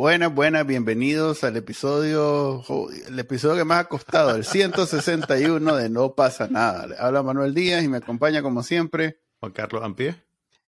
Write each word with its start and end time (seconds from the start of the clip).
Buenas, 0.00 0.34
buenas, 0.34 0.66
bienvenidos 0.66 1.44
al 1.44 1.58
episodio, 1.58 2.64
el 3.06 3.18
episodio 3.18 3.56
que 3.56 3.64
más 3.64 3.80
ha 3.80 3.84
costado, 3.84 4.34
el 4.34 4.46
161 4.46 5.76
de 5.76 5.90
No 5.90 6.14
pasa 6.14 6.48
nada. 6.48 6.86
Le 6.86 6.96
habla 6.98 7.22
Manuel 7.22 7.52
Díaz 7.52 7.84
y 7.84 7.88
me 7.88 7.98
acompaña 7.98 8.40
como 8.40 8.62
siempre. 8.62 9.20
Juan 9.40 9.52
Carlos 9.52 9.84
Ampie. 9.84 10.14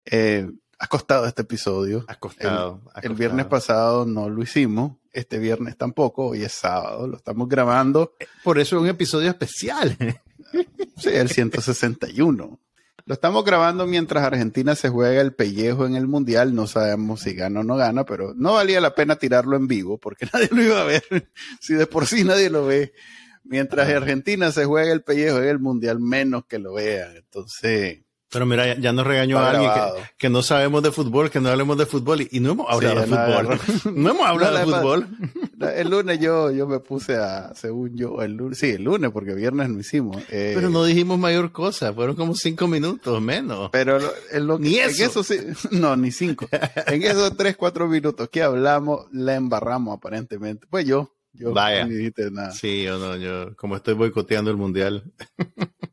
Eh, 0.06 0.48
ha 0.78 0.86
costado 0.86 1.26
este 1.26 1.42
episodio. 1.42 2.06
Ha 2.08 2.20
costado. 2.20 2.84
El, 3.02 3.14
el 3.14 3.18
viernes 3.18 3.48
pasado 3.48 4.06
no 4.06 4.30
lo 4.30 4.44
hicimos, 4.44 4.92
este 5.12 5.40
viernes 5.40 5.76
tampoco, 5.76 6.28
hoy 6.28 6.44
es 6.44 6.54
sábado, 6.54 7.08
lo 7.08 7.18
estamos 7.18 7.50
grabando. 7.50 8.14
Por 8.44 8.60
eso 8.60 8.76
es 8.76 8.82
un 8.84 8.90
episodio 8.90 9.30
especial. 9.32 9.98
sí, 10.98 11.10
el 11.10 11.32
161. 11.32 12.60
Lo 13.08 13.14
estamos 13.14 13.46
grabando 13.46 13.86
mientras 13.86 14.24
Argentina 14.24 14.74
se 14.74 14.90
juega 14.90 15.22
el 15.22 15.36
pellejo 15.36 15.86
en 15.86 15.96
el 15.96 16.08
Mundial. 16.08 16.56
No 16.56 16.66
sabemos 16.66 17.22
si 17.22 17.36
gana 17.36 17.60
o 17.60 17.64
no 17.64 17.76
gana, 17.76 18.04
pero 18.04 18.34
no 18.36 18.54
valía 18.54 18.82
la 18.82 18.96
pena 18.96 19.16
tirarlo 19.16 19.56
en 19.56 19.68
vivo 19.68 20.00
porque 20.00 20.26
nadie 20.34 20.50
lo 20.52 20.64
iba 20.64 20.82
a 20.82 20.86
ver. 20.86 21.04
si 21.62 21.76
de 21.76 21.86
por 21.86 22.08
sí 22.08 22.24
nadie 22.24 22.50
lo 22.50 22.66
ve. 22.66 22.94
Mientras 23.44 23.88
Argentina 23.90 24.52
se 24.52 24.66
juega 24.66 24.92
el 24.92 25.04
pellejo 25.04 25.38
en 25.38 25.50
el 25.50 25.60
Mundial, 25.60 26.00
menos 26.00 26.46
que 26.48 26.58
lo 26.58 26.74
vean. 26.74 27.16
Entonces, 27.16 28.05
pero 28.36 28.46
mira, 28.46 28.78
ya 28.78 28.92
nos 28.92 29.08
regañó 29.08 29.40
a 29.40 29.52
alguien 29.52 29.72
que, 29.72 30.04
que, 30.18 30.30
no 30.30 30.42
sabemos 30.42 30.84
de 30.84 30.92
fútbol, 30.92 31.32
que 31.32 31.40
no 31.40 31.48
hablemos 31.48 31.78
de 31.78 31.86
fútbol 31.86 32.20
y, 32.20 32.28
y 32.34 32.42
no 32.42 32.52
hemos 32.52 32.70
hablado 32.70 33.06
sí, 33.06 33.10
de 33.10 33.16
fútbol. 33.16 33.60
No, 33.96 34.10
hemos 34.10 34.28
hablado 34.28 34.52
no, 34.52 34.60
de 34.60 34.66
fútbol. 34.66 35.08
El 35.74 35.90
lunes 35.90 36.20
yo, 36.20 36.52
yo 36.52 36.68
me 36.68 36.82
puse 36.82 37.16
a, 37.16 37.56
según 37.56 37.96
yo, 37.96 38.22
el 38.22 38.34
lunes, 38.34 38.58
sí, 38.58 38.72
el 38.72 38.84
lunes, 38.84 39.12
porque 39.12 39.34
viernes 39.34 39.70
no 39.70 39.80
hicimos. 39.80 40.18
Eh, 40.30 40.52
pero 40.54 40.70
no 40.70 40.84
dijimos 40.84 41.18
mayor 41.18 41.54
cosa, 41.54 41.94
fueron 41.94 42.18
como 42.18 42.36
cinco 42.36 42.68
minutos 42.68 43.22
menos. 43.22 43.70
Pero 43.72 44.00
en 44.30 44.48
lo, 44.48 44.60
ni 44.60 44.80
eso. 44.80 45.02
En 45.02 45.10
eso 45.10 45.24
sí, 45.24 45.38
no, 45.72 45.96
ni 45.96 46.12
cinco. 46.12 46.50
en 46.88 47.04
esos 47.04 47.38
tres, 47.38 47.56
cuatro 47.56 47.88
minutos 47.88 48.28
que 48.28 48.44
hablamos, 48.44 49.06
la 49.14 49.36
embarramos 49.36 49.96
aparentemente. 49.96 50.68
Pues 50.70 50.86
yo, 50.86 51.15
yo 51.36 51.54
Vaya. 51.54 51.86
no 51.86 51.94
dijiste 51.94 52.32
nada. 52.32 52.52
Sí, 52.52 52.84
yo 52.84 52.98
no, 52.98 53.16
yo, 53.18 53.56
como 53.56 53.76
estoy 53.76 53.94
boicoteando 53.94 54.52
el 54.52 54.58
mundial. 54.58 55.12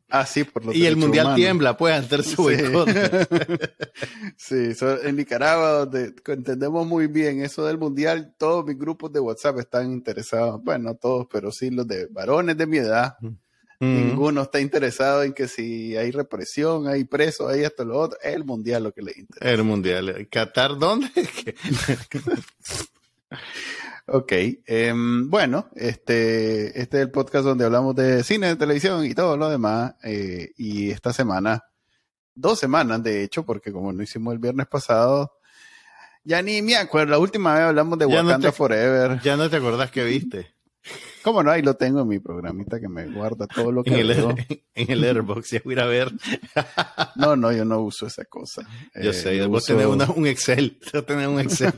Ah, 0.09 0.25
sí, 0.25 0.43
por 0.43 0.65
lo 0.65 0.73
Y 0.73 0.85
el 0.85 0.95
mundial 0.95 1.35
tiembla, 1.35 1.75
puede 1.75 1.95
hacer 1.95 2.23
su 2.23 2.43
boicot. 2.43 2.87
Sí, 4.37 4.73
so, 4.73 5.01
en 5.01 5.15
Nicaragua, 5.15 5.85
donde 5.85 6.13
entendemos 6.27 6.85
muy 6.85 7.07
bien 7.07 7.41
eso 7.41 7.65
del 7.65 7.77
mundial, 7.77 8.35
todos 8.37 8.65
mis 8.65 8.77
grupos 8.77 9.11
de 9.11 9.19
WhatsApp 9.19 9.59
están 9.59 9.91
interesados. 9.91 10.61
Bueno, 10.63 10.89
no 10.89 10.95
todos, 10.95 11.27
pero 11.31 11.51
sí 11.51 11.69
los 11.69 11.87
de 11.87 12.07
varones 12.07 12.57
de 12.57 12.67
mi 12.67 12.77
edad. 12.77 13.15
Mm. 13.21 13.95
Ninguno 14.07 14.43
está 14.43 14.59
interesado 14.59 15.23
en 15.23 15.33
que 15.33 15.47
si 15.47 15.97
hay 15.97 16.11
represión, 16.11 16.87
hay 16.87 17.03
presos, 17.03 17.51
hay 17.51 17.63
esto, 17.63 17.83
lo 17.83 17.99
otro. 17.99 18.17
Es 18.21 18.33
el 18.33 18.45
mundial 18.45 18.83
lo 18.83 18.91
que 18.93 19.01
les 19.01 19.17
interesa. 19.17 19.53
El 19.53 19.63
mundial. 19.63 20.27
¿Qatar 20.29 20.77
dónde? 20.77 21.09
Ok, 24.05 24.31
eh, 24.33 24.93
bueno, 24.95 25.69
este, 25.75 26.79
este 26.79 26.97
es 26.97 27.03
el 27.03 27.11
podcast 27.11 27.45
donde 27.45 27.63
hablamos 27.65 27.95
de 27.95 28.21
cine, 28.23 28.47
de 28.47 28.55
televisión 28.57 29.05
y 29.05 29.13
todo 29.13 29.37
lo 29.37 29.49
demás. 29.49 29.95
Eh, 30.03 30.51
y 30.57 30.91
esta 30.91 31.13
semana, 31.13 31.63
dos 32.35 32.59
semanas 32.59 33.01
de 33.01 33.23
hecho, 33.23 33.43
porque 33.45 33.71
como 33.71 33.93
no 33.93 34.03
hicimos 34.03 34.33
el 34.33 34.39
viernes 34.39 34.67
pasado, 34.67 35.31
ya 36.25 36.41
ni 36.41 36.61
me 36.61 36.75
acuerdo. 36.75 37.11
La 37.11 37.17
última 37.19 37.53
vez 37.53 37.63
hablamos 37.63 37.97
de 37.97 38.09
Ya 38.09 38.21
no 38.23 38.27
Wakanda 38.29 38.49
te- 38.49 38.55
Forever. 38.57 39.21
Ya 39.21 39.37
no 39.37 39.49
te 39.49 39.55
acordás 39.55 39.89
que 39.89 40.03
viste. 40.03 40.52
¿Cómo 41.23 41.41
no? 41.43 41.51
Ahí 41.51 41.61
lo 41.61 41.75
tengo 41.75 42.01
en 42.01 42.07
mi 42.07 42.19
programita 42.19 42.79
que 42.79 42.89
me 42.89 43.07
guarda 43.07 43.47
todo 43.47 43.71
lo 43.71 43.83
que 43.83 43.91
En 44.01 44.09
el, 44.09 44.11
en 44.75 44.91
el 44.91 45.03
Airbox, 45.03 45.51
ya 45.51 45.61
voy 45.63 45.79
a 45.79 45.85
ver. 45.85 46.11
No, 47.15 47.35
no, 47.35 47.51
yo 47.51 47.63
no 47.63 47.79
uso 47.81 48.07
esa 48.07 48.25
cosa. 48.25 48.63
Yo 48.95 49.11
Eh, 49.11 49.13
sé, 49.13 49.37
yo 49.37 49.47
vos 49.47 49.63
uso- 49.63 49.73
tenés 49.73 49.87
una- 49.87 50.09
un 50.11 50.25
Excel. 50.27 50.79
Vos 50.93 51.05
tenés 51.05 51.27
un 51.27 51.39
Excel. 51.39 51.71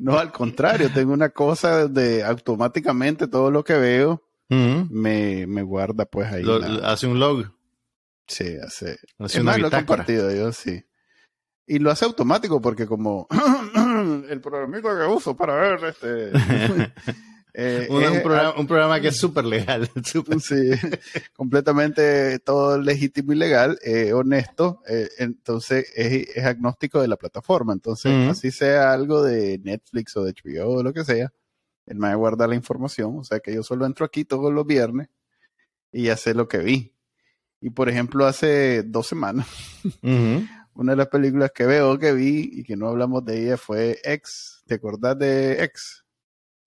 No, 0.00 0.18
al 0.18 0.32
contrario, 0.32 0.90
tengo 0.92 1.12
una 1.12 1.28
cosa 1.28 1.86
de 1.88 2.24
automáticamente 2.24 3.28
todo 3.28 3.50
lo 3.50 3.62
que 3.62 3.74
veo 3.74 4.22
me, 4.48 5.46
me 5.46 5.62
guarda 5.62 6.04
pues 6.06 6.32
ahí. 6.32 6.42
Lo- 6.42 6.58
la- 6.58 6.68
lo- 6.68 6.86
hace 6.86 7.06
un 7.06 7.18
log. 7.20 7.52
Sí, 8.26 8.56
hace. 8.64 8.98
Hace 9.18 9.40
una 9.40 9.52
más, 9.52 9.60
lo 9.60 9.68
he 9.68 9.70
compartido 9.70 10.34
yo, 10.34 10.52
sí. 10.52 10.82
Y 11.66 11.78
lo 11.80 11.90
hace 11.90 12.04
automático 12.04 12.60
porque 12.60 12.86
como 12.86 13.28
el 14.30 14.40
programita 14.40 14.88
que 14.98 15.04
uso 15.06 15.36
para 15.36 15.54
ver 15.56 15.84
este... 15.84 16.32
eh, 17.58 17.86
Un, 17.90 17.96
un 17.96 18.02
es- 18.16 18.20
programa, 18.22 18.54
un 18.58 18.66
programa 18.66 19.00
que 19.00 19.08
es 19.08 19.16
súper 19.16 19.44
legal. 19.46 19.88
súper- 20.04 20.40
Sí, 20.40 20.70
completamente 21.34 22.38
todo 22.40 22.78
legítimo 22.80 23.32
y 23.32 23.36
legal, 23.36 23.78
eh, 23.84 24.12
honesto, 24.12 24.82
eh, 24.88 25.08
entonces 25.18 25.90
es, 25.94 26.28
es 26.36 26.44
agnóstico 26.44 27.00
de 27.00 27.08
la 27.08 27.16
plataforma, 27.16 27.72
entonces 27.72 28.12
Ujú. 28.12 28.30
así 28.30 28.50
sea 28.50 28.92
algo 28.92 29.22
de 29.22 29.58
Netflix 29.58 30.16
o 30.16 30.24
de 30.24 30.32
HBO 30.34 30.68
o 30.78 30.82
lo 30.82 30.92
que 30.92 31.04
sea, 31.04 31.32
él 31.86 31.96
me 31.98 32.14
guarda 32.14 32.46
la 32.46 32.54
información, 32.54 33.18
o 33.18 33.24
sea 33.24 33.40
que 33.40 33.54
yo 33.54 33.62
solo 33.62 33.86
entro 33.86 34.04
aquí 34.06 34.24
todos 34.24 34.52
los 34.52 34.66
viernes 34.66 35.08
y 35.92 36.04
ya 36.04 36.16
sé 36.16 36.34
lo 36.34 36.48
que 36.48 36.58
vi. 36.58 36.92
Y 37.60 37.70
por 37.70 37.88
ejemplo, 37.88 38.26
hace 38.26 38.82
dos 38.82 39.06
semanas, 39.06 39.46
Ujú. 40.02 40.46
una 40.74 40.92
de 40.92 40.96
las 40.96 41.08
películas 41.08 41.52
que 41.54 41.64
veo 41.64 41.98
que 41.98 42.12
vi 42.12 42.50
y 42.52 42.62
que 42.64 42.76
no 42.76 42.88
hablamos 42.88 43.24
de 43.24 43.44
ella 43.44 43.56
fue 43.56 43.98
X. 44.04 44.62
¿Te 44.66 44.74
acordás 44.74 45.18
de 45.18 45.62
X? 45.64 46.04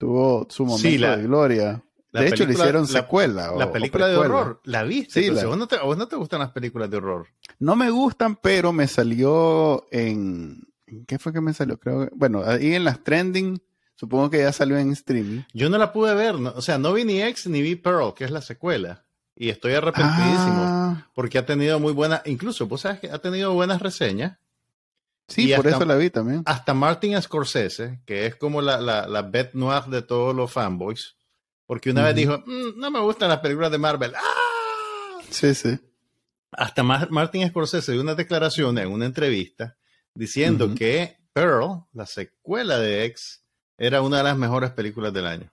Tuvo 0.00 0.46
su 0.48 0.64
momento 0.64 0.88
Sí, 0.88 0.96
la- 0.96 1.18
de 1.18 1.24
gloria. 1.24 1.84
la 2.10 2.22
de 2.22 2.28
hecho, 2.28 2.46
le 2.46 2.54
hicieron 2.54 2.82
la- 2.84 2.88
secuela. 2.88 3.52
o- 3.52 3.58
La 3.58 3.66
o 3.66 3.72
película 3.72 4.08
de 4.08 4.16
horror, 4.16 4.60
¿la 4.64 4.82
viste? 4.82 5.20
Sí, 5.20 5.26
Entonces, 5.26 5.44
la- 5.44 5.48
¿a, 5.48 5.50
vos 5.50 5.58
no 5.58 5.68
te, 5.68 5.76
a 5.76 5.82
vos 5.82 5.98
no 5.98 6.08
te 6.08 6.16
gustan 6.16 6.40
las 6.40 6.52
películas 6.52 6.88
de 6.90 6.96
horror? 6.96 7.26
No 7.58 7.76
me 7.76 7.90
gustan, 7.90 8.34
pero 8.36 8.72
me 8.72 8.88
salió 8.88 9.86
en. 9.90 10.62
¿en 10.86 11.04
¿Qué 11.04 11.18
fue 11.18 11.34
que 11.34 11.42
me 11.42 11.52
salió? 11.52 11.78
Creo 11.78 12.06
que- 12.06 12.10
Bueno, 12.16 12.42
ahí 12.46 12.74
en 12.74 12.84
las 12.84 13.04
trending, 13.04 13.60
supongo 13.94 14.30
que 14.30 14.38
ya 14.38 14.52
salió 14.52 14.78
en 14.78 14.90
streaming. 14.92 15.42
Yo 15.52 15.68
no 15.68 15.76
la 15.76 15.92
pude 15.92 16.14
ver, 16.14 16.38
no- 16.40 16.54
o 16.56 16.62
sea, 16.62 16.78
no 16.78 16.94
vi 16.94 17.04
ni 17.04 17.20
X 17.20 17.46
ni 17.48 17.60
vi 17.60 17.76
Pearl, 17.76 18.14
que 18.14 18.24
es 18.24 18.30
la 18.30 18.40
secuela. 18.40 19.04
Y 19.36 19.50
estoy 19.50 19.74
arrepentidísimo, 19.74 20.64
Ah, 20.66 21.06
porque 21.14 21.36
ha 21.36 21.44
tenido 21.44 21.78
muy 21.78 21.92
buena, 21.92 22.22
incluso, 22.24 22.66
vos 22.66 22.80
sabes 22.80 23.00
que 23.00 23.10
ha 23.10 23.18
tenido 23.18 23.52
buenas 23.52 23.82
reseñas. 23.82 24.38
Sí, 25.30 25.50
Y 25.50 25.56
por 25.56 25.66
hasta- 25.66 25.78
eso 25.78 25.86
la 25.86 25.96
vi 25.96 26.10
también. 26.10 26.42
Hasta 26.44 26.74
Martin 26.74 27.20
Scorsese, 27.22 28.00
que 28.04 28.26
es 28.26 28.36
como 28.36 28.60
la, 28.60 28.78
la, 28.80 29.06
la 29.08 29.22
bête 29.22 29.52
noire 29.54 29.86
de 29.88 30.02
todos 30.02 30.34
los 30.36 30.52
fanboys, 30.52 31.16
porque 31.66 31.90
una 31.90 32.02
vez 32.04 32.14
dijo, 32.14 32.42
"Mm, 32.44 32.78
no 32.78 32.90
me 32.90 33.00
gustan 33.00 33.28
las 33.30 33.38
películas 33.38 33.70
de 33.70 33.78
Marvel. 33.78 34.12
¡Ah! 34.14 35.22
Sí, 35.30 35.54
sí. 35.54 35.78
Hasta 36.52 36.82
Mar- 36.82 37.10
Martin 37.10 37.48
Scorsese 37.48 37.92
dio 37.92 38.00
una 38.02 38.14
declaración 38.14 38.76
en 38.78 38.88
una 38.88 39.06
entrevista 39.06 39.76
diciendo 40.14 40.74
que 40.74 41.16
Pearl, 41.32 41.84
la 41.92 42.04
secuela 42.06 42.78
de 42.78 43.04
X, 43.04 43.44
era 43.78 44.02
una 44.02 44.18
de 44.18 44.24
las 44.24 44.36
mejores 44.36 44.70
películas 44.72 45.12
del 45.12 45.26
año. 45.26 45.52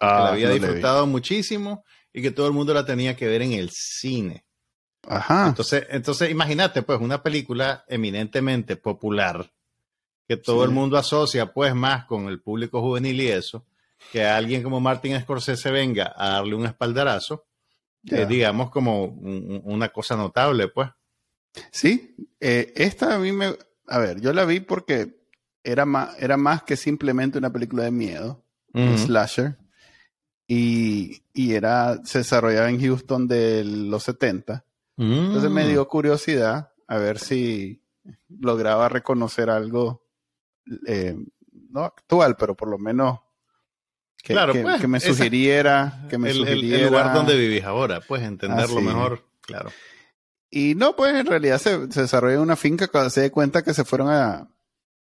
que 0.00 0.06
la 0.06 0.28
había 0.30 0.46
Ah, 0.46 0.48
no 0.50 0.54
vi. 0.54 0.60
disfrutado 0.60 1.06
muchísimo 1.06 1.84
y 2.12 2.20
que 2.22 2.30
todo 2.32 2.46
el 2.48 2.52
mundo 2.52 2.72
la 2.74 2.84
tenía 2.84 3.14
que 3.16 3.26
ver 3.28 3.42
en 3.42 3.52
el 3.52 3.70
cine. 3.70 4.44
Ajá. 5.08 5.48
Entonces, 5.48 5.86
entonces 5.90 6.30
imagínate, 6.30 6.82
pues, 6.82 7.00
una 7.00 7.22
película 7.22 7.84
eminentemente 7.88 8.76
popular 8.76 9.50
que 10.26 10.36
todo 10.38 10.60
Sí. 10.62 10.68
el 10.68 10.70
mundo 10.70 10.96
asocia, 10.96 11.52
pues, 11.52 11.74
más 11.74 12.06
con 12.06 12.28
el 12.28 12.40
público 12.40 12.80
juvenil 12.80 13.20
y 13.20 13.28
eso, 13.28 13.66
que 14.12 14.24
alguien 14.24 14.62
como 14.62 14.80
Martin 14.80 15.20
Scorsese 15.20 15.70
venga 15.70 16.12
a 16.16 16.30
darle 16.30 16.54
un 16.54 16.64
espaldarazo, 16.66 17.46
Ya. 18.02 18.22
eh, 18.22 18.26
digamos, 18.26 18.70
como 18.70 19.04
un- 19.04 19.50
un- 19.50 19.62
una 19.64 19.88
cosa 19.90 20.16
notable, 20.16 20.68
pues. 20.68 20.88
Sí, 21.70 22.16
eh, 22.40 22.72
esta 22.76 23.14
a 23.14 23.18
mí 23.18 23.32
me... 23.32 23.54
A 23.86 23.98
ver, 23.98 24.20
yo 24.20 24.32
la 24.32 24.44
vi 24.46 24.60
porque 24.60 25.20
era 25.62 25.84
más, 25.84 26.16
era 26.18 26.36
más 26.38 26.62
que 26.62 26.76
simplemente 26.76 27.36
una 27.38 27.52
película 27.52 27.84
de 27.84 27.90
miedo, 27.90 28.42
un 28.72 28.96
slasher, 28.98 29.56
y, 30.46 31.22
y 31.32 31.54
era, 31.54 32.00
se 32.04 32.18
desarrollaba 32.18 32.68
en 32.70 32.80
Houston 32.80 33.26
de 33.28 33.64
los 33.64 34.02
70. 34.02 34.64
Entonces 34.96 35.50
me 35.50 35.64
Mm. 35.64 35.68
dio 35.68 35.88
curiosidad 35.88 36.72
a 36.86 36.98
ver 36.98 37.18
si 37.18 37.82
lograba 38.28 38.88
reconocer 38.88 39.50
algo, 39.50 40.06
eh, 40.86 41.16
no 41.70 41.84
actual, 41.84 42.36
pero 42.36 42.54
por 42.54 42.68
lo 42.68 42.78
menos 42.78 43.18
que, 44.22 44.32
Claro, 44.34 44.52
que- 44.52 44.62
pues, 44.62 44.80
que 44.80 44.86
me 44.88 44.98
esa- 44.98 45.08
sugiriera, 45.08 46.06
que 46.08 46.16
me 46.18 46.30
el, 46.30 46.46
el- 46.46 46.86
lugar 46.86 47.12
donde 47.12 47.36
vivís 47.36 47.64
ahora, 47.64 48.00
pues 48.00 48.22
entenderlo 48.22 48.78
Ah, 48.78 48.82
mejor, 48.82 49.24
claro. 49.40 49.70
Y 50.50 50.74
no, 50.76 50.94
pues 50.94 51.14
en 51.14 51.26
realidad 51.26 51.58
se, 51.58 51.90
se 51.90 52.02
desarrolla 52.02 52.40
una 52.40 52.56
finca 52.56 52.86
cuando 52.88 53.10
se 53.10 53.22
da 53.22 53.30
cuenta 53.30 53.62
que 53.64 53.74
se 53.74 53.84
fueron 53.84 54.08
a, 54.10 54.48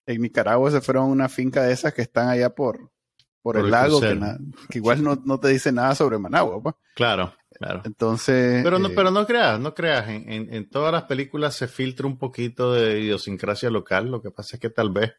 en 0.06 0.20
Nicaragua 0.20 0.70
se 0.70 0.80
fueron 0.80 1.04
a 1.04 1.06
una 1.06 1.28
finca 1.28 1.62
de 1.62 1.72
esas 1.72 1.94
que 1.94 2.02
están 2.02 2.28
allá 2.28 2.50
por, 2.54 2.78
por, 2.78 3.54
Por 3.54 3.56
el 3.58 3.64
el 3.66 3.70
lago, 3.70 4.00
que 4.00 4.78
igual 4.78 5.02
no, 5.04 5.22
no 5.24 5.38
te 5.38 5.48
dice 5.48 5.70
nada 5.70 5.94
sobre 5.94 6.18
Managua, 6.18 6.60
pues. 6.62 6.74
Claro. 6.96 7.32
Claro. 7.58 7.82
Entonces. 7.84 8.62
Pero 8.62 8.78
no, 8.78 8.90
pero 8.90 9.10
no 9.10 9.26
creas, 9.26 9.58
no 9.58 9.74
creas. 9.74 10.08
En, 10.08 10.52
en, 10.52 10.68
todas 10.68 10.92
las 10.92 11.04
películas 11.04 11.54
se 11.54 11.68
filtra 11.68 12.06
un 12.06 12.18
poquito 12.18 12.72
de 12.72 13.00
idiosincrasia 13.00 13.70
local. 13.70 14.10
Lo 14.10 14.20
que 14.20 14.30
pasa 14.30 14.56
es 14.56 14.60
que 14.60 14.70
tal 14.70 14.90
vez 14.90 15.14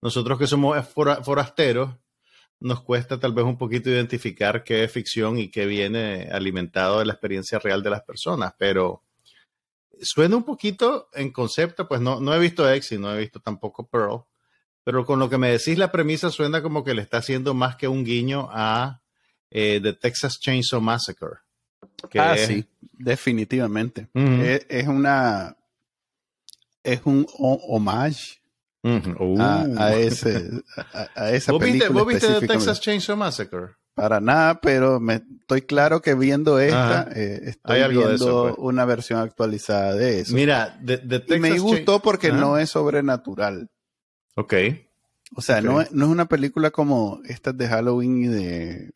nosotros 0.00 0.38
que 0.38 0.46
somos 0.46 0.76
forasteros, 0.88 1.96
nos 2.60 2.82
cuesta 2.82 3.20
tal 3.20 3.32
vez 3.32 3.44
un 3.44 3.56
poquito 3.56 3.88
identificar 3.88 4.64
qué 4.64 4.84
es 4.84 4.92
ficción 4.92 5.38
y 5.38 5.50
qué 5.50 5.64
viene 5.66 6.28
alimentado 6.30 6.98
de 6.98 7.06
la 7.06 7.12
experiencia 7.12 7.58
real 7.58 7.82
de 7.82 7.90
las 7.90 8.02
personas. 8.02 8.52
Pero 8.58 9.04
suena 10.00 10.36
un 10.36 10.44
poquito 10.44 11.08
en 11.12 11.32
concepto, 11.32 11.86
pues 11.88 12.00
no, 12.00 12.20
no 12.20 12.34
he 12.34 12.38
visto 12.38 12.64
y 12.74 12.98
no 12.98 13.14
he 13.14 13.18
visto 13.18 13.40
tampoco 13.40 13.86
Pearl. 13.86 14.24
Pero 14.84 15.04
con 15.04 15.18
lo 15.18 15.28
que 15.28 15.38
me 15.38 15.50
decís, 15.50 15.78
la 15.78 15.92
premisa 15.92 16.30
suena 16.30 16.62
como 16.62 16.82
que 16.82 16.94
le 16.94 17.02
está 17.02 17.18
haciendo 17.18 17.54
más 17.54 17.76
que 17.76 17.88
un 17.88 18.04
guiño 18.04 18.48
a 18.50 19.02
eh, 19.50 19.80
The 19.82 19.92
Texas 19.94 20.40
Chainsaw 20.40 20.80
Massacre. 20.80 21.40
Ah, 22.18 22.36
sí, 22.36 22.64
definitivamente. 22.92 24.08
es, 24.14 24.86
una. 24.86 25.56
Es 26.82 27.00
un 27.04 27.26
homage 27.36 28.38
a, 28.82 29.94
ese, 29.94 30.50
a, 31.14 31.30
esa 31.30 31.52
¿Vos 31.52 31.60
película. 31.60 31.88
Viste, 31.88 31.88
¿Vos 31.88 32.06
viste 32.06 32.40
The 32.40 32.46
Texas 32.46 32.80
Chainsaw 32.80 33.16
Massacre? 33.16 33.68
Para 33.94 34.20
nada, 34.20 34.60
pero 34.60 35.00
me 35.00 35.22
estoy 35.40 35.62
claro 35.62 36.00
que 36.00 36.14
viendo 36.14 36.60
esta, 36.60 37.08
eh, 37.14 37.40
estoy 37.46 37.80
viendo 37.88 38.54
pues. 38.54 38.54
una 38.58 38.84
versión 38.84 39.18
actualizada 39.18 39.94
de 39.94 40.20
eso. 40.20 40.34
Mira, 40.34 40.78
de, 40.80 40.98
Texas 40.98 41.36
y 41.36 41.40
me 41.40 41.58
gustó 41.58 42.00
porque 42.00 42.30
no 42.30 42.58
es 42.58 42.70
sobrenatural. 42.70 43.68
Ok. 44.36 44.54
O 45.34 45.42
sea, 45.42 45.60
no, 45.60 45.84
no 45.90 46.04
es 46.04 46.10
una 46.10 46.26
película 46.26 46.70
como 46.70 47.20
estas 47.24 47.56
de 47.58 47.66
Halloween 47.66 48.24
y 48.24 48.28
de 48.28 48.90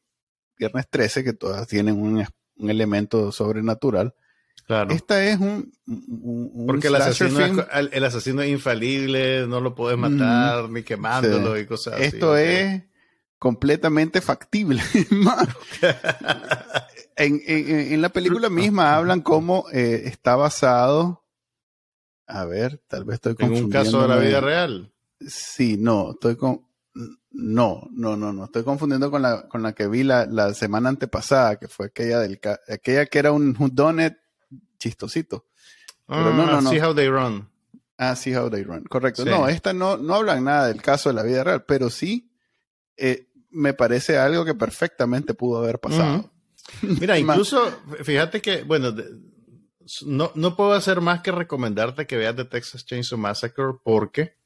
Viernes 0.56 0.87
13, 0.88 1.25
que 1.25 1.32
todas 1.32 1.67
tienen 1.67 2.00
un, 2.00 2.25
un 2.56 2.70
elemento 2.70 3.32
sobrenatural. 3.32 4.14
Claro. 4.66 4.93
Esta 4.93 5.25
es 5.25 5.38
un. 5.38 5.72
Porque 6.66 6.88
el 6.88 6.94
asesino, 6.94 7.40
es, 7.40 7.52
el 7.93 8.04
asesino, 8.04 8.43
es, 8.43 8.50
infalible, 8.50 9.46
no 9.46 9.60
lo 9.60 9.75
puedes 9.75 9.99
matar, 9.99 10.70
ni 10.70 10.82
quemándolo 10.82 11.58
y 11.58 11.66
cosas 11.66 11.94
así. 11.94 12.04
Esto 12.04 12.37
es 12.37 12.82
completamente 13.38 14.20
factible. 14.20 14.82
en, 17.16 17.43
en, 17.44 18.00
la 18.00 18.10
película 18.10 18.49
misma 18.49 18.94
hablan 18.94 19.20
cómo 19.20 19.66
eh, 19.72 20.02
está 20.04 20.37
basado. 20.37 21.25
A 22.26 22.44
ver, 22.44 22.81
tal 22.87 23.04
vez 23.04 23.16
estoy 23.16 23.34
confundiendo. 23.34 23.78
En 23.78 23.84
un 23.84 23.84
caso 23.84 24.02
de 24.02 24.08
la 24.08 24.19
vida 24.19 24.40
real. 24.40 24.93
Sí, 25.26 25.76
no, 25.76 26.12
estoy 26.12 26.37
con. 26.37 26.64
No, 27.34 27.88
no, 27.93 28.17
no, 28.17 28.32
no. 28.32 28.44
Estoy 28.44 28.62
confundiendo 28.62 29.11
con 29.11 29.23
la, 29.23 29.49
con 29.49 29.62
la 29.62 29.73
que 29.73 29.88
vi 29.88 30.02
la, 30.02 30.26
la 30.26 30.52
semana 30.55 30.90
antepasada, 30.90 31.56
que 31.56 31.69
fue 31.69 31.87
aquella 31.87 32.20
del 32.20 32.38
aquella 32.69 33.06
que 33.06 33.19
era 33.19 33.32
un 33.32 33.56
donut 33.73 34.14
chistosito. 34.79 35.46
Pero 36.06 36.34
no, 36.34 36.46
no, 36.46 36.58
ah, 36.58 36.61
no. 36.61 36.70
See 36.70 36.81
how 36.81 36.94
they 36.94 37.08
run. 37.08 37.49
Ah, 37.96 38.17
see 38.17 38.34
how 38.34 38.50
they 38.50 38.64
run. 38.64 38.84
Correcto. 38.84 39.25
No, 39.25 39.49
esta 39.49 39.73
no, 39.73 39.96
no 39.96 40.14
hablan 40.14 40.44
nada 40.44 40.67
del 40.67 40.82
caso 40.82 41.08
de 41.08 41.14
la 41.14 41.23
vida 41.23 41.44
real, 41.44 41.64
pero 41.64 41.88
sí 41.88 42.31
eh, 42.96 43.29
me 43.50 43.75
parece 43.75 44.19
algo 44.19 44.44
que 44.44 44.55
perfectamente 44.55 45.35
pudo 45.35 45.58
haber 45.58 45.78
pasado. 45.78 46.31
Mira, 46.82 47.19
incluso, 47.19 47.82
fíjate 48.02 48.43
que, 48.43 48.62
bueno, 48.62 48.94
no, 50.06 50.32
no 50.35 50.56
puedo 50.56 50.73
hacer 50.73 51.00
más 51.00 51.20
que 51.20 51.32
recomendarte 51.32 52.06
que 52.06 52.17
veas 52.17 52.37
The 52.37 52.44
Texas 52.44 52.85
Chainsaw 52.85 53.19
Massacre 53.19 53.75
porque, 53.82 54.37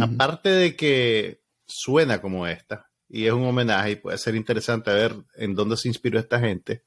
aparte 0.00 0.50
de 0.50 0.76
que 0.76 1.39
suena 1.70 2.20
como 2.20 2.46
esta 2.46 2.90
y 3.10 3.26
es 3.26 3.32
un 3.32 3.44
homenaje 3.44 3.92
y 3.92 3.96
puede 3.96 4.18
ser 4.18 4.36
interesante 4.36 4.92
ver 4.92 5.16
en 5.34 5.54
dónde 5.54 5.76
se 5.76 5.88
inspiró 5.88 6.18
esta 6.18 6.38
gente, 6.38 6.84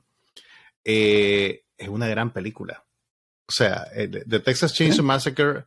eh, 0.83 1.65
es 1.77 1.87
una 1.89 2.07
gran 2.07 2.31
película. 2.31 2.85
O 3.45 3.51
sea, 3.51 3.85
The 3.93 4.39
Texas 4.39 4.73
Chainsaw 4.73 5.03
Massacre 5.03 5.65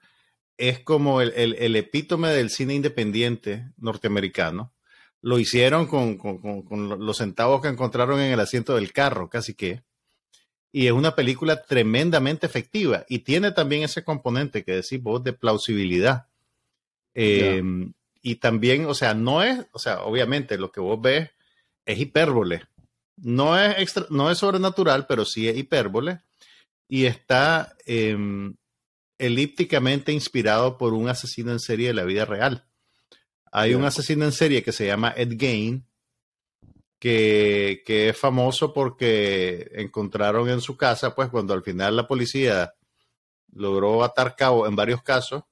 es 0.57 0.81
como 0.81 1.21
el, 1.21 1.77
epítome 1.77 2.31
del 2.31 2.49
cine 2.49 2.75
independiente 2.75 3.71
norteamericano. 3.77 4.73
Lo 5.21 5.39
hicieron 5.39 5.87
con, 5.87 6.19
los 6.99 7.19
centavos 7.19 7.61
que 7.61 7.69
encontraron 7.69 8.21
en 8.21 8.33
el 8.33 8.41
asiento 8.41 8.75
del 8.75 8.93
carro, 8.93 9.29
casi 9.29 9.55
que. 9.55 9.83
Y 10.73 10.87
es 10.87 10.93
una 10.93 11.15
película 11.15 11.63
tremendamente 11.63 12.47
efectiva. 12.47 13.05
Y 13.09 13.21
tiene 13.21 13.53
también 13.53 13.83
ese 13.83 14.05
componente 14.05 14.65
que 14.65 14.73
decís 14.73 15.03
vos 15.03 15.23
de 15.23 15.33
plausibilidad. 15.33 16.29
Y 18.27 18.37
también, 18.37 18.87
o 18.87 18.95
sea, 18.95 19.15
no 19.15 19.45
es, 19.45 19.69
o 19.71 19.79
sea, 19.79 20.03
obviamente 20.03 20.59
lo 20.59 20.73
que 20.73 20.81
vos 20.81 21.01
ves 21.01 21.31
es 21.85 21.97
hipérbole. 21.97 22.65
No 23.17 23.57
es, 23.57 23.79
extra, 23.79 24.05
no 24.11 24.33
es 24.33 24.39
sobrenatural, 24.39 25.07
pero 25.07 25.25
sí 25.25 25.49
es 25.49 25.57
hipérbole 25.57 26.23
y 26.89 27.05
está 27.05 27.77
em, 27.85 28.57
elípticamente 29.17 30.11
inspirado 30.11 30.77
por 30.77 30.93
un 30.93 31.09
asesino 31.09 31.53
en 31.53 31.61
serie 31.61 31.87
de 31.87 31.95
la 31.95 32.03
vida 32.03 32.25
real. 32.25 32.67
Hay 33.53 33.75
un 33.75 33.85
asesino 33.85 34.25
en 34.25 34.33
serie 34.33 34.65
que 34.65 34.73
se 34.73 34.89
llama 34.89 35.15
Ed 35.17 35.35
Gain, 35.37 35.87
que, 36.99 37.85
que, 37.87 38.09
es 38.09 38.19
famoso 38.19 38.73
porque 38.73 39.71
encontraron 39.75 40.51
en 40.51 40.61
su 40.61 40.77
casa, 40.77 41.15
pues 41.15 41.29
cuando 41.29 41.55
al 41.55 41.63
final 41.63 41.95
la 41.95 42.09
policía 42.09 42.75
logró 43.53 44.03
atar 44.03 44.35
cabo 44.35 44.67
en 44.67 44.75
varios 44.75 45.05
casos, 45.05 45.45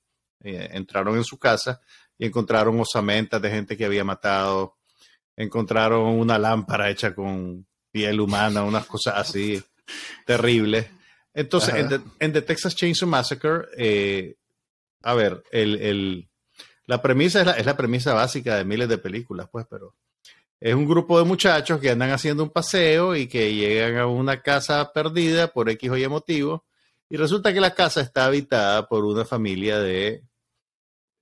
eh, 0.43 0.71
entraron 0.73 1.17
en 1.17 1.25
su 1.25 1.39
casa 1.39 1.81
y 2.19 2.27
encontraron 2.27 2.81
osamentas 2.81 3.41
de 3.43 3.51
gente 3.51 3.77
que 3.77 3.85
había 3.85 4.05
matado, 4.05 4.77
encontraron 5.37 6.19
una 6.19 6.39
lámpara 6.39 6.91
hecha 6.91 7.15
con 7.15 7.67
piel 7.91 8.21
humana, 8.21 8.65
unas 8.65 8.87
cosas 8.87 9.15
así 9.17 9.63
terribles. 10.27 10.87
Entonces, 11.33 11.75
en 12.21 12.33
the, 12.33 12.43
Texas 12.43 12.77
Chainsaw 12.77 13.09
Massacre, 13.09 13.67
eh, 13.77 14.37
a 15.03 15.15
ver, 15.15 15.43
el, 15.51 16.29
la 16.87 17.03
premisa 17.03 17.41
es 17.41 17.47
la, 17.47 17.53
es 17.53 17.67
la, 17.67 17.77
premisa 17.77 18.15
básica 18.15 18.57
de 18.57 18.65
miles 18.65 18.89
de 18.89 18.99
películas, 18.99 19.49
pues, 19.51 19.67
pero 19.69 19.97
es 20.61 20.75
un 20.75 20.87
grupo 20.87 21.19
de 21.19 21.25
muchachos 21.25 21.81
que 21.81 21.91
andan 21.91 22.11
haciendo 22.11 22.43
un 22.43 22.51
paseo 22.51 23.17
y 23.17 23.27
que 23.27 23.53
llegan 23.53 23.99
a 23.99 24.07
una 24.07 24.43
casa 24.43 24.93
perdida 24.93 25.49
por 25.49 25.69
X 25.69 25.91
o 25.91 25.97
Y 25.97 26.09
motivo, 26.09 26.65
y 27.09 27.17
resulta 27.17 27.53
que 27.53 27.61
la 27.61 27.75
casa 27.75 28.01
está 28.01 28.27
habitada 28.27 28.89
por 28.89 29.05
una 29.05 29.25
familia 29.25 29.79
de 29.79 30.23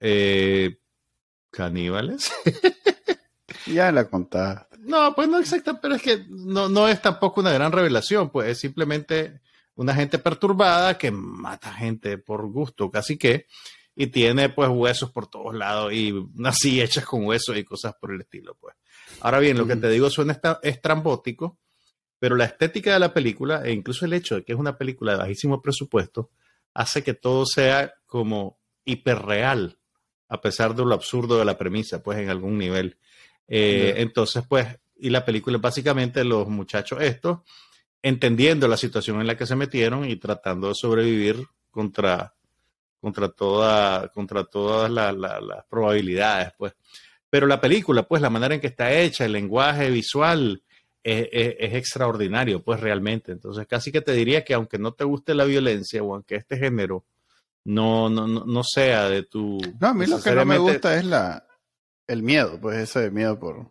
eh, 0.01 0.79
caníbales. 1.53 2.33
Ya 3.67 3.93
la 3.93 4.09
contaste. 4.09 4.77
No, 4.81 5.15
pues 5.15 5.29
no 5.29 5.39
exacta, 5.39 5.81
pero 5.81 5.95
es 5.95 6.03
que 6.03 6.25
no, 6.29 6.69
no 6.69 6.89
es 6.89 7.01
tampoco 7.01 7.41
una 7.41 7.53
gran 7.53 7.71
revelación, 7.71 8.31
pues 8.31 8.49
es 8.49 8.59
simplemente 8.59 9.41
una 9.77 9.95
gente 9.95 10.19
perturbada 10.19 10.99
que 10.99 11.11
mata 11.11 11.73
gente 11.73 12.19
por 12.19 12.47
gusto, 12.51 12.91
casi 12.91 13.17
que, 13.17 13.47
y 13.95 14.09
tiene 14.09 14.49
pues 14.49 14.69
huesos 14.69 15.11
por 15.11 15.29
todos 15.29 15.55
lados 15.55 15.93
y 15.93 16.13
así 16.45 16.81
hechas 16.83 17.05
con 17.05 17.25
huesos 17.25 17.57
y 17.57 17.65
cosas 17.65 17.95
por 18.01 18.13
el 18.13 18.23
estilo, 18.23 18.57
pues. 18.61 18.75
Ahora 19.21 19.39
bien, 19.39 19.57
lo 19.57 19.67
que 19.67 19.77
te 19.77 19.89
digo 19.89 20.11
suena 20.11 20.41
estrambótico, 20.63 21.59
pero 22.19 22.35
la 22.35 22.47
estética 22.47 22.93
de 22.93 22.99
la 22.99 23.15
película 23.15 23.63
e 23.65 23.73
incluso 23.73 24.05
el 24.05 24.15
hecho 24.15 24.37
de 24.37 24.45
que 24.45 24.53
es 24.53 24.59
una 24.59 24.77
película 24.77 25.13
de 25.13 25.19
bajísimo 25.19 25.63
presupuesto 25.63 26.31
hace 26.75 27.05
que 27.05 27.15
todo 27.15 27.47
sea 27.47 27.95
como 28.07 28.59
hiperreal, 28.85 29.79
a 30.33 30.41
pesar 30.41 30.75
de 30.75 30.83
lo 30.83 30.95
absurdo 30.95 31.39
de 31.39 31.45
la 31.45 31.59
premisa, 31.59 32.03
pues 32.03 32.19
en 32.19 32.31
algún 32.31 32.57
nivel. 32.57 32.97
Eh, 33.47 33.97
entonces, 33.99 34.43
pues, 34.49 34.67
y 34.97 35.11
la 35.11 35.27
película 35.27 35.59
es 35.59 35.63
básicamente 35.63 36.25
los 36.25 36.49
muchachos 36.49 37.03
estos 37.03 37.41
entendiendo 38.01 38.67
la 38.67 38.79
situación 38.79 39.21
en 39.21 39.27
la 39.27 39.37
que 39.37 39.45
se 39.45 39.55
metieron 39.55 40.09
y 40.09 40.17
tratando 40.17 40.69
de 40.69 40.75
sobrevivir 40.75 41.47
contra, 41.71 42.35
contra, 42.99 43.29
toda, 43.29 44.09
contra 44.09 44.45
todas 44.45 44.91
las 44.91 45.67
probabilidades, 45.69 46.53
pues. 46.57 46.73
Pero 47.29 47.47
la 47.47 47.61
película, 47.61 48.03
pues, 48.05 48.23
la 48.23 48.31
manera 48.31 48.55
en 48.55 48.61
que 48.63 48.69
está 48.69 48.91
hecha, 48.91 49.27
el 49.27 49.33
lenguaje 49.33 49.91
visual, 49.91 50.63
es, 51.03 51.29
es, 51.31 51.75
extraordinario, 51.75 52.63
pues, 52.63 52.81
realmente. 52.81 53.33
Entonces, 53.33 53.67
casi 53.67 53.93
que 53.93 54.01
te 54.01 54.13
diría 54.13 54.45
que 54.45 54.55
aunque 54.55 54.79
no 54.79 54.95
te 54.95 55.05
guste 55.05 55.35
la 55.35 55.45
violencia 55.45 56.03
o 56.03 56.15
aunque 56.15 56.37
este 56.37 56.57
género 56.57 57.05
no, 57.65 58.09
no, 58.09 58.27
no, 58.27 58.65
sea 58.65 59.09
de 59.09 59.23
tu... 59.23 59.59
No, 59.81 59.89
a 59.89 59.95
mí 59.95 60.07
lo 60.07 60.21
que 60.21 60.33
no 60.33 60.45
me 60.45 60.59
gusta 60.59 60.97
es 60.97 61.05
la, 61.05 61.47
el 62.07 62.23
miedo, 62.23 62.59
pues 62.61 62.79
ese 62.79 63.11
miedo 63.11 63.39
por... 63.39 63.71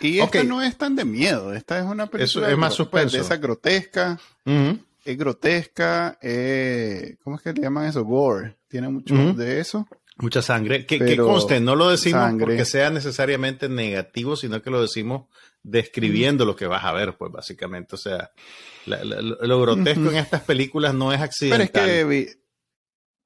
Y 0.00 0.20
esta 0.20 0.42
no 0.44 0.62
es 0.62 0.76
tan 0.76 0.96
de 0.96 1.04
miedo, 1.04 1.52
esta 1.52 1.78
es 1.78 1.84
una 1.84 2.06
película 2.06 2.50
es 2.50 2.56
más 2.56 2.74
suspenso. 2.74 3.16
de 3.16 3.22
esa 3.22 3.36
grotesca, 3.36 4.18
es 5.04 5.18
grotesca, 5.18 6.18
eh, 6.22 7.16
¿cómo 7.22 7.36
es 7.36 7.42
que 7.42 7.52
le 7.52 7.62
llaman 7.62 7.86
eso? 7.86 8.04
Gore, 8.04 8.56
tiene 8.68 8.88
mucho 8.88 9.14
de 9.14 9.60
eso. 9.60 9.86
Mucha 10.18 10.40
sangre, 10.40 10.86
que, 10.86 10.98
que, 10.98 11.18
conste, 11.18 11.60
no 11.60 11.76
lo 11.76 11.90
decimos 11.90 12.32
porque 12.38 12.64
sea 12.64 12.88
necesariamente 12.88 13.68
negativo, 13.68 14.34
sino 14.34 14.62
que 14.62 14.70
lo 14.70 14.80
decimos 14.80 15.26
describiendo 15.62 16.46
lo 16.46 16.56
que 16.56 16.66
vas 16.66 16.84
a 16.84 16.92
ver, 16.92 17.16
pues 17.18 17.30
básicamente, 17.30 17.96
o 17.96 17.98
sea, 17.98 18.30
lo 18.86 19.60
grotesco 19.60 20.10
en 20.10 20.16
estas 20.16 20.42
películas 20.42 20.94
no 20.94 21.12
es 21.12 21.20
accidental. 21.20 21.70
Pero 21.72 21.90
es 22.10 22.26
que 22.26 22.45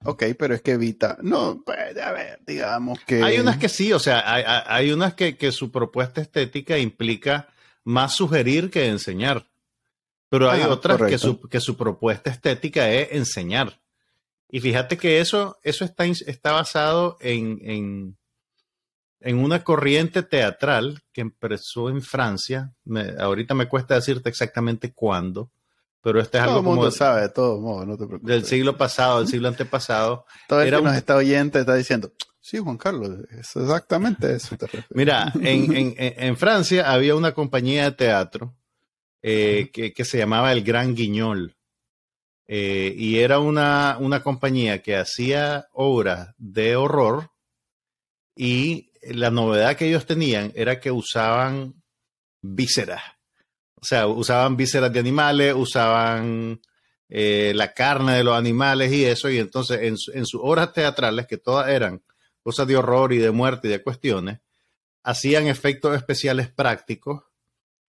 Ok, 0.04 0.24
pero 0.38 0.54
es 0.54 0.62
que 0.62 0.72
evita. 0.72 1.18
No, 1.20 1.62
pues, 1.64 1.96
a 1.98 2.12
ver, 2.12 2.40
digamos 2.46 2.98
que. 3.00 3.22
Hay 3.22 3.38
unas 3.38 3.58
que 3.58 3.68
sí, 3.68 3.92
o 3.92 3.98
sea, 3.98 4.22
hay, 4.74 4.92
unas 4.92 5.14
que, 5.14 5.52
su 5.52 5.70
propuesta 5.70 6.20
estética 6.20 6.78
implica 6.78 7.48
más 7.84 8.14
sugerir 8.14 8.70
que 8.70 8.88
enseñar. 8.88 9.46
Pero 10.30 10.50
hay 10.50 10.62
otras 10.62 11.00
que 11.02 11.18
su, 11.18 11.40
que 11.40 11.60
su 11.60 11.76
propuesta 11.76 12.30
estética 12.30 12.88
es 12.90 13.08
enseñar. 13.12 13.80
Y 14.48 14.60
fíjate 14.60 14.96
que 14.96 15.20
eso, 15.20 15.58
eso 15.62 15.84
está, 15.84 16.04
está 16.06 16.52
basado 16.52 17.18
en, 17.20 17.58
en, 17.62 18.16
en 19.20 19.38
una 19.38 19.62
corriente 19.62 20.22
teatral 20.22 21.02
que 21.12 21.20
empezó 21.20 21.88
en 21.88 22.02
Francia. 22.02 22.72
ahorita 23.18 23.54
me 23.54 23.68
cuesta 23.68 23.94
decirte 23.94 24.28
exactamente 24.28 24.92
cuándo, 24.92 25.50
pero 26.02 26.20
este 26.20 26.38
es 26.38 26.44
algo 26.44 26.56
como 26.56 26.74
mundo 26.74 26.90
sabe, 26.90 27.22
de 27.22 27.28
todos 27.28 27.60
modos, 27.60 27.86
no 27.86 27.96
te 27.96 28.06
preocupes. 28.06 28.34
Del 28.34 28.44
siglo 28.44 28.76
pasado, 28.76 29.18
del 29.18 29.28
siglo 29.28 29.48
antepasado. 29.48 30.24
Todo 30.48 30.62
el 30.62 30.68
Era 30.68 30.78
que 30.78 30.84
nos 30.84 30.96
está 30.96 31.16
oyente 31.16 31.60
está 31.60 31.74
diciendo, 31.74 32.12
sí, 32.40 32.58
Juan 32.58 32.78
Carlos, 32.78 33.18
es 33.30 33.56
exactamente 33.56 34.34
eso. 34.34 34.56
Mira, 34.90 35.32
en, 35.40 35.76
en, 35.76 35.94
en, 35.96 36.36
Francia 36.36 36.90
había 36.90 37.14
una 37.14 37.32
compañía 37.32 37.84
de 37.84 37.92
teatro 37.92 38.56
eh, 39.22 39.70
que, 39.72 39.92
que, 39.92 40.04
se 40.04 40.18
llamaba 40.18 40.52
El 40.52 40.62
Gran 40.62 40.94
Guiñol. 40.94 41.56
Eh, 42.52 42.94
y 42.96 43.18
era 43.18 43.38
una, 43.38 43.96
una 44.00 44.22
compañía 44.22 44.82
que 44.82 44.96
hacía 44.96 45.68
obras 45.72 46.34
de 46.36 46.74
horror 46.74 47.30
y 48.34 48.90
la 49.02 49.30
novedad 49.30 49.76
que 49.76 49.86
ellos 49.86 50.04
tenían 50.04 50.52
era 50.56 50.80
que 50.80 50.90
usaban 50.90 51.80
vísceras. 52.40 53.02
O 53.80 53.84
sea, 53.84 54.06
usaban 54.06 54.56
vísceras 54.56 54.92
de 54.92 55.00
animales, 55.00 55.54
usaban 55.54 56.60
eh, 57.08 57.52
la 57.54 57.72
carne 57.72 58.16
de 58.16 58.24
los 58.24 58.36
animales 58.36 58.92
y 58.92 59.04
eso, 59.04 59.30
y 59.30 59.38
entonces 59.38 59.80
en, 59.82 59.96
en, 60.14 60.26
sus 60.26 60.40
obras 60.42 60.72
teatrales, 60.72 61.26
que 61.26 61.38
todas 61.38 61.68
eran 61.68 62.02
cosas 62.42 62.66
de 62.66 62.76
horror 62.76 63.12
y 63.12 63.18
de 63.18 63.30
muerte 63.30 63.68
y 63.68 63.70
de 63.70 63.82
cuestiones, 63.82 64.40
hacían 65.02 65.46
efectos 65.46 65.96
especiales 65.96 66.48
prácticos 66.48 67.22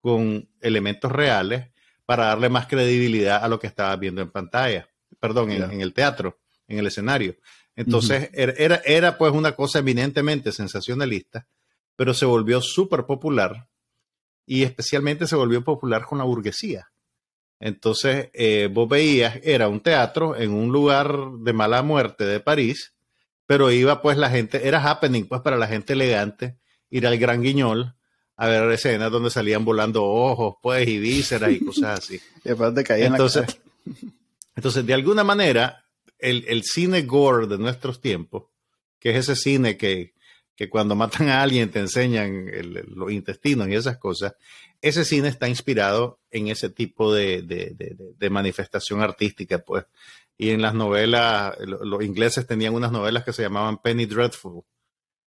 con 0.00 0.48
elementos 0.60 1.10
reales 1.10 1.68
para 2.06 2.26
darle 2.26 2.48
más 2.48 2.66
credibilidad 2.66 3.42
a 3.42 3.48
lo 3.48 3.58
que 3.58 3.66
estaba 3.66 3.94
viendo 3.96 4.20
en 4.20 4.30
pantalla, 4.30 4.88
perdón, 5.18 5.52
en, 5.52 5.80
el 5.80 5.92
teatro, 5.94 6.40
en 6.68 6.78
el 6.78 6.86
escenario. 6.86 7.36
Entonces, 7.76 8.30
er, 8.32 8.54
era, 8.58 8.82
era 8.84 9.16
pues 9.16 9.32
una 9.32 9.52
cosa 9.52 9.78
eminentemente 9.78 10.52
sensacionalista, 10.52 11.46
pero 11.96 12.12
se 12.12 12.26
volvió 12.26 12.60
súper 12.60 13.06
popular 13.06 13.69
y 14.50 14.64
especialmente 14.64 15.28
se 15.28 15.36
volvió 15.36 15.62
popular 15.62 16.04
con 16.04 16.18
la 16.18 16.24
burguesía. 16.24 16.90
Entonces, 17.60 18.30
eh, 18.32 18.68
vos 18.68 18.88
veías, 18.88 19.38
era 19.44 19.68
un 19.68 19.78
teatro 19.78 20.34
en 20.34 20.50
un 20.50 20.72
lugar 20.72 21.14
de 21.38 21.52
mala 21.52 21.82
muerte 21.82 22.24
de 22.24 22.40
París, 22.40 22.92
pero 23.46 23.70
iba 23.70 24.02
pues 24.02 24.18
la 24.18 24.28
gente, 24.28 24.66
era 24.66 24.82
happening 24.82 25.28
pues 25.28 25.40
para 25.42 25.56
la 25.56 25.68
gente 25.68 25.92
elegante, 25.92 26.58
ir 26.90 27.06
al 27.06 27.16
Gran 27.16 27.42
Guiñol 27.42 27.94
a 28.36 28.48
ver 28.48 28.68
escenas 28.72 29.12
donde 29.12 29.30
salían 29.30 29.64
volando 29.64 30.02
ojos, 30.02 30.56
pues, 30.60 30.88
y 30.88 30.98
vísceras 30.98 31.52
y 31.52 31.64
cosas 31.64 32.00
así. 32.00 32.20
y 32.44 32.48
aparte 32.48 32.82
caía 32.82 33.06
entonces, 33.06 33.60
entonces, 34.56 34.84
de 34.84 34.94
alguna 34.94 35.22
manera, 35.22 35.84
el, 36.18 36.44
el, 36.48 36.64
cine 36.64 37.02
gore 37.02 37.46
de 37.46 37.56
nuestros 37.56 38.00
tiempos, 38.00 38.46
que 38.98 39.10
es 39.10 39.28
ese 39.28 39.36
cine 39.36 39.76
que, 39.76 40.12
que 40.60 40.68
cuando 40.68 40.94
matan 40.94 41.30
a 41.30 41.40
alguien 41.40 41.70
te 41.70 41.78
enseñan 41.78 42.44
los 42.94 43.10
intestinos 43.10 43.66
y 43.68 43.74
esas 43.74 43.96
cosas, 43.96 44.34
ese 44.82 45.06
cine 45.06 45.28
está 45.28 45.48
inspirado 45.48 46.20
en 46.30 46.48
ese 46.48 46.68
tipo 46.68 47.14
de, 47.14 47.40
de, 47.40 47.70
de, 47.74 47.96
de 48.18 48.30
manifestación 48.30 49.00
artística, 49.00 49.60
pues. 49.60 49.86
Y 50.36 50.50
en 50.50 50.60
las 50.60 50.74
novelas, 50.74 51.56
los 51.60 52.04
ingleses 52.04 52.46
tenían 52.46 52.74
unas 52.74 52.92
novelas 52.92 53.24
que 53.24 53.32
se 53.32 53.40
llamaban 53.40 53.78
Penny 53.78 54.04
Dreadful, 54.04 54.62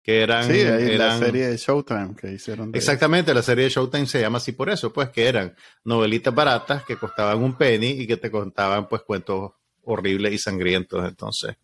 que 0.02 0.22
eran... 0.22 0.44
Sí, 0.44 0.64
la 0.98 1.16
serie 1.16 1.46
de 1.46 1.56
Showtime 1.56 2.16
que 2.16 2.32
hicieron. 2.32 2.72
exactamente, 2.74 3.32
la 3.32 3.42
serie 3.42 3.62
de 3.62 3.70
Showtime 3.70 4.06
se 4.06 4.20
llama 4.20 4.38
así 4.38 4.50
por 4.50 4.70
eso, 4.70 4.92
pues 4.92 5.10
que 5.10 5.28
eran 5.28 5.54
novelitas 5.84 6.34
baratas 6.34 6.82
que 6.82 6.96
costaban 6.96 7.40
un 7.40 7.56
penny 7.56 7.90
y 7.90 8.08
que 8.08 8.16
te 8.16 8.28
contaban 8.28 8.88
pues 8.88 9.02
cuentos 9.02 9.52
horribles 9.84 10.32
y 10.32 10.38
sangrientos. 10.38 11.08
Entonces, 11.08 11.54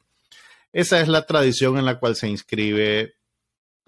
esa 0.72 1.00
es 1.00 1.08
la 1.08 1.26
tradición 1.26 1.76
en 1.76 1.86
la 1.86 1.98
cual 1.98 2.14
se 2.14 2.28
inscribe 2.28 3.17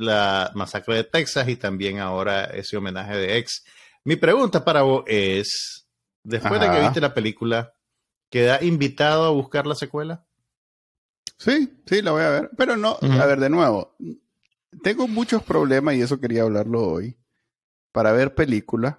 la 0.01 0.51
masacre 0.55 0.97
de 0.97 1.05
Texas 1.05 1.49
y 1.49 1.57
también 1.57 1.99
ahora 1.99 2.45
ese 2.45 2.77
homenaje 2.77 3.17
de 3.17 3.37
ex. 3.37 3.65
Mi 4.03 4.17
pregunta 4.17 4.65
para 4.65 4.83
vos 4.83 5.05
es, 5.07 5.87
después 6.23 6.61
de 6.61 6.71
que 6.71 6.81
viste 6.81 7.01
la 7.01 7.13
película, 7.13 7.75
¿queda 8.31 8.65
invitado 8.65 9.25
a 9.25 9.31
buscar 9.31 9.67
la 9.67 9.75
secuela? 9.75 10.25
Sí, 11.37 11.71
sí, 11.87 12.01
la 12.01 12.13
voy 12.13 12.23
a 12.23 12.31
ver. 12.31 12.51
Pero 12.57 12.77
no, 12.77 12.99
a 13.03 13.27
ver, 13.27 13.41
de 13.41 13.51
nuevo, 13.51 13.95
tengo 14.83 15.07
muchos 15.07 15.43
problemas 15.43 15.95
y 15.95 16.03
eso 16.03 16.19
quería 16.19 16.43
hablarlo 16.43 16.83
hoy 16.83 17.19
para 17.93 18.13
ver 18.13 18.35
películas. 18.35 18.97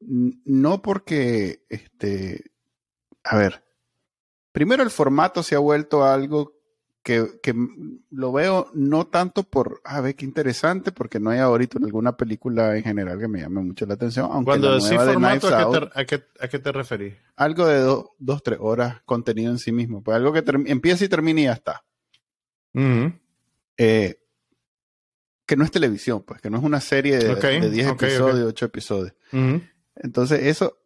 No 0.00 0.82
porque, 0.82 1.64
este, 1.68 2.52
a 3.24 3.36
ver, 3.36 3.64
primero 4.52 4.84
el 4.84 4.90
formato 4.90 5.42
se 5.42 5.56
ha 5.56 5.60
vuelto 5.60 6.04
algo 6.04 6.61
que, 7.02 7.40
que 7.42 7.54
lo 8.10 8.32
veo 8.32 8.70
no 8.74 9.06
tanto 9.06 9.42
por, 9.42 9.80
a 9.84 10.00
ver, 10.00 10.14
qué 10.14 10.24
interesante, 10.24 10.92
porque 10.92 11.18
no 11.18 11.30
hay 11.30 11.40
ahorita 11.40 11.78
alguna 11.82 12.16
película 12.16 12.76
en 12.76 12.84
general 12.84 13.18
que 13.18 13.28
me 13.28 13.40
llame 13.40 13.60
mucho 13.60 13.86
la 13.86 13.94
atención. 13.94 14.28
Aunque 14.30 14.50
Cuando 14.50 14.74
decís 14.74 14.96
formato, 14.96 15.48
¿a, 15.48 16.04
qué 16.04 16.18
te, 16.18 16.44
¿a, 16.44 16.48
qué, 16.48 16.58
te 16.60 16.72
referís? 16.72 17.14
Algo 17.36 17.66
de 17.66 17.80
dos, 18.18 18.42
tres 18.42 18.58
horas 18.60 19.02
contenido 19.04 19.50
en 19.50 19.58
sí 19.58 19.72
mismo. 19.72 20.02
Pues 20.02 20.16
algo 20.16 20.32
que 20.32 20.44
empieza 20.66 21.04
y 21.04 21.08
termina 21.08 21.40
y 21.40 21.44
ya 21.44 21.52
está. 21.52 21.84
eh, 23.76 24.18
que 25.44 25.56
no 25.56 25.64
es 25.64 25.70
televisión, 25.72 26.22
pues, 26.22 26.40
que 26.40 26.50
no 26.50 26.58
es 26.58 26.64
una 26.64 26.80
serie 26.80 27.18
de 27.18 27.70
10 27.70 27.88
episodios, 27.88 28.48
8 28.48 28.64
episodios. 28.66 29.14
Entonces, 29.96 30.46
eso 30.46 30.78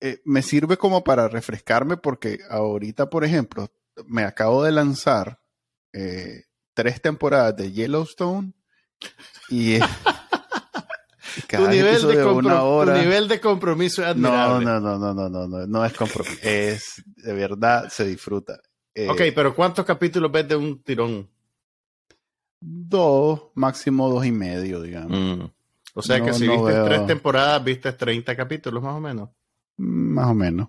eh, 0.00 0.20
me 0.24 0.42
sirve 0.42 0.76
como 0.76 1.04
para 1.04 1.28
refrescarme 1.28 1.96
porque 1.96 2.40
ahorita, 2.50 3.08
por 3.08 3.24
ejemplo, 3.24 3.72
me 4.06 4.24
acabo 4.24 4.64
de 4.64 4.72
lanzar 4.72 5.41
eh, 5.92 6.44
tres 6.74 7.00
temporadas 7.00 7.56
de 7.56 7.72
Yellowstone 7.72 8.52
y... 9.48 9.78
tu, 11.48 11.68
nivel 11.68 12.02
de 12.02 12.22
hora, 12.22 12.98
nivel 12.98 13.28
de 13.28 13.40
compromiso 13.40 14.02
es 14.02 14.08
admirable. 14.08 14.64
No, 14.64 14.80
no, 14.80 14.98
no, 14.98 15.14
no, 15.14 15.28
no, 15.28 15.48
no, 15.48 15.66
no, 15.66 15.84
es 15.84 15.92
compromiso. 15.92 16.38
Es, 16.42 17.02
de 17.06 17.32
verdad, 17.32 17.88
se 17.90 18.04
disfruta. 18.04 18.60
Eh, 18.94 19.08
ok, 19.08 19.20
pero 19.34 19.54
¿cuántos 19.54 19.84
capítulos 19.86 20.30
ves 20.30 20.48
de 20.48 20.56
un 20.56 20.82
tirón? 20.82 21.28
dos, 22.62 23.50
máximo 23.54 24.08
dos 24.08 24.24
y 24.24 24.32
medio, 24.32 24.80
digamos. 24.80 25.18
Mm. 25.18 25.50
O 25.94 26.02
sea 26.02 26.22
que 26.22 26.32
si 26.32 26.48
viste 26.48 26.72
tres 26.84 27.06
temporadas, 27.06 27.62
viste 27.62 27.92
30 27.92 28.34
capítulos 28.36 28.82
más 28.82 28.94
o 28.94 29.00
menos. 29.00 29.28
Más 29.76 30.28
o 30.28 30.34
menos. 30.34 30.68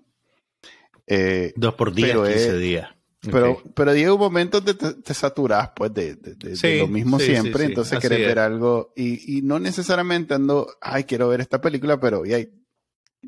Eh, 1.06 1.52
dos 1.56 1.74
por 1.74 1.94
día, 1.94 2.14
15 2.14 2.58
días. 2.58 2.90
Pero, 3.30 3.62
pero 3.74 3.94
llega 3.94 4.12
un 4.12 4.20
momento 4.20 4.60
donde 4.60 4.74
te, 4.74 5.02
te 5.02 5.14
saturas 5.14 5.70
pues 5.74 5.92
de, 5.94 6.16
de, 6.16 6.78
lo 6.78 6.88
mismo 6.88 7.18
siempre, 7.18 7.64
entonces 7.64 7.98
querés 7.98 8.20
ver 8.20 8.38
algo 8.38 8.92
y, 8.96 9.38
y, 9.38 9.42
no 9.42 9.58
necesariamente 9.58 10.34
ando, 10.34 10.68
ay, 10.80 11.04
quiero 11.04 11.28
ver 11.28 11.40
esta 11.40 11.60
película, 11.60 11.98
pero 11.98 12.26
y 12.26 12.32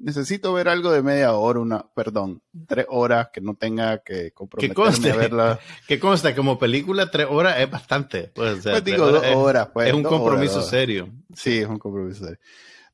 necesito 0.02 0.52
ver 0.52 0.68
algo 0.68 0.90
de 0.90 1.02
media 1.02 1.32
hora, 1.32 1.60
una, 1.60 1.86
perdón, 1.94 2.42
tres 2.66 2.86
horas 2.88 3.28
que 3.32 3.40
no 3.40 3.54
tenga 3.54 3.98
que 3.98 4.32
comprometerme 4.32 5.10
a 5.10 5.16
verla. 5.16 5.60
Que 5.86 5.98
consta, 5.98 6.34
como 6.34 6.58
película, 6.58 7.10
tres 7.10 7.26
horas 7.28 7.58
es 7.60 7.70
bastante. 7.70 8.30
Pues, 8.34 8.60
pues 8.62 8.84
digo, 8.84 9.10
dos 9.10 9.24
horas. 9.34 9.68
Pues, 9.72 9.88
es 9.88 9.94
un 9.94 10.02
compromiso 10.02 10.62
serio. 10.62 11.08
Sí, 11.34 11.58
es 11.58 11.66
un 11.66 11.78
compromiso 11.78 12.24
serio. 12.24 12.38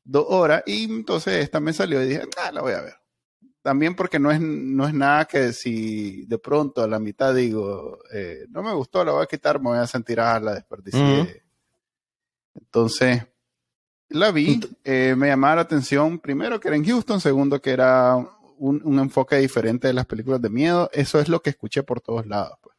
Dos 0.03 0.25
horas, 0.29 0.63
y 0.65 0.83
entonces 0.83 1.43
esta 1.43 1.59
me 1.59 1.73
salió 1.73 2.01
y 2.03 2.07
dije, 2.07 2.23
ah, 2.37 2.51
la 2.51 2.61
voy 2.61 2.73
a 2.73 2.81
ver. 2.81 2.95
También 3.63 3.95
porque 3.95 4.19
no 4.19 4.29
es, 4.29 4.41
no 4.41 4.85
es 4.85 4.93
nada 4.93 5.23
que 5.23 5.53
si 5.53 6.25
de 6.25 6.37
pronto 6.37 6.83
a 6.83 6.87
la 6.87 6.99
mitad 6.99 7.33
digo, 7.33 7.97
eh, 8.13 8.45
no 8.49 8.61
me 8.61 8.73
gustó, 8.73 9.05
la 9.05 9.13
voy 9.13 9.23
a 9.23 9.25
quitar, 9.25 9.57
me 9.59 9.69
voy 9.69 9.77
a 9.77 9.87
sentir, 9.87 10.19
ah, 10.19 10.37
la 10.37 10.53
desperdicié. 10.53 11.43
Entonces, 12.55 13.25
la 14.09 14.31
vi, 14.31 14.59
eh, 14.83 15.15
me 15.17 15.27
llamaba 15.27 15.55
la 15.55 15.61
atención, 15.61 16.19
primero 16.19 16.59
que 16.59 16.67
era 16.67 16.75
en 16.75 16.85
Houston, 16.85 17.21
segundo 17.21 17.61
que 17.61 17.71
era 17.71 18.17
un, 18.57 18.99
enfoque 18.99 19.37
diferente 19.37 19.87
de 19.87 19.93
las 19.93 20.07
películas 20.07 20.41
de 20.41 20.49
miedo. 20.49 20.89
Eso 20.91 21.21
es 21.21 21.29
lo 21.29 21.41
que 21.41 21.51
escuché 21.51 21.83
por 21.83 22.01
todos 22.01 22.27
lados. 22.27 22.57
Pues. 22.61 22.75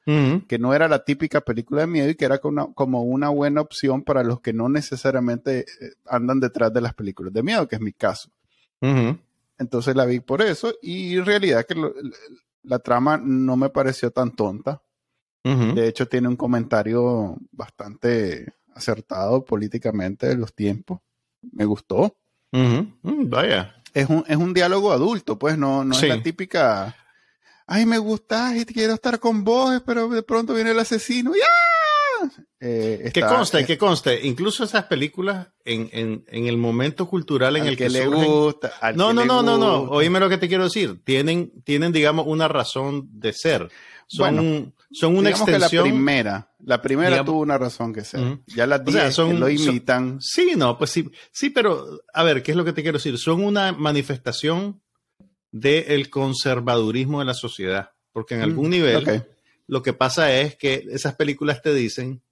Que 0.46 0.58
no 0.58 0.74
era 0.74 0.86
la 0.86 1.02
típica 1.02 1.40
película 1.40 1.80
de 1.80 1.86
miedo 1.86 2.10
y 2.10 2.14
que 2.14 2.26
era 2.26 2.38
como 2.38 3.02
una, 3.04 3.30
buena 3.30 3.62
opción 3.62 4.02
para 4.02 4.22
los 4.22 4.42
que 4.42 4.52
no 4.52 4.68
necesariamente 4.68 5.60
eh, 5.60 5.92
andan 6.04 6.40
detrás 6.40 6.74
de 6.74 6.82
las 6.82 6.92
películas 6.92 7.32
de 7.32 7.42
miedo, 7.42 7.66
que 7.66 7.76
es 7.76 7.80
mi 7.80 7.94
caso. 7.94 8.30
Entonces 9.58 9.94
la 9.94 10.04
vi 10.04 10.20
por 10.20 10.42
eso 10.42 10.74
y 10.82 11.16
en 11.16 11.26
realidad 11.26 11.64
que 11.66 11.74
la 12.62 12.78
trama 12.78 13.18
no 13.18 13.56
me 13.56 13.70
pareció 13.70 14.10
tan 14.10 14.32
tonta. 14.32 14.82
De 15.42 15.88
hecho 15.88 16.08
tiene 16.08 16.28
un 16.28 16.36
comentario 16.36 17.36
bastante 17.52 18.54
acertado 18.74 19.44
políticamente 19.44 20.26
de 20.26 20.36
los 20.36 20.54
tiempos 20.54 21.00
me 21.52 21.64
gustó. 21.64 22.16
Mm, 22.52 23.28
vaya. 23.28 23.74
Es 23.92 24.08
un, 24.08 24.24
es 24.26 24.36
un 24.36 24.54
diálogo 24.54 24.92
adulto, 24.92 25.38
pues 25.38 25.56
no, 25.58 25.84
no 25.84 25.94
es 25.94 26.02
la 26.08 26.22
típica, 26.22 26.96
ay, 27.66 27.86
me 27.86 27.98
gustas 27.98 28.56
y 28.56 28.64
quiero 28.64 28.94
estar 28.94 29.20
con 29.20 29.44
vos, 29.44 29.82
pero 29.86 30.08
de 30.08 30.22
pronto 30.22 30.54
viene 30.54 30.72
el 30.72 30.78
asesino, 30.78 31.32
¡ya! 31.34 31.44
Eh, 32.60 33.10
que 33.12 33.20
conste, 33.20 33.66
que 33.66 33.76
conste, 33.76 34.26
incluso 34.26 34.64
esas 34.64 34.84
películas 34.84 35.48
en, 35.64 35.90
en, 35.92 36.24
en 36.28 36.46
el 36.46 36.56
momento 36.56 37.06
cultural 37.06 37.56
en 37.56 37.66
el 37.66 37.76
que, 37.76 37.90
le 37.90 38.06
gusta. 38.06 38.72
no, 38.94 39.12
no, 39.12 39.24
no, 39.24 39.42
no, 39.42 39.58
no, 39.58 39.82
oíme 39.90 40.20
lo 40.20 40.28
que 40.28 40.38
te 40.38 40.48
quiero 40.48 40.64
decir. 40.64 41.02
Tienen, 41.04 41.52
tienen, 41.64 41.92
digamos, 41.92 42.26
una 42.26 42.48
razón 42.48 43.08
de 43.12 43.32
ser. 43.32 43.68
Son, 44.06 44.74
son 44.92 45.16
una 45.16 45.30
extensión. 45.30 45.84
la 45.84 45.90
primera, 45.90 46.52
la 46.60 46.82
primera 46.82 47.24
tuvo 47.24 47.40
una 47.40 47.58
razón 47.58 47.92
que 47.92 48.04
ser. 48.04 48.38
Ya 48.46 48.66
las 48.66 48.84
10 48.84 49.14
son, 49.14 49.40
lo 49.40 49.48
imitan. 49.48 50.18
sí, 50.20 50.52
no, 50.56 50.78
pues 50.78 50.90
sí, 50.90 51.10
sí, 51.32 51.50
pero 51.50 52.00
a 52.12 52.22
ver, 52.22 52.42
¿qué 52.42 52.52
es 52.52 52.56
lo 52.56 52.64
que 52.64 52.72
te 52.72 52.82
quiero 52.82 52.98
decir? 52.98 53.18
Son 53.18 53.42
una 53.42 53.72
manifestación 53.72 54.80
del 55.50 56.10
conservadurismo 56.10 57.18
de 57.18 57.24
la 57.26 57.34
sociedad. 57.34 57.90
Porque 58.12 58.34
en 58.34 58.40
mm, 58.40 58.44
algún 58.44 58.70
nivel 58.70 59.26
lo 59.66 59.82
que 59.82 59.92
pasa 59.92 60.32
es 60.34 60.56
que 60.56 60.86
esas 60.90 61.14
películas 61.14 61.62
te 61.62 61.72
dicen, 61.72 62.22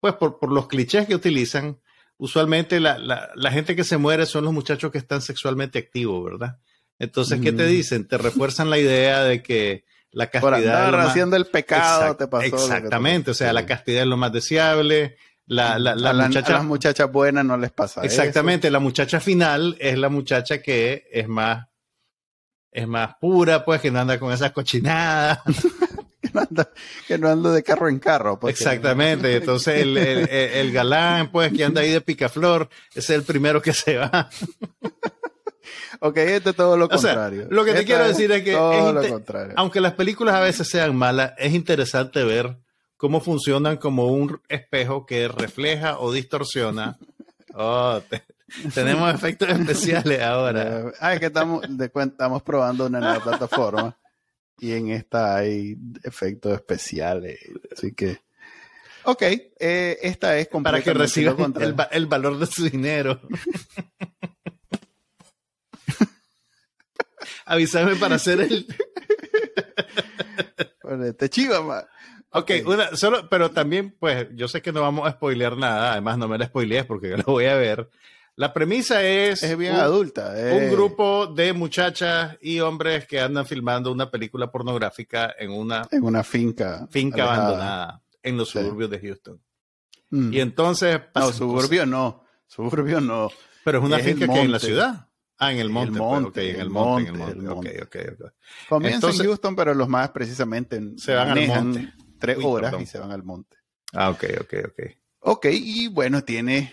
pues 0.00 0.14
por, 0.14 0.38
por 0.38 0.52
los 0.52 0.68
clichés 0.68 1.06
que 1.06 1.14
utilizan, 1.14 1.78
usualmente 2.18 2.80
la, 2.80 2.98
la, 2.98 3.30
la, 3.34 3.50
gente 3.50 3.76
que 3.76 3.84
se 3.84 3.96
muere 3.96 4.26
son 4.26 4.44
los 4.44 4.52
muchachos 4.52 4.90
que 4.90 4.98
están 4.98 5.22
sexualmente 5.22 5.78
activos, 5.78 6.24
¿verdad? 6.24 6.58
Entonces, 6.98 7.40
¿qué 7.40 7.52
te 7.52 7.66
dicen? 7.66 8.08
Te 8.08 8.16
refuerzan 8.16 8.70
la 8.70 8.78
idea 8.78 9.22
de 9.22 9.42
que 9.42 9.84
la 10.12 10.28
castidad. 10.28 10.90
Por 10.90 11.00
haciendo 11.00 11.36
el 11.36 11.46
pecado 11.46 12.16
te 12.16 12.26
pasó. 12.26 12.46
Exactamente, 12.46 13.32
o 13.32 13.34
sea, 13.34 13.52
la 13.52 13.66
castidad 13.66 14.02
es 14.02 14.08
lo 14.08 14.16
más 14.16 14.32
deseable. 14.32 15.16
La, 15.48 15.78
la, 15.78 15.94
la 15.94 16.12
muchacha, 16.12 16.54
a 16.54 16.56
las 16.56 16.64
muchachas 16.64 17.12
buenas 17.12 17.44
no 17.44 17.56
les 17.56 17.70
pasa. 17.70 18.02
Exactamente, 18.02 18.70
la 18.70 18.80
muchacha 18.80 19.20
final 19.20 19.76
es 19.78 19.96
la 19.98 20.08
muchacha 20.08 20.60
que 20.60 21.06
es 21.12 21.28
más, 21.28 21.68
es 22.72 22.88
más 22.88 23.14
pura, 23.20 23.64
pues, 23.64 23.80
que 23.80 23.90
no 23.90 24.00
anda 24.00 24.18
con 24.18 24.32
esas 24.32 24.52
cochinadas. 24.52 25.40
no 26.36 26.42
anda, 26.42 26.70
que 27.06 27.18
no 27.18 27.28
anda 27.28 27.52
de 27.52 27.62
carro 27.62 27.88
en 27.88 27.98
carro. 27.98 28.38
Pues, 28.38 28.58
Exactamente, 28.58 29.36
entonces 29.36 29.80
el, 29.80 29.96
el, 29.96 30.28
el, 30.28 30.72
galán, 30.72 31.30
pues, 31.30 31.52
que 31.52 31.64
anda 31.64 31.80
ahí 31.80 31.90
de 31.90 32.00
picaflor, 32.00 32.68
es 32.94 33.10
el 33.10 33.22
primero 33.22 33.60
que 33.62 33.72
se 33.72 33.96
va. 33.96 34.28
Ok, 36.00 36.18
esto 36.18 36.50
es 36.50 36.56
todo 36.56 36.76
lo 36.76 36.88
contrario. 36.88 37.46
lo 37.50 37.64
que 37.64 37.72
te 37.72 37.84
quiero 37.84 38.06
decir 38.06 38.30
es 38.30 38.42
que, 38.42 38.54
aunque 39.56 39.80
las 39.80 39.94
películas 39.94 40.34
a 40.34 40.40
veces 40.40 40.68
sean 40.68 40.94
malas, 40.94 41.32
es 41.38 41.54
interesante 41.54 42.22
ver 42.22 42.58
cómo 42.96 43.20
funcionan 43.20 43.78
como 43.78 44.06
un 44.06 44.40
espejo 44.48 45.06
que 45.06 45.28
refleja 45.28 45.98
o 45.98 46.12
distorsiona. 46.12 46.98
Oh, 47.54 48.00
tenemos 48.74 49.14
efectos 49.14 49.48
especiales 49.48 50.20
ahora. 50.20 50.92
Ah, 51.00 51.14
es 51.14 51.20
que 51.20 51.26
estamos, 51.26 51.62
de 51.66 51.90
estamos 51.94 52.42
probando 52.42 52.86
una 52.86 53.00
nueva 53.00 53.20
plataforma 53.20 53.96
y 54.58 54.72
en 54.72 54.90
esta 54.90 55.36
hay 55.36 55.76
efectos 56.02 56.54
especiales. 56.54 57.38
Así 57.72 57.92
que, 57.92 58.18
ok, 59.04 59.22
eh, 59.22 59.98
esta 60.02 60.38
es 60.38 60.48
Para 60.48 60.82
que 60.82 60.94
reciban 60.94 61.54
el, 61.60 61.74
el 61.90 62.06
valor 62.06 62.38
de 62.38 62.46
su 62.46 62.68
dinero. 62.68 63.20
avísame 67.46 67.96
para 67.96 68.16
hacer 68.16 68.40
el. 68.40 68.66
te 71.16 71.30
chiva, 71.30 71.62
man. 71.62 71.84
Ok, 72.30 72.50
Una, 72.66 72.94
solo, 72.96 73.30
pero 73.30 73.50
también, 73.50 73.96
pues, 73.98 74.26
yo 74.34 74.46
sé 74.48 74.60
que 74.60 74.72
no 74.72 74.82
vamos 74.82 75.08
a 75.08 75.12
spoilear 75.12 75.56
nada, 75.56 75.92
además 75.92 76.18
no 76.18 76.28
me 76.28 76.36
la 76.36 76.44
spoilees 76.46 76.84
porque 76.84 77.08
yo 77.10 77.16
lo 77.16 77.24
voy 77.24 77.46
a 77.46 77.54
ver. 77.54 77.88
La 78.36 78.52
premisa 78.52 79.02
es. 79.02 79.42
Es 79.42 79.56
bien 79.56 79.74
adulta. 79.74 80.30
Un 80.30 80.62
eh. 80.62 80.68
grupo 80.70 81.26
de 81.26 81.54
muchachas 81.54 82.36
y 82.42 82.60
hombres 82.60 83.06
que 83.06 83.18
andan 83.18 83.46
filmando 83.46 83.90
una 83.90 84.10
película 84.10 84.50
pornográfica 84.50 85.34
en 85.38 85.50
una. 85.50 85.88
En 85.90 86.04
una 86.04 86.22
finca. 86.22 86.86
Finca 86.90 87.24
abandonada 87.24 88.02
en 88.22 88.36
los 88.36 88.50
suburbios 88.50 88.90
de 88.90 89.00
Houston. 89.00 89.40
Mm. 90.10 90.32
Y 90.34 90.40
entonces. 90.40 91.00
No, 91.14 91.32
suburbio 91.32 91.86
no. 91.86 92.24
Suburbio 92.46 93.00
no. 93.00 93.30
Pero 93.64 93.78
es 93.78 93.84
una 93.84 93.98
finca 94.00 94.28
que 94.28 94.40
en 94.40 94.52
la 94.52 94.58
ciudad. 94.58 95.08
Ah, 95.38 95.52
en 95.52 95.58
el 95.58 95.70
monte. 95.70 95.92
El 95.92 95.98
pues, 95.98 96.10
monte, 96.10 96.50
en 96.50 96.60
el 96.60 96.70
monte, 96.70 97.08
en 97.08 97.20
el 97.20 97.36
monte. 97.36 97.82
Okay, 97.82 98.04
okay, 98.04 98.26
Comienza 98.68 99.10
en 99.10 99.18
Houston, 99.18 99.56
pero 99.56 99.74
los 99.74 99.88
más 99.88 100.10
precisamente 100.10 100.80
se 100.98 101.14
van 101.14 101.30
al 101.30 101.46
monte. 101.46 101.92
Tres 102.18 102.38
horas 102.42 102.74
y 102.80 102.86
se 102.86 102.98
van 102.98 103.12
al 103.12 103.22
monte. 103.22 103.56
Ah, 103.92 104.10
ok, 104.10 104.24
ok, 104.40 104.54
ok. 104.66 104.80
Ok, 105.20 105.46
y 105.50 105.88
bueno, 105.88 106.22
tiene 106.22 106.72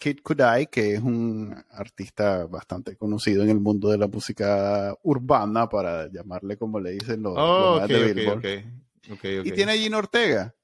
Kid 0.00 0.20
Kudai, 0.22 0.68
que 0.68 0.94
es 0.94 1.00
un 1.02 1.54
artista 1.72 2.46
bastante 2.46 2.96
conocido 2.96 3.42
en 3.42 3.50
el 3.50 3.60
mundo 3.60 3.90
de 3.90 3.98
la 3.98 4.08
música 4.08 4.96
urbana, 5.02 5.68
para 5.68 6.10
llamarle 6.10 6.56
como 6.56 6.80
le 6.80 6.92
dicen 6.92 7.22
los, 7.22 7.34
oh, 7.36 7.86
de 7.86 8.12
Billboard. 8.14 9.44
Y 9.44 9.52
tiene 9.52 9.72
a 9.72 9.76
Gina 9.76 9.98
Ortega. 9.98 10.54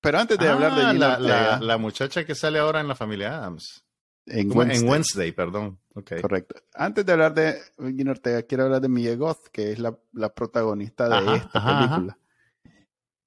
Pero 0.00 0.18
antes 0.18 0.38
de 0.38 0.48
hablar 0.48 0.74
de 0.74 0.82
ah, 0.82 0.92
Gina 0.92 1.12
Ortega. 1.12 1.60
la 1.60 1.76
muchacha 1.76 2.24
que 2.24 2.34
sale 2.34 2.58
ahora 2.58 2.80
en 2.80 2.88
la 2.88 2.94
familia 2.94 3.36
Adams. 3.36 3.84
En 4.24 4.50
Wednesday. 4.50 5.32
perdón. 5.32 5.78
Correcto. 5.92 6.54
Antes 6.72 7.04
de 7.04 7.12
hablar 7.12 7.34
de 7.34 7.60
Gina 7.94 8.12
Ortega, 8.12 8.42
quiero 8.44 8.64
hablar 8.64 8.80
de 8.80 8.88
Mia 8.88 9.14
Goth, 9.14 9.48
que 9.52 9.72
es 9.72 9.78
la, 9.78 9.94
protagonista 10.34 11.06
de 11.06 11.36
esta 11.36 11.80
película. 11.80 12.18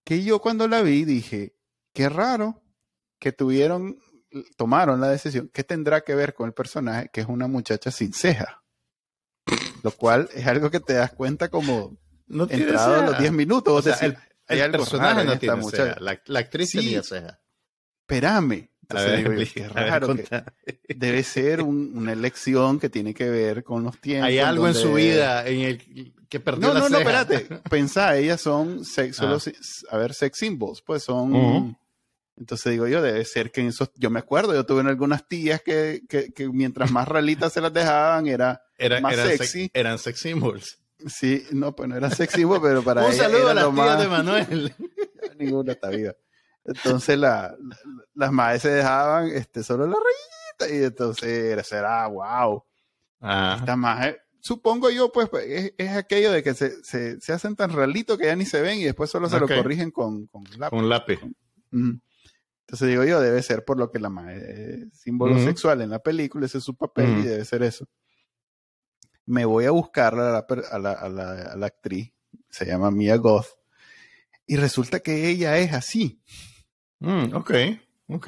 Que 0.04 0.24
yo 0.24 0.40
cuando 0.40 0.68
la 0.68 0.82
vi 0.82 1.06
dije, 1.06 1.56
qué 1.94 2.10
raro 2.10 2.64
que 3.20 3.32
tuvieron, 3.32 4.00
tomaron 4.58 5.02
la 5.02 5.10
decisión, 5.10 5.50
¿qué 5.54 5.64
tendrá 5.64 6.02
que 6.02 6.16
ver 6.16 6.34
con 6.34 6.48
el 6.48 6.54
personaje, 6.54 7.10
que 7.12 7.22
es 7.22 7.28
una 7.28 7.48
muchacha 7.48 7.92
sin 7.92 8.14
ceja? 8.14 8.64
Lo 9.84 9.92
cual 9.92 10.30
es 10.34 10.46
algo 10.48 10.70
que 10.70 10.80
te 10.80 10.94
das 10.94 11.12
cuenta 11.12 11.50
como 11.50 11.98
no 12.28 12.48
entrado 12.50 13.02
a 13.02 13.06
los 13.06 13.20
10 13.20 13.32
minutos. 13.32 13.74
O, 13.74 13.82
sea, 13.82 13.96
el, 14.48 14.72
personaje 14.72 15.24
no 15.26 15.38
tiene 15.40 15.64
ceja. 15.64 15.98
La, 16.00 16.40
actriz 16.40 16.70
sí, 16.70 16.78
tenía 16.80 17.04
ceja. 17.04 17.40
Espérame, 18.02 18.70
raro 19.74 20.16
debe 20.88 21.24
ser 21.24 21.62
una 21.62 22.14
elección 22.14 22.80
que 22.80 22.90
tiene 22.90 23.14
que 23.14 23.30
ver 23.30 23.64
con 23.64 23.84
los 23.84 24.00
tiempos. 24.00 24.28
Hay 24.28 24.40
algo 24.40 24.68
en 24.68 24.76
su 24.76 24.94
vida 24.94 25.48
en 25.48 25.62
el 25.62 26.14
que 26.30 26.40
perdió 26.40 26.70
no, 26.70 26.74
la 26.74 26.80
No, 26.82 26.90
no, 26.90 26.98
espérate. 27.00 27.62
Pensá, 27.70 28.18
ellas 28.18 28.42
son 28.42 28.86
sex, 28.86 29.16
solo, 29.18 29.38
ah. 29.38 29.96
a 29.96 29.98
ver, 29.98 30.14
sex 30.14 30.38
symbols, 30.38 30.82
pues 30.82 31.04
son... 31.04 31.78
Entonces 32.42 32.72
digo 32.72 32.88
yo, 32.88 33.04
debe 33.04 33.24
ser 33.24 33.52
que 33.52 33.62
en 33.62 33.68
esos, 33.68 33.92
yo 33.98 34.10
me 34.10 34.18
acuerdo, 34.18 34.56
yo 34.56 34.66
tuve 34.66 34.82
algunas 34.82 35.28
tías 35.28 35.62
que, 35.62 36.02
que, 36.10 36.34
que 36.34 36.50
mientras 36.50 36.92
más 36.92 37.08
ralitas 37.08 37.54
se 37.54 37.62
las 37.62 37.72
dejaban 37.72 38.26
era, 38.26 38.64
más 39.00 39.16
sexy. 39.16 39.70
eran 39.76 40.00
sex 40.00 40.20
symbols. 40.22 40.80
Sí, 41.06 41.46
no, 41.52 41.76
pues 41.76 41.88
no 41.88 41.96
eran 41.96 42.10
sex 42.10 42.34
symbols, 42.34 42.62
pero 42.64 42.82
para 42.82 43.06
Un 43.06 43.14
saludo 43.14 43.50
a 43.50 43.54
las 43.54 43.72
tías 43.72 44.00
de 44.00 44.08
Manuel. 44.08 44.74
Ninguna 45.38 45.74
está 45.74 45.90
viva. 45.90 46.16
Entonces 46.66 47.16
la, 47.16 47.56
las 48.16 48.32
madres 48.32 48.64
se 48.64 48.70
dejaban 48.70 49.28
este, 49.28 49.62
solo 49.62 49.86
la 49.86 49.98
rayita 49.98 50.76
y 50.76 50.84
entonces 50.84 51.72
era, 51.72 52.08
wow. 52.08 52.64
Esta 53.22 53.76
madre, 53.76 54.20
supongo 54.40 54.90
yo, 54.90 55.12
pues, 55.12 55.30
es, 55.46 55.74
es 55.78 55.92
aquello 55.92 56.32
de 56.32 56.42
que 56.42 56.56
se, 56.56 56.84
se, 56.84 57.22
se, 57.22 57.34
hacen 57.34 57.56
tan 57.56 57.72
ralitos 57.72 58.18
que 58.18 58.26
ya 58.26 58.36
ni 58.36 58.46
se 58.46 58.62
ven 58.62 58.80
y 58.80 58.86
después 58.86 59.12
solo 59.12 59.30
se 59.30 59.40
lo 59.40 59.48
corrigen 59.48 59.92
con, 59.92 60.26
con 60.26 60.44
lápiz. 60.58 60.76
Con 60.76 60.90
lápiz. 60.90 61.20
Entonces 62.72 62.88
digo 62.88 63.04
yo, 63.04 63.20
debe 63.20 63.44
ser 63.44 63.66
por 63.66 63.78
lo 63.78 63.92
que 63.92 64.00
la 64.00 64.10
madre 64.10 64.76
es 64.76 64.98
símbolo 64.98 65.38
sexual 65.38 65.82
en 65.82 65.90
la 65.90 66.00
película, 66.00 66.46
ese 66.46 66.60
es 66.60 66.64
su 66.64 66.74
papel 66.78 67.18
y 67.18 67.24
debe 67.24 67.44
ser 67.44 67.64
eso. 67.64 67.86
Me 69.26 69.44
voy 69.44 69.66
a 69.66 69.72
buscar 69.72 70.14
a 70.16 70.32
la, 70.32 70.46
a 70.72 70.80
la, 70.80 70.92
a 70.94 71.10
la, 71.10 71.32
a 71.52 71.56
la 71.58 71.66
actriz, 71.66 72.14
se 72.50 72.66
llama 72.66 72.90
Mia 72.90 73.18
Goth, 73.18 73.48
y 74.46 74.56
resulta 74.56 75.02
que 75.02 75.28
ella 75.28 75.58
es 75.58 75.74
así. 75.74 76.22
Mm, 77.00 77.36
ok, 77.36 77.52
ok. 78.08 78.28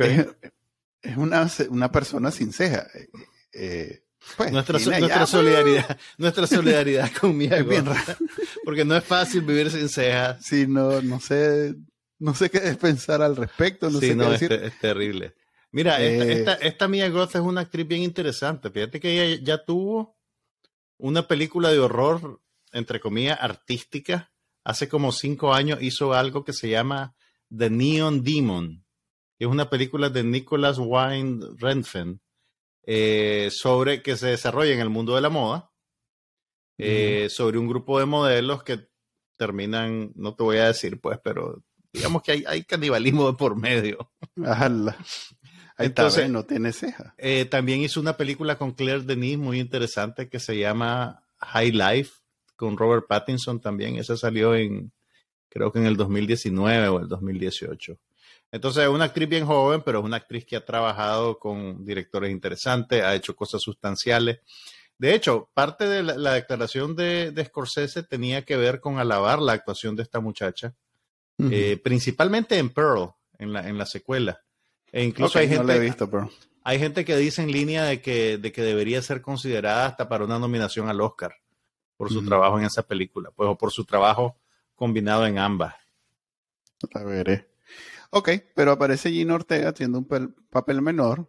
Es, 1.01 1.15
una, 1.15 1.49
una, 1.69 1.89
persona 1.89 2.29
sin 2.29 2.51
ceja. 2.51 2.85
Eh, 2.93 3.07
eh, 3.53 4.03
pues, 4.35 4.51
nuestra, 4.51 4.77
nuestra 4.77 5.25
solidaridad, 5.25 5.97
nuestra 6.17 6.47
solidaridad 6.47 7.09
con 7.13 7.37
mi 7.37 7.45
es 7.45 7.65
bien 7.65 7.85
raro. 7.85 8.17
Porque 8.65 8.83
no 8.83 8.97
es 8.97 9.05
fácil 9.05 9.43
vivir 9.43 9.71
sin 9.71 9.87
cejas. 9.87 10.45
Sí, 10.45 10.65
no, 10.67 11.01
no 11.01 11.21
sé, 11.21 11.75
no 12.23 12.33
sé 12.33 12.49
qué 12.49 12.59
pensar 12.81 13.21
al 13.21 13.35
respecto. 13.35 13.89
No 13.89 13.99
sé 13.99 14.15
no, 14.15 14.29
qué 14.29 14.35
es, 14.35 14.39
decir. 14.39 14.53
es, 14.63 14.79
terrible. 14.79 15.35
Mira, 15.71 16.01
esta, 16.01 16.25
eh, 16.25 16.31
esta, 16.31 16.53
esta, 16.53 16.87
Mia 16.87 17.09
Goth 17.09 17.35
es 17.35 17.41
una 17.41 17.61
actriz 17.61 17.85
bien 17.85 18.01
interesante. 18.01 18.71
Fíjate 18.71 18.99
que 18.99 19.11
ella 19.11 19.41
ya 19.43 19.65
tuvo 19.65 20.17
una 20.97 21.27
película 21.27 21.71
de 21.71 21.79
horror, 21.79 22.41
entre 22.71 23.01
comillas, 23.01 23.37
artística. 23.41 24.31
Hace 24.63 24.87
como 24.87 25.11
cinco 25.11 25.53
años 25.53 25.81
hizo 25.81 26.13
algo 26.13 26.45
que 26.45 26.53
se 26.53 26.69
llama 26.69 27.13
The 27.55 27.69
Neon 27.69 28.23
Demon, 28.23 28.85
que 29.37 29.45
es 29.45 29.51
una 29.51 29.69
película 29.69 30.09
de 30.09 30.23
Nicholas 30.23 30.77
Wine 30.79 31.45
Renfen, 31.57 32.21
eh, 32.85 33.49
sobre 33.51 34.01
que 34.01 34.15
se 34.15 34.27
desarrolla 34.27 34.73
en 34.73 34.79
el 34.79 34.89
mundo 34.89 35.15
de 35.15 35.21
la 35.21 35.29
moda, 35.29 35.71
eh, 36.77 37.27
sobre 37.29 37.57
un 37.57 37.67
grupo 37.67 37.99
de 37.99 38.05
modelos 38.05 38.63
que 38.63 38.87
terminan, 39.35 40.13
no 40.15 40.35
te 40.35 40.43
voy 40.43 40.57
a 40.57 40.67
decir 40.67 41.01
pues, 41.01 41.19
pero 41.21 41.63
digamos 41.93 42.21
que 42.23 42.31
hay, 42.31 42.43
hay 42.47 42.63
canibalismo 42.63 43.27
de 43.31 43.37
por 43.37 43.55
medio. 43.55 44.11
Entonces, 45.77 46.29
no 46.29 46.45
tiene 46.45 46.73
ceja. 46.73 47.15
Eh, 47.17 47.45
también 47.45 47.81
hizo 47.81 47.99
una 47.99 48.17
película 48.17 48.57
con 48.57 48.73
Claire 48.73 49.03
Denis 49.03 49.37
muy 49.37 49.59
interesante 49.59 50.29
que 50.29 50.39
se 50.39 50.57
llama 50.57 51.23
High 51.39 51.71
Life, 51.71 52.11
con 52.55 52.77
Robert 52.77 53.05
Pattinson 53.07 53.59
también. 53.59 53.95
Esa 53.95 54.15
salió 54.17 54.55
en, 54.55 54.91
creo 55.49 55.71
que 55.71 55.79
en 55.79 55.85
el 55.85 55.97
2019 55.97 56.87
o 56.89 56.99
el 56.99 57.07
2018. 57.07 57.97
Entonces 58.51 58.83
es 58.83 58.89
una 58.89 59.05
actriz 59.05 59.27
bien 59.27 59.45
joven, 59.47 59.81
pero 59.83 59.99
es 59.99 60.05
una 60.05 60.17
actriz 60.17 60.45
que 60.45 60.55
ha 60.55 60.63
trabajado 60.63 61.39
con 61.39 61.83
directores 61.83 62.31
interesantes, 62.31 63.01
ha 63.01 63.15
hecho 63.15 63.35
cosas 63.35 63.63
sustanciales. 63.63 64.41
De 64.99 65.15
hecho, 65.15 65.49
parte 65.55 65.87
de 65.87 66.03
la, 66.03 66.33
declaración 66.33 66.95
de, 66.95 67.33
Scorsese 67.47 68.03
tenía 68.03 68.43
que 68.43 68.55
ver 68.55 68.79
con 68.79 68.99
alabar 68.99 69.39
la 69.39 69.53
actuación 69.53 69.95
de 69.95 70.03
esta 70.03 70.19
muchacha, 70.19 70.75
eh, 71.39 71.79
principalmente 71.83 72.57
en 72.57 72.69
Pearl, 72.69 73.11
en 73.37 73.53
la, 73.53 73.67
en 73.67 73.77
la 73.77 73.85
secuela. 73.85 74.39
E 74.91 75.03
incluso 75.03 75.39
hay 75.39 75.47
gente. 75.47 75.79
visto, 75.79 76.09
Hay 76.63 76.79
gente 76.79 77.03
que 77.03 77.17
dice 77.17 77.41
en 77.41 77.51
línea 77.51 77.83
de 77.83 78.01
que, 78.01 78.37
de 78.37 78.51
que 78.51 78.61
debería 78.61 79.01
ser 79.01 79.21
considerada 79.21 79.87
hasta 79.87 80.07
para 80.07 80.25
una 80.25 80.39
nominación 80.39 80.87
al 80.89 81.01
Oscar 81.01 81.35
por 81.97 82.11
su 82.11 82.25
trabajo 82.25 82.59
en 82.59 82.65
esa 82.65 82.83
película, 82.83 83.31
pues, 83.35 83.49
o 83.49 83.57
por 83.57 83.71
su 83.71 83.85
trabajo 83.85 84.37
combinado 84.75 85.25
en 85.25 85.37
ambas. 85.37 85.75
A 86.93 87.03
ver, 87.03 87.49
Ok, 88.09 88.29
pero 88.53 88.73
aparece 88.73 89.09
Gino 89.09 89.35
Ortega 89.35 89.69
haciendo 89.69 89.99
un 89.99 90.35
papel 90.49 90.81
menor 90.81 91.27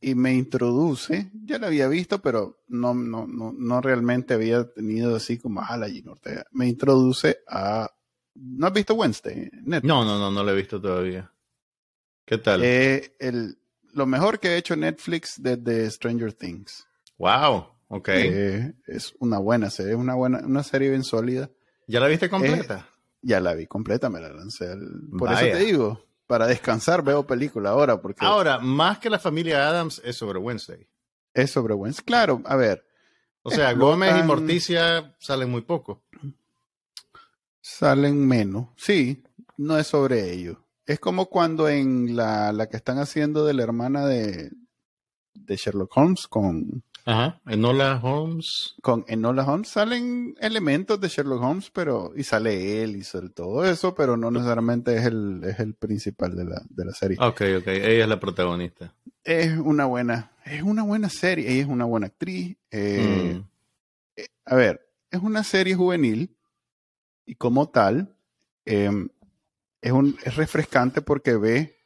y 0.00 0.14
me 0.14 0.34
introduce, 0.34 1.30
ya 1.44 1.58
lo 1.58 1.66
había 1.66 1.88
visto, 1.88 2.20
pero 2.22 2.62
no, 2.68 2.94
no, 2.94 3.26
no, 3.26 3.52
no 3.52 3.80
realmente 3.80 4.34
había 4.34 4.72
tenido 4.72 5.14
así 5.14 5.38
como 5.38 5.62
a 5.62 5.76
la 5.76 5.88
Gino 5.88 6.12
Ortega. 6.12 6.44
Me 6.52 6.68
introduce 6.68 7.38
a... 7.48 7.90
¿No 8.34 8.66
has 8.66 8.72
visto 8.72 8.94
Wednesday? 8.94 9.50
No, 9.62 9.80
no, 9.82 10.18
no, 10.18 10.30
no 10.30 10.42
lo 10.42 10.50
he 10.50 10.56
visto 10.56 10.80
todavía. 10.80 11.30
¿Qué 12.24 12.38
tal? 12.38 12.62
Eh, 12.64 13.14
el, 13.18 13.58
lo 13.92 14.06
mejor 14.06 14.38
que 14.38 14.48
ha 14.48 14.56
hecho 14.56 14.76
Netflix 14.76 15.42
desde 15.42 15.90
Stranger 15.90 16.32
Things. 16.32 16.86
Wow, 17.18 17.66
ok. 17.88 18.08
Eh, 18.08 18.72
es 18.86 19.14
una 19.18 19.38
buena 19.38 19.70
serie, 19.70 19.94
una 19.94 20.14
buena, 20.14 20.38
una 20.38 20.62
serie 20.62 20.90
bien 20.90 21.04
sólida. 21.04 21.50
¿Ya 21.86 22.00
la 22.00 22.06
viste 22.06 22.30
completa? 22.30 22.88
ya 23.22 23.40
la 23.40 23.54
vi 23.54 23.66
completa, 23.66 24.10
me 24.10 24.20
la 24.20 24.28
lancé. 24.30 24.76
Por 25.16 25.32
eso 25.32 25.42
te 25.42 25.58
digo, 25.58 26.04
para 26.26 26.46
descansar 26.46 27.02
veo 27.02 27.26
película 27.26 27.70
ahora. 27.70 28.00
Porque 28.00 28.24
ahora, 28.24 28.58
más 28.58 28.98
que 28.98 29.08
la 29.08 29.18
familia 29.18 29.68
Adams, 29.68 30.02
es 30.04 30.16
sobre 30.16 30.38
Wednesday. 30.38 30.86
Es 31.32 31.50
sobre 31.50 31.74
Wednesday. 31.74 32.04
Claro, 32.04 32.42
a 32.44 32.56
ver. 32.56 32.84
O 33.42 33.50
sea, 33.50 33.72
Gómez 33.72 34.14
y 34.18 34.22
Morticia 34.22 35.14
salen 35.18 35.50
muy 35.50 35.62
poco. 35.62 36.04
Salen 37.62 38.26
menos. 38.26 38.68
Sí, 38.76 39.22
no 39.56 39.78
es 39.78 39.86
sobre 39.86 40.32
ellos. 40.32 40.58
Es 40.84 40.98
como 40.98 41.26
cuando 41.26 41.68
en 41.68 42.16
la, 42.16 42.52
la 42.52 42.68
que 42.68 42.76
están 42.76 42.98
haciendo 42.98 43.46
de 43.46 43.54
la 43.54 43.62
hermana 43.62 44.04
de, 44.04 44.50
de 45.32 45.56
Sherlock 45.56 45.96
Holmes 45.96 46.26
con 46.26 46.82
Ajá, 47.04 47.40
Enola 47.46 48.00
Holmes. 48.02 48.74
Con 48.80 49.04
Enola 49.08 49.44
Holmes 49.44 49.68
salen 49.68 50.34
elementos 50.40 51.00
de 51.00 51.08
Sherlock 51.08 51.42
Holmes, 51.42 51.70
pero 51.70 52.12
y 52.16 52.22
sale 52.22 52.82
él 52.82 52.96
y 52.96 53.02
sale 53.02 53.30
todo 53.30 53.64
eso, 53.64 53.94
pero 53.94 54.16
no 54.16 54.30
necesariamente 54.30 54.96
es 54.96 55.06
el, 55.06 55.42
es 55.44 55.58
el 55.58 55.74
principal 55.74 56.36
de 56.36 56.44
la, 56.44 56.62
de 56.68 56.84
la 56.84 56.92
serie. 56.92 57.16
Ok, 57.20 57.42
ok, 57.58 57.68
ella 57.68 58.04
es 58.04 58.08
la 58.08 58.20
protagonista. 58.20 58.94
Es 59.24 59.56
una 59.56 59.86
buena, 59.86 60.32
es 60.44 60.62
una 60.62 60.82
buena 60.82 61.08
serie, 61.08 61.50
ella 61.50 61.62
es 61.62 61.68
una 61.68 61.84
buena 61.84 62.06
actriz. 62.06 62.56
Eh, 62.70 63.34
mm. 63.36 63.48
eh, 64.16 64.26
a 64.44 64.54
ver, 64.54 64.88
es 65.10 65.20
una 65.20 65.42
serie 65.42 65.74
juvenil 65.74 66.36
y 67.24 67.34
como 67.34 67.68
tal 67.68 68.16
em, 68.64 69.08
es, 69.80 69.92
un, 69.92 70.16
es 70.24 70.36
refrescante 70.36 71.02
porque 71.02 71.36
ve 71.36 71.76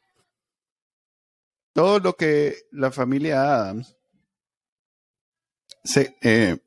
todo 1.73 1.99
lo 1.99 2.15
que 2.15 2.55
la 2.71 2.91
familia 2.91 3.43
Adams 3.43 3.95
se 5.83 6.17
eh, 6.21 6.57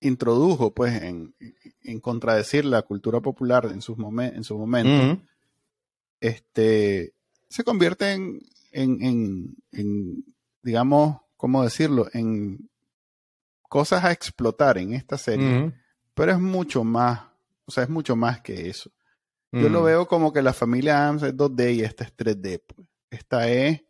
introdujo 0.00 0.72
pues 0.74 1.02
en, 1.02 1.34
contradecir 2.00 2.64
la 2.64 2.82
cultura 2.82 3.20
popular 3.20 3.66
en, 3.66 3.80
sus 3.80 3.96
en 3.98 4.44
su 4.44 4.58
momento, 4.58 5.22
este, 6.20 7.14
se 7.48 7.64
convierte 7.64 8.12
en, 8.12 8.42
en, 8.72 10.24
digamos, 10.62 11.20
¿cómo 11.36 11.64
decirlo? 11.64 12.08
En 12.12 12.68
cosas 13.62 14.04
a 14.04 14.12
explotar 14.12 14.78
en 14.78 14.92
esta 14.92 15.16
serie, 15.16 15.72
pero 16.14 16.32
es 16.32 16.38
mucho 16.38 16.84
más, 16.84 17.27
o 17.68 17.70
sea, 17.70 17.84
es 17.84 17.90
mucho 17.90 18.16
más 18.16 18.40
que 18.40 18.70
eso. 18.70 18.90
Yo 19.52 19.68
lo 19.68 19.82
veo 19.82 20.06
como 20.06 20.32
que 20.32 20.42
la 20.42 20.52
familia 20.52 21.02
Adams 21.02 21.22
es 21.22 21.34
2D 21.34 21.76
y 21.76 21.82
esta 21.82 22.04
es 22.04 22.16
3D. 22.16 22.62
Pues. 22.66 22.88
Esta 23.10 23.48
es 23.48 23.82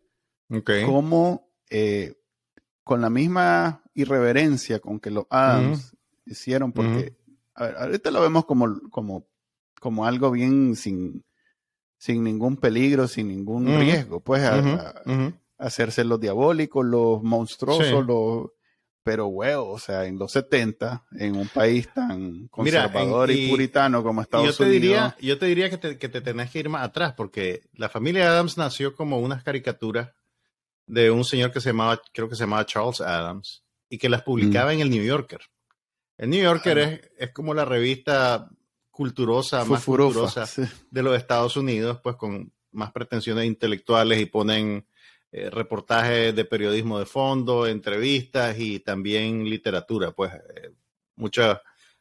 como 0.84 1.48
eh, 1.70 2.14
con 2.82 3.00
la 3.00 3.10
misma 3.10 3.82
irreverencia 3.94 4.80
con 4.80 4.98
que 4.98 5.10
los 5.10 5.26
Adams 5.30 5.96
hicieron, 6.26 6.72
porque 6.72 7.16
a 7.54 7.66
ver, 7.66 7.76
ahorita 7.76 8.10
lo 8.10 8.20
vemos 8.20 8.46
como, 8.46 8.80
como, 8.90 9.28
como 9.80 10.04
algo 10.06 10.32
bien 10.32 10.74
sin, 10.74 11.24
sin 11.96 12.24
ningún 12.24 12.56
peligro, 12.56 13.06
sin 13.06 13.28
ningún 13.28 13.66
riesgo, 13.66 14.20
pues 14.20 14.42
hacerse 15.56 16.04
los 16.04 16.20
diabólicos, 16.20 16.84
los 16.84 17.22
monstruosos, 17.22 18.04
los 18.06 18.50
pero 19.02 19.26
huevo, 19.26 19.70
o 19.70 19.78
sea, 19.78 20.04
en 20.04 20.18
los 20.18 20.32
70, 20.32 21.06
en 21.12 21.36
un 21.36 21.48
país 21.48 21.88
tan 21.94 22.48
conservador 22.48 23.30
y, 23.30 23.48
puritano 23.48 24.02
como 24.02 24.22
Estados 24.22 24.46
yo 24.46 24.54
te 24.54 24.64
Unidos. 24.64 24.82
Diría, 24.82 25.16
yo 25.20 25.38
te 25.38 25.46
diría 25.46 25.70
que 25.70 25.78
te, 25.78 25.98
que 25.98 26.08
te 26.08 26.20
tenés 26.20 26.50
que 26.50 26.58
ir 26.58 26.68
más 26.68 26.82
atrás, 26.82 27.14
porque 27.16 27.62
la 27.74 27.88
familia 27.88 28.28
Adams 28.28 28.58
nació 28.58 28.94
como 28.94 29.18
unas 29.18 29.42
caricaturas 29.42 30.10
de 30.86 31.10
un 31.10 31.24
señor 31.24 31.52
que 31.52 31.60
se 31.60 31.70
llamaba, 31.70 32.00
creo 32.12 32.28
que 32.28 32.34
se 32.34 32.44
llamaba 32.44 32.66
Charles 32.66 33.00
Adams, 33.00 33.64
y 33.88 33.98
que 33.98 34.08
las 34.08 34.22
publicaba 34.22 34.70
mm. 34.70 34.74
en 34.74 34.80
el 34.80 34.90
New 34.90 35.04
Yorker. 35.04 35.40
El 36.16 36.30
New 36.30 36.42
Yorker 36.42 36.78
es, 36.78 37.00
es, 37.16 37.32
como 37.32 37.54
la 37.54 37.64
revista 37.64 38.48
culturosa, 38.90 39.64
más 39.64 39.84
culturosa 39.84 40.44
de 40.90 41.02
los 41.02 41.16
Estados 41.16 41.56
Unidos, 41.56 42.00
pues 42.02 42.16
con 42.16 42.52
más 42.72 42.92
pretensiones 42.92 43.46
intelectuales 43.46 44.20
y 44.20 44.26
ponen 44.26 44.86
eh, 45.30 45.50
reportajes 45.50 46.34
de 46.34 46.44
periodismo 46.46 46.98
de 46.98 47.04
fondo, 47.04 47.66
entrevistas 47.66 48.58
y 48.58 48.80
también 48.80 49.44
literatura. 49.44 50.12
Pues 50.12 50.32
eh, 50.32 50.72
muchos 51.16 51.58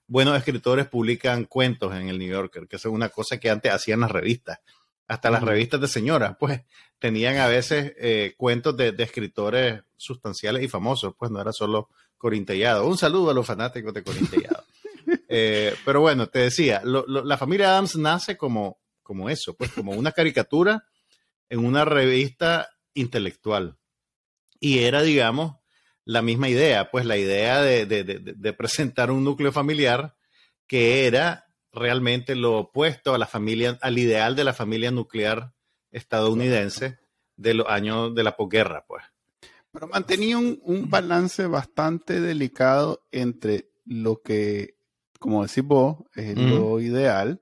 buenos 0.07 0.37
escritores 0.37 0.87
publican 0.87 1.43
cuentos 1.43 1.93
en 1.93 2.07
el 2.07 2.19
New 2.19 2.29
Yorker, 2.29 2.67
que 2.69 2.77
es 2.77 2.85
una 2.85 3.09
cosa 3.09 3.37
que 3.37 3.49
antes 3.49 3.73
hacían 3.73 3.99
las 3.99 4.11
revistas 4.11 4.59
hasta 5.09 5.29
las 5.29 5.43
revistas 5.43 5.79
de 5.79 5.87
señoras, 5.87 6.35
pues 6.37 6.61
tenían 6.99 7.37
a 7.37 7.47
veces 7.47 7.93
eh, 7.97 8.33
cuentos 8.35 8.75
de, 8.75 8.93
escritores 8.97 9.81
sustanciales 9.95 10.63
y 10.63 10.67
famosos, 10.67 11.13
pues 11.17 11.31
no 11.31 11.39
era 11.39 11.53
solo 11.53 11.89
Corintellado. 12.17 12.87
Un 12.87 12.97
saludo 12.97 13.31
a 13.31 13.33
los 13.33 13.45
fanáticos 13.45 13.93
de 13.93 14.03
Corintellado. 14.03 14.63
Pero 15.85 16.01
bueno, 16.01 16.27
te 16.27 16.39
decía, 16.39 16.81
la 16.83 17.37
familia 17.37 17.69
Adams 17.69 17.95
nace 17.95 18.35
como, 18.35 18.79
como 19.03 19.29
eso, 19.29 19.53
pues 19.55 19.71
como 19.71 19.91
una 19.91 20.11
caricatura 20.11 20.83
en 21.49 21.63
una 21.63 21.85
revista 21.85 22.69
intelectual. 22.97 23.77
Y 24.59 24.79
era, 24.79 25.01
digamos, 25.01 25.57
la 26.03 26.21
misma 26.21 26.49
idea, 26.49 26.89
pues 26.89 27.05
la 27.05 27.17
idea 27.17 27.61
de 27.61 28.55
presentar 28.57 29.11
un 29.11 29.23
núcleo 29.23 29.51
familiar 29.51 30.15
que 30.67 31.07
era 31.07 31.47
realmente 31.71 32.35
lo 32.35 32.57
opuesto 32.57 33.13
a 33.13 33.17
la 33.17 33.27
familia, 33.27 33.77
al 33.81 33.97
ideal 33.97 34.35
de 34.35 34.43
la 34.43 34.53
familia 34.53 34.91
nuclear 34.91 35.53
estadounidense 35.91 36.99
de 37.35 37.53
los 37.53 37.67
años 37.67 38.13
de 38.13 38.23
la 38.23 38.35
posguerra, 38.35 38.85
pues. 38.87 39.03
Pero 39.71 39.87
mantenía 39.87 40.37
un, 40.37 40.89
balance 40.89 41.45
bastante 41.45 42.19
delicado 42.19 43.05
entre 43.11 43.69
lo 43.85 44.21
que, 44.21 44.75
como 45.19 45.45
decís 45.45 45.63
vos, 45.63 45.97
es 46.15 46.35
lo 46.35 46.81
ideal, 46.81 47.41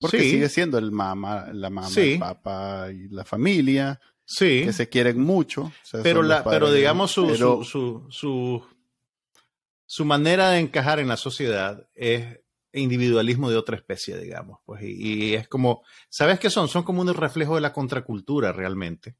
porque 0.00 0.20
sigue 0.20 0.48
siendo 0.48 0.78
el 0.78 0.90
mamá, 0.90 1.48
la 1.52 1.70
mamá, 1.70 1.88
el 1.96 2.18
papá 2.18 2.88
y 2.90 3.08
la 3.08 3.24
familia, 3.24 4.00
sí. 4.28 4.64
que 4.64 4.72
se 4.72 4.88
quieren 4.88 5.20
mucho. 5.20 5.72
pero, 6.02 6.22
la, 6.22 6.44
pero 6.44 6.70
digamos 6.70 7.10
su, 7.10 7.34
su, 7.34 8.06
su, 8.10 8.66
su 9.86 10.04
manera 10.04 10.50
de 10.50 10.60
encajar 10.60 11.00
en 11.00 11.08
la 11.08 11.16
sociedad 11.16 11.88
es 11.94 12.38
individualismo 12.72 13.50
de 13.50 13.56
otra 13.56 13.76
especie, 13.76 14.18
digamos. 14.18 14.60
Pues, 14.64 14.82
y, 14.82 15.34
es 15.34 15.48
como, 15.48 15.82
¿sabes 16.08 16.38
qué 16.38 16.50
son? 16.50 16.68
Son 16.68 16.82
como 16.82 17.00
un 17.00 17.14
reflejo 17.14 17.54
de 17.54 17.60
la 17.60 17.72
contracultura 17.72 18.52
realmente. 18.52 19.16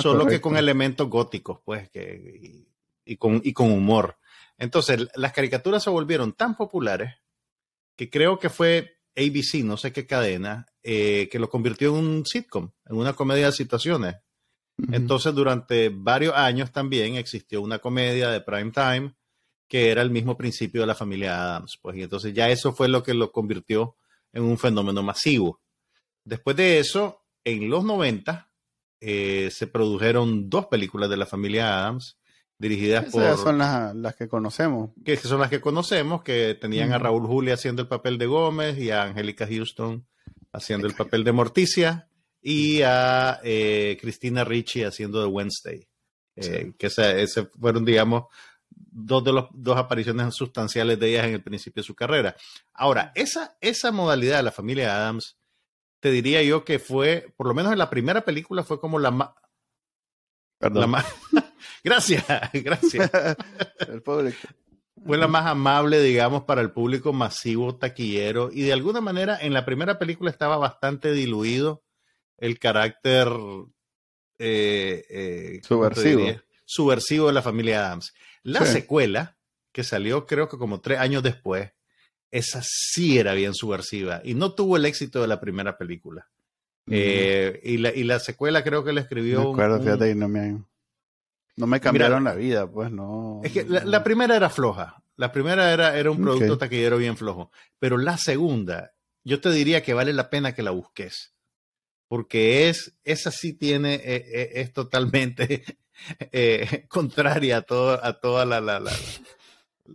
Solo 0.00 0.26
que 0.26 0.40
con 0.40 0.56
elementos 0.56 1.08
góticos, 1.08 1.60
pues, 1.64 1.90
que, 1.90 2.66
y, 3.04 3.16
con, 3.16 3.40
y 3.44 3.52
con 3.52 3.72
humor. 3.72 4.18
Entonces, 4.56 5.08
las 5.16 5.32
caricaturas 5.32 5.82
se 5.82 5.90
volvieron 5.90 6.32
tan 6.32 6.56
populares 6.56 7.14
que 7.96 8.08
creo 8.08 8.38
que 8.38 8.50
fue 8.50 8.98
ABC, 9.16 9.64
no 9.64 9.76
sé 9.76 9.92
qué 9.92 10.06
cadena, 10.06 10.66
eh, 10.82 11.28
que 11.30 11.38
lo 11.38 11.48
convirtió 11.48 11.90
en 11.90 12.04
un 12.04 12.26
sitcom, 12.26 12.70
en 12.86 12.96
una 12.96 13.14
comedia 13.14 13.46
de 13.46 13.52
situaciones. 13.52 14.16
Entonces, 14.90 15.34
durante 15.34 15.88
varios 15.88 16.34
años 16.34 16.72
también 16.72 17.16
existió 17.16 17.62
una 17.62 17.78
comedia 17.78 18.30
de 18.30 18.40
prime 18.40 18.72
time 18.72 19.14
que 19.68 19.90
era 19.90 20.02
el 20.02 20.10
mismo 20.10 20.36
principio 20.36 20.82
de 20.82 20.86
la 20.86 20.94
familia 20.94 21.40
Adams. 21.40 21.78
Pues, 21.80 21.96
y 21.96 22.02
entonces 22.02 22.34
ya 22.34 22.48
eso 22.48 22.72
fue 22.72 22.88
lo 22.88 23.02
que 23.02 23.14
lo 23.14 23.32
convirtió 23.32 23.96
en 24.32 24.42
un 24.42 24.58
fenómeno 24.58 25.02
masivo. 25.02 25.60
Después 26.24 26.56
de 26.56 26.78
eso, 26.78 27.24
en 27.44 27.70
los 27.70 27.84
90, 27.84 28.50
eh, 29.00 29.50
se 29.50 29.66
produjeron 29.66 30.48
dos 30.48 30.66
películas 30.66 31.10
de 31.10 31.16
la 31.16 31.26
familia 31.26 31.78
Adams 31.78 32.18
dirigidas 32.58 33.06
por... 33.06 33.36
son 33.36 33.58
las, 33.58 34.16
que 34.16 34.28
conocemos. 34.28 34.90
Que, 35.04 35.16
son 35.16 35.40
las 35.40 35.50
que 35.50 35.60
conocemos, 35.60 36.22
que 36.22 36.54
tenían 36.54 36.92
a 36.92 36.98
Raúl 36.98 37.26
Julia 37.26 37.54
haciendo 37.54 37.82
el 37.82 37.88
papel 37.88 38.16
de 38.18 38.26
Gómez 38.26 38.78
y 38.78 38.90
a 38.90 39.02
Angélica 39.02 39.46
Houston 39.46 40.06
haciendo 40.52 40.86
el 40.86 40.94
papel 40.94 41.24
de 41.24 41.32
Morticia. 41.32 42.08
Y 42.46 42.82
a 42.82 43.40
eh, 43.42 43.96
Cristina 43.98 44.44
Ricci 44.44 44.84
haciendo 44.84 45.18
de 45.18 45.26
Wednesday. 45.26 45.88
Eh, 46.36 46.74
que 46.78 46.88
ese, 46.88 47.46
fueron, 47.58 47.86
digamos, 47.86 48.24
dos 48.70 49.24
de 49.24 49.32
las 49.32 49.46
dos 49.52 49.78
apariciones 49.78 50.34
sustanciales 50.34 51.00
de 51.00 51.08
ellas 51.08 51.26
en 51.26 51.34
el 51.34 51.42
principio 51.42 51.80
de 51.80 51.86
su 51.86 51.94
carrera. 51.94 52.36
Ahora, 52.74 53.12
esa, 53.14 53.56
esa 53.62 53.92
modalidad 53.92 54.36
de 54.36 54.42
la 54.42 54.52
familia 54.52 54.94
Adams, 54.94 55.38
te 56.00 56.10
diría 56.10 56.42
yo 56.42 56.66
que 56.66 56.78
fue, 56.78 57.32
por 57.36 57.46
lo 57.46 57.54
menos 57.54 57.72
en 57.72 57.78
la 57.78 57.88
primera 57.88 58.26
película, 58.26 58.62
fue 58.62 58.78
como 58.78 58.98
la 58.98 59.10
más... 59.10 59.30
Perdón. 60.58 60.92
gracias, 61.84 62.24
gracias. 62.52 63.10
el 63.88 64.02
público. 64.02 64.36
Fue 65.06 65.16
la 65.16 65.28
más 65.28 65.46
amable, 65.46 66.02
digamos, 66.02 66.44
para 66.44 66.60
el 66.60 66.72
público 66.72 67.14
masivo 67.14 67.76
taquillero 67.76 68.50
y 68.52 68.62
de 68.62 68.72
alguna 68.74 69.00
manera 69.00 69.38
en 69.40 69.54
la 69.54 69.64
primera 69.64 69.98
película 69.98 70.30
estaba 70.30 70.58
bastante 70.58 71.12
diluido 71.12 71.83
el 72.38 72.58
carácter 72.58 73.28
eh, 74.38 75.04
eh, 75.08 75.60
subversivo. 75.62 76.26
subversivo 76.64 77.26
de 77.28 77.32
la 77.32 77.42
familia 77.42 77.86
Adams. 77.86 78.14
La 78.42 78.64
secuela, 78.66 79.38
que 79.72 79.84
salió 79.84 80.26
creo 80.26 80.48
que 80.48 80.58
como 80.58 80.80
tres 80.80 80.98
años 80.98 81.22
después, 81.22 81.72
esa 82.30 82.60
sí 82.62 83.18
era 83.18 83.32
bien 83.34 83.54
subversiva 83.54 84.20
y 84.24 84.34
no 84.34 84.54
tuvo 84.54 84.76
el 84.76 84.84
éxito 84.86 85.20
de 85.20 85.28
la 85.28 85.40
primera 85.40 85.78
película. 85.78 86.28
Eh, 86.90 87.60
y, 87.62 87.78
la, 87.78 87.94
y, 87.94 88.04
la, 88.04 88.18
secuela 88.18 88.62
creo 88.62 88.84
que 88.84 88.92
la 88.92 89.00
escribió. 89.00 89.54
no 90.14 90.28
me, 90.28 90.60
no 91.56 91.66
me 91.66 91.80
cambiaron 91.80 92.24
la 92.24 92.34
vida, 92.34 92.70
pues 92.70 92.90
no. 92.90 93.40
Es 93.42 93.52
que 93.52 93.64
la, 93.64 94.04
primera 94.04 94.36
era 94.36 94.50
floja. 94.50 95.02
La 95.16 95.32
primera 95.32 95.72
era, 95.72 95.96
era 95.96 96.10
un 96.10 96.20
producto 96.20 96.58
taquillero 96.58 96.98
bien 96.98 97.16
flojo. 97.16 97.50
Pero 97.78 97.96
la 97.96 98.18
segunda, 98.18 98.92
yo 99.22 99.40
te 99.40 99.50
diría 99.50 99.82
que 99.82 99.94
vale 99.94 100.12
la 100.12 100.28
pena 100.28 100.54
que 100.54 100.62
la 100.62 100.72
busques 100.72 101.34
porque 102.14 102.68
es, 102.68 102.96
esa 103.02 103.32
sí 103.32 103.54
tiene, 103.54 103.94
eh, 103.94 104.24
eh, 104.32 104.50
es 104.54 104.72
totalmente 104.72 105.64
eh, 106.30 106.86
contraria 106.86 107.56
a, 107.56 107.62
todo, 107.62 107.98
a 108.00 108.20
todas 108.20 108.46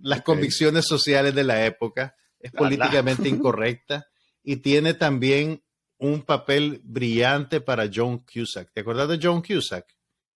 las 0.01 0.21
convicciones 0.23 0.83
sociales 0.85 1.33
de 1.33 1.45
la 1.45 1.65
época, 1.65 2.17
es 2.37 2.51
políticamente 2.51 3.29
incorrecta 3.29 4.05
y 4.43 4.57
tiene 4.57 4.95
también 4.95 5.63
un 5.97 6.23
papel 6.23 6.81
brillante 6.83 7.61
para 7.61 7.89
John 7.89 8.25
Cusack. 8.25 8.73
¿Te 8.73 8.81
acuerdas 8.81 9.07
de 9.07 9.19
John 9.23 9.41
Cusack? 9.41 9.85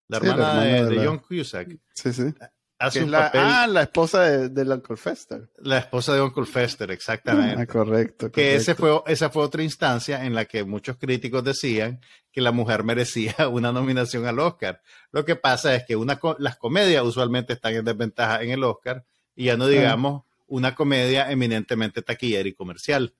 La 0.07 0.19
hermana, 0.19 0.63
de, 0.63 1.05
John 1.05 1.19
Cusack. 1.19 1.67
Sí, 1.95 2.13
sí 2.13 2.33
ah, 2.79 3.67
la 3.67 3.81
esposa 3.83 4.21
de, 4.23 4.49
del 4.49 4.71
Uncle 4.71 4.97
Fester. 4.97 5.49
La 5.57 5.77
esposa 5.77 6.13
de 6.13 6.21
Uncle 6.21 6.45
Fester, 6.45 6.91
exactamente. 6.91 7.61
Ah, 7.61 7.65
correcto, 7.65 8.31
Que 8.31 8.55
ese 8.55 8.75
fue, 8.75 9.01
esa 9.07 9.29
fue 9.29 9.43
otra 9.43 9.63
instancia 9.63 10.25
en 10.25 10.35
la 10.35 10.45
que 10.45 10.63
muchos 10.63 10.97
críticos 10.97 11.43
decían 11.43 12.01
que 12.31 12.41
la 12.41 12.51
mujer 12.51 12.83
merecía 12.83 13.35
una 13.51 13.71
nominación 13.71 14.25
al 14.25 14.39
Oscar. 14.39 14.81
Lo 15.11 15.23
que 15.23 15.35
pasa 15.35 15.75
es 15.75 15.85
que 15.85 15.95
una, 15.95 16.19
las 16.39 16.57
comedias 16.57 17.03
usualmente 17.03 17.53
están 17.53 17.73
en 17.73 17.85
desventaja 17.85 18.41
en 18.41 18.51
el 18.51 18.63
Oscar 18.63 19.05
y 19.35 19.45
ya 19.45 19.57
no 19.57 19.67
digamos 19.67 20.23
una 20.47 20.75
comedia 20.75 21.31
eminentemente 21.31 22.01
taquillera 22.01 22.47
y 22.47 22.53
comercial. 22.53 23.15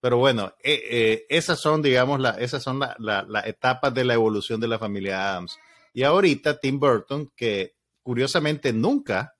Pero 0.00 0.18
bueno, 0.18 0.52
eh, 0.64 0.82
eh, 0.90 1.26
esas 1.28 1.60
son, 1.60 1.80
digamos, 1.80 2.18
la, 2.18 2.30
esas 2.30 2.62
son 2.62 2.80
las 2.80 3.46
etapas 3.46 3.94
de 3.94 4.04
la 4.04 4.14
evolución 4.14 4.60
de 4.60 4.66
la 4.66 4.78
familia 4.78 5.30
Adams. 5.30 5.58
Y 5.94 6.02
ahorita 6.02 6.58
Tim 6.58 6.80
Burton, 6.80 7.30
que 7.36 7.74
curiosamente 8.02 8.72
nunca 8.72 9.36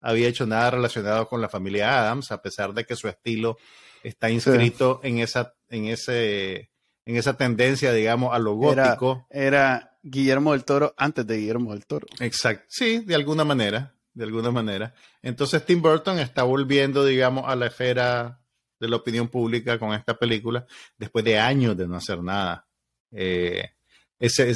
había 0.00 0.28
hecho 0.28 0.46
nada 0.46 0.70
relacionado 0.70 1.28
con 1.28 1.40
la 1.40 1.48
familia 1.48 1.98
Adams, 1.98 2.30
a 2.30 2.40
pesar 2.42 2.72
de 2.74 2.84
que 2.84 2.96
su 2.96 3.08
estilo 3.08 3.58
está 4.02 4.30
inscrito 4.30 5.00
en 5.02 5.18
esa, 5.18 5.54
en 5.68 5.86
ese, 5.86 6.70
en 7.04 7.16
esa 7.16 7.36
tendencia, 7.36 7.92
digamos, 7.92 8.34
a 8.34 8.38
lo 8.38 8.54
gótico. 8.54 9.26
Era, 9.30 9.98
Guillermo 10.08 10.52
del 10.52 10.64
Toro 10.64 10.94
antes 10.96 11.26
de 11.26 11.36
Guillermo 11.38 11.72
del 11.72 11.84
Toro. 11.84 12.06
Exacto. 12.20 12.64
Sí, 12.68 13.00
de 13.00 13.16
alguna 13.16 13.44
manera, 13.44 13.96
de 14.14 14.24
alguna 14.24 14.52
manera. 14.52 14.94
Entonces 15.20 15.64
Tim 15.64 15.82
Burton 15.82 16.20
está 16.20 16.44
volviendo, 16.44 17.04
digamos, 17.04 17.44
a 17.48 17.56
la 17.56 17.66
esfera 17.66 18.40
de 18.78 18.88
la 18.88 18.96
opinión 18.96 19.28
pública 19.28 19.78
con 19.78 19.92
esta 19.94 20.16
película 20.16 20.64
después 20.96 21.24
de 21.24 21.38
años 21.38 21.76
de 21.76 21.88
no 21.88 21.96
hacer 21.96 22.22
nada. 22.22 22.68
Eh, 23.10 23.70
ese 24.18 24.54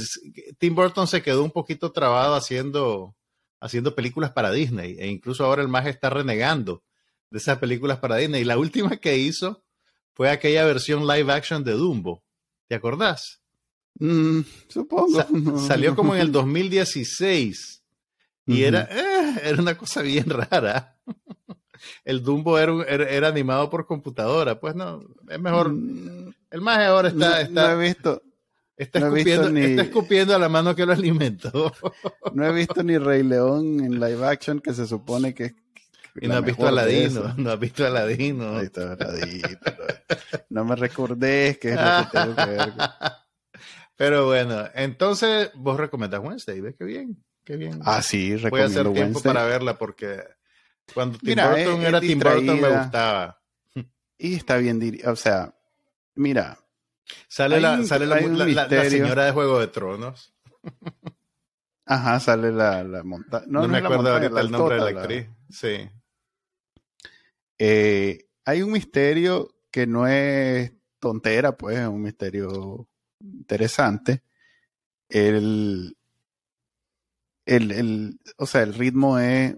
Tim 0.58 0.74
Burton 0.74 1.08
se 1.08 1.22
quedó 1.22 1.42
un 1.42 1.50
poquito 1.50 1.90
trabado 1.90 2.36
haciendo 2.36 3.16
haciendo 3.60 3.94
películas 3.94 4.32
para 4.32 4.50
Disney 4.50 4.96
e 4.98 5.06
incluso 5.08 5.44
ahora 5.44 5.62
el 5.62 5.68
más 5.68 5.86
está 5.86 6.10
renegando 6.10 6.82
de 7.30 7.38
esas 7.38 7.58
películas 7.58 7.98
para 7.98 8.16
Disney. 8.16 8.42
Y 8.42 8.44
la 8.44 8.58
última 8.58 8.96
que 8.96 9.18
hizo 9.18 9.62
fue 10.14 10.30
aquella 10.30 10.64
versión 10.64 11.06
live 11.06 11.32
action 11.32 11.62
de 11.62 11.72
Dumbo. 11.72 12.24
¿Te 12.66 12.74
acordás? 12.74 13.40
Mm, 13.98 14.40
supongo. 14.68 15.58
salió 15.58 15.94
como 15.94 16.14
en 16.14 16.22
el 16.22 16.32
2016 16.32 17.84
y 18.46 18.64
era, 18.64 18.88
eh, 18.90 19.40
era 19.44 19.62
una 19.62 19.76
cosa 19.76 20.02
bien 20.02 20.24
rara. 20.28 20.98
el 22.04 22.22
Dumbo 22.22 22.58
era, 22.58 22.84
era, 22.84 23.28
animado 23.28 23.70
por 23.70 23.86
computadora. 23.86 24.58
Pues 24.58 24.74
no, 24.74 25.02
es 25.28 25.38
mejor. 25.38 25.72
Mm. 25.72 26.34
el 26.50 26.60
más 26.60 26.78
ahora 26.78 27.08
está. 27.08 27.40
está 27.42 27.74
visto. 27.76 28.22
Está, 28.80 29.10
escupiendo, 29.82 30.34
a 30.34 30.38
la 30.38 30.48
mano 30.48 30.74
que 30.74 30.86
lo 30.86 30.92
alimentó. 30.92 31.72
No 32.34 32.46
he 32.46 32.52
visto 32.52 32.82
ni 32.82 32.96
Rey 32.96 33.22
León 33.22 33.80
en 33.80 34.00
live 34.00 34.26
action, 34.26 34.60
que 34.60 34.72
se 34.72 34.86
supone 34.86 35.34
que 35.34 35.44
es. 35.44 35.54
Y 36.20 36.28
no 36.28 36.36
has 36.36 36.44
visto 36.44 36.64
a 36.64 36.70
Aladino, 36.70 37.34
no 37.36 37.50
has 37.50 37.60
visto 37.60 37.84
a 37.84 37.88
Aladino. 37.88 38.60
No 40.48 40.64
me 40.64 40.76
recordé 40.76 41.58
que 41.60 41.70
es 41.70 41.76
lo 41.76 41.82
que 41.82 42.18
tengo 42.18 42.36
que 42.36 42.46
ver. 42.46 42.72
Pero 43.96 44.26
bueno, 44.26 44.64
entonces 44.74 45.50
vos 45.54 45.78
recomendás 45.78 46.20
Wednesday, 46.20 46.60
¿ves 46.60 46.74
qué 46.78 46.84
bien? 46.84 47.22
Qué 47.44 47.56
bien. 47.56 47.80
Ah, 47.84 48.00
sí, 48.00 48.34
recomiendo 48.36 48.50
Voy 48.50 48.60
a 48.60 48.64
hacer 48.64 48.92
tiempo 48.92 49.20
para 49.20 49.44
verla 49.44 49.76
porque 49.76 50.22
cuando 50.94 51.18
Tim 51.18 51.36
Burton 51.36 51.82
era 51.82 52.00
Tim 52.00 52.18
Burton 52.18 52.60
me 52.60 52.78
gustaba. 52.78 53.42
Y 54.16 54.36
está 54.36 54.56
bien, 54.56 55.00
o 55.04 55.16
sea, 55.16 55.54
mira, 56.14 56.59
Sale, 57.28 57.60
la, 57.60 57.82
sale 57.84 58.06
la, 58.06 58.18
señora 58.88 59.26
de 59.26 59.32
Juego 59.32 59.60
de 59.60 59.68
Tronos. 59.68 60.32
Ajá, 61.86 62.20
sale 62.20 62.52
la, 62.52 62.84
la 62.84 63.02
montaña. 63.02 63.46
No, 63.48 63.66
me 63.66 63.78
acuerdo 63.78 64.12
ahorita 64.12 64.40
el 64.40 64.50
nombre 64.50 64.76
de 64.76 64.92
la 64.92 65.00
actriz. 65.00 65.28
Sí. 65.48 65.90
Eh, 67.58 68.28
hay 68.44 68.62
un 68.62 68.72
misterio 68.72 69.54
que 69.70 69.86
no 69.86 70.06
es 70.06 70.72
tontera, 70.98 71.56
pues, 71.56 71.78
es 71.78 71.88
un 71.88 72.02
misterio 72.02 72.88
interesante. 73.20 74.22
El, 75.08 75.96
el, 77.44 77.72
el, 77.72 78.20
o 78.36 78.46
sea, 78.46 78.62
el 78.62 78.74
ritmo 78.74 79.18
es 79.18 79.56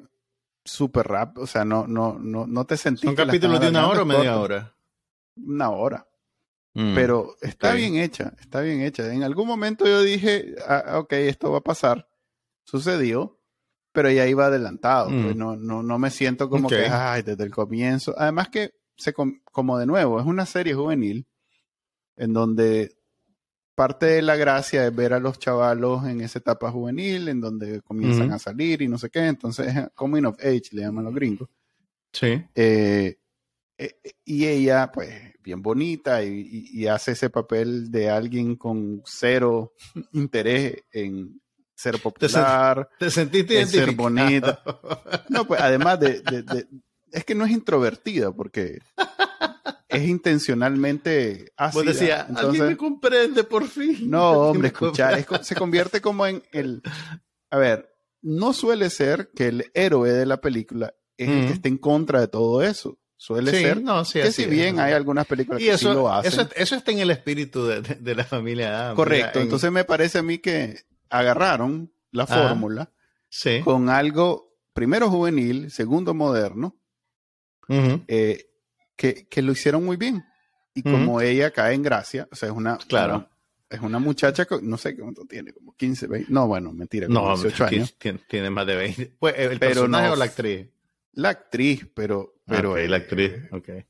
súper 0.64 1.06
rápido, 1.08 1.44
o 1.44 1.46
sea, 1.46 1.64
no, 1.64 1.86
no, 1.86 2.18
no, 2.18 2.46
no 2.46 2.64
te 2.64 2.76
sentís. 2.76 3.04
¿Son 3.04 3.14
capítulos 3.14 3.60
de 3.60 3.68
una 3.68 3.86
hora 3.86 4.02
o 4.02 4.06
media 4.06 4.38
hora? 4.38 4.74
Una 5.36 5.70
hora. 5.70 6.06
Mm, 6.74 6.94
pero 6.94 7.36
está 7.42 7.74
bien 7.74 7.96
hecha, 7.96 8.32
está 8.40 8.60
bien 8.60 8.80
hecha. 8.80 9.12
En 9.12 9.22
algún 9.22 9.46
momento 9.46 9.86
yo 9.86 10.02
dije, 10.02 10.54
ah, 10.66 10.98
ok, 11.00 11.12
esto 11.12 11.52
va 11.52 11.58
a 11.58 11.62
pasar. 11.62 12.08
Sucedió, 12.64 13.40
pero 13.92 14.10
ya 14.10 14.26
iba 14.26 14.46
adelantado. 14.46 15.08
Pues 15.08 15.34
mm. 15.34 15.38
no, 15.38 15.56
no, 15.56 15.82
no 15.82 15.98
me 15.98 16.10
siento 16.10 16.48
como 16.48 16.68
que, 16.68 16.86
ay, 16.86 17.22
desde 17.22 17.44
el 17.44 17.50
comienzo. 17.50 18.14
Además 18.16 18.48
que, 18.48 18.72
se, 18.96 19.12
como 19.12 19.78
de 19.78 19.86
nuevo, 19.86 20.18
es 20.18 20.26
una 20.26 20.46
serie 20.46 20.74
juvenil 20.74 21.26
en 22.16 22.32
donde 22.32 22.96
parte 23.74 24.06
de 24.06 24.22
la 24.22 24.36
gracia 24.36 24.86
es 24.86 24.94
ver 24.94 25.12
a 25.12 25.20
los 25.20 25.38
chavalos 25.38 26.04
en 26.06 26.20
esa 26.20 26.38
etapa 26.38 26.70
juvenil, 26.70 27.28
en 27.28 27.40
donde 27.40 27.80
comienzan 27.82 28.32
a 28.32 28.38
salir 28.38 28.82
y 28.82 28.88
no 28.88 28.98
sé 28.98 29.10
qué. 29.10 29.26
Entonces, 29.26 29.74
coming 29.94 30.24
of 30.24 30.38
age, 30.40 30.68
le 30.72 30.82
llaman 30.82 31.04
los 31.04 31.14
gringos. 31.14 31.48
Sí. 32.12 32.44
Eh, 32.54 33.18
y 34.24 34.46
ella, 34.46 34.90
pues, 34.92 35.32
bien 35.42 35.62
bonita 35.62 36.22
y, 36.22 36.86
hace 36.86 37.12
ese 37.12 37.30
papel 37.30 37.90
de 37.90 38.10
alguien 38.10 38.56
con 38.56 39.02
cero 39.04 39.74
interés 40.12 40.84
en 40.92 41.40
ser 41.74 42.00
popular. 42.00 42.88
Te, 42.98 43.10
sentiste 43.10 43.60
en 43.60 43.68
ser 43.68 43.92
bonita. 43.92 44.62
No, 45.28 45.46
pues 45.46 45.60
además 45.60 45.98
de, 46.00 46.22
es 47.10 47.24
que 47.24 47.34
no 47.34 47.44
es 47.44 47.50
introvertida 47.50 48.32
porque 48.32 48.78
es 49.88 50.08
intencionalmente 50.08 51.52
ácida. 51.56 51.82
Vos 51.82 51.86
decía, 51.86 52.26
alguien 52.34 52.68
me 52.68 52.76
comprende 52.76 53.44
por 53.44 53.66
fin. 53.66 54.10
No, 54.10 54.30
hombre, 54.50 54.68
escuchar, 54.68 55.26
se 55.44 55.54
convierte 55.54 56.00
como 56.00 56.26
en 56.26 56.42
el, 56.52 56.82
a 57.50 57.58
ver, 57.58 57.92
no 58.22 58.52
suele 58.52 58.88
ser 58.90 59.30
que 59.34 59.48
el 59.48 59.70
héroe 59.74 60.12
de 60.12 60.26
la 60.26 60.40
película 60.40 60.94
es 61.16 61.28
el 61.28 61.46
que 61.46 61.52
esté 61.54 61.68
en 61.68 61.78
contra 61.78 62.20
de 62.20 62.28
todo 62.28 62.62
eso. 62.62 62.98
Suele 63.22 63.52
ser 63.52 63.80
no, 63.80 64.02
que 64.02 64.32
si 64.32 64.46
bien 64.46 64.80
hay 64.80 64.94
algunas 64.94 65.28
películas 65.28 65.62
que 65.62 65.78
sí 65.78 65.84
lo 65.84 66.12
hacen. 66.12 66.48
Eso, 66.56 66.74
está 66.74 66.90
en 66.90 66.98
el 66.98 67.12
espíritu 67.12 67.64
de, 67.68 68.14
la 68.16 68.24
familia 68.24 68.94
Correcto. 68.96 69.38
Entonces 69.38 69.70
me 69.70 69.84
parece 69.84 70.18
a 70.18 70.24
mí 70.24 70.38
que 70.38 70.86
agarraron 71.08 71.92
la 72.10 72.26
fórmula 72.26 72.90
con 73.62 73.90
algo, 73.90 74.56
primero 74.72 75.08
juvenil, 75.08 75.70
segundo 75.70 76.14
moderno, 76.14 76.76
eh, 78.08 78.44
que, 78.96 79.28
lo 79.40 79.52
hicieron 79.52 79.84
muy 79.84 79.96
bien. 79.96 80.24
Y 80.74 80.82
como 80.82 81.20
ella 81.20 81.52
cae 81.52 81.74
en 81.74 81.84
gracia, 81.84 82.26
o 82.32 82.34
sea, 82.34 82.48
es 82.48 82.54
una, 82.56 82.76
claro. 82.76 83.30
es 83.70 83.78
una 83.82 84.00
muchacha, 84.00 84.48
no 84.62 84.76
sé 84.76 84.96
cuánto 84.96 85.26
tiene, 85.26 85.52
como 85.52 85.76
15, 85.76 86.08
20. 86.08 86.32
No, 86.32 86.48
bueno, 86.48 86.72
mentira, 86.72 87.06
como 87.06 87.20
no, 87.20 87.36
18 87.36 87.64
años. 87.66 87.96
Tiene, 88.26 88.50
más 88.50 88.66
de 88.66 88.74
20. 88.74 89.12
Pues, 89.20 89.34
¿El 89.38 89.60
pero 89.60 89.74
personaje 89.74 90.08
o 90.08 90.16
la 90.16 90.24
actriz? 90.24 90.66
La 91.12 91.28
actriz, 91.28 91.86
pero. 91.94 92.31
Pero 92.44 92.76
la 92.76 92.96
actriz. 92.96 93.32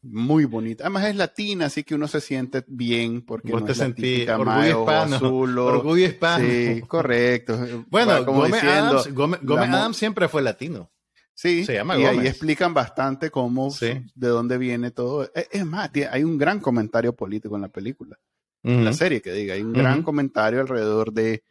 Muy 0.02 0.44
bonita. 0.44 0.84
Además 0.84 1.06
es 1.06 1.16
latina, 1.16 1.66
así 1.66 1.84
que 1.84 1.94
uno 1.94 2.06
se 2.06 2.20
siente 2.20 2.64
bien 2.66 3.22
porque 3.22 3.52
Vos 3.52 3.62
no 3.62 3.66
te 3.66 3.72
es 3.72 3.78
sentís 3.78 4.28
orgullo 4.28 4.80
hispano. 4.80 5.16
Azul, 5.16 5.58
orgullo 5.58 6.06
hispano. 6.06 6.44
Sí, 6.44 6.82
correcto. 6.86 7.84
Bueno, 7.88 8.24
como 8.24 8.42
Gómez, 8.42 8.62
Adams, 8.62 9.08
Adams 9.48 9.96
siempre 9.96 10.28
fue 10.28 10.42
latino. 10.42 10.90
Sí, 11.34 11.64
se 11.64 11.74
llama 11.74 11.98
y 11.98 12.04
ahí 12.04 12.26
explican 12.26 12.74
bastante 12.74 13.30
cómo, 13.30 13.74
de 13.80 14.28
dónde 14.28 14.58
viene 14.58 14.90
todo. 14.90 15.24
E, 15.34 15.48
es, 15.50 15.64
más, 15.64 15.90
hay 16.10 16.24
un 16.24 16.36
gran 16.36 16.60
comentario 16.60 17.14
político 17.14 17.56
en 17.56 17.62
la 17.62 17.68
película, 17.68 18.18
en 18.62 18.84
la 18.84 18.92
serie 18.92 19.22
que 19.22 19.32
diga, 19.32 19.54
hay 19.54 19.62
un 19.62 19.72
gran 19.72 20.02
comentario 20.02 20.60
alrededor 20.60 21.12
de 21.12 21.42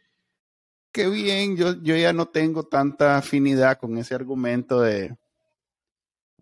qué 0.92 1.08
bien, 1.08 1.56
yo, 1.56 1.82
yo 1.82 1.96
ya 1.96 2.12
no 2.12 2.26
tengo 2.26 2.62
tanta 2.62 3.16
afinidad 3.16 3.78
con 3.78 3.98
ese 3.98 4.14
argumento 4.14 4.80
de, 4.80 5.16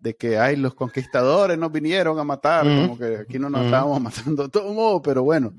de 0.01 0.15
que 0.15 0.37
ay, 0.37 0.55
los 0.55 0.73
conquistadores 0.73 1.57
nos 1.57 1.71
vinieron 1.71 2.17
a 2.19 2.23
matar, 2.23 2.65
como 2.65 2.97
que 2.97 3.17
aquí 3.17 3.39
no 3.39 3.49
nos 3.49 3.65
estábamos 3.65 4.01
matando 4.01 4.43
de 4.43 4.49
todo 4.49 4.73
modo, 4.73 5.01
pero 5.01 5.23
bueno, 5.23 5.53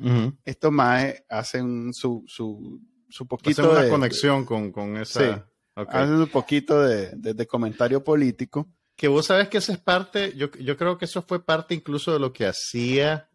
estos 0.45 0.73
más 0.73 1.15
hacen 1.29 1.95
su, 1.95 2.25
su, 2.27 2.81
su 3.09 3.27
poquito 3.27 3.63
hacen 3.63 3.85
una 3.85 3.89
conexión 3.89 4.45
con, 4.45 4.73
con 4.73 4.97
esa 4.97 5.47
Hacen 5.75 6.17
un 6.17 6.27
poquito 6.27 6.83
de, 6.83 7.47
comentario 7.47 8.05
político. 8.05 8.69
Que 8.95 9.09
vos 9.09 9.27
sabes 9.27 9.49
que 9.49 9.59
eso 9.59 9.73
es 9.73 9.79
parte, 9.79 10.35
yo, 10.37 10.51
yo 10.53 10.77
creo 10.77 10.99
que 10.99 11.07
eso 11.07 11.23
fue 11.23 11.43
parte 11.43 11.75
incluso 11.75 12.13
de 12.13 12.19
lo 12.19 12.33
que 12.33 12.47
hacía 12.47 13.31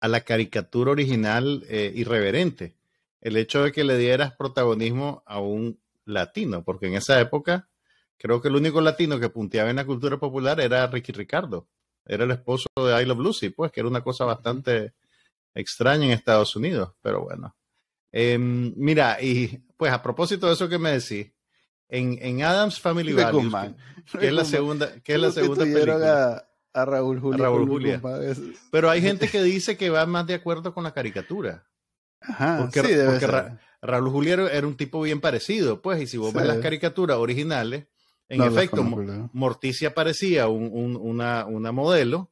a 0.00 0.08
la 0.08 0.20
caricatura 0.20 0.90
original 0.90 1.64
eh, 1.68 1.92
irreverente. 1.94 2.76
El 3.20 3.36
hecho 3.36 3.64
de 3.64 3.72
que 3.72 3.84
le 3.84 3.96
dieras 3.96 4.34
protagonismo 4.36 5.22
a 5.26 5.40
un 5.40 5.80
latino, 6.04 6.62
porque 6.62 6.86
en 6.88 6.94
esa 6.94 7.18
época 7.20 7.68
creo 8.18 8.42
que 8.42 8.48
el 8.48 8.56
único 8.56 8.80
latino 8.80 9.18
que 9.18 9.30
punteaba 9.30 9.70
en 9.70 9.76
la 9.76 9.86
cultura 9.86 10.18
popular 10.18 10.60
era 10.60 10.86
Ricky 10.86 11.12
Ricardo. 11.12 11.68
Era 12.04 12.24
el 12.24 12.30
esposo 12.30 12.68
de 12.76 13.02
I 13.02 13.04
Love 13.04 13.20
Lucy, 13.20 13.50
pues, 13.50 13.70
que 13.70 13.80
era 13.80 13.88
una 13.88 14.02
cosa 14.02 14.24
bastante 14.24 14.94
extraña 15.54 16.06
en 16.06 16.10
Estados 16.12 16.54
Unidos, 16.56 16.94
pero 17.00 17.22
bueno. 17.22 17.54
Em, 18.10 18.72
mira, 18.76 19.20
y 19.20 19.58
pues 19.76 19.92
a 19.92 20.02
propósito 20.02 20.46
de 20.46 20.54
eso 20.54 20.68
que 20.68 20.78
me 20.78 20.92
decís, 20.92 21.30
en, 21.88 22.18
en 22.20 22.42
Adams 22.42 22.80
Family 22.80 23.12
Values, 23.14 23.52
que, 24.18 24.28
es 24.28 24.32
la 24.32 24.44
segunda, 24.44 25.00
que 25.00 25.14
es 25.14 25.20
la 25.20 25.30
segunda 25.30 25.64
película. 25.64 26.44
A, 26.72 26.84
Raúl 26.84 27.18
Julia. 27.18 27.44
Raúl 27.44 27.66
Julia. 27.66 28.00
Pero 28.70 28.90
hay 28.90 29.00
gente 29.00 29.28
que 29.30 29.42
dice 29.42 29.76
que 29.76 29.90
va 29.90 30.06
más 30.06 30.26
de 30.26 30.34
acuerdo 30.34 30.72
con 30.72 30.84
la 30.84 30.92
caricatura. 30.92 31.66
Ajá, 32.20 32.58
porque, 32.60 32.82
sí, 32.82 32.94
porque 33.04 33.58
Raúl 33.82 34.10
Julia 34.10 34.34
era 34.52 34.66
un 34.66 34.76
tipo 34.76 35.00
bien 35.02 35.20
parecido, 35.20 35.82
pues, 35.82 36.00
y 36.00 36.06
si 36.06 36.16
vos 36.16 36.32
ves 36.32 36.46
las 36.46 36.58
caricaturas 36.58 37.18
originales, 37.18 37.86
en 38.28 38.42
efecto, 38.42 38.82
Morticia 39.32 39.94
parecía 39.94 40.48
un, 40.48 40.70
un, 40.72 40.96
una, 40.96 41.46
una 41.46 41.72
modelo 41.72 42.30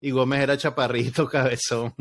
y 0.00 0.10
Gómez 0.10 0.40
era 0.40 0.56
chaparrito, 0.56 1.26
cabezón. 1.30 1.94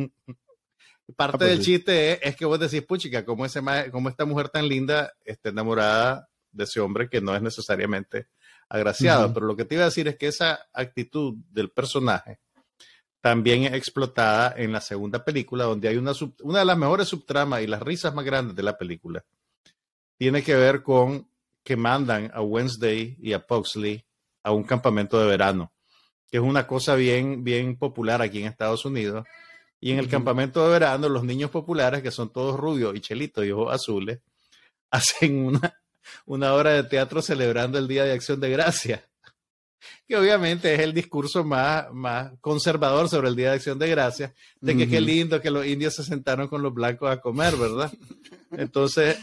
Parte 1.15 1.35
ah, 1.35 1.37
pues 1.39 1.49
del 1.49 1.61
chiste 1.61 2.11
es, 2.13 2.19
es, 2.21 2.35
que 2.35 2.45
vos 2.45 2.59
decís, 2.59 2.83
puchica, 2.83 3.25
ese, 3.45 3.91
como 3.91 4.09
esta 4.09 4.25
mujer 4.25 4.49
tan 4.49 4.67
linda 4.67 5.13
está 5.25 5.49
enamorada 5.49 6.29
de 6.51 6.63
ese 6.65 6.79
hombre 6.79 7.09
que 7.09 7.21
no 7.21 7.35
es 7.35 7.41
necesariamente 7.41 8.27
agraciado. 8.67 9.33
Pero 9.33 9.47
lo 9.47 9.55
que 9.55 9.65
te 9.65 9.75
iba 9.75 9.83
a 9.83 9.87
decir 9.87 10.07
es 10.07 10.17
que 10.17 10.27
esa 10.27 10.67
actitud 10.73 11.35
del 11.49 11.71
personaje 11.71 12.39
también 13.21 13.63
es 13.63 13.73
explotada 13.73 14.53
en 14.55 14.71
la 14.71 14.81
segunda 14.81 15.25
película, 15.25 15.65
donde 15.65 15.89
hay 15.89 15.97
una, 15.97 16.13
una 16.43 16.59
de 16.59 16.65
las 16.65 16.77
mejores 16.77 17.07
subtramas 17.07 17.61
y 17.61 17.67
las 17.67 17.81
risas 17.81 18.13
más 18.13 18.23
grandes 18.23 18.55
de 18.55 18.63
la 18.63 18.77
película. 18.77 19.25
Tiene 20.17 20.43
que 20.43 20.55
ver 20.55 20.83
con 20.83 21.28
que 21.69 21.77
mandan 21.77 22.31
a 22.33 22.41
Wednesday 22.41 23.15
y 23.21 23.33
a 23.33 23.45
Pugsley 23.45 24.03
a 24.41 24.51
un 24.51 24.63
campamento 24.63 25.19
de 25.19 25.27
verano, 25.27 25.71
que 26.27 26.37
es 26.37 26.43
una 26.43 26.65
cosa 26.65 26.95
bien, 26.95 27.43
bien 27.43 27.77
popular 27.77 28.23
aquí 28.23 28.39
en 28.39 28.47
Estados 28.47 28.85
Unidos. 28.85 29.27
Y 29.79 29.91
en 29.91 29.99
el 29.99 30.09
campamento 30.09 30.63
de 30.65 30.71
verano, 30.71 31.07
los 31.09 31.23
niños 31.23 31.51
populares, 31.51 32.01
que 32.01 32.09
son 32.09 32.33
todos 32.33 32.59
rubios 32.59 32.95
y 32.95 33.01
chelitos 33.01 33.45
y 33.45 33.51
ojos 33.51 33.71
azules, 33.71 34.19
hacen 34.89 35.45
una, 35.45 35.79
una 36.25 36.55
obra 36.55 36.71
de 36.71 36.85
teatro 36.85 37.21
celebrando 37.21 37.77
el 37.77 37.87
Día 37.87 38.03
de 38.03 38.13
Acción 38.13 38.39
de 38.39 38.49
Gracia, 38.49 39.07
que 40.07 40.17
obviamente 40.17 40.73
es 40.73 40.79
el 40.79 40.95
discurso 40.95 41.43
más, 41.43 41.91
más 41.91 42.31
conservador 42.41 43.09
sobre 43.09 43.27
el 43.27 43.35
Día 43.35 43.49
de 43.49 43.57
Acción 43.57 43.77
de 43.77 43.89
Gracia, 43.91 44.33
de 44.59 44.75
que 44.75 44.89
qué 44.89 44.99
lindo 44.99 45.39
que 45.39 45.51
los 45.51 45.67
indios 45.67 45.93
se 45.93 46.03
sentaron 46.03 46.47
con 46.47 46.63
los 46.63 46.73
blancos 46.73 47.11
a 47.11 47.21
comer, 47.21 47.55
¿verdad? 47.57 47.93
Entonces, 48.53 49.19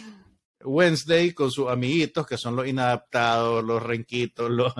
Wednesday 0.66 1.32
con 1.32 1.50
sus 1.50 1.68
amiguitos, 1.68 2.26
que 2.26 2.36
son 2.36 2.56
los 2.56 2.66
inadaptados, 2.66 3.64
los 3.64 3.82
renquitos, 3.82 4.50
los, 4.50 4.72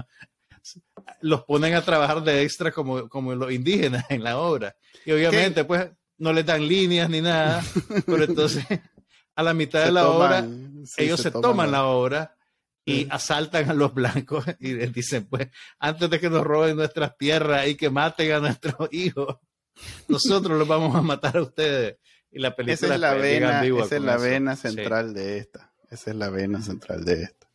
los 1.20 1.44
ponen 1.44 1.75
a 1.75 1.83
trabajar 1.83 2.22
de 2.22 2.42
extra 2.42 2.72
como, 2.72 3.09
como 3.09 3.35
los 3.35 3.53
indígenas 3.53 4.05
en 4.09 4.22
la 4.22 4.38
obra. 4.38 4.77
Y 5.05 5.12
obviamente, 5.12 5.64
pues, 5.64 5.88
no 6.18 6.33
les 6.33 6.46
dan 6.46 6.66
líneas 6.66 7.09
ni 7.11 7.20
nada, 7.20 7.62
pero 8.07 8.25
entonces 8.25 8.64
a 9.37 9.42
la 9.42 9.55
mitad 9.55 9.85
de 9.85 9.92
la 9.92 10.09
obra, 10.09 10.46
ellos 10.96 11.20
se, 11.20 11.31
toman, 11.31 11.70
la 11.70 11.85
obra 11.85 12.37
y 12.87 13.07
asaltan 13.11 13.68
a 13.68 13.75
los 13.75 13.92
blancos 13.92 14.44
y 14.61 14.72
les 14.72 14.92
dicen, 14.92 15.27
pues, 15.27 15.49
antes 15.79 16.09
de 16.09 16.18
que 16.18 16.31
nos 16.31 16.42
roben 16.42 16.77
nuestras 16.77 17.16
tierras 17.18 17.68
y 17.68 17.75
que 17.75 17.90
maten 17.90 18.33
a 18.33 18.40
nuestros 18.40 18.75
hijos, 18.92 19.37
nosotros 20.09 20.59
los 20.59 20.66
vamos 20.66 20.96
a 20.96 21.03
matar 21.03 21.37
a 21.37 21.42
ustedes. 21.42 21.99
Y 22.31 22.38
la 22.38 22.57
película 22.57 22.75
esa 22.75 22.94
es 22.94 23.01
la 23.01 23.14
vena, 23.14 23.64
esa 23.64 23.96
es 23.96 24.03
la 24.03 24.16
vena 24.16 24.57
central 24.57 25.14
de 25.14 25.38
esta. 25.38 25.72
Esa 25.90 26.11
es 26.11 26.16
la 26.16 26.31
vena 26.31 26.62
central 26.62 27.05
de 27.05 27.25
esta. 27.25 27.46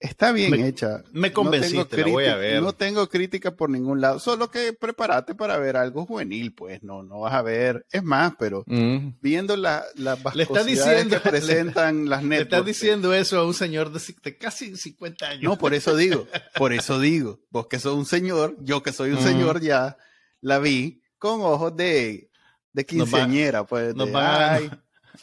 Está 0.00 0.32
bien 0.32 0.54
hecha. 0.64 1.04
Me 1.12 1.30
convenciste, 1.30 2.02
no 2.04 2.12
voy 2.12 2.24
a 2.24 2.36
ver. 2.36 2.62
No 2.62 2.72
tengo 2.72 3.06
crítica 3.10 3.54
por 3.54 3.68
ningún 3.68 4.00
lado, 4.00 4.18
solo 4.18 4.50
que 4.50 4.72
prepárate 4.72 5.34
para 5.34 5.58
ver 5.58 5.76
algo 5.76 6.06
juvenil, 6.06 6.54
pues 6.54 6.82
no, 6.82 7.02
no 7.02 7.20
vas 7.20 7.34
a 7.34 7.42
ver. 7.42 7.84
Es 7.92 8.02
más, 8.02 8.32
pero 8.38 8.64
mm. 8.66 9.18
viendo 9.20 9.58
la, 9.58 9.84
las 9.96 10.18
le 10.34 10.44
está 10.44 10.64
diciendo, 10.64 11.20
que 11.22 11.28
presentan 11.28 12.08
las 12.08 12.22
networks. 12.22 12.38
Le 12.38 12.42
estás 12.42 12.64
diciendo 12.64 13.12
eso 13.12 13.38
a 13.38 13.46
un 13.46 13.52
señor 13.52 13.92
de, 13.92 14.38
casi 14.38 14.74
50 14.74 15.28
años. 15.28 15.42
No, 15.42 15.58
por 15.58 15.74
eso 15.74 15.94
digo, 15.94 16.26
por 16.56 16.72
eso 16.72 16.98
digo. 16.98 17.40
Vos 17.50 17.66
que 17.66 17.78
sos 17.78 17.94
un 17.94 18.06
señor, 18.06 18.56
yo 18.60 18.82
que 18.82 18.92
soy 18.92 19.10
un 19.10 19.20
señor 19.20 19.60
ya, 19.60 19.98
la 20.40 20.58
vi 20.60 21.02
con 21.18 21.42
ojos 21.42 21.76
de, 21.76 22.30
de 22.72 22.86
quinceañera, 22.86 23.64
pues. 23.64 23.94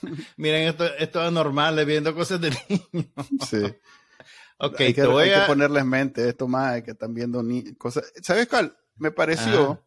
Miren, 0.37 0.67
esto, 0.67 0.85
esto 0.85 1.25
es 1.25 1.31
normal, 1.31 1.83
viendo 1.85 2.13
cosas 2.13 2.41
de 2.41 2.51
niños. 2.69 3.07
Sí. 3.49 3.63
Ok, 4.59 4.79
hay 4.79 4.93
que, 4.93 5.01
te 5.01 5.07
voy 5.07 5.29
a... 5.29 5.41
que 5.41 5.47
ponerles 5.47 5.85
mente 5.85 6.27
esto 6.27 6.47
más, 6.47 6.81
que 6.81 6.89
están 6.89 7.13
viendo 7.13 7.43
ni 7.43 7.75
cosas. 7.75 8.11
¿Sabes 8.23 8.47
cuál? 8.47 8.75
Me 8.95 9.11
pareció, 9.11 9.85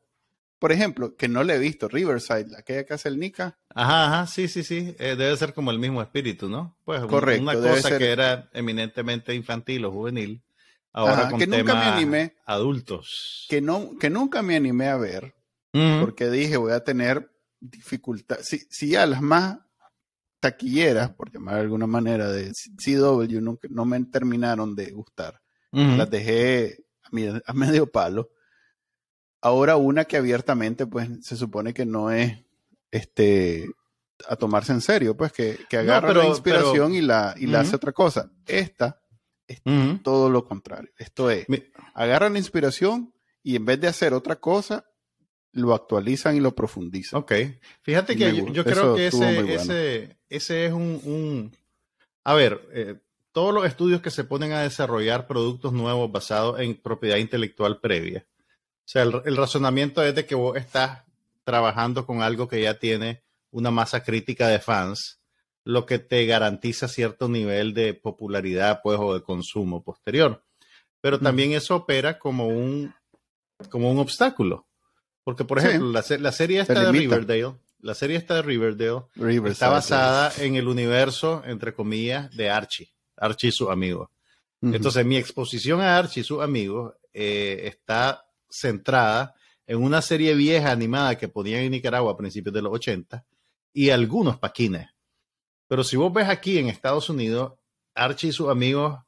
por 0.60 0.70
ejemplo, 0.70 1.16
que 1.16 1.26
no 1.26 1.42
le 1.42 1.56
he 1.56 1.58
visto 1.58 1.88
Riverside, 1.88 2.56
aquella 2.56 2.84
que 2.84 2.94
hace 2.94 3.08
el 3.08 3.18
Nika. 3.18 3.58
Ajá, 3.74 4.06
ajá, 4.06 4.26
sí, 4.28 4.46
sí, 4.46 4.62
sí. 4.62 4.94
Eh, 5.00 5.16
debe 5.16 5.36
ser 5.36 5.54
como 5.54 5.72
el 5.72 5.80
mismo 5.80 6.00
espíritu, 6.00 6.48
¿no? 6.48 6.76
Pues 6.84 7.00
Correcto, 7.06 7.42
una 7.42 7.54
cosa 7.54 7.98
que 7.98 8.12
era 8.12 8.48
eminentemente 8.52 9.34
infantil 9.34 9.86
o 9.86 9.90
juvenil. 9.90 10.40
Ahora 10.92 11.30
con 11.30 11.38
que 11.38 11.46
nunca 11.46 11.74
me 11.74 11.84
animé, 11.84 12.36
adultos. 12.44 13.46
Que, 13.48 13.60
no, 13.60 13.98
que 13.98 14.10
nunca 14.10 14.42
me 14.42 14.56
animé 14.56 14.88
a 14.88 14.96
ver, 14.96 15.34
porque 16.00 16.30
dije 16.30 16.56
voy 16.56 16.72
a 16.72 16.84
tener 16.84 17.30
dificultad. 17.60 18.38
Si, 18.42 18.58
si 18.70 18.96
a 18.96 19.06
las 19.06 19.22
más 19.22 19.58
taquilleras, 20.40 21.10
por 21.10 21.30
llamar 21.30 21.56
de 21.56 21.60
alguna 21.60 21.86
manera, 21.86 22.28
de 22.28 22.52
CW 22.52 23.40
no, 23.40 23.58
no 23.68 23.84
me 23.84 24.02
terminaron 24.06 24.74
de 24.74 24.90
gustar. 24.90 25.40
Las 25.72 26.10
dejé 26.10 26.84
a, 27.46 27.52
medio 27.54 27.90
palo. 27.90 28.30
Ahora 29.40 29.76
una 29.76 30.04
que 30.04 30.16
abiertamente, 30.16 30.86
pues, 30.86 31.08
se 31.22 31.36
supone 31.36 31.72
que 31.72 31.86
no 31.86 32.10
es 32.10 32.44
este 32.90 33.68
a 34.28 34.36
tomarse 34.36 34.72
en 34.72 34.82
serio, 34.82 35.16
pues 35.16 35.32
que, 35.32 35.58
que 35.68 35.78
agarra 35.78 36.12
la 36.12 36.26
inspiración 36.26 36.94
y 36.94 37.00
la, 37.00 37.34
y 37.38 37.46
la 37.46 37.60
hace 37.60 37.76
otra 37.76 37.92
cosa. 37.92 38.30
Esta 38.46 39.00
es 39.46 39.62
todo 40.02 40.28
lo 40.28 40.44
contrario. 40.44 40.90
Esto 40.98 41.30
es, 41.30 41.46
agarra 41.94 42.28
la 42.28 42.38
inspiración 42.38 43.14
y 43.42 43.56
en 43.56 43.64
vez 43.64 43.80
de 43.80 43.88
hacer 43.88 44.12
otra 44.12 44.36
cosa, 44.36 44.89
lo 45.52 45.74
actualizan 45.74 46.36
y 46.36 46.40
lo 46.40 46.54
profundizan. 46.54 47.20
Ok. 47.20 47.32
Fíjate 47.82 48.16
que 48.16 48.44
yo, 48.52 48.64
creo 48.64 48.94
que 48.94 49.08
ese, 49.08 49.54
ese, 49.54 50.16
ese, 50.28 50.66
es 50.66 50.72
un... 50.72 51.52
A 52.24 52.34
ver, 52.34 52.68
eh, 52.72 52.96
todos 53.32 53.54
los 53.54 53.66
estudios 53.66 54.00
que 54.00 54.10
se 54.10 54.24
ponen 54.24 54.52
a 54.52 54.62
desarrollar 54.62 55.26
productos 55.26 55.72
nuevos 55.72 56.10
basados 56.10 56.60
en 56.60 56.74
propiedad 56.74 57.16
intelectual 57.16 57.80
previa. 57.80 58.26
O 58.80 58.92
sea, 58.92 59.02
el, 59.02 59.36
razonamiento 59.36 60.02
es 60.02 60.14
de 60.14 60.26
que 60.26 60.34
vos 60.34 60.56
estás 60.56 61.04
trabajando 61.44 62.06
con 62.06 62.22
algo 62.22 62.48
que 62.48 62.62
ya 62.62 62.78
tiene 62.78 63.22
una 63.50 63.70
masa 63.70 64.02
crítica 64.02 64.48
de 64.48 64.58
fans, 64.58 65.20
lo 65.64 65.86
que 65.86 65.98
te 65.98 66.26
garantiza 66.26 66.88
cierto 66.88 67.28
nivel 67.28 67.72
de 67.74 67.94
popularidad, 67.94 68.80
pues, 68.82 68.98
o 69.00 69.14
de 69.14 69.22
consumo 69.22 69.82
posterior. 69.82 70.42
Pero 71.00 71.18
también 71.18 71.52
eso 71.52 71.76
opera 71.76 72.18
como 72.18 72.48
un, 72.48 72.92
como 73.68 73.90
un 73.90 73.98
obstáculo. 73.98 74.66
Porque, 75.24 75.44
por 75.44 75.58
ejemplo, 75.58 75.90
la, 75.90 76.02
serie 76.32 76.60
esta 76.60 76.80
de 76.80 76.92
Riverdale, 76.92 77.54
la 77.80 77.94
serie 77.94 78.16
está 78.16 78.36
de 78.36 78.42
Riverdale, 78.42 79.02
está 79.46 79.68
basada 79.68 80.32
en 80.38 80.56
el 80.56 80.66
universo, 80.66 81.42
entre 81.46 81.74
comillas, 81.74 82.34
de 82.36 82.50
Archie, 82.50 82.90
Archie 83.16 83.48
y 83.48 83.52
sus 83.52 83.68
amigos. 83.68 84.08
Entonces, 84.62 85.06
mi 85.06 85.16
exposición 85.16 85.80
a 85.80 85.96
Archie 85.96 86.20
y 86.20 86.24
sus 86.24 86.42
amigos 86.42 86.94
eh, 87.12 87.62
está 87.64 88.26
centrada 88.48 89.34
en 89.66 89.82
una 89.82 90.02
serie 90.02 90.34
vieja 90.34 90.70
animada 90.70 91.16
que 91.16 91.28
ponían 91.28 91.62
en 91.62 91.70
Nicaragua 91.70 92.12
a 92.12 92.16
principios 92.16 92.54
de 92.54 92.62
los 92.62 92.72
80 92.72 93.24
y 93.72 93.90
algunos 93.90 94.38
paquines. 94.38 94.88
Pero 95.68 95.84
si 95.84 95.96
vos 95.96 96.12
ves 96.12 96.28
aquí 96.28 96.58
en 96.58 96.68
Estados 96.68 97.08
Unidos, 97.08 97.52
Archie 97.94 98.30
y 98.30 98.32
sus 98.32 98.48
amigos 98.48 98.98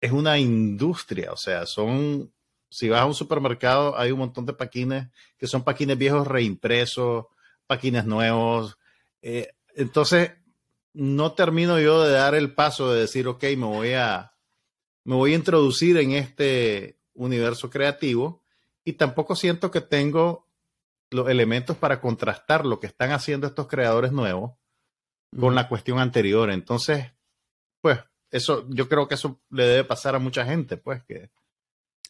es 0.00 0.12
una 0.12 0.38
industria, 0.38 1.32
o 1.32 1.36
sea, 1.36 1.66
son, 1.66 2.32
si 2.68 2.88
vas 2.88 3.02
a 3.02 3.06
un 3.06 3.14
supermercado, 3.14 3.98
hay 3.98 4.10
un 4.10 4.18
montón 4.18 4.46
de 4.46 4.52
paquines 4.52 5.08
que 5.38 5.46
son 5.46 5.64
paquines 5.64 5.98
viejos 5.98 6.26
reimpresos, 6.26 7.26
paquines 7.66 8.04
nuevos. 8.04 8.78
Eh, 9.22 9.52
entonces, 9.74 10.32
no 10.92 11.32
termino 11.32 11.78
yo 11.78 12.02
de 12.02 12.12
dar 12.12 12.34
el 12.34 12.54
paso 12.54 12.90
de 12.90 13.00
decir, 13.00 13.28
ok, 13.28 13.42
me 13.56 13.66
voy 13.66 13.92
a, 13.92 14.32
me 15.04 15.14
voy 15.14 15.32
a 15.32 15.36
introducir 15.36 15.98
en 15.98 16.12
este 16.12 16.98
universo 17.14 17.70
creativo 17.70 18.42
y 18.84 18.94
tampoco 18.94 19.36
siento 19.36 19.70
que 19.70 19.80
tengo 19.80 20.46
los 21.10 21.28
elementos 21.28 21.76
para 21.76 22.00
contrastar 22.00 22.66
lo 22.66 22.80
que 22.80 22.86
están 22.86 23.12
haciendo 23.12 23.46
estos 23.46 23.68
creadores 23.68 24.12
nuevos 24.12 24.52
con 25.38 25.54
la 25.54 25.68
cuestión 25.68 25.98
anterior. 25.98 26.50
Entonces, 26.50 27.12
pues, 27.80 28.00
eso, 28.30 28.66
yo 28.68 28.88
creo 28.88 29.06
que 29.06 29.14
eso 29.14 29.40
le 29.50 29.66
debe 29.66 29.84
pasar 29.84 30.14
a 30.14 30.18
mucha 30.18 30.44
gente, 30.44 30.76
pues, 30.76 31.02
que 31.04 31.30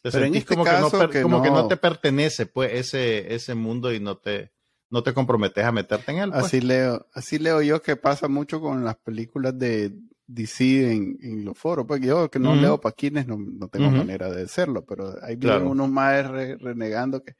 te 0.01 0.11
sentís 0.11 0.41
este 0.41 0.55
como, 0.55 0.65
que 0.65 0.71
no, 0.71 1.23
como 1.23 1.41
que 1.41 1.49
no 1.49 1.67
te 1.67 1.77
pertenece, 1.77 2.45
pues, 2.45 2.73
ese, 2.73 3.33
ese 3.33 3.55
mundo 3.55 3.93
y 3.93 3.99
no 3.99 4.17
te, 4.17 4.51
no 4.89 5.03
te 5.03 5.13
comprometes 5.13 5.63
a 5.63 5.71
meterte 5.71 6.11
en 6.11 6.17
él. 6.19 6.31
Pues. 6.31 6.45
Así 6.45 6.61
leo, 6.61 7.07
así 7.13 7.39
leo 7.39 7.61
yo 7.61 7.81
que 7.81 7.95
pasa 7.95 8.27
mucho 8.27 8.61
con 8.61 8.83
las 8.83 8.95
películas 8.97 9.57
de 9.57 9.93
DC 10.27 10.91
en, 10.91 11.45
los 11.45 11.57
foros. 11.57 11.85
Pues 11.87 12.01
yo 12.01 12.29
que 12.29 12.39
no 12.39 12.55
leo 12.55 12.79
paquines 12.79 13.27
no, 13.27 13.37
no 13.37 13.67
tengo 13.67 13.89
manera 13.91 14.29
de 14.29 14.43
hacerlo, 14.43 14.85
pero 14.85 15.15
hay 15.21 15.35
unos 15.35 15.89
más 15.89 16.27
renegando 16.27 17.23
que 17.23 17.35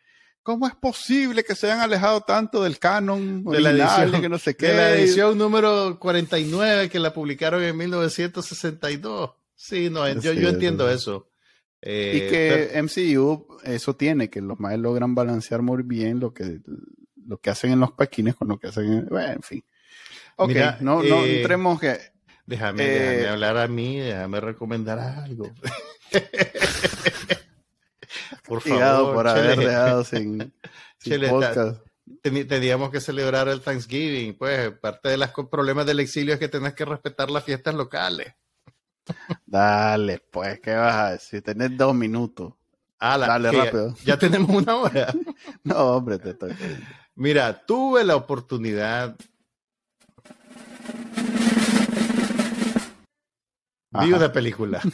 ¿Cómo 0.47 0.66
es 0.66 0.76
posible 0.76 1.43
que 1.43 1.55
se 1.55 1.66
hayan 1.66 1.82
alejado 1.82 2.22
tanto 2.22 2.64
del 2.64 2.80
canon 2.80 3.43
de 3.43 3.60
la 3.60 3.72
edición, 3.72 4.22
que 4.22 4.30
no 4.30 4.38
sé 4.38 4.55
qué? 4.55 4.68
De 4.68 4.76
la 4.76 4.91
edición 4.91 5.38
número 5.38 5.99
49 5.99 6.88
que 6.88 6.99
la 6.99 7.12
publicaron 7.14 7.62
en 7.62 7.76
1962. 7.76 9.32
Sí, 9.53 9.89
no, 9.89 10.08
yo, 10.08 10.32
yo 10.32 10.47
entiendo 10.47 10.89
eso. 10.89 11.26
Eh, 11.82 12.13
y 12.15 12.19
que 12.30 12.82
MCU 12.82 13.59
eso 13.63 13.95
tiene, 13.95 14.30
que 14.30 14.41
los 14.41 14.59
más 14.59 14.78
logran 14.78 15.15
balancear 15.15 15.61
muy 15.61 15.84
bien 15.84 16.19
lo 16.19 16.34
que, 16.34 16.59
lo 17.25 17.38
que 17.39 17.49
hacen 17.49 17.71
en 17.71 17.80
los 17.80 17.91
paquines 17.91 18.36
con 18.36 18.47
lo 18.47 18.59
que 18.59 18.67
hacen 18.67 18.91
en, 18.91 19.05
bueno, 19.07 19.34
en 19.34 19.41
fin. 19.41 19.63
Ok, 20.38 20.51
no, 20.82 21.03
no 21.03 21.25
eh, 21.25 21.38
entremos 21.39 21.80
que... 21.80 21.97
Déjame, 22.45 22.84
déjame 22.84 23.21
eh, 23.21 23.28
hablar 23.28 23.57
a 23.57 23.67
mí, 23.67 23.99
déjame 23.99 24.39
recomendar 24.39 24.99
algo. 24.99 25.51
Por 28.47 28.61
favor, 28.61 29.13
por 29.13 29.28
haber 29.28 29.59
dejado 29.59 30.03
sin, 30.05 30.53
podcast. 31.30 31.82
Teníamos 32.21 32.89
que 32.89 33.01
celebrar 33.01 33.49
el 33.49 33.61
Thanksgiving, 33.61 34.38
pues 34.38 34.71
parte 34.80 35.09
de 35.09 35.17
los 35.17 35.30
problemas 35.51 35.86
del 35.86 35.99
exilio 35.99 36.34
es 36.34 36.39
que 36.39 36.47
tenés 36.47 36.73
que 36.73 36.86
respetar 36.86 37.30
las 37.30 37.43
fiestas 37.43 37.75
locales. 37.75 38.34
Dale, 39.45 40.20
pues, 40.32 40.60
¿qué 40.60 40.74
vas 40.76 40.95
a 40.95 41.12
decir? 41.12 41.41
Tenés 41.41 41.78
dos 41.78 41.93
minutos. 41.95 42.53
Dale, 42.99 43.51
rápido. 43.51 43.93
Ya, 44.03 44.18
tenemos 44.18 44.49
una 44.49 44.76
hora. 44.76 45.14
no, 45.64 45.76
hombre, 45.76 46.18
te 46.18 46.32
estoy. 46.32 46.53
Mira, 47.16 47.66
tuve 47.66 48.03
la 48.03 48.16
oportunidad. 48.16 49.16
Vi 53.91 54.14
una 54.14 54.32
película. 54.32 54.82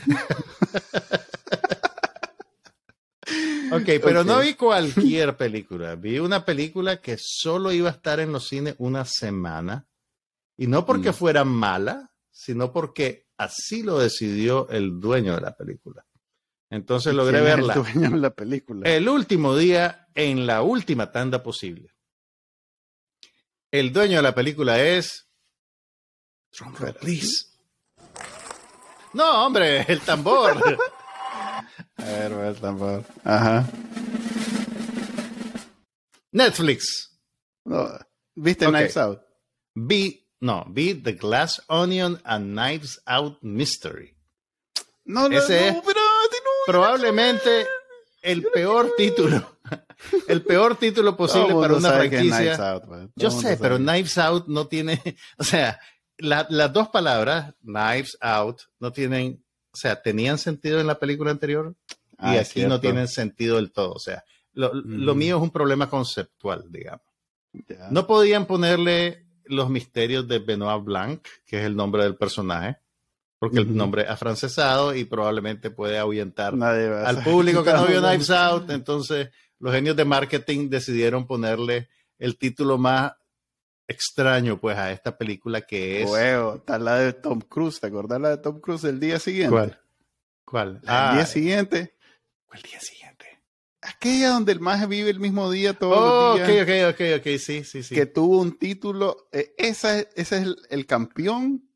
Ok, 3.74 3.90
pero 4.04 4.24
no 4.24 4.40
vi 4.40 4.54
cualquier 4.54 5.36
película. 5.36 5.96
Vi 5.96 6.20
una 6.20 6.46
película 6.46 7.02
que 7.02 7.18
solo 7.20 7.72
iba 7.72 7.90
a 7.90 7.94
estar 7.94 8.20
en 8.20 8.32
los 8.32 8.48
cines 8.48 8.76
una 8.78 9.04
semana. 9.04 9.88
Y 10.56 10.68
no 10.68 10.86
porque 10.86 11.10
mm. 11.10 11.14
fuera 11.14 11.44
mala, 11.44 12.12
sino 12.30 12.72
porque 12.72 13.23
así 13.38 13.84
lo 13.84 14.00
decidió 14.00 14.70
el 14.70 15.00
dueño 15.00 15.36
de 15.36 15.42
la 15.42 15.56
película. 15.56 16.06
Entonces 16.70 17.14
logré 17.14 17.42
verla. 17.42 17.74
El 17.74 17.84
dueño 17.84 18.10
de 18.10 18.18
la 18.18 18.30
película. 18.32 18.90
El 18.90 19.08
último 19.08 19.56
día, 19.56 20.08
en 20.16 20.48
la 20.48 20.62
última 20.64 21.12
tanda 21.12 21.44
posible. 21.44 21.94
El 23.72 23.94
dueño 23.94 24.18
de 24.18 24.24
la 24.24 24.36
película 24.36 24.82
es. 24.82 25.28
please. 27.00 27.48
No, 29.14 29.46
hombre, 29.46 29.86
el 29.88 30.02
tambor. 30.02 30.58
A 31.98 32.04
ver, 32.04 32.56
tambor. 32.60 33.04
Ajá. 33.24 33.70
Netflix. 36.32 37.20
¿Viste 38.36 38.66
Knives 38.66 38.98
Out? 38.98 39.22
Vi, 39.76 40.23
no, 40.44 40.66
vi 40.70 40.94
The 40.94 41.14
Glass 41.14 41.62
Onion 41.68 42.20
and 42.24 42.54
Knives 42.54 43.02
Out 43.06 43.40
Mystery. 43.42 44.16
No, 45.06 45.28
no, 45.28 45.38
Ese 45.38 45.70
es 45.70 45.78
probablemente 46.66 47.68
el 48.22 48.44
peor 48.54 48.94
título. 48.98 49.52
El 50.28 50.44
peor 50.44 50.76
título 50.76 51.16
posible 51.16 51.56
para 51.56 51.76
una 51.76 51.94
franquicia. 51.94 52.82
Yo 53.16 53.32
sé, 53.32 53.56
pero 53.56 53.78
Knives 53.78 54.18
Out 54.18 54.48
no 54.48 54.68
tiene, 54.68 55.02
o 55.38 55.44
sea, 55.46 55.80
las 56.18 56.74
dos 56.74 56.90
palabras, 56.90 57.54
Knives 57.62 58.18
Out, 58.20 58.64
no 58.80 58.92
tienen 58.92 59.44
o 59.74 59.78
sea, 59.78 60.02
tenían 60.02 60.38
sentido 60.38 60.80
en 60.80 60.88
la 60.88 61.00
película 61.00 61.32
anterior 61.32 61.76
y 61.88 62.38
ah, 62.38 62.42
aquí 62.42 62.64
no 62.66 62.80
tienen 62.80 63.08
sentido 63.08 63.56
del 63.56 63.72
todo. 63.72 63.94
O 63.94 64.00
sea, 64.00 64.24
lo, 64.54 64.72
mm. 64.74 65.18
mío 65.18 65.38
es 65.38 65.42
un 65.42 65.50
problema 65.50 65.90
conceptual, 65.90 66.66
digamos. 66.70 67.06
No 67.90 68.06
podían 68.06 68.46
ponerle 68.46 69.23
los 69.46 69.70
misterios 69.70 70.28
de 70.28 70.40
Benoit 70.40 70.84
Blanc, 70.84 71.28
que 71.46 71.60
es 71.60 71.66
el 71.66 71.76
nombre 71.76 72.04
del 72.04 72.16
personaje, 72.16 72.78
porque 73.40 73.60
el 73.60 73.76
nombre 73.76 74.04
es 74.04 74.10
afrancesado 74.10 74.96
y 74.96 75.04
probablemente 75.04 75.70
puede 75.70 75.98
ahuyentar 75.98 76.54
al 76.62 77.24
público 77.24 77.64
que 77.64 77.74
no 77.74 77.86
vio 77.86 78.02
Knives 78.02 78.30
Out. 78.30 78.70
Entonces, 78.70 79.30
los 79.60 79.74
genios 79.74 79.96
de 79.98 80.06
marketing 80.06 80.70
decidieron 80.70 81.28
ponerle 81.28 81.90
el 82.20 82.38
título 82.38 82.78
más 82.78 83.14
extraño 83.88 84.60
pues 84.60 84.78
a 84.78 84.92
esta 84.92 85.18
película 85.18 85.62
que 85.62 86.04
es... 86.04 86.08
Bueno, 86.08 86.56
está 86.56 86.80
la 86.80 86.96
de 86.96 87.14
Tom 87.14 87.42
Cruise, 87.42 87.80
¿te 87.80 87.88
acordás 87.88 88.22
la 88.22 88.30
de 88.30 88.38
Tom 88.38 88.60
Cruise 88.62 88.86
el 88.86 89.00
día 89.00 89.20
siguiente? 89.20 89.52
¿Cuál? 89.52 89.80
¿Cuál? 90.46 90.76
el 90.76 90.82
día 90.82 91.20
ah, 91.20 91.26
siguiente. 91.26 91.96
¿Cuál 92.46 92.62
día 92.62 92.80
siguiente? 92.80 93.13
Aquella 93.86 94.30
donde 94.30 94.52
el 94.54 94.60
más 94.60 94.88
vive 94.88 95.10
el 95.10 95.20
mismo 95.20 95.52
día 95.52 95.74
todos 95.74 96.40
los 96.40 96.48
días. 96.48 96.62
Ok, 96.62 96.94
ok, 96.94 96.94
ok, 96.94 97.20
ok, 97.20 97.40
sí, 97.40 97.64
sí, 97.64 97.84
sí. 97.84 97.94
Que 97.96 98.06
tuvo 98.06 98.40
un 98.40 98.58
título, 98.58 99.28
eh, 99.32 99.54
esa, 99.58 100.00
ese 100.00 100.38
es 100.38 100.56
el, 100.70 100.86
campeón 100.86 101.70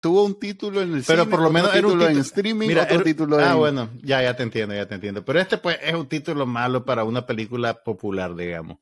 tuvo 0.00 0.24
un 0.24 0.38
título 0.38 0.80
en 0.80 0.94
el 0.94 1.02
pero 1.02 1.28
por 1.28 1.40
lo 1.40 1.50
menos 1.50 1.74
era 1.74 1.84
un 1.84 1.94
título 1.94 2.08
en 2.08 2.18
streaming 2.18 2.76
otro 2.76 3.02
título 3.02 3.36
ah 3.40 3.56
bueno 3.56 3.90
ya 4.00 4.22
ya 4.22 4.36
te 4.36 4.44
entiendo 4.44 4.72
ya 4.72 4.86
te 4.86 4.94
entiendo 4.94 5.24
pero 5.24 5.40
este 5.40 5.58
pues 5.58 5.76
es 5.82 5.92
un 5.92 6.06
título 6.06 6.46
malo 6.46 6.84
para 6.84 7.02
una 7.02 7.26
película 7.26 7.82
popular 7.82 8.36
digamos 8.36 8.78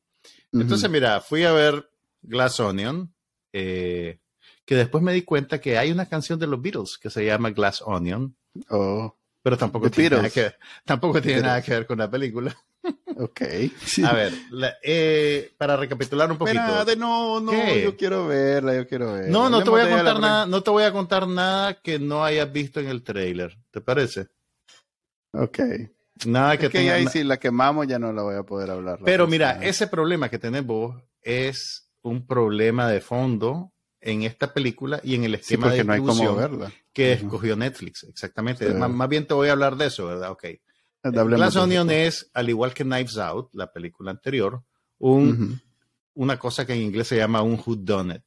entonces 0.53 0.87
mira 0.91 1.19
fui 1.19 1.43
a 1.43 1.51
ver 1.53 1.89
Glass 2.21 2.59
Onion, 2.59 3.13
eh, 3.53 4.19
que 4.65 4.75
después 4.75 5.03
me 5.03 5.13
di 5.13 5.23
cuenta 5.23 5.59
que 5.59 5.77
hay 5.77 5.91
una 5.91 6.07
canción 6.07 6.39
de 6.39 6.47
los 6.47 6.61
Beatles 6.61 6.97
que 6.97 7.09
se 7.09 7.25
llama 7.25 7.51
Glass 7.51 7.81
Onion. 7.85 8.35
Oh. 8.69 9.16
Pero 9.47 9.57
tampoco 9.57 9.89
tiene, 9.89 10.17
nada 10.17 10.29
que, 10.29 10.55
tampoco 10.83 11.21
tiene 11.21 11.41
nada 11.41 11.61
que 11.61 11.71
ver 11.71 11.87
con 11.87 11.97
la 11.97 12.11
película. 12.11 12.53
Ok. 13.15 13.41
A 14.05 14.11
ver, 14.11 14.33
eh, 14.83 15.53
para 15.57 15.77
recapitular 15.77 16.29
un 16.29 16.37
poquito. 16.37 16.59
no, 16.97 17.39
no, 17.39 17.75
yo 17.77 17.95
quiero 17.95 18.27
verla, 18.27 18.75
yo 18.75 18.85
quiero 18.85 19.13
verla. 19.13 19.29
No, 19.31 19.49
no 19.49 19.63
te 19.63 19.69
voy 19.69 19.79
a 19.79 19.89
contar 19.89 20.19
nada, 20.19 20.45
no 20.47 20.61
te 20.61 20.69
voy 20.69 20.83
a 20.83 20.91
contar 20.91 21.29
nada 21.29 21.75
que 21.75 21.97
no 21.97 22.25
hayas 22.25 22.51
visto 22.51 22.81
en 22.81 22.87
el 22.87 23.03
trailer. 23.03 23.57
¿Te 23.71 23.79
parece? 23.79 24.27
Ok. 25.31 25.59
Nada 26.25 26.57
que, 26.57 26.69
tenga, 26.69 26.95
ahí 26.95 27.07
si 27.07 27.23
la 27.23 27.37
quemamos 27.37 27.87
ya 27.87 27.99
no 27.99 28.11
la 28.11 28.23
voy 28.23 28.35
a 28.35 28.43
poder 28.43 28.69
hablar. 28.69 28.99
Pero 29.05 29.27
mira, 29.27 29.59
ese 29.61 29.87
problema 29.87 30.27
que 30.27 30.39
tenés 30.39 30.65
vos 30.65 31.01
es 31.21 31.89
un 32.01 32.27
problema 32.27 32.89
de 32.89 32.99
fondo 32.99 33.71
en 34.01 34.23
esta 34.23 34.53
película 34.53 35.01
y 35.03 35.15
en 35.15 35.23
el 35.23 35.35
esquema 35.35 35.71
de 35.71 35.83
distribución 35.83 36.71
que 36.93 37.13
escogió 37.13 37.55
Netflix. 37.55 38.03
Exactamente. 38.03 38.73
Más, 38.73 39.09
bien 39.09 39.25
te 39.25 39.33
voy 39.33 39.49
a 39.49 39.53
hablar 39.53 39.75
de 39.75 39.87
eso, 39.87 40.07
¿verdad? 40.07 40.31
Ok. 40.31 40.45
Glass 41.03 41.55
Onion 41.55 41.89
es, 41.89 42.29
al 42.33 42.49
igual 42.49 42.73
que 42.73 42.83
Knives 42.83 43.17
Out, 43.17 43.53
la 43.53 43.71
película 43.71 44.11
anterior, 44.11 44.63
un, 44.99 45.61
una 46.15 46.37
cosa 46.37 46.65
que 46.65 46.73
en 46.73 46.81
inglés 46.81 47.07
se 47.07 47.17
llama 47.17 47.41
un 47.41 47.53
Who 47.53 47.75
Done 47.77 48.15
It, 48.15 48.23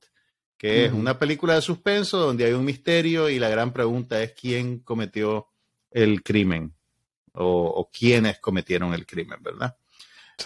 que 0.56 0.86
es 0.86 0.92
una 0.92 1.18
película 1.18 1.54
de 1.54 1.62
suspenso 1.62 2.18
donde 2.18 2.44
hay 2.44 2.52
un 2.52 2.64
misterio 2.64 3.28
y 3.28 3.38
la 3.38 3.48
gran 3.48 3.72
pregunta 3.72 4.22
es 4.22 4.32
quién 4.32 4.80
cometió 4.80 5.48
el 5.90 6.22
crimen 6.22 6.74
o, 7.32 7.64
o 7.66 7.90
quiénes 7.90 8.38
cometieron 8.38 8.94
el 8.94 9.06
crimen, 9.06 9.42
¿verdad? 9.42 9.76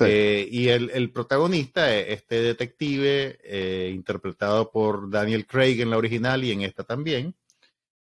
Eh, 0.01 0.49
y 0.51 0.69
el, 0.69 1.11
protagonista, 1.11 1.95
es 1.95 2.19
este 2.19 2.43
detective, 2.43 3.39
eh, 3.43 3.91
interpretado 3.95 4.71
por 4.71 5.11
Daniel 5.11 5.47
Craig 5.47 5.81
en 5.81 5.91
la 5.91 5.99
original 5.99 6.43
y 6.45 6.53
en 6.53 6.63
esta 6.63 6.85
también, 6.85 7.35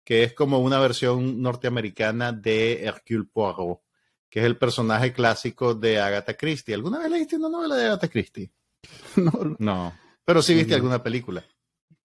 que 0.04 0.22
es 0.22 0.32
como 0.32 0.58
una 0.58 0.78
versión 0.80 1.40
norteamericana 1.40 2.32
de 2.32 2.84
Hercule 2.84 3.28
Poirot, 3.32 3.80
que 4.28 4.40
es 4.40 4.46
el 4.46 4.56
personaje 4.56 5.12
clásico 5.12 5.74
de 5.74 6.00
Agatha 6.00 6.34
Christie. 6.34 6.74
¿Alguna 6.74 6.98
vez 6.98 7.10
leíste 7.10 7.36
una 7.36 7.48
novela 7.48 7.76
de 7.76 7.86
Agatha 7.86 8.08
Christie? 8.08 8.50
no. 9.16 9.56
No. 9.58 9.98
Pero 10.24 10.42
sí 10.42 10.54
viste 10.54 10.74
alguna 10.74 11.02
película. 11.02 11.44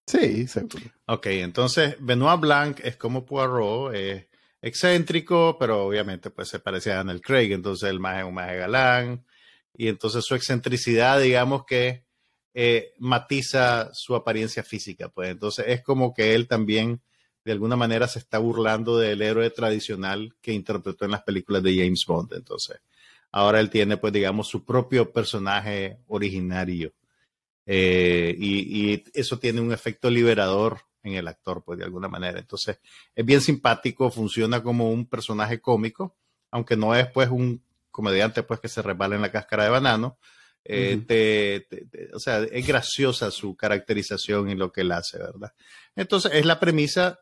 Sí, 0.06 0.46
seguro. 0.46 0.84
Ok, 1.06 1.26
entonces 1.26 1.96
Benoit 2.00 2.40
Blanc 2.40 2.80
es 2.82 2.96
como 2.96 3.24
Poirot, 3.24 3.94
es 3.94 4.26
excéntrico, 4.60 5.56
pero 5.58 5.86
obviamente 5.86 6.30
pues 6.30 6.48
se 6.48 6.58
parece 6.58 6.92
a 6.92 6.96
Daniel 6.96 7.20
Craig, 7.20 7.52
entonces 7.52 7.88
el 7.88 8.00
más 8.00 8.18
es 8.18 8.24
un 8.24 8.34
más 8.34 8.52
galán, 8.52 9.24
y 9.76 9.88
entonces 9.88 10.24
su 10.24 10.34
excentricidad, 10.34 11.20
digamos 11.20 11.64
que 11.64 12.04
eh, 12.54 12.92
matiza 12.98 13.90
su 13.92 14.14
apariencia 14.14 14.62
física, 14.62 15.08
pues 15.08 15.30
entonces 15.30 15.66
es 15.68 15.82
como 15.82 16.12
que 16.12 16.34
él 16.34 16.48
también 16.48 17.00
de 17.44 17.52
alguna 17.52 17.76
manera 17.76 18.06
se 18.08 18.18
está 18.18 18.38
burlando 18.38 18.98
del 18.98 19.22
héroe 19.22 19.50
tradicional 19.50 20.34
que 20.40 20.52
interpretó 20.52 21.04
en 21.04 21.12
las 21.12 21.22
películas 21.22 21.62
de 21.62 21.76
James 21.76 22.04
Bond, 22.06 22.34
entonces 22.34 22.78
ahora 23.32 23.60
él 23.60 23.70
tiene 23.70 23.96
pues 23.96 24.12
digamos 24.12 24.48
su 24.48 24.64
propio 24.64 25.12
personaje 25.12 25.98
originario. 26.08 26.92
Eh, 27.72 28.34
y, 28.36 29.04
eso 29.14 29.38
tiene 29.38 29.60
un 29.60 29.72
efecto 29.72 30.10
liberador 30.10 30.80
en 31.04 31.14
el 31.14 31.28
actor, 31.28 31.62
pues 31.64 31.78
de 31.78 31.84
alguna 31.84 32.08
manera. 32.08 32.40
Entonces, 32.40 32.80
es 33.14 33.24
bien 33.24 33.40
simpático, 33.40 34.10
funciona 34.10 34.60
como 34.60 34.90
un 34.90 35.06
personaje 35.06 35.60
cómico, 35.60 36.16
aunque 36.50 36.76
no 36.76 36.96
es 36.96 37.06
pues 37.12 37.28
un 37.30 37.62
comediante 37.90 38.42
pues 38.42 38.60
que 38.60 38.68
se 38.68 38.82
resbala 38.82 39.16
en 39.16 39.22
la 39.22 39.32
cáscara 39.32 39.64
de 39.64 39.70
banano. 39.70 40.18
Eh, 40.64 41.66
o 42.12 42.18
sea, 42.18 42.40
es 42.40 42.66
graciosa 42.66 43.30
su 43.30 43.56
caracterización 43.56 44.50
y 44.50 44.54
lo 44.54 44.70
que 44.70 44.82
él 44.82 44.92
hace, 44.92 45.18
¿verdad? 45.18 45.52
Entonces, 45.96 46.32
es 46.34 46.44
la 46.44 46.60
premisa 46.60 47.18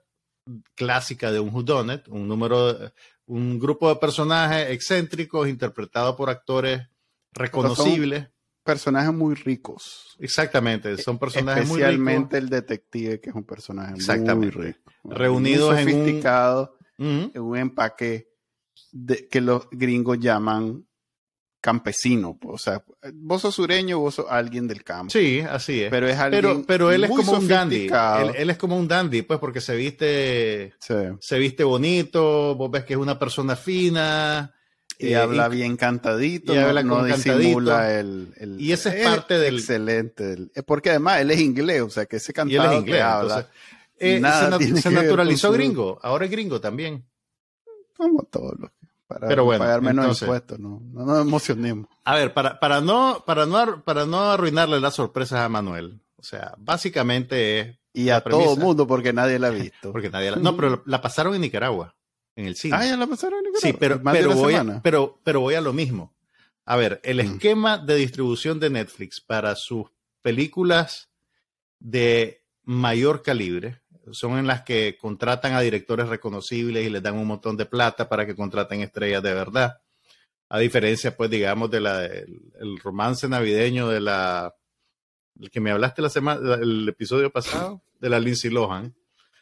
clásica 0.75 1.31
de 1.31 1.41
un 1.41 1.55
whodunit, 1.55 2.09
un 2.09 2.27
número, 2.27 2.93
un 3.27 3.59
grupo 3.59 3.89
de 3.89 3.97
personajes 3.97 4.71
excéntricos 4.71 5.49
interpretados 5.49 6.17
por 6.17 6.31
actores 6.31 6.83
reconocibles 7.33 8.29
personajes 8.69 9.15
muy 9.15 9.35
ricos. 9.35 10.15
Exactamente, 10.19 10.99
son 10.99 11.19
personajes 11.19 11.67
muy 11.67 11.79
ricos. 11.79 11.91
Especialmente 11.91 12.37
el 12.37 12.51
detective, 12.51 13.19
que 13.19 13.31
es 13.31 13.35
un 13.35 13.45
personaje 13.45 13.95
muy 14.35 14.51
rico. 14.51 14.79
Reunidos 15.05 15.79
en 15.79 15.97
un... 16.99 17.31
en 17.35 17.41
un 17.41 17.57
empaque 17.57 18.29
de, 18.93 19.29
que 19.29 19.41
los 19.41 19.69
gringos 19.71 20.19
llaman 20.19 20.87
campesino. 21.61 22.39
O 22.45 22.59
sea, 22.59 22.83
vos 23.15 23.43
sos 23.43 23.55
sureño, 23.55 23.99
vos 23.99 24.17
sos 24.17 24.27
alguien 24.29 24.69
del 24.69 24.85
campo. 24.85 25.11
Sí, 25.11 25.41
así 25.41 25.83
es. 25.83 25.91
Pero 25.91 26.09
es 26.09 26.19
alguien 26.19 26.65
pero, 26.65 26.91
él 26.93 27.05
es 27.05 27.11
como 27.11 27.33
un 27.33 27.49
dandy. 27.49 27.91
Él, 28.37 28.51
es 28.51 28.57
como 28.57 28.77
un 28.77 28.89
dandy, 28.89 29.23
pues, 29.23 29.41
porque 29.41 29.61
se 29.61 29.75
viste, 29.75 30.75
se 30.79 31.39
viste 31.39 31.65
bonito, 31.65 32.55
vos 32.55 32.71
ves 32.71 32.85
que 32.85 32.95
es 32.95 32.99
una 32.99 33.19
persona 33.19 33.57
fina, 33.57 34.55
y 34.99 35.15
habla 35.15 35.49
bien 35.49 35.77
cantadito, 35.77 36.55
y 36.55 36.59
habla 36.59 36.83
no, 36.83 37.05
disimula 37.05 37.99
el, 37.99 38.35
el, 38.37 38.61
Y 38.61 38.73
esa 38.73 38.95
es 38.95 39.07
parte 39.07 39.39
del... 39.39 39.57
Excelente. 39.57 40.51
Porque 40.67 40.91
además 40.91 41.21
él 41.21 41.31
es 41.31 41.41
inglés, 41.41 41.83
o 41.83 41.91
sea 41.91 42.07
que 42.07 42.17
ese 42.17 42.33
cantado 42.33 42.75
inglés, 42.75 43.03
habla... 43.03 43.49
Eh, 44.01 44.21
se, 44.81 44.91
naturalizó 44.91 45.51
gringo, 45.51 45.99
ahora 46.03 46.25
es 46.25 46.31
gringo 46.31 46.61
también. 46.61 47.05
Como 47.97 48.23
todos 48.25 48.55
los 48.59 48.71
para 49.09 49.27
Pero 49.27 49.45
bueno, 49.45 49.65
pagar 49.65 49.81
menos 49.81 50.23
impuestos, 50.23 50.61
no, 50.61 50.81
no 50.93 51.05
nos 51.05 51.23
emocionemos. 51.23 51.89
A 52.05 52.15
ver, 52.15 52.35
para, 52.35 52.61
para, 52.61 52.81
no, 52.81 53.25
para, 53.27 53.47
no, 53.47 53.83
para 53.83 54.07
no 54.07 54.21
arruinarle 54.31 54.81
las 54.81 54.95
sorpresas 54.95 55.41
a 55.41 55.49
Manuel, 55.49 56.01
o 56.17 56.23
sea, 56.23 56.55
básicamente 56.59 57.61
es... 57.61 57.79
Y 57.95 58.11
a 58.11 58.21
todo 58.21 58.55
el 58.55 58.61
mundo 58.61 58.87
porque 58.87 59.13
nadie 59.13 59.39
la 59.39 59.49
ha 59.49 59.51
visto. 59.51 59.91
porque 59.91 60.11
nadie 60.11 60.31
la, 60.31 60.37
no, 60.37 60.57
pero 60.57 60.83
la 60.87 61.01
pasaron 61.01 61.35
en 61.35 61.41
Nicaragua 61.41 61.97
en 62.37 62.47
el 62.47 62.55
cine. 62.55 62.77
Ah, 62.77 62.87
ya 62.87 62.97
la 62.97 63.07
pasaron 63.07 63.45
en 63.45 63.53
Sí, 63.57 63.73
pero, 63.73 64.01
pero, 64.01 64.35
voy 64.35 64.55
a, 64.55 64.81
pero, 64.83 65.19
pero 65.25 65.41
voy 65.41 65.55
a 65.55 65.61
lo 65.61 65.73
mismo. 65.73 66.15
A 66.65 66.77
ver, 66.77 67.01
el 67.03 67.17
mm. 67.17 67.21
esquema 67.21 67.79
de 67.79 67.97
distribución 67.97 68.61
de 68.61 68.71
Netflix 68.71 69.21
para 69.21 69.57
sus 69.57 69.87
películas 70.23 71.09
de 71.81 72.45
mayor 72.63 73.23
calibre 73.23 73.81
son 74.13 74.39
en 74.39 74.47
las 74.47 74.63
que 74.63 74.97
contratan 74.99 75.55
a 75.55 75.61
directores 75.61 76.09
reconocibles 76.09 76.87
y 76.87 76.91
les 76.91 77.03
dan 77.03 77.17
un 77.17 77.27
montón 77.27 77.57
de 77.57 77.67
plata 77.67 78.09
para 78.09 78.27
que 78.27 78.35
contraten 78.35 78.81
estrellas 78.81 79.23
de 79.23 79.35
verdad. 79.35 79.81
A 80.49 80.59
diferencia, 80.59 81.17
pues, 81.17 81.31
digamos, 81.31 81.71
de 81.71 81.81
la 81.81 82.05
el, 82.05 82.79
romance 82.83 83.29
navideño 83.29 83.89
de 83.89 84.01
la 84.01 84.55
el 85.41 85.51
que 85.51 85.61
me 85.61 85.71
hablaste 85.71 86.03
la 86.03 86.11
semana, 86.11 86.55
el 86.55 86.89
episodio 86.89 87.31
pasado, 87.31 87.83
de 88.01 88.09
la 88.09 88.19
Lindsay 88.19 88.51
Lohan. 88.51 88.95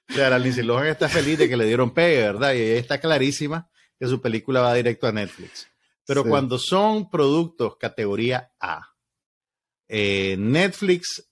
O 0.09 0.13
sea, 0.13 0.31
la 0.31 0.39
Lindsay 0.39 0.65
Lohan 0.65 0.89
está 0.89 1.09
feliz 1.09 1.39
de 1.39 1.49
que 1.49 1.57
le 1.57 1.65
dieron 1.65 1.93
pegue, 1.93 2.23
¿verdad? 2.23 2.55
Y 2.55 2.61
ella 2.61 2.81
está 2.81 3.01
clarísima 3.01 3.71
que 3.99 4.07
su 4.07 4.21
película 4.21 4.61
va 4.61 4.75
directo 4.75 5.07
a 5.07 5.13
Netflix. 5.13 5.69
Pero 6.07 6.25
cuando 6.25 6.59
son 6.59 7.11
productos 7.11 7.77
categoría 7.79 8.53
A, 8.61 8.95
eh, 9.89 10.37
Netflix 10.39 11.29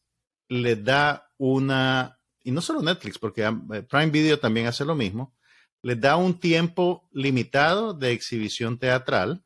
le 0.48 0.76
da 0.76 1.30
una, 1.38 2.18
y 2.44 2.52
no 2.52 2.60
solo 2.60 2.82
Netflix, 2.82 3.18
porque 3.18 3.42
eh, 3.42 3.82
Prime 3.82 4.10
Video 4.10 4.38
también 4.38 4.68
hace 4.68 4.84
lo 4.84 4.94
mismo, 4.94 5.34
les 5.82 6.00
da 6.00 6.16
un 6.16 6.38
tiempo 6.38 7.08
limitado 7.12 7.92
de 7.92 8.12
exhibición 8.12 8.78
teatral 8.78 9.42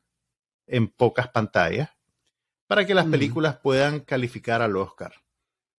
en 0.66 0.88
pocas 0.88 1.28
pantallas 1.28 1.90
para 2.66 2.86
que 2.86 2.94
las 2.94 3.06
mm. 3.06 3.10
películas 3.10 3.56
puedan 3.62 4.00
calificar 4.00 4.60
al 4.60 4.76
Oscar. 4.76 5.14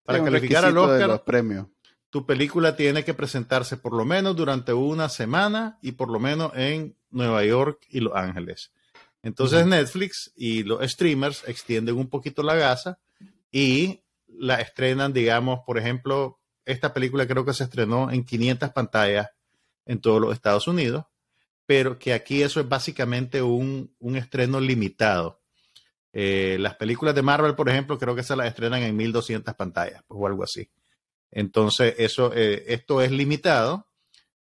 Para 0.03 0.23
calificar 0.23 0.65
al 0.65 0.77
Oscar, 0.77 1.07
los 1.07 1.21
premios 1.21 1.67
tu 2.09 2.25
película 2.25 2.75
tiene 2.75 3.03
que 3.03 3.13
presentarse 3.13 3.77
por 3.77 3.93
lo 3.93 4.03
menos 4.03 4.35
durante 4.35 4.73
una 4.73 5.09
semana 5.09 5.77
y 5.81 5.93
por 5.93 6.09
lo 6.09 6.19
menos 6.19 6.51
en 6.55 6.95
Nueva 7.11 7.43
York 7.43 7.85
y 7.89 7.99
Los 7.99 8.15
Ángeles. 8.15 8.71
Entonces 9.21 9.65
Netflix 9.65 10.31
y 10.35 10.63
los 10.63 10.81
streamers 10.89 11.47
extienden 11.47 11.97
un 11.97 12.09
poquito 12.09 12.41
la 12.41 12.55
gasa 12.55 12.99
y 13.51 14.01
la 14.27 14.55
estrenan, 14.55 15.13
digamos, 15.13 15.59
por 15.65 15.77
ejemplo, 15.77 16.38
esta 16.71 16.93
película 16.93 17.27
creo 17.27 17.45
que 17.45 17.53
se 17.53 17.63
estrenó 17.63 18.11
en 18.11 18.23
500 18.23 18.69
pantallas 18.71 19.29
en 19.85 19.99
todos 19.99 20.21
los 20.21 20.33
Estados 20.33 20.67
Unidos, 20.67 21.05
pero 21.65 21.97
que 21.97 22.13
aquí 22.13 22.41
eso 22.41 22.59
es 22.59 22.69
básicamente 22.69 23.41
un, 23.41 23.91
estreno 24.15 24.59
limitado. 24.59 25.41
Eh, 26.13 26.57
las 26.59 26.75
películas 26.75 27.15
de 27.15 27.21
Marvel, 27.21 27.55
por 27.55 27.69
ejemplo, 27.69 27.97
creo 27.97 28.15
que 28.15 28.23
se 28.23 28.35
las 28.35 28.47
estrenan 28.47 28.81
en 28.83 28.95
1200 28.95 29.53
pantallas 29.55 30.03
o 30.07 30.25
algo 30.25 30.43
así. 30.43 30.69
Entonces, 31.31 31.95
eso, 31.97 32.31
eh, 32.33 32.65
esto 32.67 33.01
es 33.01 33.11
limitado 33.11 33.87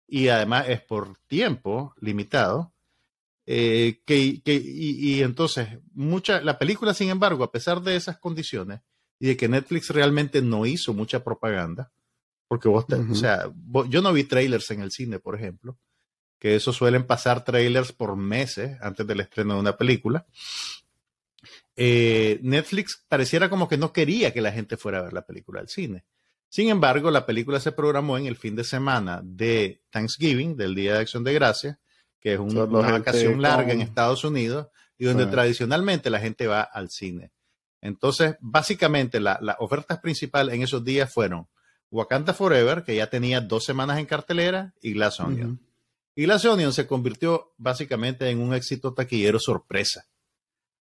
y 0.07 0.29
además 0.29 0.68
es 0.68 0.81
por 0.81 1.16
tiempo 1.26 1.95
limitado. 2.01 2.72
Eh, 3.47 4.01
que, 4.05 4.43
que, 4.43 4.55
y, 4.55 5.22
entonces, 5.22 5.68
mucha, 5.95 6.41
la 6.43 6.59
película, 6.59 6.93
sin 6.93 7.09
embargo, 7.09 7.45
a 7.45 7.53
pesar 7.53 7.81
de 7.81 7.97
esas 7.97 8.18
condiciones 8.18 8.81
y 9.18 9.29
de 9.29 9.37
que 9.37 9.49
Netflix 9.49 9.89
realmente 9.91 10.43
no 10.43 10.66
hizo 10.66 10.93
mucha 10.93 11.24
propaganda, 11.24 11.91
porque 12.49 12.68
vos, 12.68 12.86
o 12.88 13.14
sea, 13.14 13.53
yo 13.88 14.01
no 14.01 14.12
vi 14.12 14.24
trailers 14.24 14.70
en 14.70 14.80
el 14.80 14.90
cine, 14.90 15.18
por 15.18 15.36
ejemplo, 15.36 15.78
que 16.38 16.57
eso 16.57 16.72
suelen 16.72 17.07
pasar 17.07 17.44
trailers 17.44 17.92
por 17.92 18.16
meses 18.16 18.78
antes 18.80 19.07
del 19.07 19.20
estreno 19.20 19.55
de 19.55 19.61
una 19.61 19.76
película. 19.76 20.26
Eh, 21.76 22.40
Netflix 22.42 23.05
pareciera 23.07 23.51
como 23.51 23.68
que 23.68 23.76
no 23.76 23.92
quería 23.92 24.32
que 24.32 24.40
la 24.40 24.51
gente 24.51 24.78
fuera 24.78 24.99
a 24.99 25.03
ver 25.03 25.12
la 25.12 25.26
película 25.26 25.61
al 25.61 25.68
cine. 25.68 26.05
Sin 26.49 26.70
embargo, 26.70 27.11
la 27.11 27.26
película 27.26 27.61
se 27.61 27.72
programó 27.72 28.16
en 28.16 28.26
el 28.26 28.36
fin 28.36 28.57
de 28.57 28.64
semana 28.64 29.20
de 29.22 29.82
Thanksgiving, 29.90 30.57
del 30.57 30.74
Día 30.74 30.94
de 30.94 31.01
Acción 31.01 31.22
de 31.22 31.34
Gracias, 31.34 31.76
que 32.18 32.32
es 32.32 32.40
una 32.40 32.64
vacación 32.64 33.42
larga 33.42 33.72
en 33.72 33.82
Estados 33.82 34.24
Unidos 34.24 34.68
y 34.96 35.05
donde 35.05 35.26
tradicionalmente 35.26 36.09
la 36.09 36.18
gente 36.18 36.46
va 36.46 36.62
al 36.62 36.88
cine. 36.88 37.30
Entonces, 37.82 38.36
básicamente, 38.40 39.20
las 39.20 39.38
ofertas 39.59 39.99
principales 40.01 40.55
en 40.55 40.62
esos 40.62 40.82
días 40.82 41.12
fueron 41.12 41.46
Wakanda 41.91 42.34
Forever, 42.34 42.84
que 42.84 42.97
ya 42.97 43.09
tenía 43.09 43.41
dos 43.41 43.64
semanas 43.64 43.99
en 43.99 44.07
cartelera, 44.07 44.74
y 44.82 44.93
Glass 44.93 45.20
Onion. 45.20 45.61
Y 46.14 46.24
Glass 46.24 46.45
Onion 46.45 46.72
se 46.72 46.86
convirtió 46.86 47.53
básicamente 47.57 48.28
en 48.28 48.41
un 48.41 48.55
éxito 48.55 48.93
taquillero 48.93 49.39
sorpresa, 49.39 50.07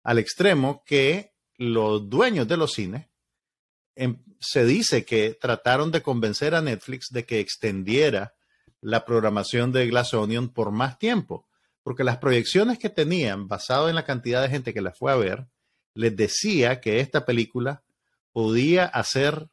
al 0.04 0.20
extremo 0.20 0.84
que 0.86 1.34
los 1.58 2.10
dueños 2.10 2.48
de 2.48 2.58
los 2.58 2.74
cines 2.74 3.08
Em, 3.98 4.20
se 4.40 4.64
dice 4.64 5.06
que 5.06 5.34
trataron 5.34 5.90
de 5.90 6.04
convencer 6.04 6.54
a 6.54 6.62
Netflix 6.62 7.08
de 7.10 7.26
que 7.26 7.40
extendiera 7.40 8.36
la 8.80 9.06
programación 9.06 9.72
de 9.72 9.88
Glass 9.88 10.14
Onion 10.14 10.50
por 10.50 10.70
más 10.70 11.00
tiempo, 11.00 11.48
porque 11.82 12.04
las 12.04 12.18
proyecciones 12.18 12.78
que 12.78 12.92
tenían, 12.92 13.48
basado 13.48 13.90
en 13.90 13.96
la 13.96 14.06
cantidad 14.06 14.44
de 14.44 14.50
gente 14.50 14.72
que 14.72 14.82
la 14.82 14.92
fue 14.92 15.12
a 15.12 15.16
ver, 15.16 15.48
les 15.96 16.16
decía 16.16 16.80
que 16.80 17.00
esta 17.00 17.26
película 17.26 17.82
podía 18.32 18.86
hacer 18.86 19.50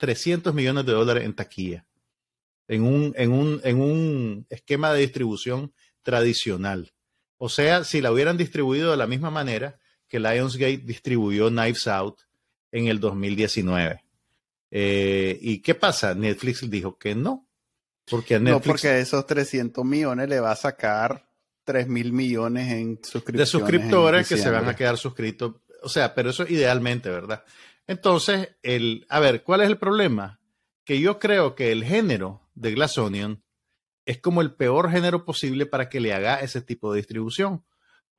300 0.00 0.54
millones 0.54 0.86
de 0.86 0.92
dólares 0.92 1.24
en 1.24 1.34
taquilla, 1.34 1.86
en 2.68 2.82
un, 2.82 3.12
en 3.16 3.32
un, 3.32 3.60
en 3.64 3.80
un 3.80 4.46
esquema 4.48 4.92
de 4.94 5.00
distribución 5.00 5.74
tradicional. 6.02 6.94
O 7.36 7.50
sea, 7.50 7.84
si 7.84 8.00
la 8.00 8.10
hubieran 8.10 8.38
distribuido 8.38 8.90
de 8.90 8.96
la 8.96 9.06
misma 9.06 9.30
manera, 9.30 9.78
que 10.08 10.18
Lionsgate 10.18 10.78
distribuyó 10.78 11.50
Knives 11.50 11.86
Out 11.86 12.22
en 12.72 12.86
el 12.86 12.98
2019. 12.98 14.02
Eh, 14.70 15.38
¿Y 15.40 15.60
qué 15.60 15.74
pasa? 15.74 16.14
Netflix 16.14 16.68
dijo 16.70 16.96
que 16.96 17.14
no. 17.14 17.46
Porque 18.08 18.40
Netflix, 18.40 18.66
no, 18.66 18.72
porque 18.72 18.88
de 18.88 19.00
esos 19.02 19.26
300 19.26 19.84
millones 19.84 20.30
le 20.30 20.40
va 20.40 20.52
a 20.52 20.56
sacar 20.56 21.28
3 21.64 21.88
mil 21.88 22.12
millones 22.14 22.72
en 22.72 22.98
suscriptores. 23.02 23.38
De 23.38 23.46
suscriptores 23.46 24.28
que 24.28 24.38
se 24.38 24.50
van 24.50 24.66
a 24.66 24.74
quedar 24.74 24.96
suscritos. 24.96 25.56
O 25.82 25.90
sea, 25.90 26.14
pero 26.14 26.30
eso 26.30 26.44
idealmente, 26.48 27.10
¿verdad? 27.10 27.44
Entonces, 27.90 28.56
el, 28.62 29.06
a 29.08 29.20
ver, 29.20 29.42
¿cuál 29.42 29.62
es 29.62 29.66
el 29.66 29.78
problema? 29.78 30.40
Que 30.84 31.00
yo 31.00 31.18
creo 31.18 31.54
que 31.54 31.72
el 31.72 31.84
género 31.84 32.48
de 32.54 32.72
Glass 32.72 32.98
Onion 32.98 33.42
es 34.06 34.18
como 34.18 34.42
el 34.42 34.54
peor 34.54 34.90
género 34.90 35.24
posible 35.24 35.66
para 35.66 35.88
que 35.88 36.00
le 36.00 36.14
haga 36.14 36.40
ese 36.40 36.60
tipo 36.60 36.92
de 36.92 36.98
distribución 36.98 37.64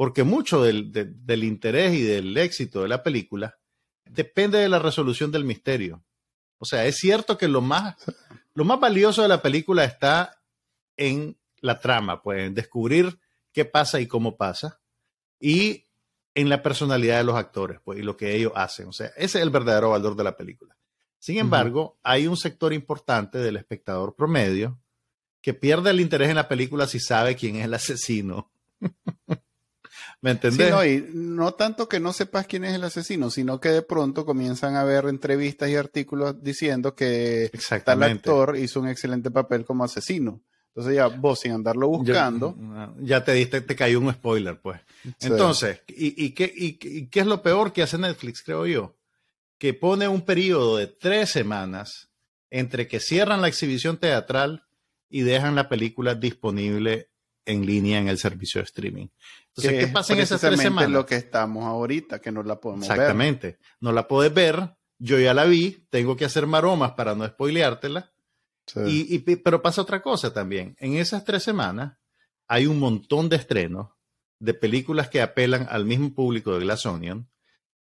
porque 0.02 0.24
mucho 0.24 0.64
del, 0.64 1.44
interés 1.44 1.94
y 1.94 2.02
del 2.02 2.36
éxito 2.36 2.82
de 2.82 2.88
la 2.88 3.04
película 3.04 3.60
depende 4.06 4.58
de 4.58 4.68
la 4.68 4.80
resolución 4.80 5.32
del 5.32 5.46
misterio. 5.46 6.04
O 6.58 6.66
sea, 6.66 6.88
es 6.88 6.98
cierto 6.98 7.38
que 7.38 7.48
lo 7.48 7.62
más, 7.62 7.98
lo 8.56 8.66
más 8.66 8.80
valioso 8.80 9.22
de 9.22 9.28
la 9.28 9.44
película 9.44 9.84
está 9.84 10.42
en 10.98 11.38
la 11.60 11.80
trama, 11.80 12.24
pues 12.24 12.48
en 12.48 12.56
descubrir 12.56 13.20
qué 13.54 13.64
pasa 13.64 14.00
y 14.00 14.08
cómo 14.08 14.38
pasa, 14.38 14.82
y 15.40 15.86
en 16.34 16.50
la 16.50 16.64
personalidad 16.64 17.18
de 17.18 17.24
los 17.24 17.36
actores, 17.36 17.80
pues, 17.84 18.00
y 18.00 18.04
lo 18.04 18.16
que 18.18 18.36
ellos 18.36 18.54
hacen. 18.56 18.88
O 18.88 18.94
sea, 18.94 19.08
ese 19.18 19.40
es 19.40 19.44
el 19.44 19.50
verdadero 19.50 19.90
valor 19.90 20.16
de 20.16 20.24
la 20.24 20.38
película. 20.38 20.76
Sin 21.20 21.38
embargo, 21.38 22.00
hay 22.02 22.26
un 22.26 22.36
sector 22.36 22.74
importante 22.74 23.38
del 23.38 23.58
espectador 23.58 24.16
promedio 24.16 24.80
que 25.42 25.54
pierde 25.54 25.92
el 25.92 26.00
interés 26.00 26.30
en 26.30 26.36
la 26.36 26.48
película 26.48 26.88
si 26.88 27.00
sabe 27.00 27.36
quién 27.36 27.58
es 27.58 27.66
el 27.66 27.74
asesino. 27.74 28.52
¿Me 30.22 30.32
entendés? 30.32 30.72
no, 30.72 30.86
y 30.86 31.10
no 31.14 31.54
tanto 31.54 31.90
que 31.90 32.00
no 32.00 32.14
sepas 32.14 32.48
quién 32.48 32.64
es 32.64 32.74
el 32.74 32.84
asesino, 32.84 33.30
sino 33.30 33.60
que 33.60 33.70
de 33.70 33.82
pronto 33.82 34.26
comienzan 34.26 34.76
a 34.76 34.84
ver 34.84 35.06
entrevistas 35.06 35.70
y 35.70 35.76
artículos 35.76 36.42
diciendo 36.42 36.96
que 36.96 37.52
tal 37.84 38.04
actor 38.04 38.56
hizo 38.58 38.80
un 38.80 38.88
excelente 38.88 39.32
papel 39.32 39.66
como 39.66 39.84
asesino. 39.84 40.42
Entonces 40.74 40.96
ya 40.96 41.08
vos 41.08 41.40
sin 41.40 41.52
andarlo 41.52 41.90
buscando. 41.90 42.56
ya 43.02 43.24
te 43.24 43.34
diste, 43.34 43.60
te 43.62 43.76
cayó 43.76 44.00
un 44.00 44.12
spoiler, 44.14 44.60
pues. 44.62 44.80
Entonces, 45.20 45.82
¿y, 45.88 46.32
qué, 46.32 46.52
y, 46.56 47.08
qué 47.08 47.20
es 47.20 47.26
lo 47.26 47.42
peor 47.42 47.74
que 47.74 47.84
hace 47.84 47.98
Netflix, 47.98 48.42
creo 48.42 48.66
yo? 48.66 48.96
Que 49.58 49.74
pone 49.74 50.08
un 50.08 50.22
periodo 50.22 50.78
de 50.78 50.88
tres 50.88 51.30
semanas 51.30 52.10
entre 52.50 52.88
que 52.88 53.00
cierran 53.00 53.42
la 53.42 53.50
exhibición 53.50 53.98
teatral 53.98 54.64
y 55.10 55.22
dejan 55.22 55.56
la 55.56 55.68
película 55.68 56.16
disponible 56.16 57.10
en 57.46 57.66
línea 57.66 58.00
en 58.00 58.08
el 58.08 58.18
servicio 58.18 58.60
de 58.60 58.66
streaming. 58.66 59.08
Entonces, 59.48 59.86
¿qué 59.86 59.92
pasa 59.92 60.14
en 60.14 60.20
esas 60.20 60.40
tres 60.40 60.60
semanas? 60.60 60.90
lo 60.90 61.06
que 61.06 61.16
estamos 61.16 61.66
ahorita, 61.66 62.20
que 62.20 62.32
no 62.32 62.44
la 62.44 62.60
podemos 62.60 62.88
ver. 62.88 62.98
Exactamente. 62.98 63.58
No 63.82 63.92
la 63.92 64.08
puedes 64.08 64.34
ver, 64.34 64.78
yo 65.00 65.20
ya 65.20 65.34
la 65.34 65.44
vi, 65.46 65.86
tengo 65.90 66.16
que 66.16 66.26
hacer 66.26 66.48
maromas 66.48 66.92
para 66.92 67.14
no 67.14 67.28
spoileártela. 67.28 68.12
Y, 68.86 69.20
pero 69.20 69.62
pasa 69.62 69.82
otra 69.82 70.02
cosa 70.02 70.34
también. 70.34 70.76
En 70.80 70.96
esas 70.96 71.26
tres 71.26 71.44
semanas 71.44 71.98
hay 72.48 72.68
un 72.68 72.80
montón 72.80 73.30
de 73.30 73.38
estrenos 73.38 73.90
de 74.40 74.54
películas 74.54 75.10
que 75.10 75.22
apelan 75.22 75.68
al 75.70 75.86
mismo 75.86 76.14
público 76.14 76.54
de 76.54 76.62
Glass 76.62 76.86
Onion 76.86 77.30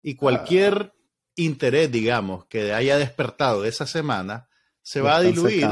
y 0.01 0.15
cualquier 0.15 0.73
ah. 0.73 0.93
interés, 1.35 1.91
digamos, 1.91 2.45
que 2.45 2.73
haya 2.73 2.97
despertado 2.97 3.65
esa 3.65 3.85
semana 3.85 4.47
se 4.81 5.01
va 5.01 5.17
a 5.17 5.21
diluir. 5.21 5.67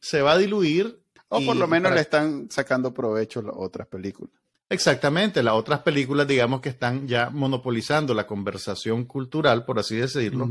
Se 0.00 0.22
va 0.22 0.32
a 0.32 0.38
diluir 0.38 1.02
o 1.28 1.44
por 1.44 1.56
lo 1.56 1.66
menos 1.66 1.92
le 1.92 2.00
están 2.00 2.50
sacando 2.50 2.92
provecho 2.92 3.42
las 3.42 3.54
otras 3.56 3.86
películas. 3.86 4.34
Exactamente, 4.70 5.42
las 5.42 5.54
otras 5.54 5.80
películas, 5.80 6.28
digamos 6.28 6.60
que 6.60 6.68
están 6.68 7.08
ya 7.08 7.30
monopolizando 7.30 8.12
la 8.12 8.26
conversación 8.26 9.04
cultural, 9.04 9.64
por 9.64 9.78
así 9.78 9.96
decirlo. 9.96 10.48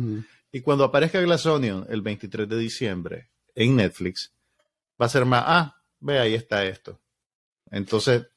Y 0.52 0.62
cuando 0.62 0.84
aparezca 0.84 1.22
Glass 1.22 1.46
Onion 1.46 1.86
el 1.90 2.02
23 2.02 2.50
de 2.50 2.58
diciembre 2.58 3.30
en 3.58 3.76
Netflix, 3.76 4.32
va 5.02 5.08
a 5.08 5.10
ser 5.10 5.26
más, 5.26 5.44
ah, 5.46 5.76
ve, 6.00 6.20
ahí 6.20 6.36
está 6.36 6.64
esto. 6.64 7.02
Entonces, 7.72 8.28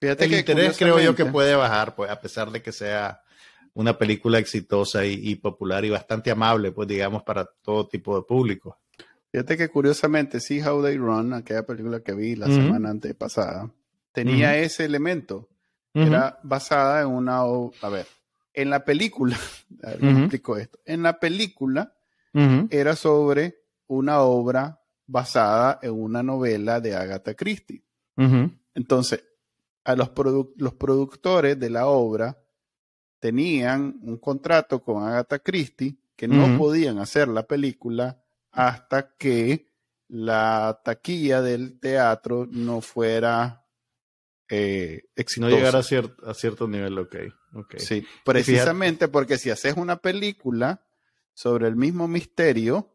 Fíjate 0.00 0.26
el 0.26 0.34
interés 0.34 0.78
creo 0.78 1.00
yo 1.00 1.14
que 1.14 1.26
puede 1.26 1.56
bajar, 1.56 1.94
pues, 1.96 2.10
a 2.10 2.20
pesar 2.20 2.52
de 2.52 2.62
que 2.62 2.70
sea 2.70 3.20
una 3.74 3.98
película 3.98 4.38
exitosa 4.38 5.04
y, 5.04 5.14
y, 5.14 5.34
popular 5.34 5.84
y 5.84 5.90
bastante 5.90 6.30
amable, 6.30 6.70
pues, 6.70 6.86
digamos, 6.86 7.24
para 7.24 7.44
todo 7.44 7.88
tipo 7.88 8.16
de 8.16 8.22
público. 8.22 8.78
Fíjate 9.32 9.56
que 9.56 9.68
curiosamente, 9.68 10.40
See 10.40 10.62
How 10.62 10.82
They 10.82 10.96
Run, 10.96 11.34
aquella 11.34 11.66
película 11.66 12.00
que 12.00 12.14
vi 12.14 12.36
la 12.36 12.46
semana 12.46 12.90
antepasada, 12.90 13.70
tenía 14.12 14.56
ese 14.56 14.84
elemento. 14.84 15.48
Era 15.92 16.38
basada 16.44 17.00
en 17.02 17.08
una. 17.08 17.40
A 17.40 17.88
ver, 17.90 18.06
en 18.54 18.70
la 18.70 18.84
película, 18.84 19.36
a 19.82 19.90
ver, 19.90 19.98
¿cómo 19.98 20.18
explico 20.20 20.56
esto? 20.56 20.78
En 20.84 21.02
la 21.02 21.18
película 21.18 21.92
era 22.70 22.94
sobre 22.94 23.56
una 23.88 24.20
obra 24.20 24.80
basada 25.06 25.80
en 25.82 25.92
una 25.92 26.22
novela 26.22 26.80
de 26.80 26.94
Agatha 26.94 27.34
Christie. 27.34 27.82
Entonces, 28.74 29.24
a 29.84 29.94
los, 29.96 30.10
los 30.56 30.74
productores 30.74 31.58
de 31.58 31.70
la 31.70 31.86
obra 31.86 32.38
tenían 33.20 33.98
un 34.02 34.18
contrato 34.18 34.82
con 34.82 35.02
Agatha 35.02 35.38
Christie 35.38 35.96
que 36.14 36.28
no 36.28 36.58
podían 36.58 36.98
hacer 36.98 37.28
la 37.28 37.44
película 37.46 38.22
hasta 38.50 39.14
que 39.16 39.68
la 40.08 40.80
taquilla 40.84 41.42
del 41.42 41.78
teatro 41.78 42.46
no 42.50 42.80
fuera 42.80 43.66
eh, 44.48 45.04
exitosa. 45.14 45.50
No 45.50 45.56
llegara 45.56 45.78
a, 45.78 46.30
a 46.30 46.34
cierto 46.34 46.66
nivel, 46.66 46.98
ok. 46.98 47.16
okay. 47.54 47.80
Sí, 47.80 48.04
precisamente 48.24 49.08
porque 49.08 49.38
si 49.38 49.50
haces 49.50 49.76
una 49.76 49.98
película 49.98 50.82
sobre 51.34 51.68
el 51.68 51.76
mismo 51.76 52.08
misterio, 52.08 52.90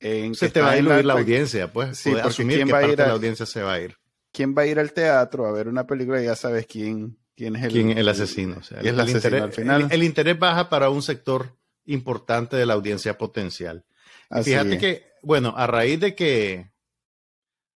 en 0.00 0.34
se 0.34 0.50
te 0.50 0.60
va 0.60 0.72
a 0.72 0.74
diluir 0.74 1.04
la, 1.04 1.14
audiencia, 1.14 1.72
pues. 1.72 1.98
Sí, 1.98 2.12
porque 2.22 2.44
quién 2.44 2.72
va 2.72 2.78
a 2.78 2.88
ir 2.88 3.00
a, 3.00 3.06
la 3.06 3.12
audiencia 3.12 3.46
se 3.46 3.62
va 3.62 3.74
a 3.74 3.80
ir. 3.80 3.96
¿Quién 4.32 4.54
va 4.56 4.62
a 4.62 4.66
ir 4.66 4.78
al 4.78 4.92
teatro 4.92 5.46
a 5.46 5.52
ver 5.52 5.68
una 5.68 5.86
película 5.86 6.20
y 6.20 6.26
ya 6.26 6.36
sabes 6.36 6.66
quién, 6.66 7.16
quién 7.34 7.56
es 7.56 7.64
el, 7.64 7.72
¿Quién 7.72 7.96
el 7.96 8.08
asesino? 8.08 8.58
O 8.58 8.62
sea, 8.62 8.80
el, 8.80 8.98
interés, 9.08 9.42
al 9.42 9.52
final. 9.52 9.88
el 9.90 10.02
interés 10.02 10.38
baja 10.38 10.68
para 10.68 10.90
un 10.90 11.02
sector 11.02 11.56
importante 11.86 12.56
de 12.56 12.66
la 12.66 12.74
audiencia 12.74 13.16
potencial. 13.16 13.84
Fíjate 14.42 14.78
que, 14.78 15.06
bueno, 15.22 15.54
a 15.56 15.66
raíz 15.66 16.00
de 16.00 16.14
que, 16.14 16.70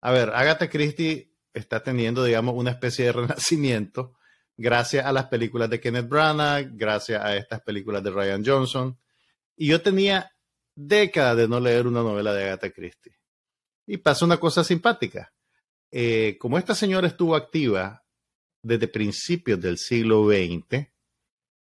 a 0.02 0.12
ver, 0.12 0.30
Agatha 0.30 0.70
Christie 0.70 1.34
está 1.54 1.84
teniendo, 1.84 2.24
digamos, 2.24 2.56
una 2.56 2.72
especie 2.72 3.06
de 3.06 3.12
renacimiento 3.14 4.18
gracias 4.58 5.06
a 5.06 5.12
las 5.12 5.26
películas 5.26 5.70
de 5.70 5.80
Kenneth 5.80 6.10
Branagh, 6.10 6.72
gracias 6.74 7.24
a 7.24 7.36
estas 7.36 7.62
películas 7.62 8.04
de 8.04 8.10
Ryan 8.10 8.44
Johnson. 8.44 8.98
Y 9.56 9.68
yo 9.68 9.82
tenía 9.82 10.32
décadas 10.78 11.36
de 11.38 11.48
no 11.48 11.60
leer 11.60 11.88
una 11.88 12.02
novela 12.02 12.34
de 12.34 12.44
Agatha 12.46 12.70
Christie. 12.72 13.18
Y 13.86 13.98
pasa 13.98 14.26
una 14.26 14.38
cosa 14.38 14.64
simpática. 14.64 15.34
Eh, 15.92 16.38
como 16.40 16.58
esta 16.58 16.76
señora 16.76 17.08
estuvo 17.08 17.36
activa 17.36 18.06
desde 18.62 18.88
principios 18.88 19.60
del 19.60 19.78
siglo 19.78 20.28
XX, 20.28 20.88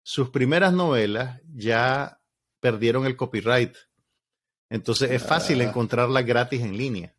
sus 0.02 0.30
primeras 0.30 0.72
novelas 0.72 1.40
ya 1.54 2.20
perdieron 2.60 3.06
el 3.06 3.16
copyright 3.16 3.74
entonces 4.74 5.10
es 5.12 5.22
fácil 5.22 5.60
ah. 5.60 5.64
encontrarla 5.64 6.22
gratis 6.22 6.60
en 6.62 6.76
línea. 6.76 7.14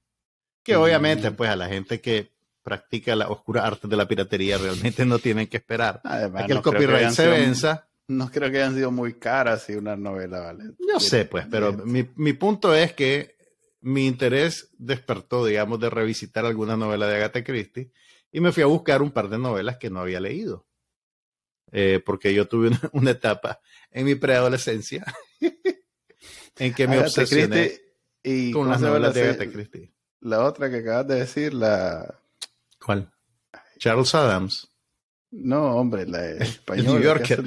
Que 0.62 0.76
obviamente, 0.76 1.30
mm. 1.30 1.36
pues 1.36 1.50
a 1.50 1.56
la 1.56 1.68
gente 1.68 2.02
que 2.02 2.34
practica 2.64 3.16
la 3.16 3.30
oscura 3.30 3.66
arte 3.66 3.88
de 3.88 3.96
la 3.96 4.08
piratería 4.08 4.58
realmente 4.58 5.06
no 5.06 5.20
tienen 5.20 5.48
que 5.48 5.58
esperar 5.58 6.02
a 6.04 6.46
que 6.46 6.52
el 6.52 6.62
copyright 6.62 7.12
se 7.12 7.28
venza. 7.28 7.88
No 8.08 8.30
creo 8.30 8.51
que 8.51 8.58
hayan 8.58 8.76
sido 8.76 8.91
muy 8.91 9.16
caras 9.16 9.70
y 9.70 9.74
una 9.74 9.95
novela, 9.95 10.39
¿vale? 10.39 10.66
Yo 10.80 10.99
sé, 10.99 11.26
pues, 11.26 11.47
pero 11.49 11.74
mi, 11.74 12.08
mi, 12.16 12.34
punto 12.34 12.76
es 12.76 12.93
que 12.93 13.36
mi 13.82 14.06
interés 14.06 14.70
despertó, 14.78 15.45
digamos, 15.45 15.80
de 15.80 15.89
revisitar 15.89 16.45
alguna 16.45 16.78
novela 16.78 17.08
de 17.08 17.16
Agatha 17.16 17.43
Christie 17.43 17.91
y 18.32 18.41
me 18.41 18.51
fui 18.51 18.64
a 18.64 18.68
buscar 18.68 19.01
un 19.01 19.12
par 19.12 19.30
de 19.30 19.39
novelas 19.39 19.78
que 19.78 19.89
no 19.89 20.01
había 20.01 20.20
leído. 20.20 20.68
Eh, 21.72 22.01
porque 22.06 22.34
yo 22.34 22.47
tuve 22.47 22.72
una 22.93 23.12
etapa 23.12 23.60
en 23.91 24.06
mi 24.06 24.16
preadolescencia 24.16 25.06
en 26.58 26.74
que 26.74 26.88
me 26.88 26.99
obsesioné 26.99 27.82
y 28.24 28.51
con 28.51 28.70
las 28.70 28.82
novelas 28.82 29.14
de 29.14 29.24
Agatha 29.24 29.51
Christie. 29.51 29.91
La 30.22 30.43
otra 30.43 30.70
que 30.70 30.78
acabas 30.78 31.08
de 31.08 31.16
decir, 31.16 31.53
la... 31.53 32.20
¿Cuál? 32.84 33.12
Charles 33.78 34.16
Adams. 34.16 34.74
No, 35.38 35.76
hombre, 35.76 36.06
la 36.08 36.26
española. 36.30 36.90
New 36.92 37.02
Yorker. 37.02 37.44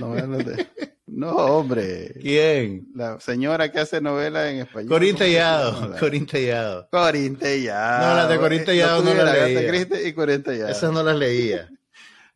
No, 1.07 1.31
hombre. 1.31 2.15
¿Quién? 2.21 2.89
La 2.95 3.19
señora 3.19 3.73
que 3.73 3.81
hace 3.81 4.01
novelas 4.01 4.53
en 4.53 4.59
español. 4.61 4.89
Corín 4.91 5.17
Tellado. 5.17 5.97
Corín 5.99 6.27
Tellado. 6.27 6.89
Corín 6.91 7.39
No, 7.41 7.41
las 7.41 8.29
de 8.29 8.39
Corín 8.39 8.65
Tellado 8.65 9.03
no, 9.03 9.15
las 9.15 9.35
leía. 9.35 10.07
y 10.07 10.71
Esas 10.71 10.93
no 10.93 11.03
las 11.03 11.17
leía. 11.17 11.71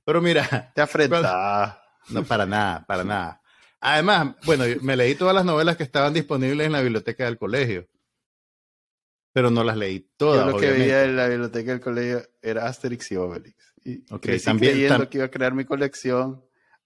Pero 0.04 0.20
mira. 0.22 0.72
Te 0.74 0.80
afrenta. 0.80 1.80
No, 2.08 2.24
para 2.24 2.46
nada, 2.46 2.84
para 2.86 3.04
nada. 3.04 3.40
Además, 3.80 4.34
bueno, 4.44 4.64
me 4.80 4.96
leí 4.96 5.14
todas 5.14 5.34
las 5.34 5.44
novelas 5.44 5.76
que 5.76 5.82
estaban 5.82 6.12
disponibles 6.14 6.66
en 6.66 6.72
la 6.72 6.80
biblioteca 6.80 7.24
del 7.24 7.36
colegio. 7.38 7.88
Pero 9.32 9.50
no 9.50 9.64
las 9.64 9.76
leí 9.76 10.08
todas. 10.16 10.46
Yo 10.46 10.52
lo 10.52 10.58
que 10.58 10.70
veía 10.70 11.04
en 11.04 11.16
la 11.16 11.28
biblioteca 11.28 11.72
del 11.72 11.80
colegio 11.80 12.22
era 12.40 12.66
Asterix 12.66 13.12
y 13.12 13.16
Obelix. 13.16 13.71
Y 13.84 13.98
también, 14.38 14.74
creyendo 14.74 15.08
que 15.08 15.18
iba 15.18 15.26
a 15.26 15.30
crear 15.30 15.54
mi 15.54 15.64
colección 15.64 16.42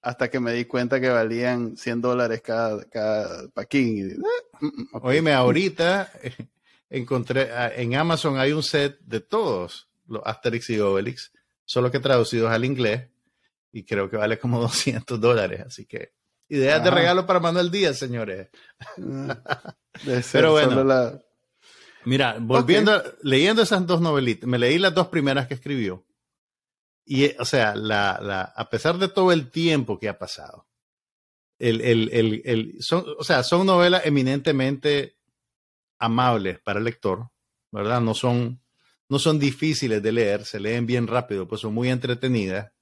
hasta 0.06 0.30
que 0.30 0.38
me 0.38 0.52
di 0.52 0.66
cuenta 0.66 1.00
que 1.00 1.08
valían 1.08 1.76
100 1.76 2.00
dólares 2.00 2.40
cada, 2.40 2.84
cada 2.84 3.48
paquín. 3.48 4.22
Ah, 4.22 4.58
mm, 4.60 4.66
mm, 4.66 4.88
Oíme, 5.02 5.32
ahorita 5.32 6.10
encontré, 6.90 7.50
ah, 7.52 7.72
en 7.74 7.94
Amazon 7.96 8.38
hay 8.38 8.52
un 8.52 8.62
set 8.62 8.98
de 9.00 9.20
todos 9.20 9.88
los 10.06 10.22
Asterix 10.24 10.70
y 10.70 10.78
Obelix, 10.78 11.32
solo 11.64 11.90
que 11.90 11.98
traducidos 11.98 12.50
al 12.50 12.64
inglés, 12.64 13.08
y 13.72 13.84
creo 13.84 14.08
que 14.08 14.16
vale 14.16 14.38
como 14.38 14.60
200 14.62 15.20
dólares, 15.20 15.64
así 15.66 15.86
que 15.86 16.12
ideas 16.48 16.82
de 16.84 16.90
regalo 16.90 17.26
para 17.26 17.40
Manuel 17.40 17.70
Díaz, 17.70 17.98
señores. 17.98 18.48
Ah, 19.02 19.74
Pero 20.32 20.52
bueno, 20.52 21.20
mira, 22.04 22.36
volviendo, 22.38 23.02
leyendo 23.22 23.62
esas 23.62 23.84
dos 23.86 24.00
novelitas, 24.00 24.48
me 24.48 24.58
leí 24.58 24.78
las 24.78 24.94
dos 24.94 25.08
primeras 25.08 25.48
que 25.48 25.54
escribió, 25.54 26.05
y, 27.06 27.36
o 27.38 27.44
sea, 27.44 27.76
la, 27.76 28.18
la, 28.20 28.42
a 28.42 28.68
pesar 28.68 28.98
de 28.98 29.08
todo 29.08 29.30
el 29.30 29.50
tiempo 29.50 29.98
que 29.98 30.08
ha 30.08 30.18
pasado, 30.18 30.66
el, 31.58 31.80
el, 31.80 32.42
el, 32.44 32.82
son, 32.82 33.04
o 33.16 33.22
sea, 33.22 33.44
son 33.44 33.64
novelas 33.64 34.04
eminentemente 34.04 35.16
amables 35.98 36.58
para 36.58 36.80
el 36.80 36.84
lector, 36.84 37.30
¿verdad? 37.70 38.00
No 38.00 38.12
son, 38.12 38.60
no 39.08 39.20
son 39.20 39.38
difíciles 39.38 40.02
de 40.02 40.12
leer, 40.12 40.44
se 40.44 40.58
leen 40.58 40.84
bien 40.84 41.06
rápido, 41.06 41.46
pues 41.46 41.60
son 41.60 41.72
muy 41.72 41.88
entretenidas. 41.90 42.72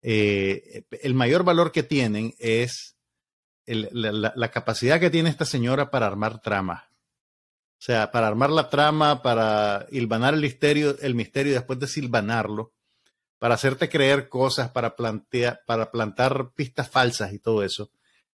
Eh, 0.00 0.84
el 1.02 1.14
mayor 1.14 1.44
valor 1.44 1.70
que 1.70 1.82
tienen 1.82 2.34
es 2.38 2.96
la, 3.66 4.50
capacidad 4.50 4.98
que 4.98 5.10
tiene 5.10 5.28
esta 5.28 5.44
señora 5.44 5.90
para 5.90 6.06
armar 6.06 6.40
trama. 6.40 6.90
O 7.72 7.80
sea, 7.80 8.10
para 8.10 8.26
armar 8.26 8.50
la 8.50 8.70
trama, 8.70 9.22
para 9.22 9.86
hilvanar 9.90 10.34
el 10.34 10.40
misterio, 10.40 10.98
el 11.00 11.14
misterio 11.14 11.52
después 11.52 11.78
de 11.78 11.86
silvanarlo, 11.86 12.72
para 13.38 13.54
hacerte 13.54 13.88
creer 13.88 14.28
cosas, 14.28 14.70
para, 14.70 14.96
para 14.96 15.90
plantar 15.90 16.50
pistas 16.54 16.88
falsas 16.88 17.32
y 17.32 17.38
todo 17.38 17.62
eso. 17.62 17.90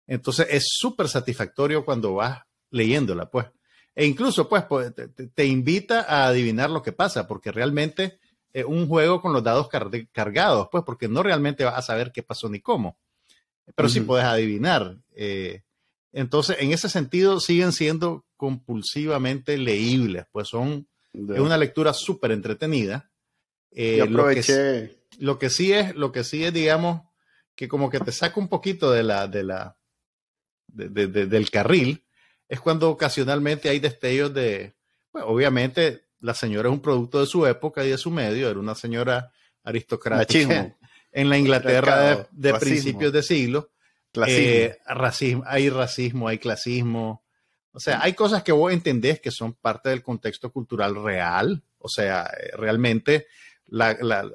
Entonces 0.07 0.47
es 0.51 0.65
súper 0.69 1.09
satisfactorio 1.09 1.85
cuando 1.85 2.15
vas 2.15 2.43
leyéndola, 2.71 3.31
pues. 3.31 3.47
E 3.95 4.07
incluso, 4.07 4.49
pues, 4.49 4.65
pues 4.65 4.93
te, 5.35 5.47
invita 5.47 6.03
a 6.03 6.27
adivinar 6.27 6.69
lo 6.69 6.83
que 6.83 6.93
pasa, 6.93 7.29
porque 7.29 7.53
realmente 7.53 8.19
es 8.53 8.65
un 8.65 8.89
juego 8.89 9.21
con 9.21 9.33
los 9.33 9.45
dados 9.45 9.69
cargados, 10.13 10.69
pues, 10.71 10.83
porque 10.85 11.09
no 11.09 11.23
realmente 11.23 11.65
vas 11.65 11.79
a 11.79 11.83
saber 11.83 12.11
qué 12.13 12.23
pasó 12.23 12.49
ni 12.49 12.61
cómo, 12.61 12.99
pero 13.77 13.89
sí 13.89 14.01
puedes 14.01 14.27
adivinar. 14.27 14.97
Eh, 15.15 15.63
entonces, 16.13 16.57
en 16.61 16.73
ese 16.73 16.89
sentido, 16.89 17.39
siguen 17.39 17.73
siendo 17.73 18.25
compulsivamente 18.37 19.57
leíbles, 19.59 20.27
pues 20.33 20.49
son, 20.49 20.89
es 21.13 21.41
una 21.41 21.57
lectura 21.57 21.93
súper 21.93 22.33
entretenida. 22.33 23.11
Eh, 23.75 24.01
aproveché. 24.01 25.05
Lo 25.19 25.39
que, 25.39 25.51
sí 25.51 25.73
es, 25.73 25.95
lo 25.95 26.11
que 26.11 26.25
sí 26.25 26.45
es, 26.45 26.53
digamos, 26.53 27.03
que 27.55 27.69
como 27.69 27.91
que 27.91 28.01
te 28.01 28.13
saca 28.13 28.41
un 28.41 28.49
poquito 28.49 28.91
de 28.91 29.03
la, 29.03 29.29
de 29.29 29.45
la, 29.45 29.77
del 30.67 31.51
carril, 31.51 32.05
es 32.49 32.61
cuando 32.61 32.91
ocasionalmente 32.91 33.69
hay 33.69 33.79
destellos 33.79 34.35
de, 34.35 34.75
bueno, 35.13 35.29
obviamente 35.29 36.07
la 36.21 36.35
señora 36.35 36.69
es 36.69 36.73
un 36.73 36.81
producto 36.81 37.21
de 37.21 37.27
su 37.27 37.47
época 37.47 37.85
y 37.85 37.91
de 37.91 37.99
su 37.99 38.11
medio, 38.11 38.49
era 38.49 38.59
una 38.59 38.75
señora 38.75 39.31
aristocrática 39.63 40.77
en 41.13 41.29
la 41.29 41.39
Inglaterra 41.39 42.29
de, 42.31 42.55
principios 42.55 43.13
de 43.13 43.23
siglo. 43.23 43.71
Eh, 44.27 44.79
racismo, 44.87 45.43
hay 45.47 45.71
racismo, 45.71 46.29
hay 46.29 46.39
clasismo. 46.39 47.25
O 47.73 47.81
sea, 47.81 48.01
hay 48.01 48.15
cosas 48.15 48.43
que 48.43 48.53
vos 48.53 48.73
entendés 48.73 49.21
que 49.21 49.33
son 49.33 49.55
parte 49.55 49.89
del 49.89 50.03
contexto 50.03 50.53
cultural 50.53 50.95
real. 51.03 51.63
O 51.79 51.89
sea, 51.89 52.31
eh, 52.41 52.51
realmente 52.57 53.27
la, 53.77 54.27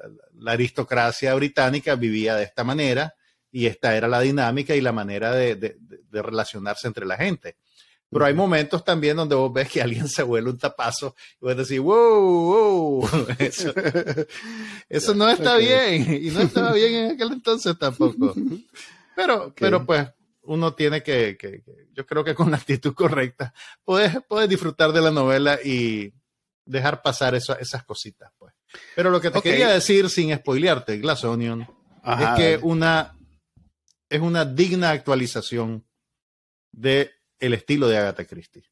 aristocracia 0.46 1.34
británica 1.36 1.96
vivía 1.96 2.36
de 2.36 2.44
esta 2.44 2.64
manera 2.64 3.16
y 3.52 3.66
esta 3.66 3.96
era 3.96 4.08
la 4.08 4.22
dinámica 4.22 4.76
y 4.76 4.82
la 4.82 4.92
manera 4.92 5.34
de 5.34 5.78
relacionarse 6.12 6.88
entre 6.88 7.06
la 7.06 7.18
gente. 7.18 7.58
Pero 8.12 8.26
hay 8.26 8.34
momentos 8.34 8.84
también 8.84 9.18
donde 9.18 9.36
vos 9.36 9.54
ves 9.54 9.70
que 9.70 9.82
alguien 9.82 10.08
se 10.10 10.24
vuelve 10.24 10.50
un 10.50 10.58
tapazo 10.58 11.16
y 11.42 11.46
vos 11.46 11.58
decís, 11.58 11.80
wow, 11.80 13.02
wow, 13.02 13.10
eso, 14.90 15.14
no 15.14 15.30
está 15.30 15.58
bien 15.58 16.22
y 16.22 16.30
no 16.32 16.42
estaba 16.42 16.74
bien 16.74 16.96
en 16.96 17.12
aquel 17.12 17.34
entonces 17.34 17.78
tampoco. 17.78 18.34
Pero, 19.16 19.54
pero 19.56 19.86
pues 19.86 20.08
uno 20.44 20.74
tiene 20.74 21.04
que, 21.04 21.38
que, 21.38 21.64
yo 21.94 22.06
creo 22.06 22.24
que 22.24 22.34
con 22.34 22.50
la 22.50 22.58
actitud 22.58 22.94
correcta, 22.96 23.54
puedes, 23.84 24.18
puedes 24.28 24.50
disfrutar 24.50 24.92
de 24.92 25.02
la 25.02 25.12
novela 25.12 25.60
y 25.64 26.12
dejar 26.66 27.02
pasar 27.02 27.36
eso, 27.36 27.58
esas 27.60 27.84
cositas, 27.84 28.32
pues. 28.38 28.54
Pero 28.96 29.10
lo 29.10 29.22
que 29.22 29.32
te 29.32 29.42
quería 29.42 29.70
decir 29.70 30.10
sin 30.10 30.36
spoilearte, 30.36 30.98
Glass 30.98 31.24
Onion, 31.24 31.62
es 31.62 32.30
que 32.38 32.60
una, 32.62 33.18
es 34.10 34.22
una 34.22 34.46
digna 34.46 34.92
actualización 34.92 35.86
de 36.72 37.12
el 37.40 37.54
estilo 37.54 37.88
de 37.88 37.98
Agatha 37.98 38.26
Christie. 38.26 38.64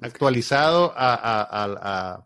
Actualizado 0.00 0.92
a, 0.96 2.24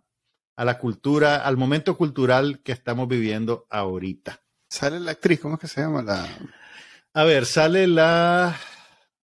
la 0.57 0.79
cultura, 0.79 1.37
al 1.37 1.57
momento 1.57 1.97
cultural 1.97 2.61
que 2.63 2.73
estamos 2.73 3.09
viviendo 3.09 3.67
ahorita. 3.71 4.41
Sale 4.69 5.01
la 5.01 5.13
actriz, 5.13 5.41
¿cómo 5.41 5.55
es 5.55 5.61
que 5.61 5.69
se 5.69 5.81
llama? 5.81 6.03
La... 6.03 6.27
A 7.15 7.25
ver, 7.25 7.45
sale 7.45 7.87
la. 7.87 8.57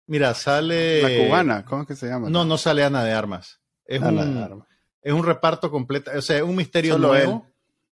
Mira, 0.07 0.33
sale. 0.33 1.01
La 1.01 1.25
cubana, 1.25 1.65
¿cómo 1.65 1.81
es 1.81 1.87
que 1.87 1.95
se 1.95 2.07
llama? 2.07 2.29
No, 2.29 2.45
no 2.45 2.57
sale 2.57 2.83
Ana 2.83 3.03
de 3.03 3.13
Armas. 3.13 3.59
Es, 3.85 4.01
un, 4.01 4.65
es 5.01 5.13
un 5.13 5.23
reparto 5.23 5.71
completo, 5.71 6.11
o 6.15 6.21
sea, 6.21 6.37
es 6.37 6.43
un 6.43 6.55
misterio 6.55 6.97
nuevo. 6.97 7.47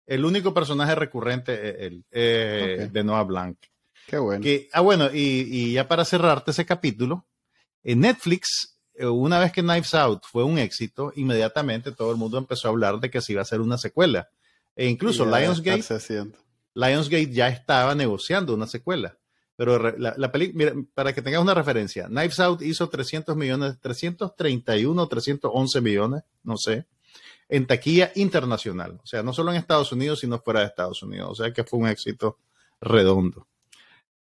El 0.06 0.24
único 0.24 0.54
personaje 0.54 0.96
recurrente 0.96 1.54
es 1.54 1.76
el 1.82 2.06
eh, 2.12 2.90
de 2.92 3.04
Noah 3.04 3.24
Blanc. 3.24 3.58
Qué 4.06 4.18
bueno. 4.18 4.46
ah, 4.72 4.82
bueno, 4.82 5.10
y, 5.14 5.48
y, 5.50 5.74
ya 5.74 5.88
para 5.88 6.06
cerrarte 6.06 6.52
ese 6.52 6.66
capítulo, 6.66 7.26
en 7.84 8.00
Netflix, 8.00 8.78
eh, 8.94 9.06
una 9.06 9.40
vez 9.40 9.52
que 9.52 9.62
Knives 9.62 9.94
Out 9.94 10.24
fue 10.24 10.44
un 10.44 10.58
éxito, 10.58 11.12
inmediatamente 11.16 11.92
todo 11.92 12.12
el 12.12 12.18
mundo 12.18 12.38
empezó 12.38 12.68
a 12.68 12.72
hablar 12.72 13.00
de 13.00 13.10
que 13.10 13.22
se 13.22 13.34
iba 13.34 13.42
a 13.42 13.44
hacer 13.44 13.60
una 13.60 13.78
secuela. 13.78 14.30
E 14.76 14.88
incluso 14.88 15.26
Lionsgate, 15.26 15.84
Lionsgate 16.74 17.32
ya 17.32 17.50
estaba 17.50 17.96
negociando 17.96 18.54
una 18.54 18.68
secuela. 18.68 19.18
Pero 19.58 19.80
la, 19.98 20.32
película, 20.32 20.72
para 20.94 21.14
que 21.14 21.24
tengas 21.24 21.42
una 21.42 21.56
referencia, 21.56 22.06
Knives 22.06 22.40
Out 22.40 22.62
hizo 22.62 22.88
300 22.88 23.36
millones, 23.36 23.80
331, 23.82 25.08
311 25.08 25.82
millones, 25.82 26.24
no 26.44 26.58
sé, 26.58 26.86
en 27.50 27.66
taquilla 27.66 28.12
internacional. 28.16 29.00
O 29.04 29.06
sea, 29.06 29.24
no 29.24 29.34
solo 29.34 29.52
en 29.52 29.58
Estados 29.58 29.92
Unidos, 29.92 30.20
sino 30.20 30.40
fuera 30.40 30.62
de 30.62 30.68
Estados 30.68 31.02
Unidos. 31.04 31.30
O 31.32 31.36
sea 31.36 31.54
que 31.54 31.64
fue 31.64 31.80
un 31.80 31.88
éxito 31.88 32.38
redondo. 32.82 33.48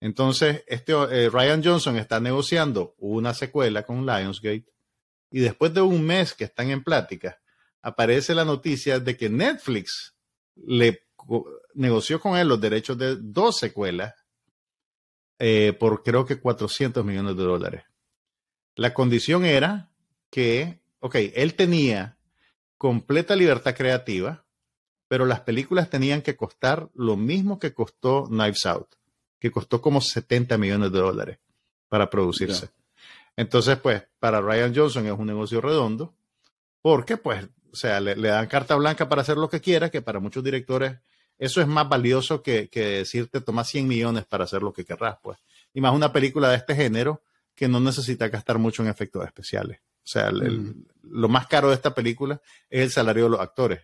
Entonces, 0.00 0.62
este, 0.66 0.92
eh, 0.92 1.30
Ryan 1.30 1.64
Johnson 1.64 1.96
está 1.96 2.20
negociando 2.20 2.94
una 2.98 3.34
secuela 3.34 3.82
con 3.82 4.04
Lionsgate 4.04 4.66
y 5.30 5.40
después 5.40 5.72
de 5.74 5.80
un 5.80 6.04
mes 6.04 6.34
que 6.34 6.44
están 6.44 6.70
en 6.70 6.84
plática, 6.84 7.40
aparece 7.82 8.34
la 8.34 8.44
noticia 8.44 9.00
de 9.00 9.16
que 9.16 9.28
Netflix 9.28 10.14
le 10.56 11.06
negoció 11.74 12.20
con 12.20 12.36
él 12.36 12.48
los 12.48 12.60
derechos 12.60 12.96
de 12.96 13.16
dos 13.16 13.58
secuelas 13.58 14.14
eh, 15.38 15.74
por 15.78 16.02
creo 16.02 16.24
que 16.24 16.40
400 16.40 17.04
millones 17.04 17.36
de 17.36 17.42
dólares. 17.42 17.84
La 18.74 18.94
condición 18.94 19.44
era 19.44 19.90
que, 20.30 20.80
ok, 21.00 21.16
él 21.34 21.54
tenía 21.54 22.15
completa 22.78 23.36
libertad 23.36 23.74
creativa, 23.74 24.44
pero 25.08 25.24
las 25.24 25.40
películas 25.40 25.90
tenían 25.90 26.22
que 26.22 26.36
costar 26.36 26.88
lo 26.94 27.16
mismo 27.16 27.58
que 27.58 27.72
costó 27.72 28.26
Knives 28.26 28.66
Out 28.66 28.96
que 29.38 29.50
costó 29.50 29.80
como 29.80 30.00
70 30.00 30.58
millones 30.58 30.92
de 30.92 30.98
dólares 30.98 31.38
para 31.88 32.08
producirse. 32.10 32.70
Entonces, 33.36 33.78
pues, 33.78 34.02
para 34.18 34.40
Ryan 34.40 34.74
Johnson 34.74 35.06
es 35.06 35.12
un 35.12 35.26
negocio 35.26 35.60
redondo, 35.60 36.14
porque, 36.80 37.16
pues, 37.16 37.44
o 37.72 37.76
sea, 37.76 38.00
le, 38.00 38.14
dan 38.16 38.46
carta 38.46 38.74
blanca 38.76 39.08
para 39.08 39.22
hacer 39.22 39.36
lo 39.36 39.48
que 39.48 39.60
quiera, 39.60 39.90
que 39.90 40.02
para 40.02 40.20
muchos 40.20 40.42
directores 40.42 40.96
eso 41.38 41.60
es 41.60 41.66
más 41.66 41.86
valioso 41.86 42.42
que, 42.42 42.70
decirte 42.72 43.42
toma 43.42 43.62
100 43.62 43.86
millones 43.86 44.24
para 44.24 44.44
hacer 44.44 44.62
lo 44.62 44.72
que 44.72 44.86
querrás, 44.86 45.18
pues. 45.22 45.38
Y 45.74 45.82
más 45.82 45.94
una 45.94 46.10
película 46.10 46.48
de 46.48 46.56
este 46.56 46.74
género 46.74 47.22
que 47.54 47.68
no 47.68 47.78
necesita 47.78 48.28
gastar 48.28 48.58
mucho 48.58 48.82
en 48.82 48.88
efectos 48.88 49.24
especiales. 49.26 49.80
O 50.06 50.08
sea, 50.08 50.30
lo 50.30 51.28
más 51.28 51.48
caro 51.48 51.68
de 51.68 51.74
esta 51.74 51.92
película 51.92 52.40
es 52.70 52.82
el 52.82 52.90
salario 52.92 53.24
de 53.24 53.30
los 53.30 53.40
actores. 53.40 53.80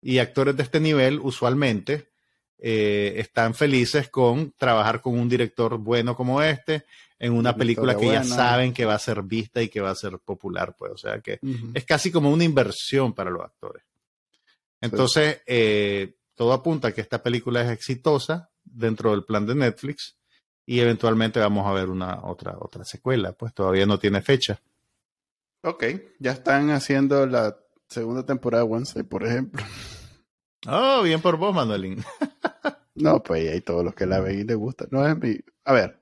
Y 0.00 0.18
actores 0.18 0.56
de 0.56 0.62
este 0.62 0.78
nivel, 0.78 1.18
usualmente, 1.20 2.10
eh, 2.56 3.14
están 3.16 3.54
felices 3.54 4.08
con 4.10 4.52
trabajar 4.52 5.00
con 5.00 5.18
un 5.18 5.28
director 5.28 5.76
bueno 5.76 6.14
como 6.14 6.40
este 6.40 6.84
en 7.18 7.32
una 7.32 7.56
película 7.56 7.96
que 7.96 8.06
ya 8.06 8.22
saben 8.22 8.72
que 8.72 8.84
va 8.84 8.94
a 8.94 8.98
ser 8.98 9.22
vista 9.22 9.60
y 9.60 9.68
que 9.68 9.80
va 9.80 9.90
a 9.90 9.94
ser 9.94 10.20
popular, 10.20 10.76
pues, 10.78 10.92
o 10.92 10.96
sea 10.96 11.20
que 11.20 11.40
es 11.74 11.84
casi 11.84 12.12
como 12.12 12.30
una 12.30 12.44
inversión 12.44 13.12
para 13.12 13.30
los 13.30 13.42
actores. 13.42 13.82
Entonces, 14.80 15.42
eh, 15.46 16.14
todo 16.34 16.52
apunta 16.52 16.88
a 16.88 16.92
que 16.92 17.00
esta 17.00 17.22
película 17.22 17.60
es 17.62 17.70
exitosa 17.70 18.50
dentro 18.62 19.10
del 19.10 19.24
plan 19.24 19.46
de 19.46 19.54
Netflix 19.54 20.16
y 20.64 20.80
eventualmente 20.80 21.40
vamos 21.40 21.66
a 21.66 21.72
ver 21.72 21.90
una 21.90 22.24
otra 22.24 22.56
otra 22.58 22.84
secuela, 22.84 23.32
pues 23.32 23.52
todavía 23.52 23.84
no 23.84 23.98
tiene 23.98 24.22
fecha. 24.22 24.60
Ok, 25.62 25.84
ya 26.18 26.32
están 26.32 26.70
haciendo 26.70 27.26
la 27.26 27.56
segunda 27.88 28.24
temporada 28.24 28.64
de 28.64 28.70
Wednesday, 28.70 29.02
por 29.02 29.26
ejemplo. 29.26 29.62
Oh, 30.66 31.02
bien 31.02 31.20
por 31.20 31.36
vos, 31.36 31.54
Manuelín. 31.54 32.02
no, 32.94 33.22
pues 33.22 33.50
hay 33.50 33.60
todos 33.60 33.84
los 33.84 33.94
que 33.94 34.06
la 34.06 34.20
ven 34.20 34.40
y 34.40 34.44
les 34.44 34.56
gusta. 34.56 34.86
No 34.90 35.06
es 35.06 35.16
mi. 35.18 35.38
A 35.64 35.72
ver, 35.72 36.00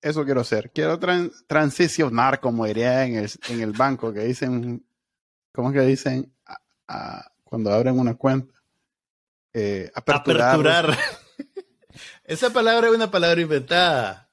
eso 0.00 0.24
quiero 0.24 0.42
hacer. 0.42 0.70
Quiero 0.72 0.98
transicionar, 1.46 2.40
como 2.40 2.66
diría 2.66 3.04
en 3.04 3.16
el, 3.16 3.30
en 3.48 3.60
el 3.60 3.72
banco, 3.72 4.12
que 4.12 4.20
dicen, 4.20 4.86
¿cómo 5.52 5.70
es 5.70 5.74
que 5.74 5.82
dicen? 5.82 6.34
cuando 7.44 7.72
abren 7.72 7.98
una 7.98 8.14
cuenta. 8.14 8.54
Eh, 9.52 9.90
aperturar. 9.94 10.96
Esa 12.24 12.50
palabra 12.50 12.88
es 12.88 12.94
una 12.94 13.10
palabra 13.10 13.40
inventada. 13.40 14.27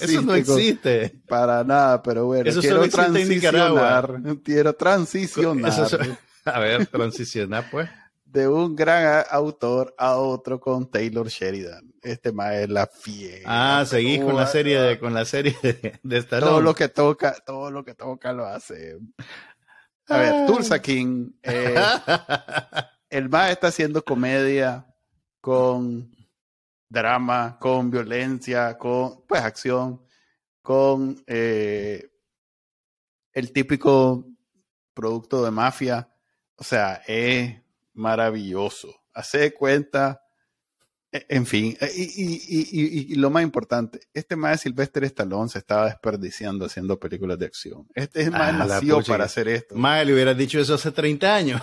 Eso 0.00 0.22
no 0.22 0.34
existe. 0.34 1.22
Para 1.26 1.64
nada, 1.64 2.02
pero 2.02 2.26
bueno. 2.26 2.48
Eso 2.48 2.60
quiero 2.60 2.88
transicionar. 2.88 4.20
Quiero 4.42 4.74
transicionar. 4.74 5.72
a 6.44 6.60
ver, 6.60 6.86
transicionar 6.86 7.68
pues. 7.70 7.88
De 8.24 8.48
un 8.48 8.76
gran 8.76 9.24
autor 9.30 9.94
a 9.96 10.16
otro 10.16 10.60
con 10.60 10.90
Taylor 10.90 11.28
Sheridan. 11.28 11.94
Este 12.02 12.32
más 12.32 12.54
es 12.54 12.68
la 12.68 12.86
fiesta. 12.86 13.80
Ah, 13.80 13.84
seguís 13.84 14.20
con 14.20 14.36
la 14.36 14.46
serie 14.46 14.80
de, 14.80 14.98
con 14.98 15.14
la 15.14 15.24
serie 15.24 15.56
de, 16.02 16.22
Todo 16.22 16.60
lo 16.60 16.74
que 16.74 16.88
toca, 16.88 17.34
todo 17.44 17.70
lo 17.70 17.84
que 17.84 17.94
toca 17.94 18.32
lo 18.32 18.46
hace. 18.46 18.98
A 20.08 20.18
ver, 20.18 20.32
ah. 20.32 20.46
Tulsa 20.46 20.80
King. 20.80 21.30
Eh, 21.42 21.74
el 23.10 23.28
más 23.28 23.50
está 23.50 23.68
haciendo 23.68 24.04
comedia 24.04 24.86
con 25.40 26.15
drama, 26.88 27.58
con 27.58 27.90
violencia, 27.90 28.76
con 28.78 29.24
pues 29.26 29.42
acción, 29.42 30.02
con 30.62 31.22
eh, 31.26 32.10
el 33.32 33.52
típico 33.52 34.26
producto 34.94 35.44
de 35.44 35.50
mafia. 35.50 36.10
O 36.56 36.64
sea, 36.64 37.02
es 37.06 37.54
maravilloso. 37.92 38.94
Hace 39.12 39.52
cuenta, 39.52 40.22
e, 41.12 41.26
en 41.28 41.46
fin, 41.46 41.76
e, 41.80 41.90
y, 41.94 43.14
lo 43.16 43.30
más 43.30 43.42
importante, 43.42 44.00
este 44.12 44.36
más 44.36 44.52
de 44.52 44.58
Sylvester 44.58 45.04
Stallone 45.04 45.48
se 45.48 45.58
estaba 45.58 45.86
desperdiciando 45.86 46.64
haciendo 46.66 46.98
películas 46.98 47.38
de 47.38 47.46
acción. 47.46 47.86
Este 47.94 48.30
más 48.30 48.40
ah, 48.40 48.52
nació 48.52 49.02
para 49.02 49.24
hacer 49.24 49.48
esto. 49.48 49.74
Más 49.74 50.06
le 50.06 50.14
hubiera 50.14 50.34
dicho 50.34 50.58
eso 50.58 50.74
hace 50.74 50.90
30 50.90 51.34
años. 51.34 51.62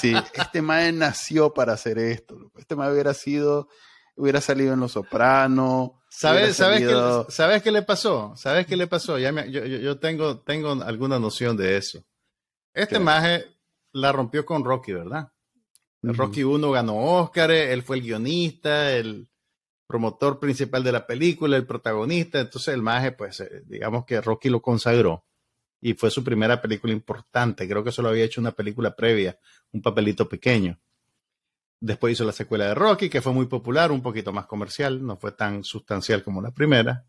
sí, 0.00 0.14
este 0.34 0.60
más 0.60 0.92
nació 0.92 1.54
para 1.54 1.74
hacer 1.74 1.98
esto. 1.98 2.52
Este 2.56 2.74
más 2.74 2.92
hubiera 2.92 3.14
sido 3.14 3.68
hubiera 4.16 4.40
salido 4.40 4.74
en 4.74 4.80
Los 4.80 4.92
Sopranos. 4.92 5.92
¿Sabes, 6.08 6.56
¿sabes, 6.56 6.80
qué, 6.80 7.32
¿Sabes 7.32 7.62
qué 7.62 7.70
le 7.70 7.82
pasó? 7.82 8.34
¿Sabes 8.36 8.66
qué 8.66 8.76
le 8.76 8.86
pasó? 8.86 9.18
Ya 9.18 9.30
yo, 9.46 9.64
yo, 9.64 9.98
tengo, 9.98 10.38
tengo 10.40 10.72
alguna 10.82 11.18
noción 11.18 11.56
de 11.56 11.76
eso. 11.76 12.02
Este 12.72 12.98
maje 12.98 13.44
la 13.92 14.12
rompió 14.12 14.44
con 14.44 14.64
Rocky, 14.64 14.92
¿verdad? 14.92 15.30
Rocky 16.02 16.44
1 16.44 16.70
ganó 16.70 16.96
Oscar, 16.96 17.50
él 17.50 17.82
fue 17.82 17.96
el 17.96 18.02
guionista, 18.02 18.92
el 18.92 19.28
promotor 19.86 20.38
principal 20.38 20.84
de 20.84 20.92
la 20.92 21.06
película, 21.06 21.56
el 21.56 21.66
protagonista. 21.66 22.40
Entonces 22.40 22.74
el 22.74 22.82
maje, 22.82 23.12
pues, 23.12 23.40
eh, 23.40 23.62
digamos 23.66 24.04
que 24.04 24.20
Rocky 24.20 24.48
lo 24.48 24.60
consagró 24.60 25.24
y 25.80 25.94
fue 25.94 26.10
su 26.10 26.24
primera 26.24 26.60
película 26.60 26.92
importante. 26.92 27.68
Creo 27.68 27.84
que 27.84 27.92
solo 27.92 28.08
había 28.08 28.24
hecho 28.24 28.40
una 28.40 28.52
película 28.52 28.94
previa, 28.94 29.38
un 29.72 29.82
papelito 29.82 30.28
pequeño. 30.28 30.78
Después 31.80 32.14
hizo 32.14 32.24
la 32.24 32.32
secuela 32.32 32.66
de 32.66 32.74
Rocky, 32.74 33.08
que 33.08 33.20
fue 33.20 33.32
muy 33.32 33.46
popular, 33.46 33.92
un 33.92 34.02
poquito 34.02 34.32
más 34.32 34.46
comercial, 34.46 35.04
no 35.04 35.16
fue 35.16 35.32
tan 35.32 35.62
sustancial 35.62 36.22
como 36.22 36.40
la 36.40 36.50
primera. 36.50 37.06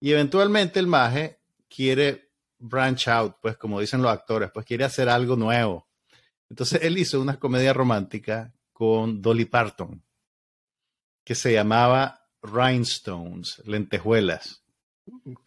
Y 0.00 0.12
eventualmente 0.12 0.80
el 0.80 0.86
maje 0.86 1.40
quiere 1.68 2.32
branch 2.58 3.08
out, 3.08 3.36
pues 3.40 3.56
como 3.56 3.80
dicen 3.80 4.02
los 4.02 4.10
actores, 4.10 4.50
pues 4.52 4.66
quiere 4.66 4.84
hacer 4.84 5.08
algo 5.08 5.36
nuevo. 5.36 5.88
Entonces 6.50 6.82
él 6.82 6.98
hizo 6.98 7.20
una 7.20 7.38
comedia 7.38 7.72
romántica 7.72 8.52
con 8.72 9.22
Dolly 9.22 9.44
Parton, 9.44 10.02
que 11.24 11.34
se 11.34 11.52
llamaba 11.52 12.28
Rhinestones, 12.42 13.62
lentejuelas. 13.64 14.62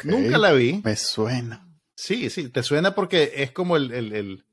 Nunca 0.03 0.37
la 0.37 0.53
vi. 0.53 0.81
Me 0.83 0.95
suena. 0.95 1.67
Sí, 1.95 2.29
sí, 2.29 2.49
te 2.49 2.63
suena 2.63 2.95
porque 2.95 3.33
es 3.35 3.51
como 3.51 3.75
el, 3.75 3.91
el 3.91 4.46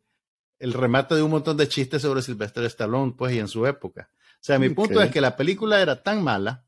remate 0.73 1.15
de 1.15 1.23
un 1.23 1.31
montón 1.31 1.57
de 1.57 1.69
chistes 1.69 2.03
sobre 2.03 2.23
Sylvester 2.23 2.65
Stallone, 2.65 3.15
pues, 3.17 3.35
y 3.35 3.39
en 3.39 3.49
su 3.49 3.67
época. 3.67 4.09
O 4.13 4.47
sea, 4.47 4.59
mi 4.59 4.69
punto 4.71 5.01
es 5.03 5.11
que 5.11 5.21
la 5.21 5.37
película 5.37 5.81
era 5.81 6.03
tan 6.03 6.23
mala, 6.23 6.65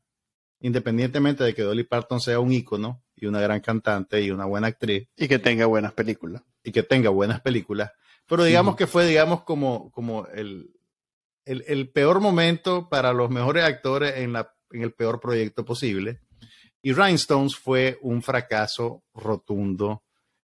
independientemente 0.59 1.43
de 1.43 1.53
que 1.53 1.61
Dolly 1.61 1.83
Parton 1.83 2.19
sea 2.19 2.39
un 2.39 2.51
ícono 2.51 3.03
y 3.15 3.27
una 3.27 3.39
gran 3.39 3.59
cantante 3.59 4.21
y 4.21 4.31
una 4.31 4.45
buena 4.45 4.67
actriz. 4.67 5.07
Y 5.15 5.27
que 5.27 5.39
tenga 5.39 5.65
buenas 5.65 5.93
películas. 5.93 6.43
Y 6.63 6.71
que 6.71 6.83
tenga 6.83 7.09
buenas 7.09 7.41
películas. 7.41 7.91
Pero 8.27 8.43
digamos 8.43 8.75
que 8.75 8.87
fue, 8.87 9.05
digamos, 9.05 9.43
como, 9.43 9.91
como 9.91 10.27
el, 10.27 10.71
el, 11.45 11.89
peor 11.89 12.19
momento 12.19 12.89
para 12.89 13.13
los 13.13 13.29
mejores 13.29 13.63
actores 13.63 14.17
en, 14.17 14.33
la, 14.33 14.53
en 14.71 14.81
el 14.81 14.93
peor 14.93 15.19
proyecto 15.19 15.63
posible. 15.63 16.21
Y 16.81 16.93
Rhinestones 16.93 17.55
fue 17.55 17.97
un 18.01 18.21
fracaso 18.21 19.03
rotundo 19.13 20.03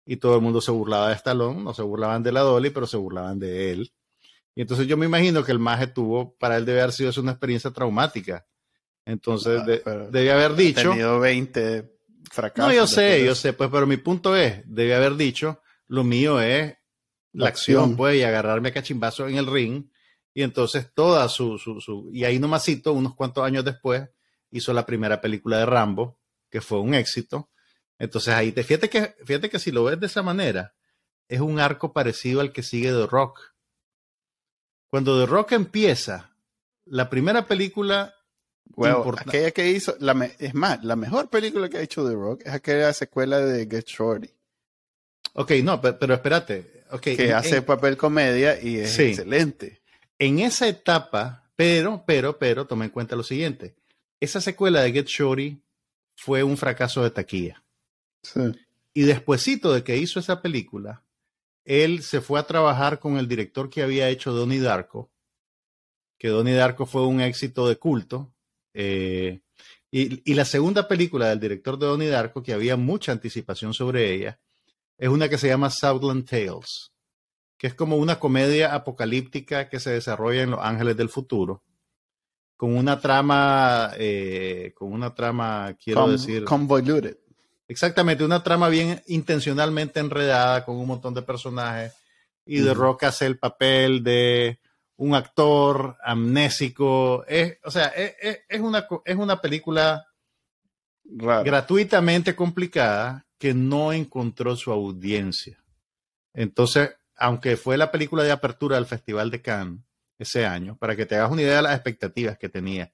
y 0.06 0.16
todo 0.16 0.36
el 0.36 0.40
mundo 0.40 0.60
se 0.60 0.70
burlaba 0.70 1.08
de 1.08 1.16
Stallone, 1.16 1.62
no 1.62 1.74
se 1.74 1.82
burlaban 1.82 2.22
de 2.22 2.32
la 2.32 2.40
Dolly, 2.40 2.70
pero 2.70 2.86
se 2.86 2.96
burlaban 2.96 3.38
de 3.40 3.72
él. 3.72 3.92
Y 4.54 4.62
entonces 4.62 4.86
yo 4.86 4.96
me 4.96 5.04
imagino 5.04 5.44
que 5.44 5.52
el 5.52 5.58
maje 5.58 5.88
tuvo, 5.88 6.34
para 6.36 6.56
él 6.56 6.64
debe 6.64 6.80
haber 6.80 6.92
sido 6.92 7.10
una 7.20 7.32
experiencia 7.32 7.72
traumática. 7.72 8.46
Entonces 9.04 9.60
ah, 9.84 10.08
debe 10.10 10.32
haber 10.32 10.54
dicho... 10.54 10.90
Ha 10.90 10.92
tenido 10.92 11.20
20 11.20 11.92
fracasos. 12.30 12.68
No, 12.68 12.74
yo 12.74 12.86
sé, 12.86 13.24
yo 13.24 13.34
sé, 13.34 13.52
pues, 13.52 13.68
pero 13.70 13.86
mi 13.86 13.96
punto 13.98 14.36
es, 14.36 14.62
debe 14.64 14.94
haber 14.94 15.16
dicho, 15.16 15.60
lo 15.88 16.04
mío 16.04 16.40
es 16.40 16.74
la, 17.32 17.48
acción, 17.48 17.96
pues, 17.96 18.16
y 18.16 18.22
agarrarme 18.22 18.70
a 18.70 18.72
cachimbazo 18.72 19.28
en 19.28 19.36
el 19.36 19.46
ring. 19.46 19.90
Y 20.32 20.42
entonces 20.42 20.92
toda 20.94 21.28
su, 21.28 21.58
su, 21.58 21.80
su, 21.80 22.10
y 22.12 22.24
ahí 22.24 22.38
nomasito, 22.38 22.92
unos 22.92 23.14
cuantos 23.14 23.44
años 23.44 23.64
después, 23.64 24.08
hizo 24.50 24.72
la 24.72 24.86
primera 24.86 25.20
película 25.20 25.58
de 25.58 25.66
Rambo, 25.66 26.18
que 26.50 26.60
fue 26.60 26.80
un 26.80 26.94
éxito. 26.94 27.50
Entonces 27.98 28.34
ahí 28.34 28.52
te 28.52 28.62
fíjate 28.62 28.88
que, 28.88 29.16
fíjate 29.24 29.48
que 29.48 29.58
si 29.58 29.70
lo 29.70 29.84
ves 29.84 29.98
de 29.98 30.06
esa 30.06 30.22
manera, 30.22 30.74
es 31.28 31.40
un 31.40 31.60
arco 31.60 31.92
parecido 31.92 32.40
al 32.40 32.52
que 32.52 32.62
sigue 32.62 32.90
The 32.90 33.06
Rock. 33.06 33.40
Cuando 34.88 35.18
The 35.18 35.26
Rock 35.26 35.52
empieza, 35.52 36.36
la 36.84 37.10
primera 37.10 37.46
película 37.46 38.14
aquella 39.18 39.50
que 39.50 39.70
hizo, 39.70 39.96
la 40.00 40.30
es 40.38 40.54
más, 40.54 40.84
la 40.84 40.96
mejor 40.96 41.28
película 41.30 41.68
que 41.68 41.78
ha 41.78 41.82
hecho 41.82 42.06
The 42.06 42.14
Rock 42.14 42.42
es 42.44 42.52
aquella 42.52 42.92
secuela 42.92 43.38
de 43.40 43.66
Get 43.66 43.86
Shorty. 43.86 44.30
Ok, 45.34 45.52
no, 45.62 45.80
pero, 45.80 46.14
espérate. 46.14 46.84
Okay, 46.90 47.16
que 47.16 47.32
hace 47.32 47.62
papel 47.62 47.96
comedia 47.96 48.60
y 48.62 48.78
es 48.78 48.98
excelente. 48.98 49.82
En 50.18 50.38
esa 50.38 50.68
etapa, 50.68 51.50
pero, 51.56 52.04
pero, 52.06 52.38
pero, 52.38 52.66
toma 52.66 52.84
en 52.84 52.90
cuenta 52.90 53.16
lo 53.16 53.22
siguiente. 53.22 53.74
Esa 54.20 54.40
secuela 54.40 54.82
de 54.82 54.92
Get 54.92 55.06
Shorty 55.06 55.60
fue 56.14 56.42
un 56.42 56.56
fracaso 56.56 57.02
de 57.02 57.10
taquilla. 57.10 57.62
Y 58.94 59.02
despuesito 59.02 59.72
de 59.72 59.84
que 59.84 59.96
hizo 59.98 60.18
esa 60.18 60.40
película, 60.40 61.04
él 61.64 62.02
se 62.02 62.20
fue 62.20 62.40
a 62.40 62.46
trabajar 62.46 62.98
con 62.98 63.18
el 63.18 63.28
director 63.28 63.68
que 63.68 63.82
había 63.82 64.08
hecho 64.08 64.32
Donnie 64.32 64.60
Darko, 64.60 65.10
que 66.18 66.28
Donnie 66.28 66.54
Darko 66.54 66.86
fue 66.86 67.06
un 67.06 67.20
éxito 67.20 67.68
de 67.68 67.76
culto. 67.76 68.32
Eh, 68.72 69.40
y, 69.90 70.34
la 70.34 70.44
segunda 70.44 70.88
película 70.88 71.28
del 71.28 71.40
director 71.40 71.78
de 71.78 71.86
Donnie 71.86 72.08
Darko, 72.08 72.42
que 72.42 72.52
había 72.52 72.76
mucha 72.76 73.12
anticipación 73.12 73.74
sobre 73.74 74.14
ella, 74.14 74.38
es 74.98 75.08
una 75.08 75.28
que 75.28 75.38
se 75.38 75.48
llama 75.48 75.70
Southland 75.70 76.28
Tales, 76.28 76.92
que 77.58 77.66
es 77.66 77.74
como 77.74 77.96
una 77.96 78.18
comedia 78.18 78.74
apocalíptica 78.74 79.68
que 79.68 79.80
se 79.80 79.90
desarrolla 79.90 80.42
en 80.42 80.50
Los 80.50 80.60
Ángeles 80.60 80.96
del 80.96 81.08
Futuro, 81.08 81.62
con 82.56 82.76
una 82.76 83.00
trama, 83.00 83.92
eh, 83.96 84.72
con 84.74 84.92
una 84.92 85.14
trama, 85.14 85.76
quiero 85.82 86.08
decir... 86.08 86.44
Convoluted. 86.44 87.16
Exactamente, 87.68 88.24
una 88.24 88.42
trama 88.42 88.68
bien 88.68 89.02
intencionalmente 89.06 89.98
enredada 90.00 90.64
con 90.64 90.76
un 90.76 90.86
montón 90.86 91.14
de 91.14 91.22
personajes 91.22 91.94
y 92.44 92.60
de 92.60 92.74
Rock 92.74 93.04
hace 93.04 93.26
el 93.26 93.38
papel 93.38 94.04
de 94.04 94.60
un 94.96 95.14
actor 95.14 95.96
amnésico. 96.02 97.24
Es, 97.26 97.58
o 97.64 97.70
sea, 97.70 97.86
es, 97.86 98.60
una, 98.60 98.86
es 99.04 99.16
una 99.16 99.40
película 99.40 100.06
gratuitamente 101.02 102.36
complicada 102.36 103.26
que 103.38 103.52
no 103.52 103.92
encontró 103.92 104.56
su 104.56 104.70
audiencia. 104.70 105.62
Entonces, 106.32 106.90
aunque 107.16 107.56
fue 107.56 107.76
la 107.76 107.90
película 107.90 108.22
de 108.22 108.32
apertura 108.32 108.76
del 108.76 108.86
Festival 108.86 109.30
de 109.30 109.42
Cannes 109.42 109.80
ese 110.18 110.46
año, 110.46 110.76
para 110.78 110.96
que 110.96 111.04
te 111.04 111.16
hagas 111.16 111.30
una 111.30 111.42
idea 111.42 111.56
de 111.56 111.62
las 111.62 111.74
expectativas 111.74 112.38
que 112.38 112.48
tenía 112.48 112.92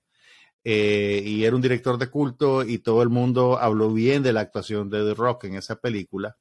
eh, 0.65 1.23
y 1.25 1.45
era 1.45 1.57
un 1.57 1.63
director 1.63 1.99
de 1.99 2.09
culto 2.09 2.63
y 2.63 2.79
todo 2.79 3.03
el 3.03 3.09
mundo 3.09 3.59
habló 3.59 3.93
bien 3.93 4.23
de 4.23 4.33
la 4.33 4.43
actuación 4.43 4.91
de 4.91 5.05
The 5.05 5.15
Rock 5.15 5.45
en 5.45 5.57
esa 5.57 5.77
película. 5.77 6.37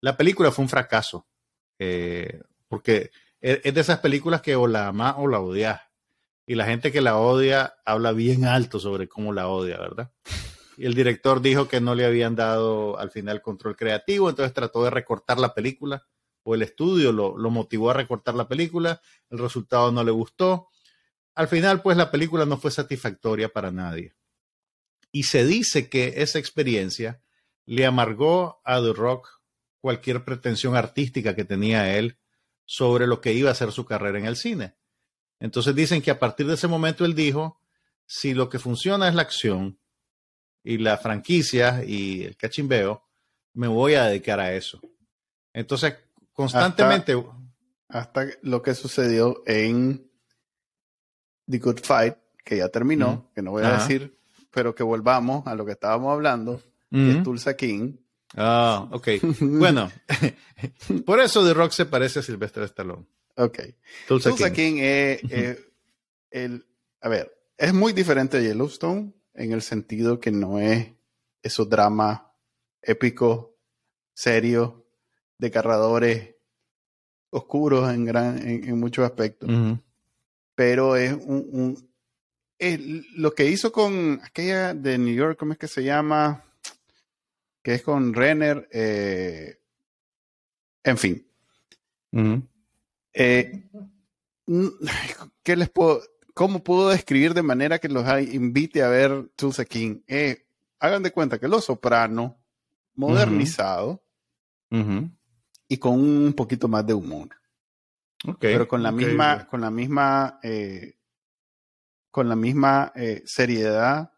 La 0.00 0.16
película 0.16 0.50
fue 0.50 0.64
un 0.64 0.68
fracaso, 0.68 1.26
eh, 1.78 2.40
porque 2.68 3.10
e, 3.40 3.60
es 3.62 3.74
de 3.74 3.80
esas 3.80 3.98
películas 3.98 4.40
que 4.40 4.56
o 4.56 4.66
la 4.66 4.88
amas 4.88 5.16
o 5.18 5.28
la 5.28 5.40
odias. 5.40 5.80
Y 6.46 6.54
la 6.54 6.64
gente 6.64 6.90
que 6.90 7.00
la 7.00 7.18
odia 7.18 7.74
habla 7.84 8.12
bien 8.12 8.44
alto 8.44 8.80
sobre 8.80 9.08
cómo 9.08 9.32
la 9.32 9.48
odia, 9.48 9.78
¿verdad? 9.78 10.10
Y 10.76 10.86
el 10.86 10.94
director 10.94 11.40
dijo 11.40 11.68
que 11.68 11.80
no 11.80 11.94
le 11.94 12.04
habían 12.04 12.34
dado 12.34 12.98
al 12.98 13.10
final 13.10 13.42
control 13.42 13.76
creativo, 13.76 14.28
entonces 14.28 14.54
trató 14.54 14.82
de 14.82 14.90
recortar 14.90 15.38
la 15.38 15.54
película, 15.54 16.06
o 16.42 16.54
el 16.54 16.62
estudio 16.62 17.12
lo, 17.12 17.36
lo 17.36 17.50
motivó 17.50 17.90
a 17.90 17.94
recortar 17.94 18.34
la 18.34 18.48
película, 18.48 19.00
el 19.30 19.38
resultado 19.38 19.92
no 19.92 20.02
le 20.02 20.10
gustó, 20.10 20.70
al 21.34 21.48
final, 21.48 21.82
pues 21.82 21.96
la 21.96 22.10
película 22.10 22.44
no 22.44 22.58
fue 22.58 22.70
satisfactoria 22.70 23.48
para 23.48 23.70
nadie. 23.70 24.14
Y 25.10 25.24
se 25.24 25.44
dice 25.44 25.88
que 25.88 26.14
esa 26.16 26.38
experiencia 26.38 27.22
le 27.64 27.86
amargó 27.86 28.60
a 28.64 28.80
The 28.80 28.92
Rock 28.92 29.40
cualquier 29.80 30.24
pretensión 30.24 30.76
artística 30.76 31.34
que 31.34 31.44
tenía 31.44 31.96
él 31.96 32.18
sobre 32.64 33.06
lo 33.06 33.20
que 33.20 33.32
iba 33.32 33.50
a 33.50 33.54
ser 33.54 33.72
su 33.72 33.84
carrera 33.84 34.18
en 34.18 34.26
el 34.26 34.36
cine. 34.36 34.76
Entonces 35.40 35.74
dicen 35.74 36.02
que 36.02 36.10
a 36.10 36.18
partir 36.18 36.46
de 36.46 36.54
ese 36.54 36.68
momento 36.68 37.04
él 37.04 37.14
dijo, 37.14 37.60
si 38.06 38.32
lo 38.34 38.48
que 38.48 38.58
funciona 38.58 39.08
es 39.08 39.14
la 39.14 39.22
acción 39.22 39.78
y 40.62 40.78
la 40.78 40.98
franquicia 40.98 41.82
y 41.84 42.22
el 42.24 42.36
cachimbeo, 42.36 43.04
me 43.54 43.68
voy 43.68 43.94
a 43.94 44.04
dedicar 44.04 44.38
a 44.38 44.54
eso. 44.54 44.80
Entonces, 45.52 45.96
constantemente... 46.32 47.16
Hasta, 47.88 48.26
lo 48.40 48.62
que 48.62 48.74
sucedió 48.74 49.42
en 49.46 50.10
The 51.50 51.58
Good 51.58 51.80
Fight, 51.82 52.16
que 52.44 52.58
ya 52.58 52.68
terminó, 52.68 53.30
que 53.34 53.42
no 53.42 53.52
voy 53.52 53.64
a 53.64 53.78
decir, 53.78 54.16
pero 54.50 54.74
que 54.74 54.82
volvamos 54.82 55.46
a 55.46 55.54
lo 55.54 55.64
que 55.64 55.72
estábamos 55.72 56.12
hablando, 56.12 56.60
de 56.90 57.22
Tulsa 57.22 57.56
King. 57.56 57.96
Ah, 58.36 58.88
ok. 58.90 59.08
bueno, 59.40 59.90
por 61.06 61.20
eso 61.20 61.44
The 61.44 61.54
Rock 61.54 61.72
se 61.72 61.86
parece 61.86 62.20
a 62.20 62.22
Sylvester 62.22 62.62
Stallone. 62.64 63.06
Ok. 63.36 63.60
Tulsa, 64.06 64.52
King, 64.52 64.76
es 64.80 65.58
el... 66.30 66.66
A 67.00 67.08
ver, 67.08 67.32
es 67.56 67.72
muy 67.72 67.92
diferente 67.92 68.38
de 68.38 68.48
Yellowstone 68.48 69.12
en 69.34 69.52
el 69.52 69.62
sentido 69.62 70.20
que 70.20 70.30
no 70.30 70.58
es 70.60 70.88
esos 71.42 71.68
dramas 71.68 72.22
épicos, 72.82 73.48
serios, 74.14 74.74
de 75.38 75.50
carradores 75.50 76.36
oscuros 77.30 77.92
en, 77.92 78.04
gran, 78.04 78.38
en, 78.46 78.78
muchos 78.78 79.04
aspectos. 79.04 79.48
Pero 80.54 80.96
es 80.96 81.12
un, 81.12 81.76
lo 83.16 83.34
que 83.34 83.50
hizo 83.50 83.72
con 83.72 84.20
aquella 84.22 84.74
de 84.74 84.98
New 84.98 85.14
York, 85.14 85.38
¿cómo 85.38 85.52
es 85.52 85.58
que 85.58 85.68
se 85.68 85.82
llama? 85.82 86.44
Que 87.62 87.74
es 87.74 87.82
con 87.82 88.14
Renner. 88.14 88.68
Eh, 88.72 89.58
en 90.84 90.98
fin. 90.98 91.26
Eh, 93.14 93.68
¿Qué 95.42 95.56
les 95.56 95.70
puedo, 95.70 96.02
¿Cómo 96.34 96.64
puedo 96.64 96.88
describir 96.90 97.34
de 97.34 97.42
manera 97.42 97.78
que 97.78 97.88
los 97.88 98.06
invite 98.32 98.82
a 98.82 98.88
ver 98.88 99.30
Tulsa 99.36 99.64
King? 99.64 100.00
Eh, 100.06 100.46
hagan 100.78 101.02
de 101.02 101.12
cuenta 101.12 101.38
que 101.38 101.48
Los 101.48 101.66
Soprano, 101.66 102.38
modernizado, 102.94 104.02
y 105.68 105.76
con 105.76 106.00
un 106.00 106.32
poquito 106.32 106.68
más 106.68 106.86
de 106.86 106.94
humor. 106.94 107.28
Pero 108.38 108.68
con 108.68 108.82
la 108.82 108.92
misma, 108.92 109.46
con 109.46 109.60
la 109.60 109.70
misma, 109.70 110.38
eh, 110.42 110.94
con 112.10 112.28
la 112.28 112.36
misma 112.36 112.92
eh, 112.94 113.22
seriedad 113.24 114.12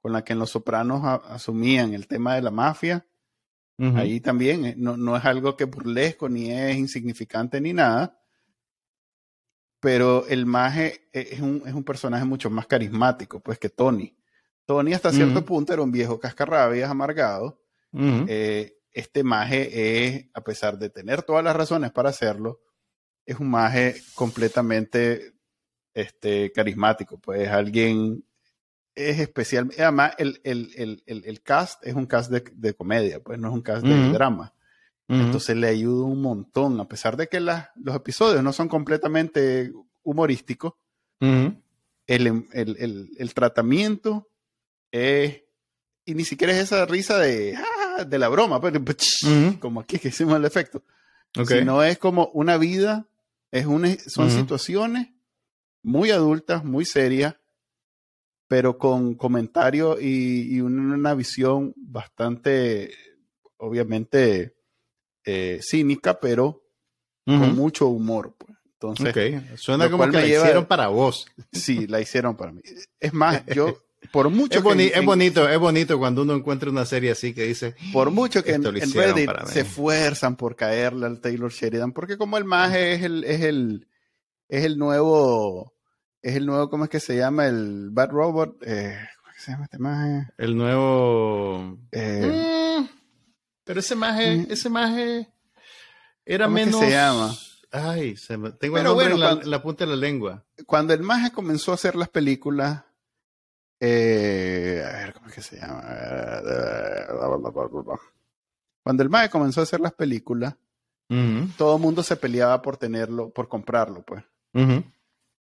con 0.00 0.12
la 0.12 0.22
que 0.22 0.34
en 0.34 0.38
Los 0.38 0.50
Sopranos 0.50 1.02
asumían 1.28 1.94
el 1.94 2.06
tema 2.06 2.34
de 2.34 2.42
la 2.42 2.50
mafia. 2.50 3.06
Ahí 3.76 4.20
también 4.20 4.64
eh, 4.64 4.74
no, 4.76 4.96
no, 4.96 5.16
es 5.16 5.24
algo 5.24 5.56
que 5.56 5.64
burlesco 5.64 6.28
ni 6.28 6.52
es 6.52 6.76
insignificante 6.76 7.60
ni 7.60 7.72
nada. 7.72 8.20
Pero 9.80 10.26
el 10.28 10.46
maje 10.46 11.08
es 11.12 11.40
un, 11.40 11.62
es 11.66 11.74
un 11.74 11.84
personaje 11.84 12.24
mucho 12.24 12.50
más 12.50 12.66
carismático, 12.66 13.40
pues, 13.40 13.58
que 13.58 13.68
Tony. 13.68 14.16
Tony 14.64 14.94
hasta 14.94 15.12
cierto 15.12 15.44
punto 15.44 15.72
era 15.72 15.82
un 15.82 15.90
viejo 15.90 16.20
cascarrabias 16.20 16.90
amargado 16.90 17.60
este 18.94 19.24
maje 19.24 20.06
es, 20.06 20.26
a 20.32 20.40
pesar 20.42 20.78
de 20.78 20.88
tener 20.88 21.22
todas 21.22 21.44
las 21.44 21.54
razones 21.54 21.90
para 21.90 22.10
hacerlo, 22.10 22.60
es 23.26 23.38
un 23.38 23.50
maje 23.50 23.96
completamente 24.14 25.32
este, 25.94 26.52
carismático, 26.52 27.18
pues 27.18 27.48
alguien 27.48 28.24
es 28.94 29.18
especial. 29.18 29.70
Además, 29.78 30.14
el, 30.18 30.40
el, 30.44 31.02
el, 31.06 31.24
el 31.24 31.42
cast 31.42 31.84
es 31.86 31.94
un 31.94 32.06
cast 32.06 32.30
de, 32.30 32.74
comedia, 32.74 33.20
pues 33.20 33.38
no 33.38 33.48
es 33.48 33.54
un 33.54 33.62
cast 33.62 33.84
de 33.84 34.10
drama. 34.10 34.52
Entonces 35.06 35.54
le 35.56 35.68
ayuda 35.68 36.06
un 36.06 36.22
montón, 36.22 36.80
a 36.80 36.88
pesar 36.88 37.16
de 37.16 37.28
que 37.28 37.38
los 37.38 37.94
episodios 37.94 38.42
no 38.42 38.52
son 38.54 38.68
completamente 38.68 39.70
humorísticos, 40.02 40.74
el, 42.06 43.34
tratamiento 43.34 44.28
es, 44.90 45.42
y 46.06 46.14
ni 46.14 46.24
siquiera 46.24 46.54
es 46.54 46.60
esa 46.60 46.86
risa 46.86 47.18
de, 47.18 47.58
de 48.06 48.18
la 48.18 48.28
broma, 48.28 48.60
pero, 48.60 48.82
pues, 48.82 49.20
como 49.60 49.80
aquí 49.80 49.98
que 49.98 50.08
hicimos 50.08 50.36
el 50.36 50.44
efecto. 50.44 50.82
Sino 51.46 51.82
es 51.82 51.98
como 51.98 52.30
una 52.32 52.56
vida, 52.58 53.08
es 53.54 54.12
son 54.12 54.30
situaciones 54.30 55.08
muy 55.82 56.10
adultas, 56.10 56.64
muy 56.64 56.84
serias, 56.84 57.36
pero 58.48 58.78
con 58.78 59.14
comentarios 59.14 60.02
y, 60.02 60.60
una, 60.60 61.14
visión 61.14 61.72
bastante, 61.76 62.92
obviamente, 63.58 64.56
eh, 65.24 65.60
cínica, 65.62 66.18
pero 66.18 66.64
con 67.24 67.54
mucho 67.54 67.86
humor. 67.88 68.34
Pues. 68.36 68.58
Entonces, 68.72 69.42
suena 69.60 69.90
como 69.90 70.04
que 70.06 70.12
la 70.12 70.26
hicieron 70.26 70.66
para 70.66 70.88
vos. 70.88 71.26
Sí, 71.52 71.86
la 71.86 72.00
hicieron 72.00 72.36
para 72.36 72.52
mí. 72.52 72.60
Es 72.98 73.14
más, 73.14 73.46
yo 73.46 73.78
por 74.14 74.30
mucho 74.30 74.60
es, 74.60 74.64
que 74.64 74.92
es 74.96 75.04
bonito, 75.04 75.48
es 75.48 75.58
bonito 75.58 75.98
cuando 75.98 76.22
uno 76.22 76.36
encuentra 76.36 76.70
una 76.70 76.86
serie 76.86 77.10
así 77.10 77.34
que 77.34 77.46
dice. 77.46 77.74
Por 77.92 78.12
mucho 78.12 78.44
que 78.44 78.52
en, 78.52 78.62
Reddit 78.62 79.28
se 79.46 79.62
esfuerzan 79.62 80.36
por 80.36 80.54
caerle 80.54 81.06
al 81.06 81.20
Taylor 81.20 81.50
Sheridan, 81.50 81.90
porque 81.90 82.16
como 82.16 82.38
el 82.38 82.44
más 82.44 82.72
es 82.76 83.02
el, 83.02 83.24
es 83.24 83.40
el, 83.40 83.88
es 84.48 84.64
el 84.64 84.78
nuevo, 84.78 85.74
es 86.22 86.36
el 86.36 86.46
nuevo, 86.46 86.70
¿cómo 86.70 86.84
es 86.84 86.90
que 86.90 87.00
se 87.00 87.16
llama? 87.16 87.48
El 87.48 87.88
Bad 87.90 88.10
Robot. 88.10 88.62
Eh, 88.64 88.96
¿Cómo 89.20 89.32
se 89.36 89.50
llama 89.50 89.64
este 89.64 89.78
maje? 89.80 90.28
El 90.38 90.56
nuevo. 90.56 91.78
Eh, 91.90 92.78
mm, 92.78 92.88
pero 93.64 93.80
ese 93.80 93.96
maje, 93.96 94.36
mm. 94.36 94.46
ese 94.48 94.70
maje 94.70 95.28
era 96.24 96.44
¿cómo 96.44 96.54
menos. 96.54 96.78
se 96.78 96.90
llama? 96.90 97.34
Ay, 97.72 98.16
se 98.16 98.36
me, 98.36 98.52
tengo 98.52 98.78
el 98.78 98.84
nombre 98.84 99.06
en, 99.06 99.18
la, 99.18 99.34
la, 99.42 99.60
punta 99.60 99.84
de 99.84 99.90
la 99.90 99.96
lengua. 99.96 100.44
Cuando 100.66 100.94
el 100.94 101.02
maje 101.02 101.32
comenzó 101.32 101.72
a 101.72 101.74
hacer 101.74 101.96
las 101.96 102.10
películas 102.10 102.83
eh, 103.80 104.84
a 104.86 104.92
ver, 104.98 105.14
¿cómo 105.14 105.26
es 105.28 105.34
que 105.34 105.42
se 105.42 105.56
llama? 105.56 105.82
Cuando 108.82 109.02
el 109.02 109.10
Mae 109.10 109.30
comenzó 109.30 109.60
a 109.60 109.64
hacer 109.64 109.80
las 109.80 109.92
películas, 109.92 110.54
todo 111.56 111.76
el 111.76 111.82
mundo 111.82 112.02
se 112.02 112.16
peleaba 112.16 112.60
por 112.60 112.76
tenerlo, 112.76 113.30
por 113.30 113.48
comprarlo, 113.48 114.02
pues. 114.02 114.24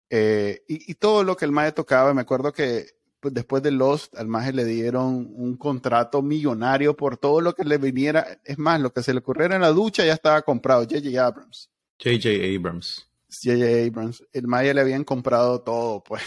Eh, 0.09 0.63
y, 0.67 0.93
todo 0.95 1.23
lo 1.23 1.36
que 1.36 1.45
el 1.45 1.51
Mae 1.51 1.71
tocaba, 1.71 2.13
me 2.13 2.21
acuerdo 2.21 2.53
que 2.53 2.86
pues, 3.19 3.34
después 3.34 3.63
de 3.63 3.71
Lost, 3.71 4.15
al 4.15 4.27
Mae 4.27 4.53
le 4.53 4.65
dieron 4.65 5.31
un 5.34 5.57
contrato 5.57 6.21
millonario 6.21 6.95
por 6.95 7.17
todo 7.17 7.41
lo 7.41 7.53
que 7.53 7.63
le 7.63 7.77
viniera. 7.77 8.39
Es 8.43 8.59
más, 8.59 8.79
lo 8.79 8.93
que 8.93 9.01
se 9.01 9.13
le 9.13 9.19
ocurriera 9.19 9.55
en 9.55 9.61
la 9.61 9.71
ducha 9.71 10.05
ya 10.05 10.13
estaba 10.13 10.41
comprado. 10.41 10.84
J.J. 10.84 11.25
Abrams. 11.25 11.69
J.J. 12.01 12.29
Abrams. 12.57 13.07
J.J. 13.29 13.88
Abrams. 13.88 14.23
El 14.34 14.47
Maya 14.47 14.73
le 14.73 14.81
habían 14.81 15.03
comprado 15.03 15.61
todo, 15.61 16.03
pues 16.03 16.21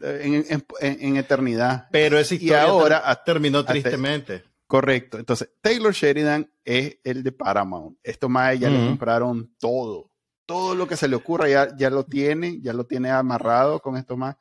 en, 0.00 1.16
eternidad. 1.16 1.88
Pero 1.90 2.18
ese 2.18 2.36
y 2.36 2.52
ahora 2.52 3.22
terminó 3.24 3.64
tristemente. 3.64 4.44
correcto. 4.66 5.18
Entonces, 5.18 5.50
Taylor 5.60 5.92
Sheridan 5.92 6.50
es 6.64 6.98
el 7.04 7.22
de 7.22 7.32
Paramount. 7.32 7.98
Esto 8.02 8.28
más 8.28 8.58
ya 8.58 8.70
le 8.70 8.86
compraron 8.86 9.54
todo. 9.58 10.10
Todo 10.46 10.74
lo 10.74 10.88
que 10.88 10.96
se 10.96 11.08
le 11.08 11.16
ocurra 11.16 11.48
ya, 11.48 11.76
ya 11.76 11.90
lo 11.90 12.04
tiene, 12.04 12.60
ya 12.60 12.72
lo 12.72 12.84
tiene 12.84 13.10
amarrado 13.10 13.80
con 13.80 13.96
esto 13.96 14.16
más. 14.16 14.36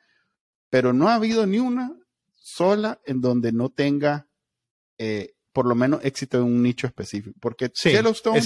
Pero 0.70 0.94
no 0.94 1.10
ha 1.10 1.16
habido 1.16 1.46
ni 1.46 1.60
una 1.60 1.96
sola 2.34 3.00
en 3.06 3.22
donde 3.22 3.52
no 3.52 3.70
tenga 3.70 4.28
eh, 4.98 5.34
por 5.52 5.68
lo 5.68 5.76
menos 5.76 6.00
éxito 6.04 6.38
en 6.38 6.44
un 6.44 6.64
nicho 6.64 6.88
específico. 6.88 7.36
Porque 7.40 7.72
Yellowstone. 7.84 8.42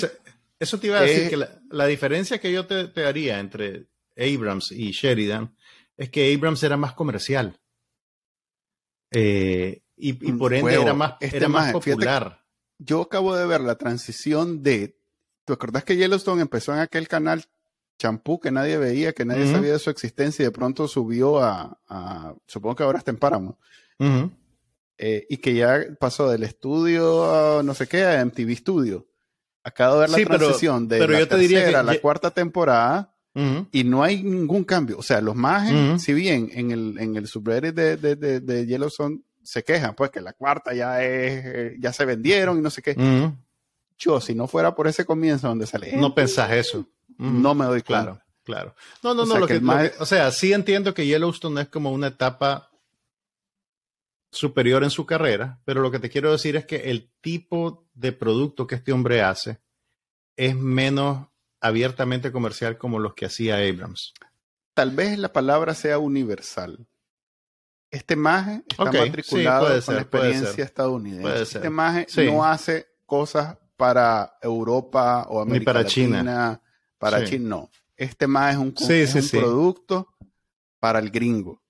eso 0.60 0.80
te 0.80 0.88
iba 0.88 1.00
a 1.00 1.02
decir 1.02 1.30
que 1.30 1.38
la, 1.70 1.86
diferencia 1.86 2.40
que 2.40 2.52
yo 2.52 2.66
te, 2.66 2.88
te 2.88 3.06
haría 3.06 3.40
entre 3.40 3.88
Abrams 4.18 4.72
y 4.72 4.92
Sheridan 4.92 5.56
es 5.98 6.10
que 6.10 6.34
Abrams 6.34 6.64
era 6.64 6.78
más 6.78 6.94
comercial. 6.94 7.60
Eh, 9.12 9.84
y, 9.96 10.14
mm, 10.14 10.38
por 10.38 10.54
ende 10.54 10.74
era 10.74 10.94
más, 10.94 11.16
este 11.20 11.48
más 11.48 11.72
popular. 11.72 12.44
yo 12.80 13.02
acabo 13.02 13.36
de 13.36 13.46
ver 13.46 13.62
la 13.62 13.78
transición 13.78 14.64
de. 14.64 14.98
¿Te 15.46 15.54
acordás 15.54 15.84
que 15.84 15.96
Yellowstone 15.96 16.42
empezó 16.42 16.74
en 16.74 16.80
aquel 16.80 17.08
canal 17.08 17.44
champú 18.00 18.40
que 18.40 18.52
nadie 18.52 18.78
veía, 18.78 19.14
que 19.14 19.26
nadie 19.26 19.52
sabía 19.52 19.74
de 19.74 19.80
su 19.80 19.90
existencia 19.90 20.44
y 20.44 20.46
de 20.46 20.52
pronto 20.52 20.88
subió 20.88 21.40
a. 21.40 21.78
supongo 22.48 22.76
que 22.76 22.84
ahora 22.84 23.00
está 23.00 23.12
en 23.12 23.18
Páramo. 23.18 23.60
Eh, 24.98 25.26
y 25.30 25.38
que 25.38 25.54
ya 25.56 25.82
pasó 26.00 26.30
del 26.30 26.44
estudio 26.44 27.24
a 27.60 27.64
no 27.64 27.74
sé 27.74 27.88
qué 27.88 28.04
a 28.06 28.24
MTV 28.24 28.56
Studio. 28.56 29.08
Acabo 29.64 29.96
de 29.96 30.02
ver 30.02 30.10
la 30.10 30.38
transición 30.38 30.88
de 30.88 31.08
la 31.08 31.28
tercera 31.28 31.80
a 31.80 31.84
la 31.84 32.00
cuarta 32.00 32.32
temporada 32.32 33.13
y 33.36 33.84
no 33.84 34.04
hay 34.04 34.22
ningún 34.24 34.64
cambio. 34.64 35.00
O 35.00 35.04
sea, 35.04 35.20
los 35.22 35.36
más, 35.36 36.02
si 36.02 36.14
bien 36.14 36.50
en 36.54 36.72
el, 36.72 36.98
en 37.00 37.16
el 37.16 37.28
subreddit 37.28 37.74
de, 37.74 37.98
de, 37.98 38.16
de, 38.16 38.40
de, 38.40 38.66
Yellowstone 38.66 39.22
se 39.42 39.64
quejan, 39.64 39.96
pues 39.96 40.12
que 40.12 40.22
la 40.22 40.34
cuarta 40.34 40.74
ya 40.74 41.04
es, 41.04 41.46
eh, 41.46 41.76
ya 41.80 41.92
se 41.92 42.06
vendieron 42.06 42.60
y 42.60 42.62
no 42.62 42.70
sé 42.70 42.82
qué. 42.82 42.96
Yo, 43.98 44.22
si 44.22 44.36
no 44.36 44.48
fuera 44.48 44.76
por 44.76 44.88
ese 44.88 45.06
comienzo 45.06 45.48
donde 45.48 45.66
sale. 45.66 45.96
No 45.96 46.14
pensás 46.14 46.52
eso. 46.52 46.88
No 47.18 47.56
me 47.56 47.66
doy 47.66 47.82
claro. 47.82 48.20
Claro. 48.44 48.76
No, 49.02 49.14
no, 49.14 49.26
no. 49.26 49.46
o 50.00 50.06
sea, 50.06 50.32
sí 50.32 50.52
entiendo 50.52 50.94
que 50.94 51.08
Yellowstone 51.08 51.62
es 51.62 51.70
como 51.70 51.92
una 51.92 52.08
etapa 52.08 52.70
superior 54.32 54.84
en 54.84 54.90
su 54.90 55.06
carrera, 55.06 55.62
pero 55.64 55.82
lo 55.82 55.92
que 55.92 56.00
te 56.00 56.10
quiero 56.10 56.32
decir 56.32 56.56
es 56.56 56.66
que 56.66 56.90
el 56.92 57.10
tipo 57.22 57.88
de 57.94 58.12
producto 58.12 58.68
que 58.68 58.76
este 58.76 58.92
hombre 58.92 59.22
hace 59.22 59.60
es 60.36 60.56
menos 60.56 61.28
abiertamente 61.64 62.32
comercial 62.32 62.78
como 62.78 63.00
los 63.00 63.16
que 63.16 63.26
hacía 63.26 63.56
Abrams. 63.56 64.14
Tal 64.74 64.92
vez 64.92 65.18
la 65.18 65.32
palabra 65.32 65.74
sea 65.74 65.98
universal. 65.98 66.86
Este 67.90 68.16
maje 68.16 68.64
está 68.68 68.92
matriculado 68.92 69.82
con 69.86 69.96
la 69.96 70.02
experiencia 70.02 70.64
estadounidense. 70.64 71.58
Este 71.58 71.70
maje 71.70 72.06
no 72.26 72.44
hace 72.44 72.88
cosas 73.06 73.58
para 73.78 74.38
Europa 74.42 75.26
o 75.30 75.42
América 75.42 75.60
Ni 75.60 75.66
para 75.66 75.86
China. 75.86 76.62
Para 76.98 77.24
China, 77.24 77.50
no. 77.50 77.70
Este 77.96 78.28
maje 78.28 78.54
es 78.54 79.16
un, 79.16 79.22
un 79.24 79.30
producto 79.30 80.10
para 80.80 81.00
el 81.00 81.12
gringo. 81.12 81.63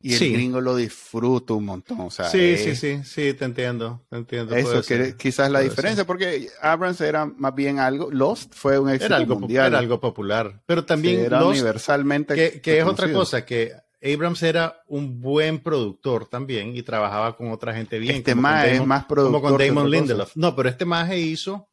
Y 0.00 0.14
el 0.14 0.32
gringo 0.34 0.60
lo 0.60 0.76
disfruta 0.76 1.54
un 1.54 1.64
montón. 1.64 2.00
O 2.00 2.10
sea, 2.10 2.26
sí, 2.26 2.56
sí, 2.58 2.76
sí, 2.76 3.02
sí, 3.02 3.34
te 3.34 3.44
entiendo. 3.44 4.04
Te 4.10 4.16
entiendo 4.16 4.54
eso 4.54 4.82
que 4.82 5.16
quizás 5.16 5.50
la 5.50 5.60
diferencia, 5.60 6.06
porque 6.06 6.48
Abrams 6.60 7.00
era 7.00 7.26
más 7.26 7.54
bien 7.54 7.78
algo, 7.78 8.10
Lost 8.10 8.52
fue 8.54 8.78
un 8.78 8.90
éxito 8.90 9.06
era 9.06 9.16
algo, 9.16 9.40
mundial. 9.40 9.68
Era 9.68 9.78
algo 9.78 9.98
popular, 9.98 10.62
pero 10.66 10.84
también 10.84 11.20
era 11.20 11.44
universalmente. 11.44 12.34
Que, 12.34 12.60
que 12.60 12.78
es 12.78 12.84
otra 12.84 13.10
cosa, 13.12 13.44
que 13.44 13.72
Abrams 14.02 14.42
era 14.42 14.82
un 14.86 15.20
buen 15.20 15.60
productor 15.60 16.26
también 16.28 16.76
y 16.76 16.82
trabajaba 16.82 17.36
con 17.36 17.50
otra 17.50 17.74
gente 17.74 17.98
bien. 17.98 18.16
Este 18.16 18.34
más 18.34 18.66
es 18.66 18.84
más 18.86 19.06
productor. 19.06 19.40
Como 19.40 19.56
con 19.56 19.58
Damon 19.58 19.90
Lindelof. 19.90 20.36
No, 20.36 20.54
pero 20.54 20.68
este 20.68 20.84
más 20.84 21.12
hizo 21.14 21.68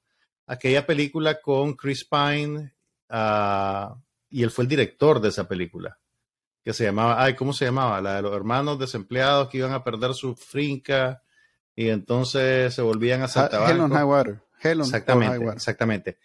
aquella 0.47 0.85
película 0.85 1.41
con 1.41 1.73
Chris 1.73 2.05
Pine 2.05 2.73
uh, 3.09 3.95
y 4.29 4.43
él 4.43 4.49
fue 4.49 4.63
el 4.63 4.69
director 4.69 5.19
de 5.19 5.29
esa 5.29 5.47
película 5.47 5.99
que 6.63 6.73
se 6.73 6.85
llamaba, 6.85 7.21
ay, 7.21 7.35
¿cómo 7.35 7.53
se 7.53 7.65
llamaba? 7.65 8.01
La 8.01 8.15
de 8.15 8.21
los 8.21 8.35
hermanos 8.35 8.79
desempleados 8.79 9.49
que 9.49 9.57
iban 9.57 9.73
a 9.73 9.83
perder 9.83 10.13
su 10.13 10.35
finca 10.35 11.21
y 11.75 11.89
entonces 11.89 12.73
se 12.73 12.81
volvían 12.81 13.21
a 13.21 13.27
saltar. 13.27 13.69
Hell 13.69 13.81
on 13.81 13.91
High 13.91 14.03
Water. 14.03 14.41
exactamente, 14.63 15.45
exactamente. 15.45 16.17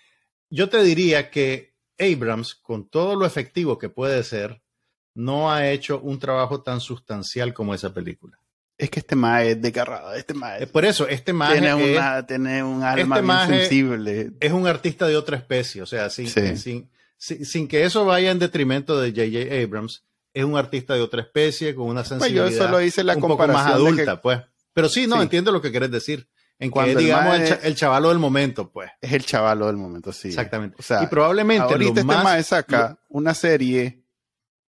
Yo 0.51 0.69
te 0.69 0.83
diría 0.83 1.31
que 1.31 1.75
Abrams, 1.99 2.55
con 2.55 2.89
todo 2.89 3.17
lo 3.17 3.27
efectivo 3.27 3.79
que 3.79 3.89
puede 3.89 4.23
ser, 4.23 4.63
no 5.15 5.51
ha 5.51 5.69
hecho 5.69 6.01
un 6.01 6.19
trabajo 6.19 6.63
tan 6.63 6.81
sustancial 6.81 7.53
como 7.53 7.75
esa 7.75 7.93
película. 7.93 8.39
Es 8.77 8.91
que 8.91 9.01
este 9.01 9.17
más 9.17 9.43
es 9.43 9.61
desgarrado, 9.61 10.15
este 10.15 10.35
más 10.35 10.65
Por 10.67 10.85
eso, 10.85 11.09
este 11.09 11.33
más 11.33 11.53
tiene, 11.53 11.75
tiene 12.29 12.63
un 12.63 12.85
alma 12.85 13.43
este 13.43 13.59
sensible. 13.59 14.31
Es 14.39 14.53
un 14.53 14.69
artista 14.69 15.09
de 15.09 15.17
otra 15.17 15.37
especie, 15.37 15.83
o 15.83 15.87
sea, 15.87 16.09
sin, 16.09 16.29
sin, 16.57 16.89
sin, 17.17 17.67
que 17.67 17.83
eso 17.83 18.05
vaya 18.05 18.31
en 18.31 18.39
detrimento 18.39 19.01
de 19.01 19.11
J.J. 19.11 19.65
Abrams, 19.65 20.05
es 20.33 20.45
un 20.45 20.57
artista 20.57 20.95
de 20.95 21.01
otra 21.01 21.23
especie 21.23 21.75
con 21.75 21.87
una 21.87 22.05
sensibilidad 22.05 22.45
pues 22.47 22.59
yo 22.59 22.69
lo 22.69 22.81
hice 22.81 23.05
la 23.05 23.15
un 23.17 23.21
poco 23.23 23.47
más 23.47 23.67
adulta, 23.67 24.21
pues. 24.21 24.41
Pero 24.73 24.89
sí, 24.89 25.07
no, 25.07 25.21
entiendo 25.21 25.51
lo 25.53 25.61
que 25.61 25.71
quieres 25.71 25.91
decir. 25.91 26.29
En 26.61 26.71
cuanto 26.71 26.99
digamos, 26.99 27.39
el, 27.63 27.77
chavalo 27.77 28.09
del 28.09 28.19
momento, 28.19 28.71
pues. 28.71 28.91
Es 29.01 29.13
el 29.13 29.25
chavalo 29.25 29.69
del 29.69 29.77
momento, 29.77 30.13
sí. 30.13 30.29
Exactamente. 30.29 30.77
O 30.79 30.83
sea, 30.83 31.03
y 31.05 31.07
probablemente 31.07 31.73
ahorita 31.73 32.01
este 32.01 32.05
más, 32.05 32.47
saca 32.47 32.99
una 33.09 33.33
serie 33.35 34.05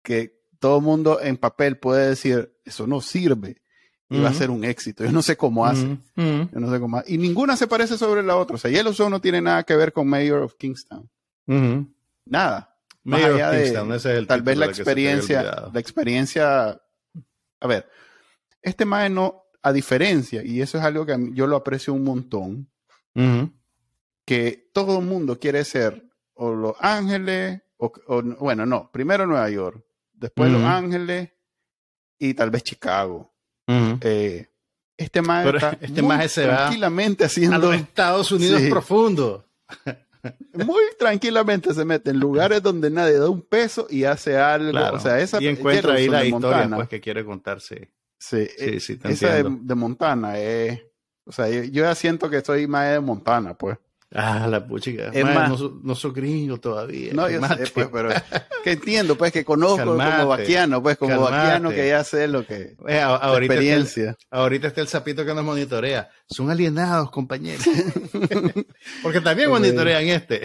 que 0.03 0.41
todo 0.59 0.77
el 0.79 0.83
mundo 0.83 1.19
en 1.21 1.37
papel 1.37 1.77
puede 1.77 2.09
decir, 2.09 2.53
eso 2.65 2.85
no 2.85 3.01
sirve. 3.01 3.61
Y 4.11 4.19
va 4.19 4.29
a 4.29 4.33
ser 4.33 4.49
un 4.49 4.63
éxito. 4.63 5.05
Yo 5.05 5.11
no 5.11 5.21
sé 5.21 5.37
cómo 5.37 5.67
hace. 5.67 5.97
Yo 6.15 6.47
no 6.51 6.71
sé 6.71 6.79
cómo 6.79 7.03
Y 7.05 7.19
ninguna 7.19 7.55
se 7.55 7.67
parece 7.67 7.95
sobre 7.95 8.23
la 8.23 8.37
otra. 8.37 8.55
O 8.55 8.57
sea, 8.57 8.71
Yellowstone 8.71 9.11
no 9.11 9.21
tiene 9.21 9.39
nada 9.39 9.63
que 9.63 9.75
ver 9.75 9.93
con 9.93 10.07
Mayor 10.07 10.41
of 10.41 10.55
Kingstown. 10.55 11.07
Nada 12.25 12.68
tal 14.27 14.41
vez 14.41 14.57
la 14.57 14.65
experiencia, 14.65 15.69
la 15.73 15.79
experiencia, 15.79 16.81
a 17.59 17.67
ver, 17.67 17.89
este 18.61 18.85
mae 18.85 19.09
no, 19.09 19.43
a 19.61 19.73
diferencia, 19.73 20.43
y 20.43 20.61
eso 20.61 20.77
es 20.77 20.83
algo 20.83 21.05
que 21.05 21.17
yo 21.33 21.47
lo 21.47 21.55
aprecio 21.55 21.93
un 21.93 22.03
montón, 22.03 22.69
que 24.25 24.69
todo 24.73 24.99
el 24.99 25.05
mundo 25.05 25.39
quiere 25.39 25.63
ser 25.65 26.05
o 26.33 26.53
Los 26.53 26.75
Ángeles, 26.79 27.61
o, 27.77 27.91
bueno, 28.39 28.65
no, 28.65 28.89
primero 28.91 29.25
Nueva 29.25 29.49
York, 29.49 29.83
después 30.13 30.51
Los 30.51 30.63
Ángeles 30.63 31.29
y 32.17 32.33
tal 32.33 32.51
vez 32.51 32.63
Chicago. 32.63 33.33
Eh, 33.67 34.49
este 34.97 35.21
mae 35.21 35.47
está 35.49 35.77
este 35.79 36.29
se 36.29 36.43
tranquilamente 36.43 37.23
haciendo 37.23 37.55
a 37.55 37.59
los 37.59 37.75
Estados 37.75 38.31
Unidos 38.31 38.61
profundo. 38.69 39.45
Muy 40.53 40.81
tranquilamente 40.97 41.73
se 41.73 41.85
mete 41.85 42.11
en 42.11 42.19
lugares 42.19 42.61
donde 42.61 42.89
nadie 42.89 43.17
da 43.17 43.29
un 43.29 43.41
peso 43.41 43.87
y 43.89 44.03
hace 44.03 44.37
algo. 44.37 44.77
o 44.93 44.99
sea, 44.99 45.19
esa 45.19 45.41
y 45.41 45.47
encuentra 45.47 45.93
ahí 45.93 46.07
la 46.07 46.25
historia 46.25 46.69
pues, 46.75 46.89
que 46.89 46.99
quiere 46.99 47.23
contarse. 47.23 47.91
Sí, 48.17 48.47
sí, 48.57 48.79
sí 48.79 48.99
esa 49.03 49.43
de, 49.43 49.75
Montana 49.75 50.37
es. 50.37 50.81
O 51.25 51.31
sea, 51.31 51.47
yo, 51.47 51.63
yo, 51.63 51.83
ya 51.83 51.95
siento 51.95 52.29
que 52.29 52.37
estoy 52.37 52.67
más 52.67 52.91
de 52.91 52.99
Montana, 52.99 53.53
pues. 53.53 53.77
Ah, 54.11 54.47
la 54.47 54.65
puchica. 54.65 55.09
Es 55.13 55.23
más, 55.23 55.49
no, 55.49 55.79
no 55.83 55.93
soy 55.93 56.11
gringo 56.11 56.59
todavía. 56.59 57.13
No, 57.13 57.29
yo 57.29 57.45
sé, 57.45 57.67
pues, 57.71 57.89
pero 57.91 58.09
que 58.63 58.71
entiendo, 58.71 59.15
pues, 59.15 59.31
que 59.31 59.45
conozco 59.45 59.85
como 59.85 60.27
vaquiano, 60.27 60.81
pues, 60.81 60.97
como 60.97 61.21
vaquiano 61.21 61.69
que 61.69 61.89
ya 61.89 62.03
sé 62.03 62.27
lo 62.27 62.43
que. 62.43 62.75
Ahorita 62.79 63.53
experiencia. 63.53 64.11
Está 64.11 64.27
el, 64.31 64.39
ahorita 64.39 64.67
está 64.67 64.81
el 64.81 64.87
sapito 64.87 65.23
que 65.25 65.33
nos 65.35 65.43
monitorea. 65.43 66.09
Son 66.27 66.49
alienados, 66.49 67.11
compañeros. 67.11 67.63
Porque 69.03 69.21
también 69.21 69.49
pues, 69.49 69.61
monitorean 69.61 70.07
este. 70.07 70.41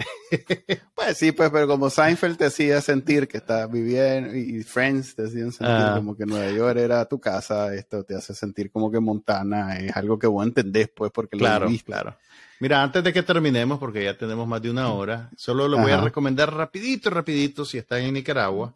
pues 0.93 1.17
sí, 1.17 1.31
pues, 1.31 1.49
pero 1.49 1.67
como 1.67 1.89
Seinfeld 1.89 2.37
te 2.37 2.45
hacía 2.45 2.81
sentir 2.81 3.27
que 3.27 3.37
estás 3.37 3.69
viviendo 3.71 4.35
y 4.35 4.61
Friends 4.61 5.15
te 5.15 5.23
hacían 5.23 5.51
sentir 5.51 5.75
ah. 5.75 5.93
como 5.95 6.15
que 6.15 6.27
Nueva 6.27 6.51
York 6.51 6.77
era 6.77 7.05
tu 7.05 7.19
casa, 7.19 7.73
esto 7.73 8.03
te 8.03 8.15
hace 8.15 8.35
sentir 8.35 8.69
como 8.71 8.91
que 8.91 8.99
Montana 8.99 9.77
es 9.77 9.95
algo 9.95 10.19
que 10.19 10.27
vos 10.27 10.45
entendés, 10.45 10.89
pues, 10.95 11.11
porque 11.11 11.35
claro, 11.35 11.61
lo 11.61 11.67
viviste. 11.67 11.91
Claro. 11.91 12.15
Mira, 12.59 12.81
antes 12.81 13.03
de 13.03 13.11
que 13.11 13.23
terminemos, 13.23 13.79
porque 13.79 14.03
ya 14.03 14.17
tenemos 14.17 14.47
más 14.47 14.61
de 14.61 14.69
una 14.69 14.91
hora, 14.91 15.29
solo 15.35 15.67
le 15.67 15.77
voy 15.77 15.91
a 15.91 15.99
recomendar 15.99 16.53
rapidito, 16.53 17.09
rapidito, 17.09 17.65
si 17.65 17.77
están 17.77 18.01
en 18.01 18.13
Nicaragua, 18.13 18.73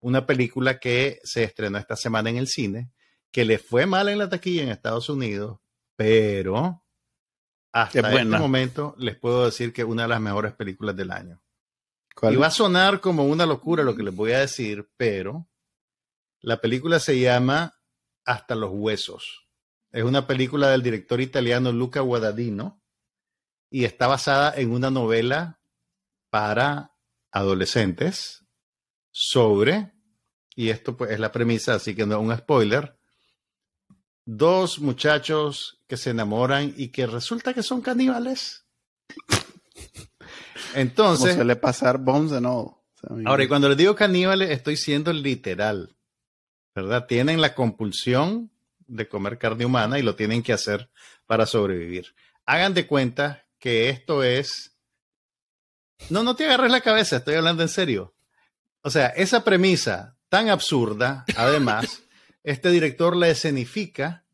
una 0.00 0.26
película 0.26 0.78
que 0.78 1.20
se 1.24 1.44
estrenó 1.44 1.78
esta 1.78 1.96
semana 1.96 2.28
en 2.28 2.36
el 2.36 2.46
cine, 2.46 2.90
que 3.30 3.44
le 3.44 3.58
fue 3.58 3.86
mal 3.86 4.08
en 4.08 4.18
la 4.18 4.28
taquilla 4.28 4.62
en 4.62 4.68
Estados 4.68 5.08
Unidos, 5.08 5.58
pero 5.96 6.82
hasta 7.72 8.00
este 8.00 8.24
momento 8.26 8.94
les 8.98 9.16
puedo 9.16 9.46
decir 9.46 9.72
que 9.72 9.80
es 9.82 9.88
una 9.88 10.02
de 10.02 10.08
las 10.08 10.20
mejores 10.20 10.52
películas 10.52 10.94
del 10.94 11.10
año. 11.10 11.40
Y 12.30 12.36
va 12.36 12.48
a 12.48 12.50
sonar 12.50 13.00
como 13.00 13.24
una 13.24 13.46
locura 13.46 13.82
lo 13.82 13.96
que 13.96 14.02
les 14.02 14.14
voy 14.14 14.32
a 14.32 14.40
decir, 14.40 14.90
pero 14.98 15.48
la 16.40 16.60
película 16.60 17.00
se 17.00 17.18
llama 17.18 17.74
Hasta 18.26 18.54
los 18.54 18.70
Huesos. 18.72 19.48
Es 19.90 20.04
una 20.04 20.26
película 20.26 20.68
del 20.68 20.82
director 20.82 21.22
italiano 21.22 21.72
Luca 21.72 22.00
Guadagnino 22.00 22.81
y 23.72 23.86
está 23.86 24.06
basada 24.06 24.52
en 24.54 24.70
una 24.70 24.90
novela 24.90 25.58
para 26.28 26.92
adolescentes 27.30 28.44
sobre, 29.10 29.92
y 30.54 30.68
esto 30.68 30.94
pues 30.94 31.10
es 31.10 31.18
la 31.18 31.32
premisa, 31.32 31.74
así 31.74 31.94
que 31.94 32.04
no 32.04 32.16
es 32.16 32.20
un 32.20 32.36
spoiler, 32.36 32.98
dos 34.26 34.78
muchachos 34.78 35.80
que 35.88 35.96
se 35.96 36.10
enamoran 36.10 36.74
y 36.76 36.88
que 36.88 37.06
resulta 37.06 37.54
que 37.54 37.62
son 37.62 37.80
caníbales. 37.80 38.66
Entonces... 40.74 41.34
suele 41.34 41.56
pasar 41.56 41.96
bombs 41.96 42.32
and 42.32 42.46
all. 42.46 42.76
Ahora, 43.24 43.42
y 43.42 43.48
cuando 43.48 43.68
les 43.68 43.78
digo 43.78 43.96
caníbales, 43.96 44.50
estoy 44.50 44.76
siendo 44.76 45.12
literal, 45.12 45.96
¿verdad? 46.74 47.06
Tienen 47.06 47.40
la 47.40 47.54
compulsión 47.54 48.52
de 48.86 49.08
comer 49.08 49.38
carne 49.38 49.64
humana 49.64 49.98
y 49.98 50.02
lo 50.02 50.14
tienen 50.14 50.42
que 50.42 50.52
hacer 50.52 50.90
para 51.26 51.46
sobrevivir. 51.46 52.14
Hagan 52.44 52.74
de 52.74 52.86
cuenta 52.86 53.42
que 53.62 53.88
esto 53.88 54.24
es... 54.24 54.76
No, 56.10 56.24
no 56.24 56.34
te 56.34 56.44
agarres 56.44 56.72
la 56.72 56.80
cabeza, 56.80 57.18
estoy 57.18 57.36
hablando 57.36 57.62
en 57.62 57.68
serio. 57.68 58.12
O 58.82 58.90
sea, 58.90 59.06
esa 59.06 59.44
premisa 59.44 60.18
tan 60.28 60.48
absurda, 60.48 61.24
además, 61.36 62.02
este 62.42 62.70
director 62.70 63.16
la 63.16 63.28
escenifica 63.28 64.24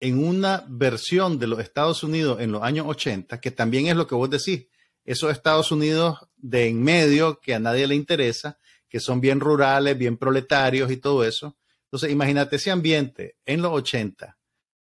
en 0.00 0.26
una 0.26 0.64
versión 0.66 1.38
de 1.38 1.46
los 1.46 1.60
Estados 1.60 2.02
Unidos 2.02 2.40
en 2.40 2.52
los 2.52 2.62
años 2.62 2.86
80, 2.88 3.38
que 3.38 3.50
también 3.50 3.86
es 3.86 3.96
lo 3.96 4.06
que 4.06 4.14
vos 4.14 4.30
decís, 4.30 4.66
esos 5.04 5.30
Estados 5.30 5.70
Unidos 5.70 6.26
de 6.38 6.68
en 6.68 6.82
medio 6.82 7.40
que 7.40 7.54
a 7.54 7.58
nadie 7.58 7.86
le 7.86 7.94
interesa, 7.94 8.58
que 8.88 8.98
son 8.98 9.20
bien 9.20 9.40
rurales, 9.40 9.98
bien 9.98 10.16
proletarios 10.16 10.90
y 10.90 10.96
todo 10.96 11.22
eso. 11.22 11.58
Entonces, 11.84 12.10
imagínate 12.10 12.56
ese 12.56 12.70
ambiente 12.70 13.36
en 13.44 13.60
los 13.60 13.72
80, 13.72 14.38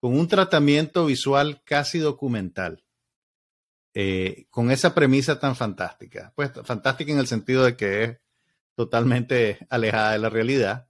con 0.01 0.19
un 0.19 0.28
tratamiento 0.28 1.05
visual 1.05 1.61
casi 1.62 1.98
documental, 1.98 2.85
eh, 3.98 4.47
con 4.51 4.70
esa 4.70 4.94
premisa 4.94 5.40
tan 5.40 5.56
fantástica. 5.56 6.31
Pues 6.36 6.51
fantástica 6.64 7.12
en 7.12 7.18
el 7.18 7.27
sentido 7.27 7.64
de 7.64 7.78
que 7.78 8.05
es 8.05 8.18
totalmente 8.74 9.66
alejada 9.70 10.12
de 10.12 10.18
la 10.18 10.28
realidad 10.28 10.86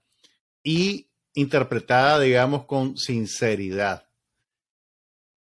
y 0.61 1.09
interpretada, 1.33 2.19
digamos, 2.19 2.65
con 2.65 2.97
sinceridad. 2.97 4.09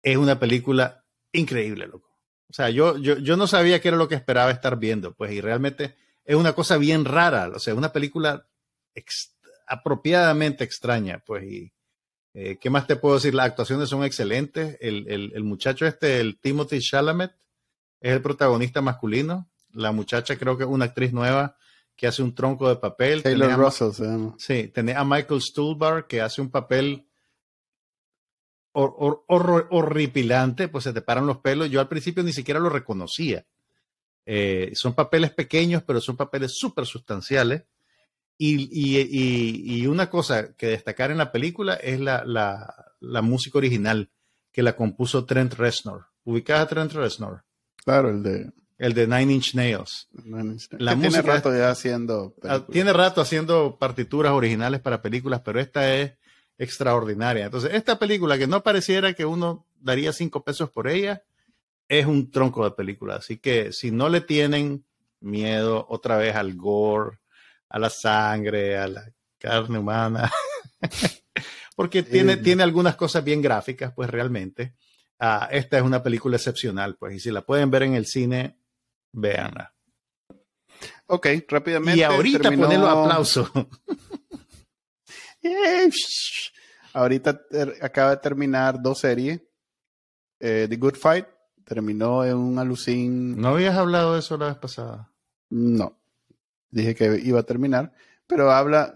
Es 0.01 0.17
una 0.17 0.39
película 0.39 1.05
increíble, 1.33 1.89
loco. 1.89 2.17
O 2.49 2.53
sea, 2.53 2.71
yo, 2.71 2.97
yo, 2.99 3.19
yo 3.19 3.37
no 3.37 3.49
sabía 3.49 3.81
qué 3.81 3.89
era 3.89 3.97
lo 3.97 4.07
que 4.07 4.15
esperaba 4.15 4.53
estar 4.53 4.79
viendo, 4.79 5.15
pues, 5.15 5.33
y 5.33 5.41
realmente 5.41 5.97
es 6.25 6.37
una 6.37 6.53
cosa 6.53 6.77
bien 6.77 7.05
rara, 7.05 7.49
o 7.49 7.59
sea, 7.59 7.75
una 7.75 7.93
película 7.93 8.47
apropiadamente 9.67 10.63
extraña, 10.63 11.21
pues, 11.27 11.43
y, 11.43 11.73
Eh, 12.33 12.59
¿Qué 12.61 12.71
más 12.71 12.87
te 12.87 12.97
puedo 12.97 13.17
decir? 13.17 13.35
Las 13.35 13.47
actuaciones 13.47 13.89
son 13.89 14.05
excelentes. 14.05 14.77
El, 14.81 15.07
el, 15.09 15.33
el, 15.35 15.45
muchacho 15.45 15.87
este, 15.87 16.21
el 16.21 16.39
Timothy 16.39 16.81
Chalamet, 16.81 17.33
es 18.01 18.13
el 18.13 18.23
protagonista 18.23 18.81
masculino. 18.81 19.49
La 19.73 19.93
muchacha 19.93 20.37
creo 20.37 20.57
que 20.57 20.65
es 20.65 20.71
una 20.71 20.87
actriz 20.87 21.13
nueva 21.13 21.57
que 21.97 22.07
hace 22.07 22.23
un 22.23 22.35
tronco 22.35 22.69
de 22.69 22.77
papel. 22.77 23.23
Taylor 23.23 23.53
Russell 23.57 23.93
se 23.93 24.05
llama. 24.05 24.35
Sí, 24.39 24.69
tenés 24.69 24.97
a 24.97 25.05
Michael 25.05 25.43
Stuhlbarg 25.43 26.07
que 26.07 26.21
hace 26.21 26.41
un 26.41 26.51
papel 26.51 27.07
horripilante, 28.73 30.69
pues 30.69 30.85
se 30.85 30.93
te 30.93 31.03
paran 31.03 31.27
los 31.27 31.39
pelos. 31.39 31.69
Yo 31.71 31.81
al 31.81 31.89
principio 31.89 32.23
ni 32.23 32.33
siquiera 32.33 32.61
lo 32.61 32.71
reconocía. 32.71 33.45
Eh, 34.25 34.71
son 34.75 34.95
papeles 34.95 35.33
pequeños, 35.33 35.83
pero 35.83 36.01
son 36.01 36.17
papeles 36.17 36.57
súper 36.57 36.87
sustanciales. 36.87 37.65
Y, 38.43 39.87
una 39.87 40.09
cosa 40.09 40.55
que 40.55 40.69
destacar 40.69 41.11
en 41.11 41.19
la 41.19 41.31
película 41.31 41.75
es 41.75 42.01
la, 42.01 42.25
la, 42.25 43.23
música 43.23 43.59
original 43.59 44.09
que 44.51 44.63
la 44.63 44.75
compuso 44.75 45.27
Trent 45.27 45.53
Reznor. 45.55 46.07
¿Ubicás 46.25 46.61
a 46.61 46.67
Trent 46.67 46.93
Reznor? 46.93 47.45
Claro, 47.85 48.09
el 48.09 48.23
de... 48.23 48.51
El 48.79 48.95
de 48.95 49.07
Nine 49.07 49.35
Inch 49.35 49.55
Nails. 49.55 50.09
La 50.79 50.95
música, 50.95 51.21
tiene 51.21 51.21
rato 51.21 51.55
ya 51.55 51.71
haciendo... 51.71 52.35
Ah, 52.43 52.65
tiene 52.67 52.95
rato 52.95 53.21
haciendo 53.21 53.77
partituras 53.79 54.33
originales 54.33 54.81
para 54.81 55.03
películas, 55.03 55.43
pero 55.45 55.61
esta 55.61 55.95
es 55.95 56.13
extraordinaria. 56.57 57.45
Entonces, 57.45 57.75
esta 57.75 57.99
película 57.99 58.39
que 58.39 58.47
no 58.47 58.63
pareciera 58.63 59.13
que 59.13 59.27
uno 59.27 59.67
daría 59.81 60.15
cinco 60.15 60.43
pesos 60.43 60.71
por 60.71 60.89
ella, 60.89 61.23
es 61.89 62.07
un 62.07 62.31
tronco 62.31 62.65
de 62.65 62.71
película. 62.71 63.17
Así 63.17 63.37
que 63.37 63.71
si 63.73 63.91
no 63.91 64.09
le 64.09 64.23
tienen 64.23 64.83
miedo 65.21 65.85
otra 65.91 66.17
vez 66.17 66.35
al 66.37 66.55
gore, 66.55 67.20
a 67.71 67.79
la 67.79 67.89
sangre, 67.89 68.77
a 68.77 68.89
la 68.89 69.13
carne 69.39 69.79
humana, 69.79 70.31
porque 71.77 72.03
tiene, 72.03 72.37
tiene 72.37 72.63
algunas 72.63 72.97
cosas 72.97 73.25
bien 73.25 73.41
gráficas, 73.41 73.93
pues 73.95 74.11
realmente. 74.11 74.75
Ah, 75.19 75.49
esta 75.51 75.79
es 75.79 75.83
una 75.83 76.03
película 76.03 76.37
excepcional, 76.37 76.97
pues, 76.97 77.15
y 77.15 77.21
si 77.21 77.31
la 77.31 77.43
pueden 77.43 77.71
ver 77.71 77.85
en 77.85 77.95
el 77.95 78.07
cine, 78.07 78.59
véanla. 79.13 79.75
Ok, 81.07 81.29
rápidamente. 81.49 82.01
Y 82.01 82.03
ahorita 82.03 82.49
terminó... 82.49 82.87
aplauso. 82.87 83.51
ahorita 86.93 87.43
acaba 87.83 88.11
de 88.11 88.17
terminar 88.17 88.81
dos 88.81 89.01
series. 89.01 89.41
Eh, 90.39 90.67
The 90.69 90.77
Good 90.77 90.97
Fight 90.97 91.27
terminó 91.65 92.25
en 92.25 92.37
un 92.37 92.59
alucín. 92.59 93.39
¿No 93.41 93.49
habías 93.49 93.77
hablado 93.77 94.15
de 94.15 94.21
eso 94.21 94.39
la 94.39 94.47
vez 94.47 94.57
pasada? 94.57 95.13
No 95.51 96.00
dije 96.71 96.95
que 96.95 97.21
iba 97.23 97.41
a 97.41 97.45
terminar, 97.45 97.93
pero 98.27 98.51
habla, 98.51 98.95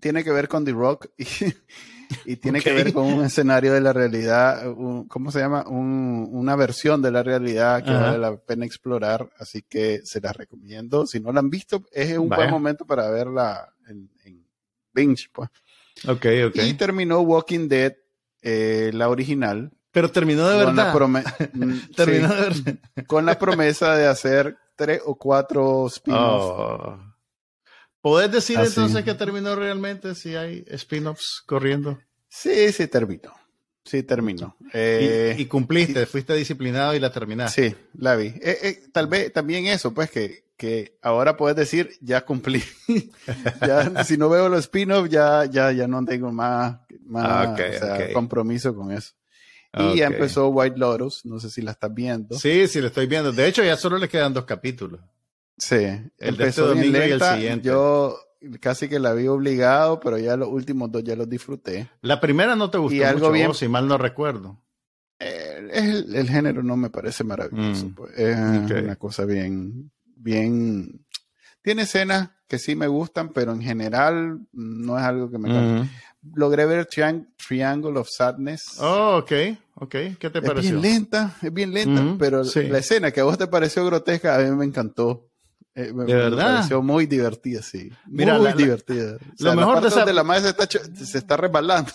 tiene 0.00 0.24
que 0.24 0.32
ver 0.32 0.48
con 0.48 0.64
The 0.64 0.72
Rock 0.72 1.08
y, 1.16 2.36
tiene 2.36 2.60
que 2.60 2.72
ver 2.72 2.92
con 2.92 3.06
un 3.06 3.24
escenario 3.24 3.72
de 3.72 3.80
la 3.80 3.92
realidad, 3.92 4.62
¿cómo 5.08 5.30
se 5.30 5.40
llama? 5.40 5.64
una 5.66 6.56
versión 6.56 7.02
de 7.02 7.10
la 7.10 7.22
realidad 7.22 7.84
que 7.84 7.90
vale 7.90 8.18
la 8.18 8.36
pena 8.36 8.64
explorar, 8.64 9.28
así 9.38 9.62
que 9.62 10.00
se 10.04 10.20
la 10.20 10.32
recomiendo. 10.32 11.06
Si 11.06 11.20
no 11.20 11.32
la 11.32 11.40
han 11.40 11.50
visto, 11.50 11.84
es 11.92 12.16
un 12.16 12.28
buen 12.28 12.50
momento 12.50 12.86
para 12.86 13.10
verla 13.10 13.72
en, 13.88 14.08
Binge, 14.92 15.28
pues. 15.30 15.50
Ok, 16.08 16.26
ok. 16.46 16.56
Y 16.64 16.72
terminó 16.72 17.20
Walking 17.20 17.68
Dead, 17.68 17.94
eh, 18.40 18.90
la 18.94 19.10
original. 19.10 19.70
Pero 19.90 20.10
terminó 20.10 20.48
de 20.48 20.56
verdad. 20.56 20.94
Mm, 21.52 21.90
terminó 21.94 22.34
de 22.34 22.40
verdad. 22.40 22.74
Con 23.06 23.26
la 23.26 23.38
promesa 23.38 23.94
de 23.94 24.06
hacer 24.06 24.56
tres 24.74 25.00
o 25.04 25.16
cuatro 25.16 25.86
spin-offs. 25.86 26.44
Oh. 26.44 27.15
¿Podés 28.06 28.30
decir 28.30 28.56
entonces 28.60 29.02
que 29.02 29.14
terminó 29.14 29.56
realmente 29.56 30.14
si 30.14 30.36
hay 30.36 30.64
spin-offs 30.68 31.42
corriendo? 31.44 31.98
Sí, 32.28 32.70
sí 32.70 32.86
terminó. 32.86 33.34
Sí, 33.84 34.04
terminó. 34.04 34.54
y, 34.60 34.68
eh, 34.72 35.46
cumpliste, 35.50 36.06
fuiste 36.06 36.32
disciplinado 36.36 36.94
y 36.94 37.00
la 37.00 37.10
terminaste. 37.10 37.70
Sí, 37.70 37.76
la 37.98 38.14
vi. 38.14 38.26
Eh, 38.26 38.58
eh, 38.62 38.82
tal 38.92 39.08
vez 39.08 39.32
también 39.32 39.66
eso, 39.66 39.92
pues 39.92 40.08
que, 40.12 40.44
que 40.56 40.96
ahora 41.02 41.36
puedes 41.36 41.56
decir, 41.56 41.96
ya 42.00 42.24
cumplí. 42.24 42.62
ya, 43.66 44.04
si 44.04 44.16
no 44.16 44.28
veo 44.28 44.48
los 44.48 44.60
spin-offs, 44.60 45.10
ya, 45.10 45.44
ya, 45.46 45.72
ya 45.72 45.88
no 45.88 46.04
tengo 46.04 46.30
más, 46.30 46.78
más 47.06 47.58
compromiso 48.14 48.72
con 48.72 48.92
eso. 48.92 49.14
Y 49.76 49.96
ya 49.96 50.06
empezó 50.06 50.46
White 50.50 50.78
Lotus, 50.78 51.26
no 51.26 51.40
sé 51.40 51.50
si 51.50 51.60
la 51.60 51.72
estás 51.72 51.92
viendo. 51.92 52.38
Sí, 52.38 52.68
sí, 52.68 52.80
la 52.80 52.86
estoy 52.86 53.08
viendo. 53.08 53.32
De 53.32 53.48
hecho, 53.48 53.64
ya 53.64 53.76
solo 53.76 53.98
le 53.98 54.08
quedan 54.08 54.32
dos 54.32 54.44
capítulos. 54.44 55.00
Sí, 55.58 55.86
el 56.18 56.36
de 56.36 56.48
este 56.48 56.60
domingo 56.60 56.98
y 56.98 57.10
el 57.10 57.20
siguiente. 57.20 57.66
Yo 57.66 58.18
casi 58.60 58.88
que 58.88 58.98
la 58.98 59.12
vi 59.12 59.26
obligado, 59.26 60.00
pero 60.00 60.18
ya 60.18 60.36
los 60.36 60.48
últimos 60.48 60.90
dos 60.90 61.02
ya 61.04 61.16
los 61.16 61.28
disfruté. 61.28 61.88
La 62.02 62.20
primera 62.20 62.56
no 62.56 62.70
te 62.70 62.78
gustó 62.78 62.96
y 62.96 63.02
algo 63.02 63.30
bien, 63.30 63.54
si 63.54 63.68
mal 63.68 63.88
no 63.88 63.98
recuerdo. 63.98 64.62
Eh, 65.18 66.04
el, 66.12 66.28
género 66.28 66.62
no 66.62 66.76
me 66.76 66.90
parece 66.90 67.24
maravilloso. 67.24 67.86
Mm. 67.86 67.94
Pues. 67.94 68.18
Es 68.18 68.36
una 68.36 68.96
cosa 68.96 69.24
bien, 69.24 69.90
bien. 70.16 71.06
Tiene 71.62 71.82
escenas 71.82 72.30
que 72.46 72.58
sí 72.58 72.76
me 72.76 72.86
gustan, 72.86 73.32
pero 73.32 73.52
en 73.52 73.62
general 73.62 74.40
no 74.52 74.98
es 74.98 75.04
algo 75.04 75.30
que 75.30 75.38
me 75.38 75.48
mm. 75.48 75.90
Logré 76.34 76.66
ver 76.66 76.86
Triangle 76.86 77.98
of 77.98 78.08
Sadness. 78.08 78.78
Oh, 78.80 79.18
ok, 79.18 79.32
ok. 79.74 79.94
¿Qué 80.18 80.30
te 80.30 80.42
pareció? 80.42 80.76
Es 80.76 80.82
bien 80.82 80.82
lenta, 80.82 81.36
es 81.40 81.52
bien 81.52 81.72
lenta, 81.72 82.02
mm, 82.02 82.18
pero 82.18 82.42
la 82.42 82.78
escena 82.78 83.12
que 83.12 83.20
a 83.20 83.24
vos 83.24 83.38
te 83.38 83.46
pareció 83.46 83.86
grotesca, 83.86 84.36
a 84.36 84.40
mí 84.40 84.50
me 84.50 84.64
encantó. 84.64 85.28
Eh, 85.76 85.92
de 85.92 86.14
verdad. 86.14 86.30
Me 86.30 86.54
pareció 86.56 86.82
muy 86.82 87.06
divertida, 87.06 87.62
sí. 87.62 87.92
Mira, 88.06 88.38
muy 88.38 88.52
divertida. 88.54 89.18
lo 89.38 89.54
mejor 89.54 89.82
de, 89.82 89.88
esa... 89.88 90.04
de 90.04 90.12
la 90.14 90.24
madre 90.24 90.42
se 90.42 90.48
está, 90.48 90.66
se 90.66 91.18
está 91.18 91.36
resbalando. 91.36 91.92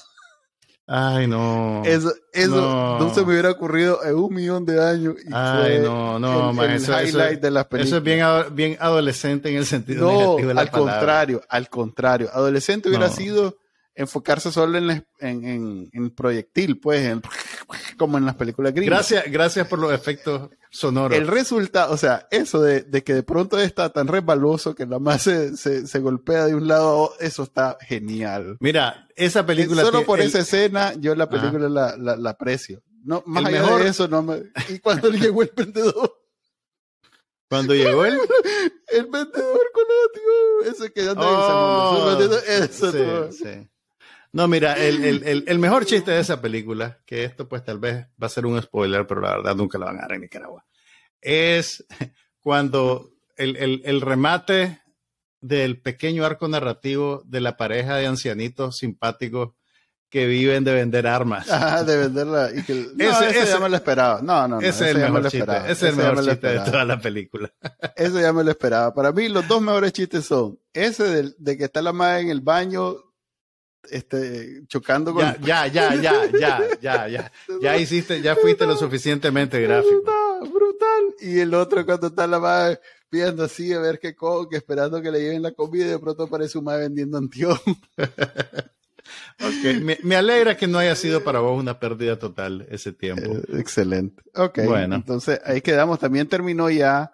Ay, 0.94 1.26
no. 1.26 1.84
Eso, 1.86 2.14
eso 2.34 2.98
no. 3.00 3.14
se 3.14 3.22
me 3.22 3.32
hubiera 3.32 3.50
ocurrido 3.50 4.04
en 4.04 4.16
un 4.16 4.34
millón 4.34 4.66
de 4.66 4.84
años. 4.84 5.16
Y 5.26 5.30
Ay, 5.32 5.80
no, 5.80 6.20
no, 6.20 6.64
el, 6.64 6.72
eso, 6.72 6.92
highlight 7.02 7.40
de 7.40 7.50
las 7.50 7.66
películas. 7.66 7.88
Eso 7.88 7.98
es 7.98 8.04
bien, 8.04 8.26
bien 8.52 8.78
adolescente 8.80 9.50
en 9.50 9.56
el 9.56 9.66
sentido 9.66 10.12
negativo 10.12 10.48
de 10.50 10.54
la 10.54 10.62
al 10.62 10.72
contrario, 10.72 11.42
al 11.48 11.70
contrario. 11.70 12.30
Adolescente 12.34 12.90
hubiera 12.90 13.10
sido 13.10 13.58
enfocarse 13.96 14.52
solo 14.52 14.78
en, 14.78 15.06
en, 15.20 15.90
en, 15.92 16.10
proyectil, 16.12 16.80
pues, 16.80 17.02
en, 17.06 17.22
como 17.98 18.18
en 18.18 18.26
las 18.26 18.36
películas 18.36 18.74
gringas. 18.74 19.10
Gracias, 19.10 19.32
gracias 19.32 19.68
por 19.68 19.80
los 19.80 19.94
efectos 19.94 20.50
sonoros. 20.70 21.18
El 21.18 21.28
resultado, 21.28 21.94
o 21.94 21.98
sea, 21.98 22.28
eso 22.32 22.62
de, 22.62 22.82
de 22.82 23.04
que 23.04 23.14
de 23.14 23.24
pronto 23.24 23.60
está 23.60 23.90
tan 23.92 24.08
resbaloso 24.08 24.76
que 24.76 24.86
la 24.86 25.00
más 25.00 25.24
se, 25.24 25.58
se, 25.58 26.00
golpea 26.00 26.46
de 26.46 26.56
un 26.56 26.68
lado, 26.68 27.14
eso 27.20 27.44
está 27.44 27.78
genial. 27.82 28.58
Mira, 28.60 29.08
esa 29.16 29.46
película... 29.46 29.84
Solo 29.84 30.06
por 30.06 30.22
esa 30.22 30.40
escena, 30.40 30.94
yo 30.94 31.16
la 31.16 31.30
película 31.30 31.70
la, 31.70 31.98
la, 31.98 32.16
la, 32.16 32.30
aprecio. 32.32 32.82
No, 33.04 33.24
más 33.26 33.46
allá 33.46 33.62
mejor... 33.62 33.84
de 33.84 33.90
eso, 33.90 34.08
no 34.08 34.24
me... 34.24 34.44
Y 34.70 34.80
cuando 34.80 35.10
llegó 35.10 35.42
el 35.42 35.52
vendedor... 35.56 36.18
Cuando 37.50 37.76
llegó 37.76 38.06
él. 38.06 38.18
el 38.88 39.08
vendedor 39.08 39.72
con 39.74 39.84
tío, 40.14 40.72
ese 40.72 40.94
que 40.94 41.02
anda 41.02 41.22
oh, 41.22 42.18
Eso, 42.48 42.92
sí, 42.94 43.44
sí. 43.44 43.71
No, 44.34 44.48
mira, 44.48 44.78
el, 44.78 45.60
mejor 45.60 45.86
chiste 45.86 46.12
de 46.12 46.22
esa 46.22 46.42
película, 46.42 47.00
que 47.06 47.26
esto 47.26 47.50
pues 47.50 47.66
tal 47.66 47.80
vez 47.80 48.08
va 48.22 48.28
a 48.28 48.30
ser 48.30 48.46
un 48.46 48.62
spoiler, 48.62 49.06
pero 49.06 49.20
la 49.20 49.36
verdad 49.36 49.56
nunca 49.56 49.78
lo 49.78 49.86
van 49.86 49.98
a 49.98 50.02
dar 50.02 50.14
en 50.14 50.22
Nicaragua, 50.22 50.66
es 51.20 51.86
cuando 52.40 53.12
el, 53.36 54.02
remate 54.02 54.82
del 55.42 55.82
pequeño 55.82 56.26
arco 56.26 56.48
narrativo 56.48 57.24
de 57.26 57.42
la 57.42 57.58
pareja 57.58 57.98
de 57.98 58.08
ancianitos 58.08 58.78
simpáticos 58.78 59.54
que 60.10 60.28
viven 60.28 60.64
de 60.64 60.74
vender 60.74 61.08
armas. 61.08 61.50
Ah, 61.50 61.84
de 61.84 61.98
venderla. 61.98 62.52
Y 62.54 62.64
que, 62.64 62.74
no, 62.96 63.22
ese, 63.22 63.46
ya 63.46 63.60
me 63.60 63.70
lo 63.70 63.78
esperaba. 63.78 64.22
No, 64.22 64.48
no, 64.48 64.60
no. 64.60 64.62
Ese, 64.62 64.90
es 64.90 64.96
el 64.96 65.02
mejor 65.02 65.30
chiste. 65.30 65.58
Ese 65.68 65.72
es 65.72 65.84
el 65.84 65.96
mejor 65.96 66.26
chiste 66.26 66.48
de 66.48 66.60
toda 66.60 66.84
la 66.84 67.00
película. 67.00 67.52
Eso 67.96 68.20
ya 68.20 68.34
me 68.34 68.44
lo 68.44 68.52
esperaba. 68.52 68.94
Para 68.94 69.14
mí, 69.14 69.30
los 69.30 69.48
dos 69.48 69.62
mejores 69.62 69.94
chistes 69.94 70.26
son 70.26 70.60
ese 70.74 71.04
de, 71.04 71.34
de 71.38 71.58
que 71.58 71.64
está 71.64 71.82
la 71.82 71.94
madre 71.94 72.24
en 72.24 72.30
el 72.30 72.42
baño 72.42 72.98
este, 73.90 74.64
chocando 74.68 75.14
con... 75.14 75.24
Ya, 75.42 75.68
ya, 75.68 75.96
ya, 75.96 75.96
ya, 75.96 76.32
ya, 76.80 77.08
ya, 77.08 77.32
ya, 77.62 77.78
hiciste, 77.80 78.22
ya 78.22 78.36
fuiste 78.36 78.66
lo 78.66 78.78
suficientemente 78.78 79.62
gráfico. 79.62 80.02
Brutal, 80.02 80.52
brutal. 80.52 81.16
Y 81.22 81.40
el 81.40 81.54
otro 81.54 81.86
cuando 81.86 82.08
está 82.08 82.28
la 82.28 82.40
madre 82.40 82.80
viendo 83.12 83.44
así 83.44 83.74
a 83.74 83.80
ver 83.80 84.00
qué 84.00 84.16
que 84.50 84.58
esperando 84.58 85.02
que 85.02 85.12
le 85.12 85.20
lleven 85.20 85.42
la 85.42 85.52
comida 85.52 85.86
y 85.86 85.90
de 85.90 86.00
pronto 86.00 86.24
aparece 86.24 86.58
un 86.58 86.64
madre 86.66 86.84
vendiendo 86.84 87.18
antión. 87.18 87.60
ok, 87.98 89.82
me, 89.82 89.98
me, 90.02 90.16
alegra 90.16 90.56
que 90.56 90.68
no 90.68 90.80
haya 90.80 90.96
sido 90.96 91.24
para 91.24 91.40
vos 91.40 91.60
una 91.60 91.80
pérdida 91.80 92.18
total 92.18 92.66
ese 92.70 92.94
tiempo. 92.94 93.32
Eh, 93.32 93.60
excelente. 93.60 94.24
Ok, 94.36 94.60
bueno. 94.66 94.96
Entonces 94.96 95.42
ahí 95.44 95.62
quedamos. 95.62 96.00
También 96.00 96.28
terminó 96.28 96.70
ya 96.70 97.12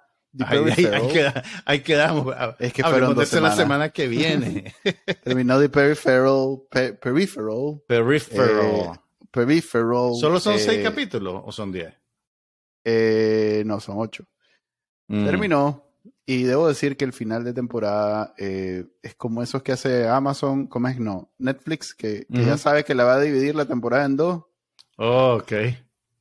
Ahí, 1.66 1.82
quedamos. 1.82 2.36
Es 2.60 2.74
que 2.74 2.84
fueron 2.84 3.16
dos 3.16 3.34
la 3.34 3.56
semana 3.56 3.90
que 3.90 4.08
viene. 4.08 4.74
Terminó 5.24 5.60
de 5.60 5.70
Peripheral. 5.70 6.62
peripheral. 6.70 7.82
Peripheral. 7.88 8.66
Eh, 8.66 8.92
peripheral. 9.32 10.16
¿Solo 10.20 10.40
son 10.40 10.60
seis 10.60 10.80
eh, 10.80 10.84
capítulos 10.84 11.42
o 11.46 11.52
son 11.52 11.72
diez? 11.72 11.94
Eh, 12.84 13.64
no, 13.66 13.80
son 13.80 13.96
ocho. 14.00 14.26
Mm. 15.08 15.26
Terminó. 15.26 15.84
Y 16.26 16.44
debo 16.44 16.68
decir 16.68 16.98
que 16.98 17.06
el 17.06 17.14
final 17.14 17.46
de 17.46 17.54
temporada 17.54 18.34
eh, 18.38 18.86
es 19.02 19.16
como 19.16 19.42
esos 19.42 19.64
que 19.64 19.72
hace 19.72 20.10
Amazon, 20.10 20.68
¿cómo 20.68 20.90
es? 20.90 21.00
No, 21.00 21.32
Netflix, 21.38 21.96
que, 21.96 22.26
ya 22.28 22.58
sabe 22.58 22.84
que 22.84 22.96
la 22.96 23.06
va 23.06 23.14
a 23.16 23.22
dividir 23.22 23.56
la 23.56 23.66
temporada 23.66 24.04
en 24.04 24.18
dos. 24.18 24.44
Oh, 24.98 25.38
ok. 25.42 25.54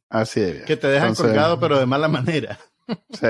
Así 0.08 0.40
es. 0.40 0.62
Que 0.62 0.76
te 0.76 0.86
dejan 0.86 1.16
colgado, 1.16 1.58
pero 1.58 1.78
de 1.78 1.86
mala 1.86 2.08
manera. 2.08 2.58
Sí. 3.10 3.26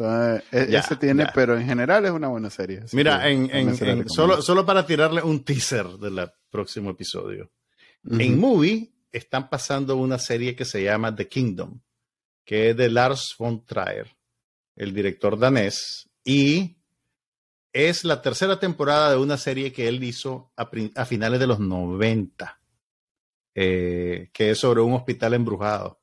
Entonces, 0.00 0.44
e, 0.50 0.76
ese 0.76 0.96
tiene, 0.96 1.26
pero 1.34 1.58
en 1.58 1.66
general 1.66 2.04
es 2.06 2.10
una 2.10 2.28
buena 2.28 2.48
serie. 2.48 2.82
Mira, 2.92 3.28
en, 3.28 4.08
solo, 4.08 4.40
solo 4.40 4.64
para 4.64 4.86
tirarle 4.86 5.22
un 5.22 5.44
teaser 5.44 5.86
del 5.86 6.30
próximo 6.50 6.90
episodio. 6.90 7.50
En 8.04 8.38
Movie 8.38 8.90
están 9.12 9.50
pasando 9.50 9.96
una 9.96 10.18
serie 10.18 10.56
que 10.56 10.64
se 10.64 10.82
llama 10.82 11.14
The 11.14 11.28
Kingdom, 11.28 11.80
que 12.44 12.70
es 12.70 12.76
de 12.76 12.88
Lars 12.88 13.34
von 13.38 13.64
Trier, 13.66 14.08
el 14.74 14.94
director 14.94 15.38
danés, 15.38 16.08
y 16.24 16.78
es 17.72 18.04
la 18.04 18.22
tercera 18.22 18.58
temporada 18.58 19.10
de 19.10 19.18
una 19.18 19.36
serie 19.36 19.70
que 19.70 19.86
él 19.86 20.02
hizo 20.02 20.50
a, 20.56 21.04
finales 21.04 21.40
de 21.40 21.46
los 21.46 21.60
90, 21.60 22.58
eh, 23.54 24.30
que 24.32 24.50
es 24.52 24.58
sobre 24.58 24.80
un 24.80 24.94
hospital 24.94 25.34
embrujado. 25.34 26.00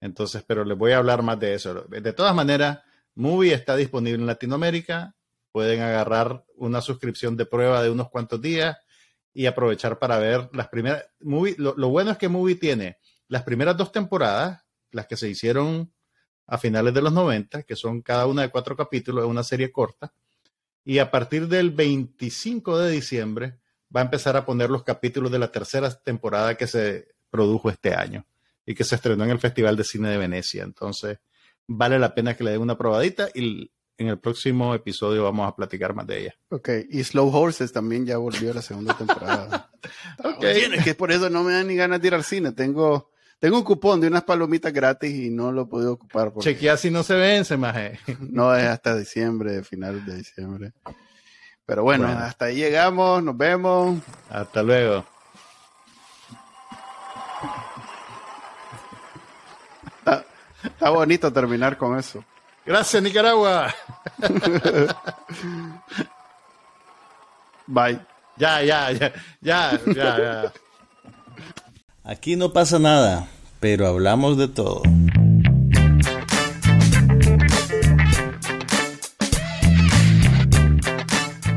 Entonces, 0.00 0.42
pero 0.44 0.64
les 0.64 0.76
voy 0.76 0.90
a 0.90 0.98
hablar 0.98 1.22
más 1.22 1.38
de 1.38 1.54
eso. 1.54 1.84
De 1.88 2.12
todas 2.12 2.34
maneras, 2.34 2.80
Movie 3.14 3.54
está 3.54 3.76
disponible 3.76 4.20
en 4.20 4.26
Latinoamérica. 4.26 5.14
Pueden 5.50 5.82
agarrar 5.82 6.44
una 6.56 6.80
suscripción 6.80 7.36
de 7.36 7.46
prueba 7.46 7.82
de 7.82 7.90
unos 7.90 8.08
cuantos 8.10 8.40
días 8.40 8.76
y 9.34 9.46
aprovechar 9.46 9.98
para 9.98 10.18
ver 10.18 10.48
las 10.52 10.68
primeras. 10.68 11.04
Movie, 11.20 11.56
lo, 11.58 11.88
bueno 11.88 12.10
es 12.10 12.18
que 12.18 12.28
Movie 12.28 12.56
tiene 12.56 12.98
las 13.28 13.42
primeras 13.42 13.76
dos 13.76 13.92
temporadas, 13.92 14.62
las 14.90 15.06
que 15.06 15.16
se 15.16 15.28
hicieron 15.28 15.92
a 16.46 16.58
finales 16.58 16.92
de 16.92 17.02
los 17.02 17.12
90, 17.12 17.62
que 17.62 17.76
son 17.76 18.02
cada 18.02 18.26
una 18.26 18.42
de 18.42 18.50
cuatro 18.50 18.76
capítulos, 18.76 19.24
de 19.24 19.30
una 19.30 19.42
serie 19.42 19.72
corta. 19.72 20.12
Y 20.84 20.98
a 20.98 21.10
partir 21.10 21.48
del 21.48 21.70
25 21.70 22.78
de 22.78 22.90
diciembre 22.90 23.58
va 23.94 24.00
a 24.00 24.04
empezar 24.04 24.36
a 24.36 24.44
poner 24.44 24.68
los 24.68 24.82
capítulos 24.82 25.30
de 25.30 25.38
la 25.38 25.52
tercera 25.52 25.90
temporada 25.90 26.56
que 26.56 26.66
se 26.66 27.08
produjo 27.30 27.70
este 27.70 27.94
año 27.94 28.26
y 28.66 28.74
que 28.74 28.84
se 28.84 28.96
estrenó 28.96 29.24
en 29.24 29.30
el 29.30 29.38
Festival 29.38 29.76
de 29.76 29.84
Cine 29.84 30.10
de 30.10 30.18
Venecia. 30.18 30.64
Entonces, 30.64 31.18
vale 31.66 31.98
la 31.98 32.14
pena 32.14 32.36
que 32.36 32.44
le 32.44 32.52
den 32.52 32.60
una 32.60 32.76
probadita 32.76 33.28
y 33.34 33.70
en 33.98 34.08
el 34.08 34.18
próximo 34.18 34.74
episodio 34.74 35.24
vamos 35.24 35.48
a 35.48 35.54
platicar 35.54 35.94
más 35.94 36.06
de 36.06 36.20
ella. 36.20 36.34
Ok, 36.50 36.68
y 36.90 37.02
Slow 37.04 37.34
Horses 37.34 37.72
también 37.72 38.04
ya 38.04 38.18
volvió 38.18 38.50
a 38.50 38.54
la 38.54 38.62
segunda 38.62 38.96
temporada. 38.96 39.70
ok. 40.24 40.42
es 40.42 40.84
que 40.84 40.94
por 40.94 41.12
eso 41.12 41.30
no 41.30 41.42
me 41.42 41.52
dan 41.52 41.68
ni 41.68 41.76
ganas 41.76 42.00
de 42.00 42.08
ir 42.08 42.14
al 42.14 42.24
cine. 42.24 42.52
Tengo, 42.52 43.10
tengo 43.38 43.58
un 43.58 43.64
cupón 43.64 44.00
de 44.00 44.08
unas 44.08 44.24
palomitas 44.24 44.72
gratis 44.72 45.14
y 45.14 45.30
no 45.30 45.52
lo 45.52 45.62
he 45.62 45.66
podido 45.66 45.92
ocupar. 45.92 46.32
Porque... 46.32 46.54
Chequea 46.54 46.76
si 46.76 46.90
no 46.90 47.02
se 47.02 47.14
vence, 47.14 47.56
maje. 47.56 47.98
no 48.20 48.54
es 48.56 48.66
hasta 48.66 48.96
diciembre, 48.96 49.62
finales 49.62 50.04
de 50.06 50.16
diciembre. 50.16 50.72
Pero 51.64 51.84
bueno, 51.84 52.08
hasta 52.08 52.46
ahí 52.46 52.56
llegamos, 52.56 53.22
nos 53.22 53.36
vemos. 53.36 54.00
Hasta 54.28 54.62
luego. 54.62 55.04
Está 60.64 60.90
bonito 60.90 61.32
terminar 61.32 61.76
con 61.76 61.98
eso. 61.98 62.24
Gracias, 62.64 63.02
Nicaragua. 63.02 63.74
Bye. 67.66 68.00
Ya, 68.36 68.62
ya, 68.62 68.90
ya, 68.92 69.12
ya, 69.40 69.80
ya, 69.86 70.18
ya. 70.18 70.52
Aquí 72.04 72.36
no 72.36 72.52
pasa 72.52 72.78
nada, 72.78 73.28
pero 73.60 73.86
hablamos 73.86 74.38
de 74.38 74.48
todo. 74.48 74.82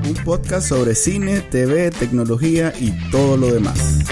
Un 0.06 0.15
podcast 0.23 0.68
sobre 0.69 0.95
cine, 0.95 1.41
TV, 1.41 1.91
tecnología 1.91 2.73
y 2.80 2.91
todo 3.10 3.38
lo 3.38 3.48
demás. 3.48 4.06